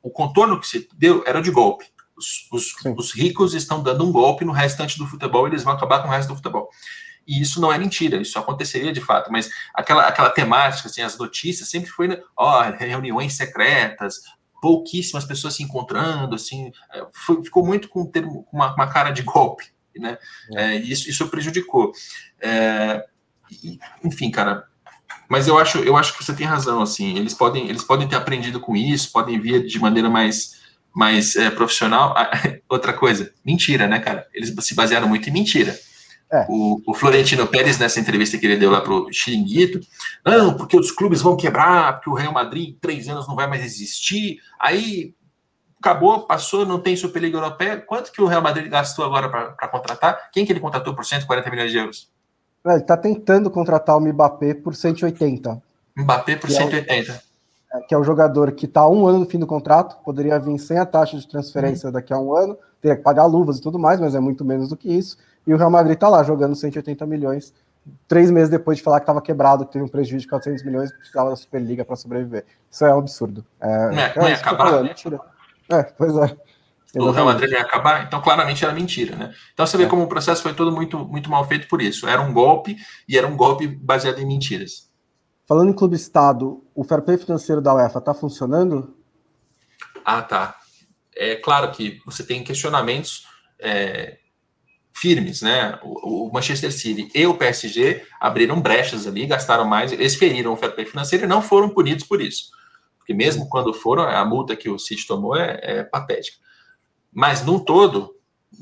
O 0.03 0.11
contorno 0.11 0.61
que 0.61 0.67
se 0.67 0.89
deu 0.95 1.23
era 1.27 1.41
de 1.41 1.51
golpe. 1.51 1.87
Os, 2.17 2.49
os, 2.51 2.75
os, 2.97 3.15
ricos 3.15 3.55
estão 3.55 3.83
dando 3.83 4.05
um 4.05 4.11
golpe 4.11 4.45
no 4.45 4.53
restante 4.53 4.99
do 4.99 5.07
futebol 5.07 5.47
e 5.47 5.51
eles 5.51 5.63
vão 5.63 5.73
acabar 5.73 6.03
com 6.03 6.09
o 6.09 6.11
resto 6.11 6.31
do 6.31 6.37
futebol. 6.37 6.69
E 7.29 7.41
isso 7.41 7.61
não 7.61 7.71
é 7.71 7.79
mentira, 7.79 8.17
isso 8.17 8.39
aconteceria 8.39 8.91
de 8.91 9.03
fato, 9.03 9.31
mas 9.31 9.51
aquela, 9.75 10.07
aquela 10.07 10.31
temática, 10.31 10.89
assim, 10.89 11.03
as 11.03 11.19
notícias 11.19 11.69
sempre 11.69 11.91
foi, 11.91 12.09
né, 12.09 12.19
ó, 12.35 12.63
reuniões 12.71 13.37
secretas, 13.37 14.23
pouquíssimas 14.63 15.27
pessoas 15.27 15.55
se 15.55 15.63
encontrando, 15.63 16.35
assim, 16.35 16.73
é, 16.91 17.07
foi, 17.13 17.45
ficou 17.45 17.65
muito 17.65 17.89
com, 17.89 18.07
termo, 18.07 18.45
com 18.45 18.57
uma, 18.57 18.75
uma, 18.75 18.87
cara 18.87 19.11
de 19.11 19.23
golpe, 19.23 19.67
né? 19.99 20.18
É. 20.55 20.74
É, 20.74 20.76
isso, 20.76 21.09
isso 21.09 21.28
prejudicou. 21.28 21.92
É, 22.40 23.05
enfim, 24.05 24.30
cara, 24.30 24.64
mas 25.28 25.46
eu 25.46 25.59
acho, 25.59 25.78
eu 25.78 25.96
acho 25.96 26.16
que 26.16 26.24
você 26.24 26.32
tem 26.32 26.46
razão, 26.46 26.80
assim, 26.80 27.16
eles 27.16 27.34
podem, 27.34 27.68
eles 27.68 27.84
podem 27.84 28.09
ter 28.09 28.16
aprendido 28.16 28.61
com 28.61 28.74
isso, 28.74 29.12
podem 29.12 29.38
vir 29.38 29.66
de 29.66 29.78
maneira 29.78 30.09
mais 30.09 30.59
mais 30.94 31.36
é, 31.36 31.49
profissional. 31.51 32.14
Outra 32.68 32.92
coisa, 32.92 33.32
mentira, 33.44 33.86
né, 33.86 34.01
cara? 34.01 34.26
Eles 34.34 34.53
se 34.61 34.74
basearam 34.74 35.07
muito 35.07 35.28
em 35.28 35.32
mentira. 35.32 35.78
É. 36.30 36.44
O, 36.49 36.82
o, 36.86 36.94
Florentino 36.94 37.46
Pérez, 37.46 37.78
nessa 37.78 38.01
entrevista 38.01 38.36
que 38.36 38.44
ele 38.44 38.57
deu 38.57 38.70
lá 38.70 38.80
para 38.80 38.92
o 38.92 39.11
Xiringuito, 39.11 39.80
não, 40.26 40.57
porque 40.57 40.78
os 40.78 40.90
clubes 40.90 41.22
vão 41.22 41.36
quebrar, 41.36 41.94
porque 41.94 42.11
o 42.11 42.14
Real 42.14 42.32
Madrid 42.32 42.70
em 42.70 42.78
três 42.78 43.09
anos 43.09 43.26
não 43.26 43.34
vai 43.34 43.46
mais 43.46 43.64
existir. 43.64 44.38
Aí 44.61 45.14
acabou, 45.81 46.26
passou, 46.26 46.66
não 46.66 46.81
tem 46.81 46.97
Superliga 46.97 47.37
Europeia. 47.37 47.81
Quanto 47.81 48.12
que 48.12 48.20
o 48.20 48.26
Real 48.26 48.43
Madrid 48.43 48.68
gastou 48.68 49.05
agora 49.05 49.29
para 49.29 49.68
contratar? 49.68 50.31
Quem 50.33 50.45
que 50.45 50.53
ele 50.53 50.61
contratou 50.61 50.95
por 50.95 51.05
140 51.05 51.51
milhões 51.51 51.70
de 51.70 51.79
euros? 51.79 52.11
É, 52.66 52.72
ele 52.72 52.81
está 52.81 52.97
tentando 52.97 53.51
contratar 53.51 53.97
o 53.97 54.01
Mbappé 54.01 54.55
por 54.55 54.74
180. 54.74 55.62
Mbappé 55.97 56.37
por 56.37 56.49
que 56.49 56.55
180. 56.55 57.29
É, 57.72 57.81
que 57.81 57.95
é 57.95 57.99
o 57.99 58.05
jogador 58.05 58.53
que 58.53 58.64
está 58.64 58.89
um 58.89 59.07
ano 59.07 59.20
no 59.20 59.26
fim 59.26 59.39
do 59.39 59.47
contrato, 59.47 60.03
poderia 60.03 60.39
vir 60.39 60.59
sem 60.59 60.79
a 60.79 60.87
taxa 60.87 61.18
de 61.18 61.29
transferência 61.29 61.87
uhum. 61.87 61.93
daqui 61.93 62.12
a 62.12 62.18
um 62.18 62.35
ano, 62.35 62.57
teria 62.81 62.97
que 62.97 63.03
pagar 63.03 63.26
luvas 63.26 63.59
e 63.59 63.61
tudo 63.61 63.79
mais, 63.79 64.01
mas 64.01 64.14
é 64.14 64.20
muito 64.20 64.45
menos 64.45 64.68
do 64.68 64.76
que 64.76 64.91
isso. 64.91 65.18
E 65.47 65.53
o 65.53 65.57
Real 65.57 65.70
Madrid 65.70 65.95
está 65.95 66.09
lá 66.09 66.22
jogando 66.22 66.57
180 66.57 67.07
milhões, 67.07 67.53
três 68.07 68.31
meses 68.31 68.49
depois 68.49 68.79
de 68.79 68.85
falar 68.85 69.01
que 69.01 69.05
estava 69.05 69.20
quebrado, 69.20 69.66
que 69.66 69.72
teve 69.72 69.85
um 69.85 69.89
prejuízo 69.89 70.22
de 70.22 70.29
400 70.29 70.64
milhões, 70.64 70.91
que 70.91 70.99
precisava 70.99 71.31
da 71.31 71.37
Superliga 71.37 71.85
para 71.85 71.97
sobreviver. 71.97 72.45
Isso 72.70 72.85
é 72.85 72.95
um 72.95 72.99
absurdo. 72.99 73.45
É, 73.61 73.66
não 73.66 73.99
é, 73.99 74.14
não 74.16 74.26
é 74.26 74.33
acabar, 74.35 74.83
né? 74.83 74.95
É, 75.71 75.83
pois 75.83 76.16
é. 76.16 76.37
Exatamente. 76.95 76.99
O 76.99 77.11
Real 77.11 77.27
Madrid 77.27 77.51
ia 77.51 77.61
acabar, 77.61 78.07
então 78.07 78.21
claramente 78.21 78.64
era 78.64 78.73
mentira, 78.73 79.14
né? 79.14 79.35
Então 79.53 79.66
você 79.66 79.77
vê 79.77 79.85
é. 79.85 79.87
como 79.87 80.03
o 80.03 80.09
processo 80.09 80.43
foi 80.43 80.55
todo 80.55 80.73
muito, 80.73 80.99
muito 80.99 81.29
mal 81.29 81.47
feito 81.47 81.69
por 81.69 81.83
isso. 81.83 82.09
Era 82.09 82.23
um 82.23 82.33
golpe 82.33 82.77
e 83.07 83.19
era 83.19 83.27
um 83.27 83.37
golpe 83.37 83.66
baseado 83.66 84.19
em 84.19 84.27
mentiras. 84.27 84.89
Falando 85.47 85.71
em 85.71 85.75
clube 85.75 85.97
estado, 85.97 86.64
o 86.75 86.85
fair 86.85 87.03
play 87.03 87.19
financeiro 87.19 87.61
da 87.61 87.75
UEFA 87.75 87.99
está 87.99 88.14
funcionando? 88.14 88.95
Ah, 90.05 90.23
tá. 90.23 90.57
É 91.14 91.37
claro 91.37 91.71
que 91.73 92.01
você 92.07 92.25
tem 92.25 92.43
questionamentos 92.43 93.27
é, 93.61 94.19
firmes, 94.95 95.43
né? 95.43 95.79
O, 95.83 96.29
o, 96.29 96.33
Manchester 96.33 96.73
City 96.73 97.11
e 97.14 97.27
o 97.27 97.35
PSG 97.35 98.05
abriram 98.21 98.61
brechas 98.61 99.07
ali, 99.07 99.27
gastaram 99.27 99.64
mais, 99.64 99.93
eles 99.93 100.16
feriram 100.16 100.53
o 100.53 100.57
fair 100.57 100.75
play 100.75 100.87
financeiro 100.87 101.25
e 101.25 101.29
não 101.29 101.43
foram 101.43 101.69
punidos 101.69 102.05
por 102.05 102.21
isso. 102.21 102.51
Porque 103.09 103.15
mesmo 103.17 103.49
quando 103.49 103.73
foram, 103.73 104.03
a 104.03 104.23
multa 104.23 104.55
que 104.55 104.69
o 104.69 104.79
City 104.79 105.07
tomou 105.07 105.35
é, 105.35 105.59
é 105.63 105.83
patética. 105.83 106.37
Mas, 107.11 107.43
num 107.43 107.59
todo, 107.59 108.15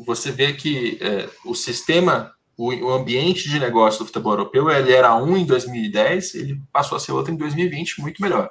você 0.07 0.31
vê 0.31 0.53
que 0.53 0.99
é, 1.01 1.29
o 1.45 1.53
sistema, 1.53 2.33
o, 2.57 2.73
o, 2.73 2.93
ambiente 2.93 3.51
de 3.51 3.59
negócio 3.59 3.99
do 3.99 4.07
futebol 4.07 4.35
europeu, 4.35 4.71
ele 4.71 4.93
era 4.93 5.17
um 5.17 5.37
em 5.37 5.45
2010, 5.45 6.37
ele 6.37 6.63
passou 6.73 6.95
a 6.95 7.01
ser 7.01 7.11
outro 7.11 7.33
em 7.33 7.37
2020, 7.37 8.01
muito 8.01 8.23
melhor. 8.23 8.49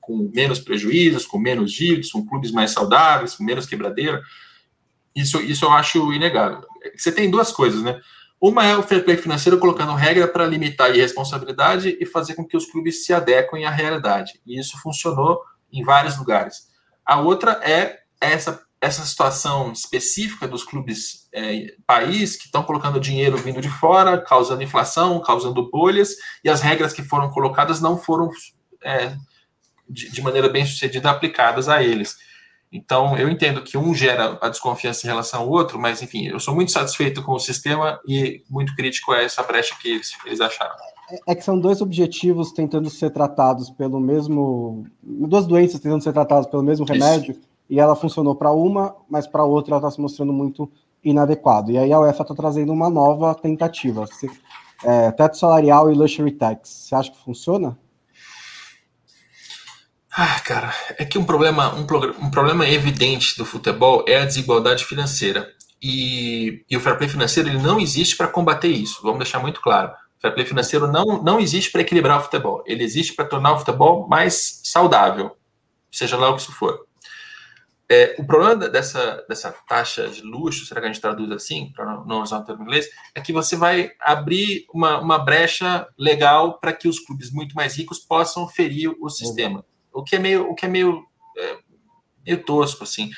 Com 0.00 0.30
menos 0.34 0.60
prejuízos, 0.60 1.26
com 1.26 1.38
menos 1.38 1.72
dívidas, 1.72 2.10
com 2.10 2.24
clubes 2.24 2.50
mais 2.50 2.70
saudáveis, 2.70 3.34
com 3.34 3.44
menos 3.44 3.66
quebradeira. 3.66 4.22
Isso, 5.14 5.42
isso 5.42 5.66
eu 5.66 5.72
acho 5.72 6.10
inegável. 6.10 6.62
Você 6.96 7.12
tem 7.12 7.30
duas 7.30 7.52
coisas, 7.52 7.82
né? 7.82 8.00
Uma 8.40 8.64
é 8.66 8.76
o 8.76 8.82
fair 8.82 9.04
play 9.04 9.16
financeiro 9.16 9.58
colocando 9.58 9.94
regra 9.94 10.28
para 10.28 10.46
limitar 10.46 10.90
a 10.90 10.94
irresponsabilidade 10.94 11.96
e 12.00 12.04
fazer 12.04 12.34
com 12.34 12.44
que 12.44 12.56
os 12.56 12.66
clubes 12.66 13.04
se 13.04 13.12
adequem 13.12 13.64
à 13.64 13.70
realidade. 13.70 14.40
E 14.46 14.58
isso 14.58 14.78
funcionou 14.82 15.40
em 15.72 15.82
vários 15.82 16.18
lugares. 16.18 16.68
A 17.06 17.20
outra 17.20 17.60
é 17.62 18.00
essa, 18.20 18.62
essa 18.80 19.02
situação 19.04 19.72
específica 19.72 20.46
dos 20.46 20.62
clubes 20.62 21.28
é, 21.32 21.74
país 21.86 22.36
que 22.36 22.44
estão 22.44 22.62
colocando 22.62 23.00
dinheiro 23.00 23.36
vindo 23.36 23.60
de 23.60 23.68
fora, 23.68 24.20
causando 24.20 24.62
inflação, 24.62 25.20
causando 25.20 25.70
bolhas, 25.70 26.14
e 26.42 26.48
as 26.48 26.60
regras 26.60 26.92
que 26.92 27.02
foram 27.02 27.30
colocadas 27.30 27.80
não 27.80 27.98
foram 27.98 28.30
é, 28.82 29.16
de, 29.88 30.10
de 30.10 30.22
maneira 30.22 30.48
bem 30.48 30.64
sucedida 30.64 31.10
aplicadas 31.10 31.68
a 31.68 31.82
eles. 31.82 32.16
Então, 32.74 33.16
eu 33.16 33.30
entendo 33.30 33.62
que 33.62 33.78
um 33.78 33.94
gera 33.94 34.36
a 34.40 34.48
desconfiança 34.48 35.06
em 35.06 35.08
relação 35.08 35.42
ao 35.42 35.48
outro, 35.48 35.78
mas, 35.78 36.02
enfim, 36.02 36.26
eu 36.26 36.40
sou 36.40 36.52
muito 36.52 36.72
satisfeito 36.72 37.22
com 37.22 37.30
o 37.30 37.38
sistema 37.38 38.00
e 38.04 38.42
muito 38.50 38.74
crítico 38.74 39.12
a 39.12 39.22
essa 39.22 39.44
brecha 39.44 39.76
que 39.80 39.88
eles, 39.92 40.10
eles 40.26 40.40
acharam. 40.40 40.74
É, 41.08 41.32
é 41.32 41.34
que 41.36 41.44
são 41.44 41.56
dois 41.56 41.80
objetivos 41.80 42.50
tentando 42.50 42.90
ser 42.90 43.10
tratados 43.10 43.70
pelo 43.70 44.00
mesmo. 44.00 44.84
Duas 45.00 45.46
doenças 45.46 45.78
tentando 45.78 46.02
ser 46.02 46.12
tratadas 46.12 46.48
pelo 46.48 46.64
mesmo 46.64 46.84
remédio, 46.84 47.30
Isso. 47.30 47.42
e 47.70 47.78
ela 47.78 47.94
funcionou 47.94 48.34
para 48.34 48.50
uma, 48.50 48.96
mas 49.08 49.24
para 49.24 49.44
outra 49.44 49.74
ela 49.74 49.78
está 49.78 49.92
se 49.92 50.00
mostrando 50.00 50.32
muito 50.32 50.68
inadequado. 51.04 51.70
E 51.70 51.78
aí 51.78 51.92
a 51.92 52.00
UEFA 52.00 52.22
está 52.22 52.34
trazendo 52.34 52.72
uma 52.72 52.90
nova 52.90 53.36
tentativa. 53.36 54.04
É, 54.82 55.12
teto 55.12 55.36
salarial 55.36 55.92
e 55.92 55.94
luxury 55.94 56.32
tax. 56.32 56.68
Você 56.68 56.94
acha 56.96 57.12
que 57.12 57.22
funciona? 57.22 57.78
Ah, 60.16 60.38
cara, 60.38 60.72
é 60.96 61.04
que 61.04 61.18
um 61.18 61.24
problema, 61.24 61.74
um, 61.74 61.80
um 61.80 62.30
problema 62.30 62.68
evidente 62.68 63.36
do 63.36 63.44
futebol 63.44 64.04
é 64.06 64.18
a 64.18 64.24
desigualdade 64.24 64.84
financeira. 64.84 65.52
E, 65.82 66.64
e 66.70 66.76
o 66.76 66.80
fair 66.80 66.96
play 66.96 67.08
financeiro 67.08 67.48
ele 67.48 67.58
não 67.58 67.80
existe 67.80 68.16
para 68.16 68.28
combater 68.28 68.68
isso, 68.68 69.02
vamos 69.02 69.18
deixar 69.18 69.40
muito 69.40 69.60
claro. 69.60 69.90
O 70.16 70.20
fair 70.20 70.32
play 70.32 70.46
financeiro 70.46 70.86
não, 70.86 71.20
não 71.20 71.40
existe 71.40 71.72
para 71.72 71.80
equilibrar 71.80 72.20
o 72.20 72.22
futebol, 72.22 72.62
ele 72.64 72.84
existe 72.84 73.12
para 73.12 73.24
tornar 73.24 73.54
o 73.54 73.58
futebol 73.58 74.06
mais 74.06 74.60
saudável, 74.62 75.36
seja 75.90 76.16
lá 76.16 76.30
o 76.30 76.36
que 76.36 76.42
isso 76.42 76.52
for. 76.52 76.86
É, 77.90 78.14
o 78.16 78.24
problema 78.24 78.54
dessa, 78.68 79.24
dessa 79.28 79.52
taxa 79.68 80.06
de 80.06 80.22
luxo, 80.22 80.64
será 80.64 80.80
que 80.80 80.86
a 80.86 80.92
gente 80.92 81.02
traduz 81.02 81.30
assim, 81.32 81.72
para 81.74 82.04
não 82.06 82.22
usar 82.22 82.38
o 82.38 82.44
termo 82.44 82.62
inglês, 82.62 82.88
é 83.16 83.20
que 83.20 83.32
você 83.32 83.56
vai 83.56 83.90
abrir 84.00 84.64
uma, 84.72 85.00
uma 85.00 85.18
brecha 85.18 85.88
legal 85.98 86.60
para 86.60 86.72
que 86.72 86.86
os 86.86 87.00
clubes 87.00 87.32
muito 87.32 87.54
mais 87.56 87.76
ricos 87.76 87.98
possam 87.98 88.48
ferir 88.48 88.94
o 89.00 89.10
sistema. 89.10 89.64
O 89.94 90.02
que 90.02 90.16
é 90.16 90.18
meio, 90.18 90.50
o 90.50 90.54
que 90.54 90.66
é 90.66 90.68
meio, 90.68 91.04
é, 91.38 91.58
meio 92.26 92.44
tosco, 92.44 92.84
assim. 92.84 93.10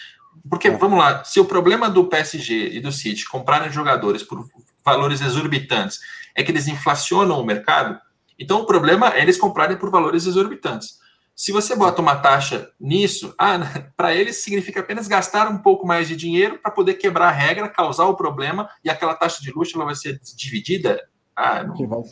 Porque, 0.48 0.68
é. 0.68 0.70
vamos 0.70 0.98
lá, 0.98 1.24
se 1.24 1.40
o 1.40 1.44
problema 1.44 1.88
do 1.88 2.04
PSG 2.04 2.76
e 2.76 2.80
do 2.80 2.92
City 2.92 3.26
comprarem 3.28 3.72
jogadores 3.72 4.22
por 4.22 4.46
valores 4.84 5.20
exorbitantes 5.20 5.98
é 6.34 6.42
que 6.42 6.52
eles 6.52 6.68
inflacionam 6.68 7.40
o 7.40 7.44
mercado, 7.44 7.98
então 8.38 8.60
o 8.60 8.66
problema 8.66 9.14
é 9.14 9.22
eles 9.22 9.38
comprarem 9.38 9.76
por 9.76 9.90
valores 9.90 10.26
exorbitantes. 10.26 10.98
Se 11.34 11.52
você 11.52 11.76
bota 11.76 12.00
uma 12.00 12.16
taxa 12.16 12.70
nisso, 12.80 13.34
ah, 13.38 13.58
para 13.96 14.14
eles 14.14 14.36
significa 14.36 14.80
apenas 14.80 15.06
gastar 15.06 15.48
um 15.48 15.58
pouco 15.58 15.86
mais 15.86 16.08
de 16.08 16.16
dinheiro 16.16 16.58
para 16.58 16.70
poder 16.70 16.94
quebrar 16.94 17.28
a 17.28 17.32
regra, 17.32 17.68
causar 17.68 18.06
o 18.06 18.16
problema, 18.16 18.68
e 18.82 18.88
aquela 18.88 19.14
taxa 19.14 19.42
de 19.42 19.52
luxo 19.52 19.76
ela 19.76 19.84
vai 19.84 19.94
ser 19.94 20.18
dividida? 20.34 21.06
Ah, 21.34 21.62
não, 21.62 22.04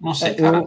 não 0.00 0.14
sei, 0.14 0.30
é, 0.30 0.34
cara. 0.34 0.64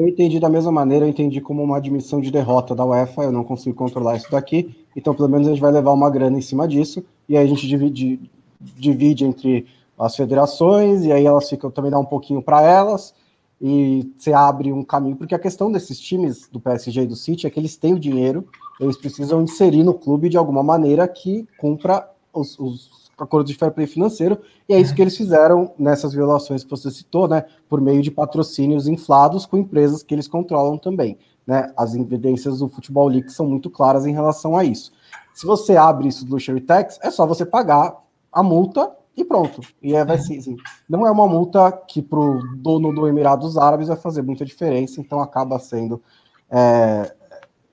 Eu 0.00 0.08
entendi 0.08 0.40
da 0.40 0.48
mesma 0.48 0.72
maneira, 0.72 1.04
eu 1.04 1.10
entendi 1.10 1.42
como 1.42 1.62
uma 1.62 1.76
admissão 1.76 2.22
de 2.22 2.30
derrota 2.30 2.74
da 2.74 2.86
UEFA, 2.86 3.24
eu 3.24 3.30
não 3.30 3.44
consigo 3.44 3.76
controlar 3.76 4.16
isso 4.16 4.30
daqui, 4.30 4.74
então 4.96 5.14
pelo 5.14 5.28
menos 5.28 5.46
a 5.46 5.50
gente 5.50 5.60
vai 5.60 5.70
levar 5.70 5.92
uma 5.92 6.08
grana 6.08 6.38
em 6.38 6.40
cima 6.40 6.66
disso, 6.66 7.04
e 7.28 7.36
aí 7.36 7.44
a 7.44 7.46
gente 7.46 7.68
divide, 7.68 8.18
divide 8.58 9.26
entre 9.26 9.66
as 9.98 10.16
federações, 10.16 11.04
e 11.04 11.12
aí 11.12 11.26
elas 11.26 11.50
ficam 11.50 11.70
também 11.70 11.90
dá 11.90 11.98
um 11.98 12.04
pouquinho 12.06 12.40
para 12.40 12.62
elas, 12.62 13.14
e 13.60 14.10
você 14.16 14.32
abre 14.32 14.72
um 14.72 14.82
caminho, 14.82 15.16
porque 15.16 15.34
a 15.34 15.38
questão 15.38 15.70
desses 15.70 16.00
times 16.00 16.48
do 16.50 16.58
PSG 16.58 17.02
e 17.02 17.06
do 17.06 17.14
City 17.14 17.46
é 17.46 17.50
que 17.50 17.60
eles 17.60 17.76
têm 17.76 17.92
o 17.92 18.00
dinheiro, 18.00 18.48
eles 18.80 18.96
precisam 18.96 19.42
inserir 19.42 19.82
no 19.82 19.92
clube 19.92 20.30
de 20.30 20.38
alguma 20.38 20.62
maneira 20.62 21.06
que 21.06 21.46
cumpra 21.58 22.08
os, 22.32 22.58
os 22.58 22.99
acordo 23.24 23.46
de 23.46 23.54
fair 23.54 23.72
play 23.72 23.86
financeiro, 23.86 24.38
e 24.68 24.74
é 24.74 24.80
isso 24.80 24.94
que 24.94 25.02
eles 25.02 25.16
fizeram 25.16 25.72
nessas 25.78 26.12
violações 26.12 26.64
que 26.64 26.70
você 26.70 26.90
citou, 26.90 27.28
né, 27.28 27.44
por 27.68 27.80
meio 27.80 28.02
de 28.02 28.10
patrocínios 28.10 28.86
inflados 28.86 29.46
com 29.46 29.56
empresas 29.56 30.02
que 30.02 30.14
eles 30.14 30.28
controlam 30.28 30.78
também. 30.78 31.18
Né? 31.46 31.72
As 31.76 31.94
evidências 31.94 32.58
do 32.58 32.68
Futebol 32.68 33.08
League 33.08 33.30
são 33.30 33.46
muito 33.46 33.70
claras 33.70 34.06
em 34.06 34.12
relação 34.12 34.56
a 34.56 34.64
isso. 34.64 34.92
Se 35.34 35.46
você 35.46 35.76
abre 35.76 36.08
isso 36.08 36.24
do 36.24 36.32
Luxury 36.32 36.60
Tax, 36.60 36.98
é 37.02 37.10
só 37.10 37.26
você 37.26 37.44
pagar 37.46 37.96
a 38.32 38.42
multa 38.42 38.90
e 39.16 39.24
pronto. 39.24 39.60
E 39.82 39.94
é, 39.94 40.04
vai 40.04 40.18
ser, 40.18 40.38
assim, 40.38 40.56
não 40.88 41.06
é 41.06 41.10
uma 41.10 41.26
multa 41.26 41.70
que 41.72 42.02
para 42.02 42.18
o 42.18 42.40
dono 42.56 42.94
do 42.94 43.06
Emirados 43.06 43.56
Árabes 43.56 43.88
vai 43.88 43.96
fazer 43.96 44.22
muita 44.22 44.44
diferença, 44.44 45.00
então 45.00 45.20
acaba 45.20 45.58
sendo 45.58 46.02
é, 46.50 47.14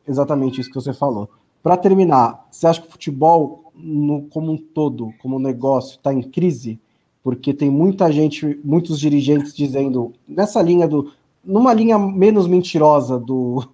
exatamente 0.07 0.61
isso 0.61 0.69
que 0.69 0.75
você 0.75 0.93
falou. 0.93 1.29
Para 1.61 1.77
terminar, 1.77 2.47
você 2.49 2.67
acha 2.67 2.81
que 2.81 2.87
o 2.87 2.91
futebol 2.91 3.66
no, 3.77 4.23
como 4.23 4.51
um 4.51 4.57
todo, 4.57 5.13
como 5.19 5.39
negócio, 5.39 5.97
está 5.97 6.13
em 6.13 6.21
crise, 6.21 6.79
porque 7.23 7.53
tem 7.53 7.69
muita 7.69 8.11
gente, 8.11 8.59
muitos 8.63 8.99
dirigentes 8.99 9.53
dizendo, 9.53 10.13
nessa 10.27 10.61
linha 10.61 10.87
do. 10.87 11.11
numa 11.43 11.73
linha 11.73 11.97
menos 11.97 12.47
mentirosa 12.47 13.19
do, 13.19 13.67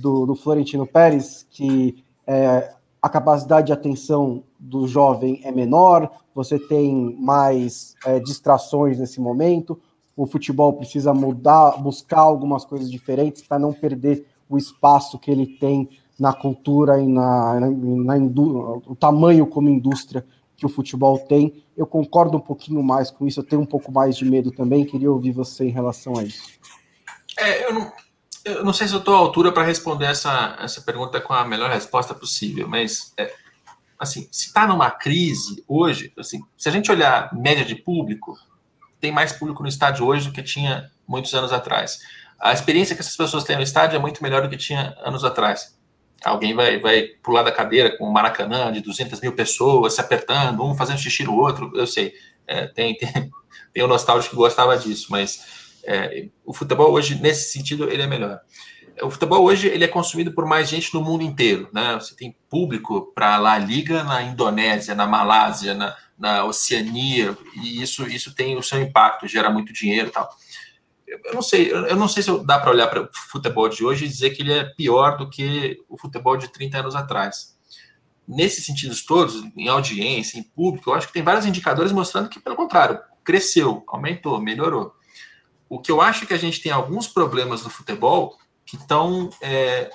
do, 0.00 0.26
do 0.26 0.34
Florentino 0.34 0.86
Pérez, 0.86 1.46
que 1.50 2.02
é, 2.26 2.72
a 3.00 3.08
capacidade 3.08 3.66
de 3.66 3.72
atenção 3.72 4.44
do 4.58 4.86
jovem 4.86 5.40
é 5.42 5.50
menor, 5.50 6.10
você 6.34 6.58
tem 6.58 7.16
mais 7.18 7.94
é, 8.06 8.20
distrações 8.20 8.98
nesse 8.98 9.20
momento, 9.20 9.78
o 10.16 10.26
futebol 10.26 10.74
precisa 10.74 11.12
mudar, 11.12 11.82
buscar 11.82 12.20
algumas 12.20 12.64
coisas 12.64 12.90
diferentes 12.90 13.42
para 13.42 13.58
não 13.58 13.72
perder 13.72 14.24
o 14.48 14.56
espaço 14.56 15.18
que 15.18 15.30
ele 15.30 15.46
tem 15.46 15.88
na 16.22 16.32
cultura 16.32 17.00
e 17.00 17.06
na, 17.06 17.58
na, 17.58 17.68
na 17.68 18.14
o 18.86 18.94
tamanho 18.94 19.44
como 19.44 19.68
indústria 19.68 20.24
que 20.56 20.64
o 20.64 20.68
futebol 20.68 21.18
tem. 21.18 21.64
Eu 21.76 21.84
concordo 21.84 22.36
um 22.36 22.40
pouquinho 22.40 22.80
mais 22.80 23.10
com 23.10 23.26
isso, 23.26 23.40
eu 23.40 23.44
tenho 23.44 23.60
um 23.60 23.66
pouco 23.66 23.90
mais 23.90 24.16
de 24.16 24.24
medo 24.24 24.52
também. 24.52 24.84
Queria 24.84 25.10
ouvir 25.10 25.32
você 25.32 25.64
em 25.64 25.72
relação 25.72 26.16
a 26.16 26.22
isso. 26.22 26.60
É, 27.36 27.66
eu 27.66 27.74
não, 27.74 27.92
eu 28.44 28.64
não 28.64 28.72
sei 28.72 28.86
se 28.86 28.94
eu 28.94 29.00
estou 29.00 29.16
à 29.16 29.18
altura 29.18 29.50
para 29.50 29.64
responder 29.64 30.06
essa, 30.06 30.56
essa 30.60 30.80
pergunta 30.82 31.20
com 31.20 31.32
a 31.32 31.44
melhor 31.44 31.68
resposta 31.68 32.14
possível, 32.14 32.68
mas 32.68 33.12
é, 33.18 33.34
assim, 33.98 34.28
se 34.30 34.46
está 34.46 34.64
numa 34.64 34.92
crise 34.92 35.64
hoje, 35.66 36.12
assim, 36.16 36.40
se 36.56 36.68
a 36.68 36.72
gente 36.72 36.88
olhar 36.88 37.34
média 37.34 37.64
de 37.64 37.74
público, 37.74 38.38
tem 39.00 39.10
mais 39.10 39.32
público 39.32 39.60
no 39.60 39.68
estádio 39.68 40.06
hoje 40.06 40.28
do 40.28 40.32
que 40.32 40.42
tinha 40.44 40.88
muitos 41.04 41.34
anos 41.34 41.52
atrás. 41.52 41.98
A 42.38 42.52
experiência 42.52 42.94
que 42.94 43.02
essas 43.02 43.16
pessoas 43.16 43.42
têm 43.42 43.56
no 43.56 43.62
estádio 43.62 43.96
é 43.96 43.98
muito 43.98 44.22
melhor 44.22 44.42
do 44.42 44.48
que 44.48 44.56
tinha 44.56 44.94
anos 45.04 45.24
atrás. 45.24 45.81
Alguém 46.24 46.54
vai, 46.54 46.78
vai 46.78 47.02
pular 47.22 47.42
da 47.42 47.52
cadeira 47.52 47.96
com 47.96 48.04
o 48.04 48.12
Maracanã 48.12 48.72
de 48.72 48.80
200 48.80 49.20
mil 49.20 49.32
pessoas 49.32 49.94
se 49.94 50.00
apertando, 50.00 50.64
um 50.64 50.74
fazendo 50.74 50.98
xixi 50.98 51.24
no 51.24 51.36
outro, 51.36 51.72
eu 51.74 51.86
sei. 51.86 52.14
É, 52.46 52.66
tem, 52.66 52.94
tem, 52.98 53.30
tem 53.72 53.84
um 53.84 53.88
nostálgico 53.88 54.34
que 54.34 54.40
gostava 54.40 54.76
disso, 54.76 55.06
mas 55.10 55.72
é, 55.84 56.28
o 56.44 56.52
futebol 56.52 56.92
hoje, 56.92 57.16
nesse 57.16 57.52
sentido, 57.52 57.90
ele 57.90 58.02
é 58.02 58.06
melhor. 58.06 58.40
O 59.00 59.10
futebol 59.10 59.42
hoje 59.42 59.68
ele 59.68 59.84
é 59.84 59.88
consumido 59.88 60.32
por 60.32 60.46
mais 60.46 60.68
gente 60.68 60.92
no 60.92 61.02
mundo 61.02 61.24
inteiro, 61.24 61.68
né? 61.72 61.94
Você 61.94 62.14
tem 62.14 62.36
público 62.48 63.10
para 63.14 63.38
lá 63.38 63.56
Liga 63.58 64.04
na 64.04 64.22
Indonésia, 64.22 64.94
na 64.94 65.06
Malásia, 65.06 65.74
na, 65.74 65.96
na 66.18 66.44
Oceania, 66.44 67.36
e 67.56 67.82
isso, 67.82 68.06
isso 68.06 68.34
tem 68.34 68.56
o 68.56 68.62
seu 68.62 68.80
impacto, 68.80 69.26
gera 69.26 69.50
muito 69.50 69.72
dinheiro 69.72 70.08
e 70.08 70.12
tal. 70.12 70.28
Eu 71.24 71.34
não 71.34 71.42
sei, 71.42 71.72
eu 71.72 71.96
não 71.96 72.08
sei 72.08 72.22
se 72.22 72.44
dá 72.44 72.58
para 72.58 72.70
olhar 72.70 72.88
para 72.88 73.02
o 73.02 73.08
futebol 73.30 73.68
de 73.68 73.84
hoje 73.84 74.04
e 74.04 74.08
dizer 74.08 74.30
que 74.30 74.42
ele 74.42 74.52
é 74.52 74.64
pior 74.64 75.16
do 75.16 75.28
que 75.28 75.78
o 75.88 75.96
futebol 75.96 76.36
de 76.36 76.48
30 76.48 76.78
anos 76.78 76.94
atrás. 76.94 77.56
Nesses 78.26 78.64
sentidos 78.64 79.04
todos, 79.04 79.42
em 79.56 79.68
audiência, 79.68 80.38
em 80.38 80.42
público, 80.42 80.90
eu 80.90 80.94
acho 80.94 81.06
que 81.08 81.12
tem 81.12 81.22
vários 81.22 81.44
indicadores 81.44 81.92
mostrando 81.92 82.28
que, 82.28 82.40
pelo 82.40 82.56
contrário, 82.56 83.00
cresceu, 83.24 83.84
aumentou, 83.88 84.40
melhorou. 84.40 84.94
O 85.68 85.80
que 85.80 85.90
eu 85.90 86.00
acho 86.00 86.26
que 86.26 86.34
a 86.34 86.38
gente 86.38 86.60
tem 86.60 86.70
alguns 86.72 87.08
problemas 87.08 87.62
no 87.62 87.70
futebol 87.70 88.38
que 88.64 88.76
estão 88.76 89.28
é, 89.40 89.90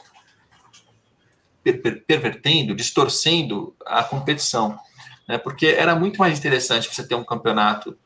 pervertendo, 2.06 2.76
distorcendo 2.76 3.76
a 3.86 4.04
competição 4.04 4.78
né? 5.28 5.38
porque 5.38 5.68
era 5.68 5.96
muito 5.96 6.18
mais 6.18 6.40
interessante 6.40 6.94
você 6.94 7.06
ter 7.06 7.16
um 7.16 7.24
campeonato 7.24 7.98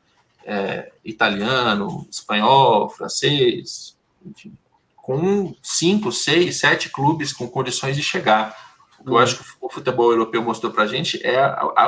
é, 0.44 0.92
italiano, 1.04 2.06
espanhol, 2.10 2.88
francês, 2.88 3.96
enfim, 4.24 4.56
com 4.96 5.54
cinco, 5.62 6.12
seis, 6.12 6.58
sete 6.58 6.88
clubes 6.88 7.32
com 7.32 7.48
condições 7.48 7.96
de 7.96 8.02
chegar. 8.02 8.56
O 9.00 9.04
que 9.04 9.10
eu 9.10 9.14
uhum. 9.14 9.18
acho 9.18 9.38
que 9.38 9.44
o 9.60 9.68
futebol 9.68 10.10
europeu 10.10 10.42
mostrou 10.42 10.72
para 10.72 10.84
a 10.84 10.86
gente 10.86 11.20
é 11.26 11.40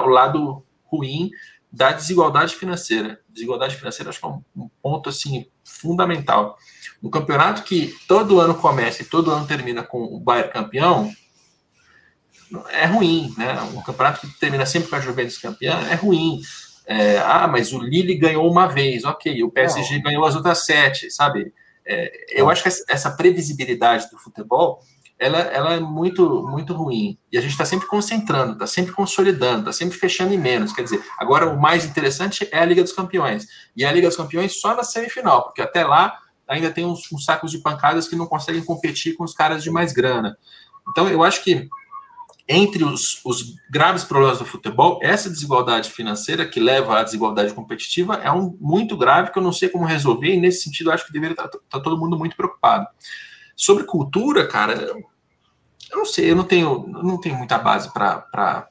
o 0.02 0.08
lado 0.08 0.64
ruim 0.84 1.30
da 1.70 1.92
desigualdade 1.92 2.54
financeira. 2.54 3.20
Desigualdade 3.28 3.76
financeira 3.76 4.10
acho 4.10 4.20
que 4.20 4.26
é 4.26 4.28
um, 4.28 4.42
um 4.56 4.68
ponto 4.82 5.08
assim 5.08 5.46
fundamental. 5.64 6.56
Um 7.02 7.10
campeonato 7.10 7.62
que 7.62 7.94
todo 8.08 8.40
ano 8.40 8.54
começa 8.54 9.02
e 9.02 9.06
todo 9.06 9.30
ano 9.30 9.46
termina 9.46 9.82
com 9.82 10.02
o 10.02 10.18
Bayern 10.18 10.52
campeão, 10.52 11.12
é 12.70 12.86
ruim, 12.86 13.34
né? 13.36 13.60
Um 13.74 13.82
campeonato 13.82 14.20
que 14.20 14.38
termina 14.38 14.66
sempre 14.66 14.88
com 14.88 14.96
a 14.96 15.00
Juventus 15.00 15.38
campeã 15.38 15.78
é 15.90 15.94
ruim. 15.94 16.40
É, 16.86 17.18
ah, 17.18 17.48
mas 17.48 17.72
o 17.72 17.78
Lille 17.78 18.14
ganhou 18.16 18.50
uma 18.50 18.66
vez, 18.66 19.04
ok, 19.04 19.42
o 19.42 19.50
PSG 19.50 19.96
Não. 19.96 20.02
ganhou 20.02 20.24
as 20.24 20.36
outras 20.36 20.66
sete, 20.66 21.10
sabe? 21.10 21.52
É, 21.86 22.40
eu 22.40 22.48
acho 22.50 22.62
que 22.62 22.68
essa 22.88 23.10
previsibilidade 23.10 24.10
do 24.10 24.18
futebol 24.18 24.80
ela, 25.18 25.38
ela 25.38 25.74
é 25.74 25.80
muito, 25.80 26.42
muito 26.46 26.74
ruim. 26.74 27.18
E 27.30 27.38
a 27.38 27.40
gente 27.40 27.52
está 27.52 27.64
sempre 27.64 27.86
concentrando, 27.86 28.54
está 28.54 28.66
sempre 28.66 28.92
consolidando, 28.92 29.60
está 29.60 29.72
sempre 29.72 29.96
fechando 29.96 30.34
em 30.34 30.38
menos. 30.38 30.72
Quer 30.72 30.82
dizer, 30.82 31.02
agora 31.18 31.48
o 31.48 31.60
mais 31.60 31.84
interessante 31.84 32.48
é 32.50 32.58
a 32.58 32.64
Liga 32.64 32.82
dos 32.82 32.92
Campeões. 32.92 33.46
E 33.76 33.84
a 33.84 33.92
Liga 33.92 34.08
dos 34.08 34.16
Campeões 34.16 34.60
só 34.60 34.74
na 34.74 34.82
semifinal, 34.82 35.44
porque 35.44 35.62
até 35.62 35.84
lá 35.84 36.18
ainda 36.48 36.70
tem 36.70 36.84
uns, 36.84 37.10
uns 37.12 37.24
sacos 37.24 37.50
de 37.50 37.58
pancadas 37.58 38.08
que 38.08 38.16
não 38.16 38.26
conseguem 38.26 38.62
competir 38.62 39.14
com 39.14 39.24
os 39.24 39.32
caras 39.32 39.62
de 39.62 39.70
mais 39.70 39.92
grana. 39.92 40.36
Então, 40.90 41.08
eu 41.08 41.22
acho 41.22 41.42
que 41.42 41.68
entre 42.46 42.84
os, 42.84 43.24
os, 43.24 43.54
graves 43.70 44.04
problemas 44.04 44.38
do 44.38 44.44
futebol, 44.44 44.98
essa 45.02 45.30
desigualdade 45.30 45.90
financeira 45.90 46.46
que 46.46 46.60
leva 46.60 46.98
à 46.98 47.02
desigualdade 47.02 47.54
competitiva 47.54 48.16
é 48.16 48.30
um 48.30 48.56
muito 48.60 48.96
grave 48.96 49.30
que 49.32 49.38
eu 49.38 49.42
não 49.42 49.52
sei 49.52 49.68
como 49.68 49.86
resolver, 49.86 50.34
e 50.34 50.40
nesse 50.40 50.62
sentido 50.62 50.92
acho 50.92 51.06
que 51.06 51.12
deveria 51.12 51.32
estar, 51.32 51.48
tá, 51.48 51.58
tá 51.70 51.80
todo 51.80 51.98
mundo 51.98 52.18
muito 52.18 52.36
preocupado. 52.36 52.86
Sobre 53.56 53.84
cultura, 53.84 54.46
cara, 54.46 54.74
eu 54.74 55.98
não 55.98 56.04
sei, 56.04 56.30
eu 56.30 56.36
não 56.36 56.44
tenho, 56.44 56.86
não 56.86 57.18
tenho 57.18 57.36
muita 57.36 57.56
base 57.56 57.90
para 57.92 58.68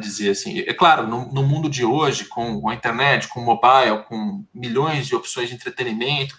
dizer 0.00 0.30
assim. 0.30 0.60
É 0.60 0.72
claro, 0.72 1.06
no, 1.06 1.32
no, 1.32 1.42
mundo 1.42 1.68
de 1.68 1.84
hoje, 1.84 2.24
com 2.24 2.68
a 2.68 2.74
internet, 2.74 3.28
com 3.28 3.40
o 3.40 3.44
mobile, 3.44 4.02
com 4.08 4.44
milhões 4.52 5.06
de 5.06 5.14
opções 5.14 5.48
de 5.48 5.54
entretenimento, 5.54 6.34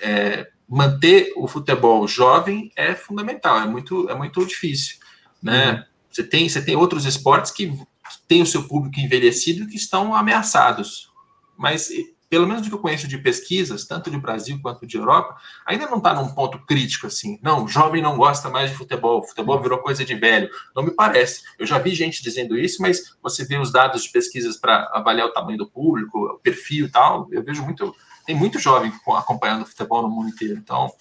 é, 0.00 0.48
manter 0.68 1.32
o 1.36 1.46
futebol 1.46 2.08
jovem 2.08 2.72
é 2.74 2.94
fundamental, 2.94 3.60
é 3.60 3.66
muito, 3.66 4.08
é 4.08 4.14
muito 4.14 4.44
difícil. 4.44 4.96
Né? 5.42 5.72
Uhum. 5.72 5.93
Você 6.14 6.22
tem, 6.22 6.48
você 6.48 6.62
tem 6.62 6.76
outros 6.76 7.04
esportes 7.04 7.50
que, 7.50 7.66
que 7.66 8.28
têm 8.28 8.40
o 8.40 8.46
seu 8.46 8.68
público 8.68 9.00
envelhecido 9.00 9.66
que 9.66 9.74
estão 9.74 10.14
ameaçados. 10.14 11.10
Mas, 11.58 11.88
pelo 12.30 12.46
menos 12.46 12.62
do 12.62 12.68
que 12.68 12.74
eu 12.74 12.80
conheço 12.80 13.08
de 13.08 13.18
pesquisas, 13.18 13.84
tanto 13.84 14.12
de 14.12 14.16
Brasil 14.16 14.56
quanto 14.62 14.86
de 14.86 14.96
Europa, 14.96 15.36
ainda 15.66 15.86
não 15.86 15.98
está 15.98 16.14
num 16.14 16.32
ponto 16.32 16.64
crítico 16.66 17.08
assim. 17.08 17.36
Não, 17.42 17.64
o 17.64 17.68
jovem 17.68 18.00
não 18.00 18.16
gosta 18.16 18.48
mais 18.48 18.70
de 18.70 18.76
futebol, 18.76 19.26
futebol 19.26 19.60
virou 19.60 19.78
coisa 19.78 20.04
de 20.04 20.14
velho. 20.14 20.48
Não 20.74 20.84
me 20.84 20.92
parece. 20.92 21.42
Eu 21.58 21.66
já 21.66 21.78
vi 21.78 21.92
gente 21.96 22.22
dizendo 22.22 22.56
isso, 22.56 22.80
mas 22.80 23.16
você 23.20 23.44
vê 23.44 23.58
os 23.58 23.72
dados 23.72 24.04
de 24.04 24.12
pesquisas 24.12 24.56
para 24.56 24.88
avaliar 24.94 25.26
o 25.26 25.32
tamanho 25.32 25.58
do 25.58 25.68
público, 25.68 26.16
o 26.26 26.38
perfil 26.38 26.86
e 26.86 26.90
tal. 26.90 27.26
Eu 27.32 27.42
vejo 27.42 27.64
muito. 27.64 27.92
Tem 28.24 28.36
muito 28.36 28.60
jovem 28.60 28.92
acompanhando 29.16 29.62
o 29.62 29.66
futebol 29.66 30.02
no 30.02 30.08
mundo 30.08 30.28
inteiro. 30.28 30.54
Então. 30.54 30.92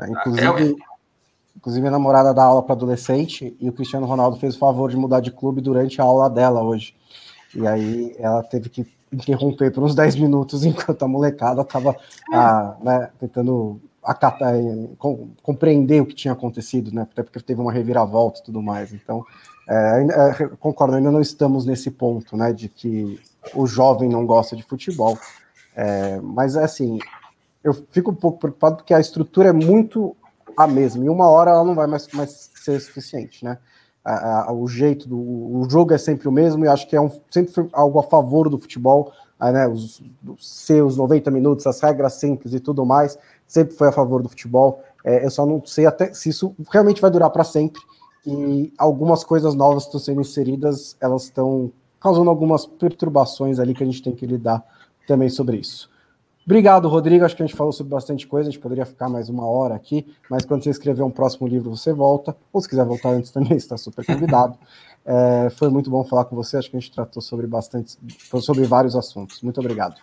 É, 0.00 0.08
inclusive, 0.08 0.70
é, 0.70 0.74
Inclusive, 1.58 1.88
a 1.88 1.90
namorada 1.90 2.32
dá 2.32 2.44
aula 2.44 2.62
para 2.62 2.74
adolescente 2.74 3.56
e 3.60 3.68
o 3.68 3.72
Cristiano 3.72 4.06
Ronaldo 4.06 4.38
fez 4.38 4.54
o 4.54 4.58
favor 4.58 4.88
de 4.88 4.96
mudar 4.96 5.18
de 5.18 5.32
clube 5.32 5.60
durante 5.60 6.00
a 6.00 6.04
aula 6.04 6.30
dela 6.30 6.62
hoje. 6.62 6.94
E 7.52 7.66
aí 7.66 8.14
ela 8.16 8.44
teve 8.44 8.68
que 8.68 8.86
interromper 9.12 9.72
por 9.72 9.82
uns 9.82 9.94
10 9.94 10.16
minutos 10.16 10.62
enquanto 10.64 11.02
a 11.02 11.08
molecada 11.08 11.62
estava 11.62 11.96
né, 12.80 13.10
tentando 13.18 13.80
acatar, 14.04 14.54
eh, 14.54 14.88
com, 14.98 15.30
compreender 15.42 16.00
o 16.00 16.06
que 16.06 16.14
tinha 16.14 16.32
acontecido, 16.32 16.92
né? 16.92 17.02
Até 17.02 17.24
porque 17.24 17.40
teve 17.40 17.60
uma 17.60 17.72
reviravolta 17.72 18.40
e 18.40 18.44
tudo 18.44 18.62
mais. 18.62 18.92
Então, 18.92 19.26
é, 19.68 20.06
é, 20.40 20.48
concordo, 20.60 20.94
ainda 20.94 21.10
não 21.10 21.20
estamos 21.20 21.66
nesse 21.66 21.90
ponto, 21.90 22.36
né? 22.36 22.52
De 22.52 22.68
que 22.68 23.20
o 23.52 23.66
jovem 23.66 24.08
não 24.08 24.24
gosta 24.24 24.54
de 24.54 24.62
futebol. 24.62 25.18
É, 25.74 26.20
mas 26.22 26.56
assim, 26.56 26.98
eu 27.62 27.74
fico 27.90 28.12
um 28.12 28.14
pouco 28.14 28.38
preocupado 28.38 28.76
porque 28.76 28.94
a 28.94 29.00
estrutura 29.00 29.48
é 29.48 29.52
muito 29.52 30.16
a 30.58 30.66
mesma. 30.66 31.04
Em 31.04 31.08
uma 31.08 31.28
hora 31.28 31.52
ela 31.52 31.64
não 31.64 31.74
vai 31.74 31.86
mais, 31.86 32.08
mais 32.08 32.50
ser 32.54 32.80
suficiente, 32.80 33.44
né? 33.44 33.58
A, 34.04 34.48
a, 34.48 34.52
o 34.52 34.66
jeito 34.66 35.08
do 35.08 35.16
o 35.16 35.66
jogo 35.70 35.92
é 35.92 35.98
sempre 35.98 36.28
o 36.28 36.32
mesmo 36.32 36.64
e 36.64 36.68
acho 36.68 36.88
que 36.88 36.96
é 36.96 37.00
um, 37.00 37.10
sempre 37.30 37.68
algo 37.72 37.98
a 37.98 38.02
favor 38.02 38.48
do 38.48 38.58
futebol, 38.58 39.12
né? 39.40 39.68
Os, 39.68 40.02
os 40.26 40.48
seus 40.48 40.96
90 40.96 41.30
minutos, 41.30 41.66
as 41.66 41.80
regras 41.80 42.14
simples 42.14 42.52
e 42.54 42.60
tudo 42.60 42.84
mais, 42.84 43.16
sempre 43.46 43.76
foi 43.76 43.88
a 43.88 43.92
favor 43.92 44.20
do 44.20 44.28
futebol. 44.28 44.82
É, 45.04 45.24
eu 45.24 45.30
só 45.30 45.46
não 45.46 45.64
sei 45.64 45.86
até 45.86 46.12
se 46.12 46.28
isso 46.28 46.54
realmente 46.70 47.00
vai 47.00 47.10
durar 47.10 47.30
para 47.30 47.44
sempre. 47.44 47.80
E 48.26 48.72
algumas 48.76 49.22
coisas 49.22 49.54
novas 49.54 49.84
estão 49.84 50.00
sendo 50.00 50.20
inseridas, 50.20 50.96
elas 51.00 51.24
estão 51.24 51.70
causando 52.00 52.30
algumas 52.30 52.66
perturbações 52.66 53.60
ali 53.60 53.74
que 53.74 53.82
a 53.82 53.86
gente 53.86 54.02
tem 54.02 54.14
que 54.14 54.26
lidar 54.26 54.64
também 55.06 55.28
sobre 55.28 55.56
isso. 55.56 55.88
Obrigado, 56.48 56.88
Rodrigo. 56.88 57.26
Acho 57.26 57.36
que 57.36 57.42
a 57.42 57.46
gente 57.46 57.54
falou 57.54 57.74
sobre 57.74 57.90
bastante 57.90 58.26
coisa. 58.26 58.48
A 58.48 58.50
gente 58.50 58.58
poderia 58.58 58.86
ficar 58.86 59.06
mais 59.06 59.28
uma 59.28 59.46
hora 59.46 59.74
aqui, 59.74 60.06
mas 60.30 60.46
quando 60.46 60.64
você 60.64 60.70
escrever 60.70 61.02
um 61.02 61.10
próximo 61.10 61.46
livro, 61.46 61.68
você 61.68 61.92
volta. 61.92 62.34
Ou 62.50 62.58
se 62.62 62.66
quiser 62.66 62.86
voltar 62.86 63.10
antes 63.10 63.30
também, 63.30 63.52
está 63.58 63.76
super 63.76 64.02
convidado. 64.02 64.58
É, 65.04 65.50
foi 65.50 65.68
muito 65.68 65.90
bom 65.90 66.02
falar 66.06 66.24
com 66.24 66.34
você. 66.34 66.56
Acho 66.56 66.70
que 66.70 66.76
a 66.78 66.80
gente 66.80 66.90
tratou 66.90 67.20
sobre 67.20 67.46
bastante, 67.46 67.98
sobre 68.40 68.64
vários 68.64 68.96
assuntos. 68.96 69.42
Muito 69.42 69.60
obrigado. 69.60 69.96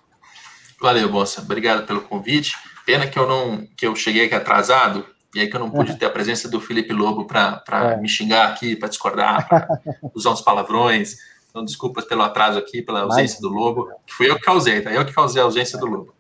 Valeu, 0.80 1.11
moça. 1.11 1.41
Obrigado 1.41 1.88
pelo 1.88 2.01
convite. 2.01 2.53
Pena 2.85 3.07
que 3.07 3.17
eu 3.17 3.27
não, 3.27 3.65
que 3.76 3.88
eu 3.88 3.95
cheguei 3.95 4.26
aqui 4.26 4.35
atrasado 4.35 5.03
e 5.34 5.39
aí 5.39 5.49
que 5.49 5.55
eu 5.55 5.59
não 5.59 5.72
pude 5.72 5.93
é. 5.93 5.95
ter 5.95 6.05
a 6.05 6.11
presença 6.11 6.47
do 6.47 6.61
Felipe 6.61 6.93
Lobo 6.93 7.26
para 7.26 7.63
é. 7.93 7.97
me 7.97 8.07
xingar 8.07 8.49
aqui, 8.49 8.76
para 8.76 8.88
discordar, 8.88 9.49
para 9.49 9.67
usar 10.13 10.30
uns 10.30 10.41
palavrões. 10.41 11.15
Então, 11.49 11.65
desculpas 11.65 12.05
pelo 12.05 12.22
atraso 12.22 12.59
aqui, 12.59 12.84
pela 12.84 13.01
ausência 13.01 13.39
Mas... 13.41 13.41
do 13.41 13.49
Lobo, 13.49 13.89
que 14.05 14.13
fui 14.13 14.30
eu 14.30 14.35
que 14.35 14.43
causei, 14.43 14.81
tá? 14.81 14.93
Eu 14.93 15.03
que 15.03 15.11
causei 15.11 15.41
a 15.41 15.45
ausência 15.45 15.80
do 15.80 15.88
Lobo. 15.88 16.13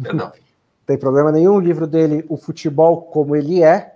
Não 0.00 0.32
tem 0.90 0.98
problema 0.98 1.30
nenhum. 1.30 1.54
O 1.54 1.60
livro 1.60 1.86
dele, 1.86 2.24
O 2.28 2.36
Futebol 2.36 3.02
Como 3.02 3.36
Ele 3.36 3.62
É, 3.62 3.94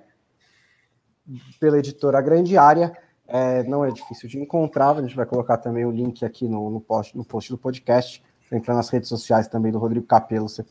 pela 1.59 1.79
editora 1.79 2.21
Grande 2.21 2.57
Área. 2.57 2.97
É, 3.27 3.65
não 3.65 3.85
é 3.85 3.91
difícil 3.91 4.29
de 4.29 4.39
encontrar. 4.39 4.97
A 4.97 5.03
gente 5.03 5.17
vai 5.17 5.27
colocar 5.27 5.57
também 5.57 5.85
o 5.85 5.91
link 5.91 6.25
aqui 6.25 6.47
no, 6.47 6.71
no, 6.71 6.81
post, 6.81 7.17
no 7.17 7.25
post 7.25 7.51
do 7.51 7.59
podcast. 7.59 8.23
Você 8.45 8.57
entrar 8.57 8.75
nas 8.75 8.91
redes 8.91 9.09
sociais 9.09 9.49
também 9.49 9.73
do 9.73 9.79
Rodrigo 9.79 10.07
Capelo, 10.07 10.49
você 10.49 10.65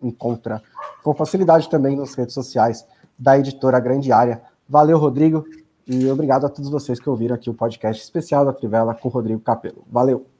encontra 0.00 0.62
com 1.02 1.14
facilidade 1.14 1.68
também 1.68 1.94
nas 1.96 2.14
redes 2.14 2.34
sociais 2.34 2.86
da 3.18 3.38
editora 3.38 3.78
Grande 3.80 4.12
Área. 4.12 4.40
Valeu, 4.68 4.96
Rodrigo, 4.96 5.44
e 5.86 6.08
obrigado 6.08 6.46
a 6.46 6.48
todos 6.48 6.70
vocês 6.70 6.98
que 6.98 7.10
ouviram 7.10 7.34
aqui 7.34 7.50
o 7.50 7.54
podcast 7.54 8.02
especial 8.02 8.44
da 8.44 8.52
Trivela 8.52 8.94
com 8.94 9.08
o 9.08 9.10
Rodrigo 9.10 9.40
Capelo. 9.40 9.84
Valeu! 9.90 10.35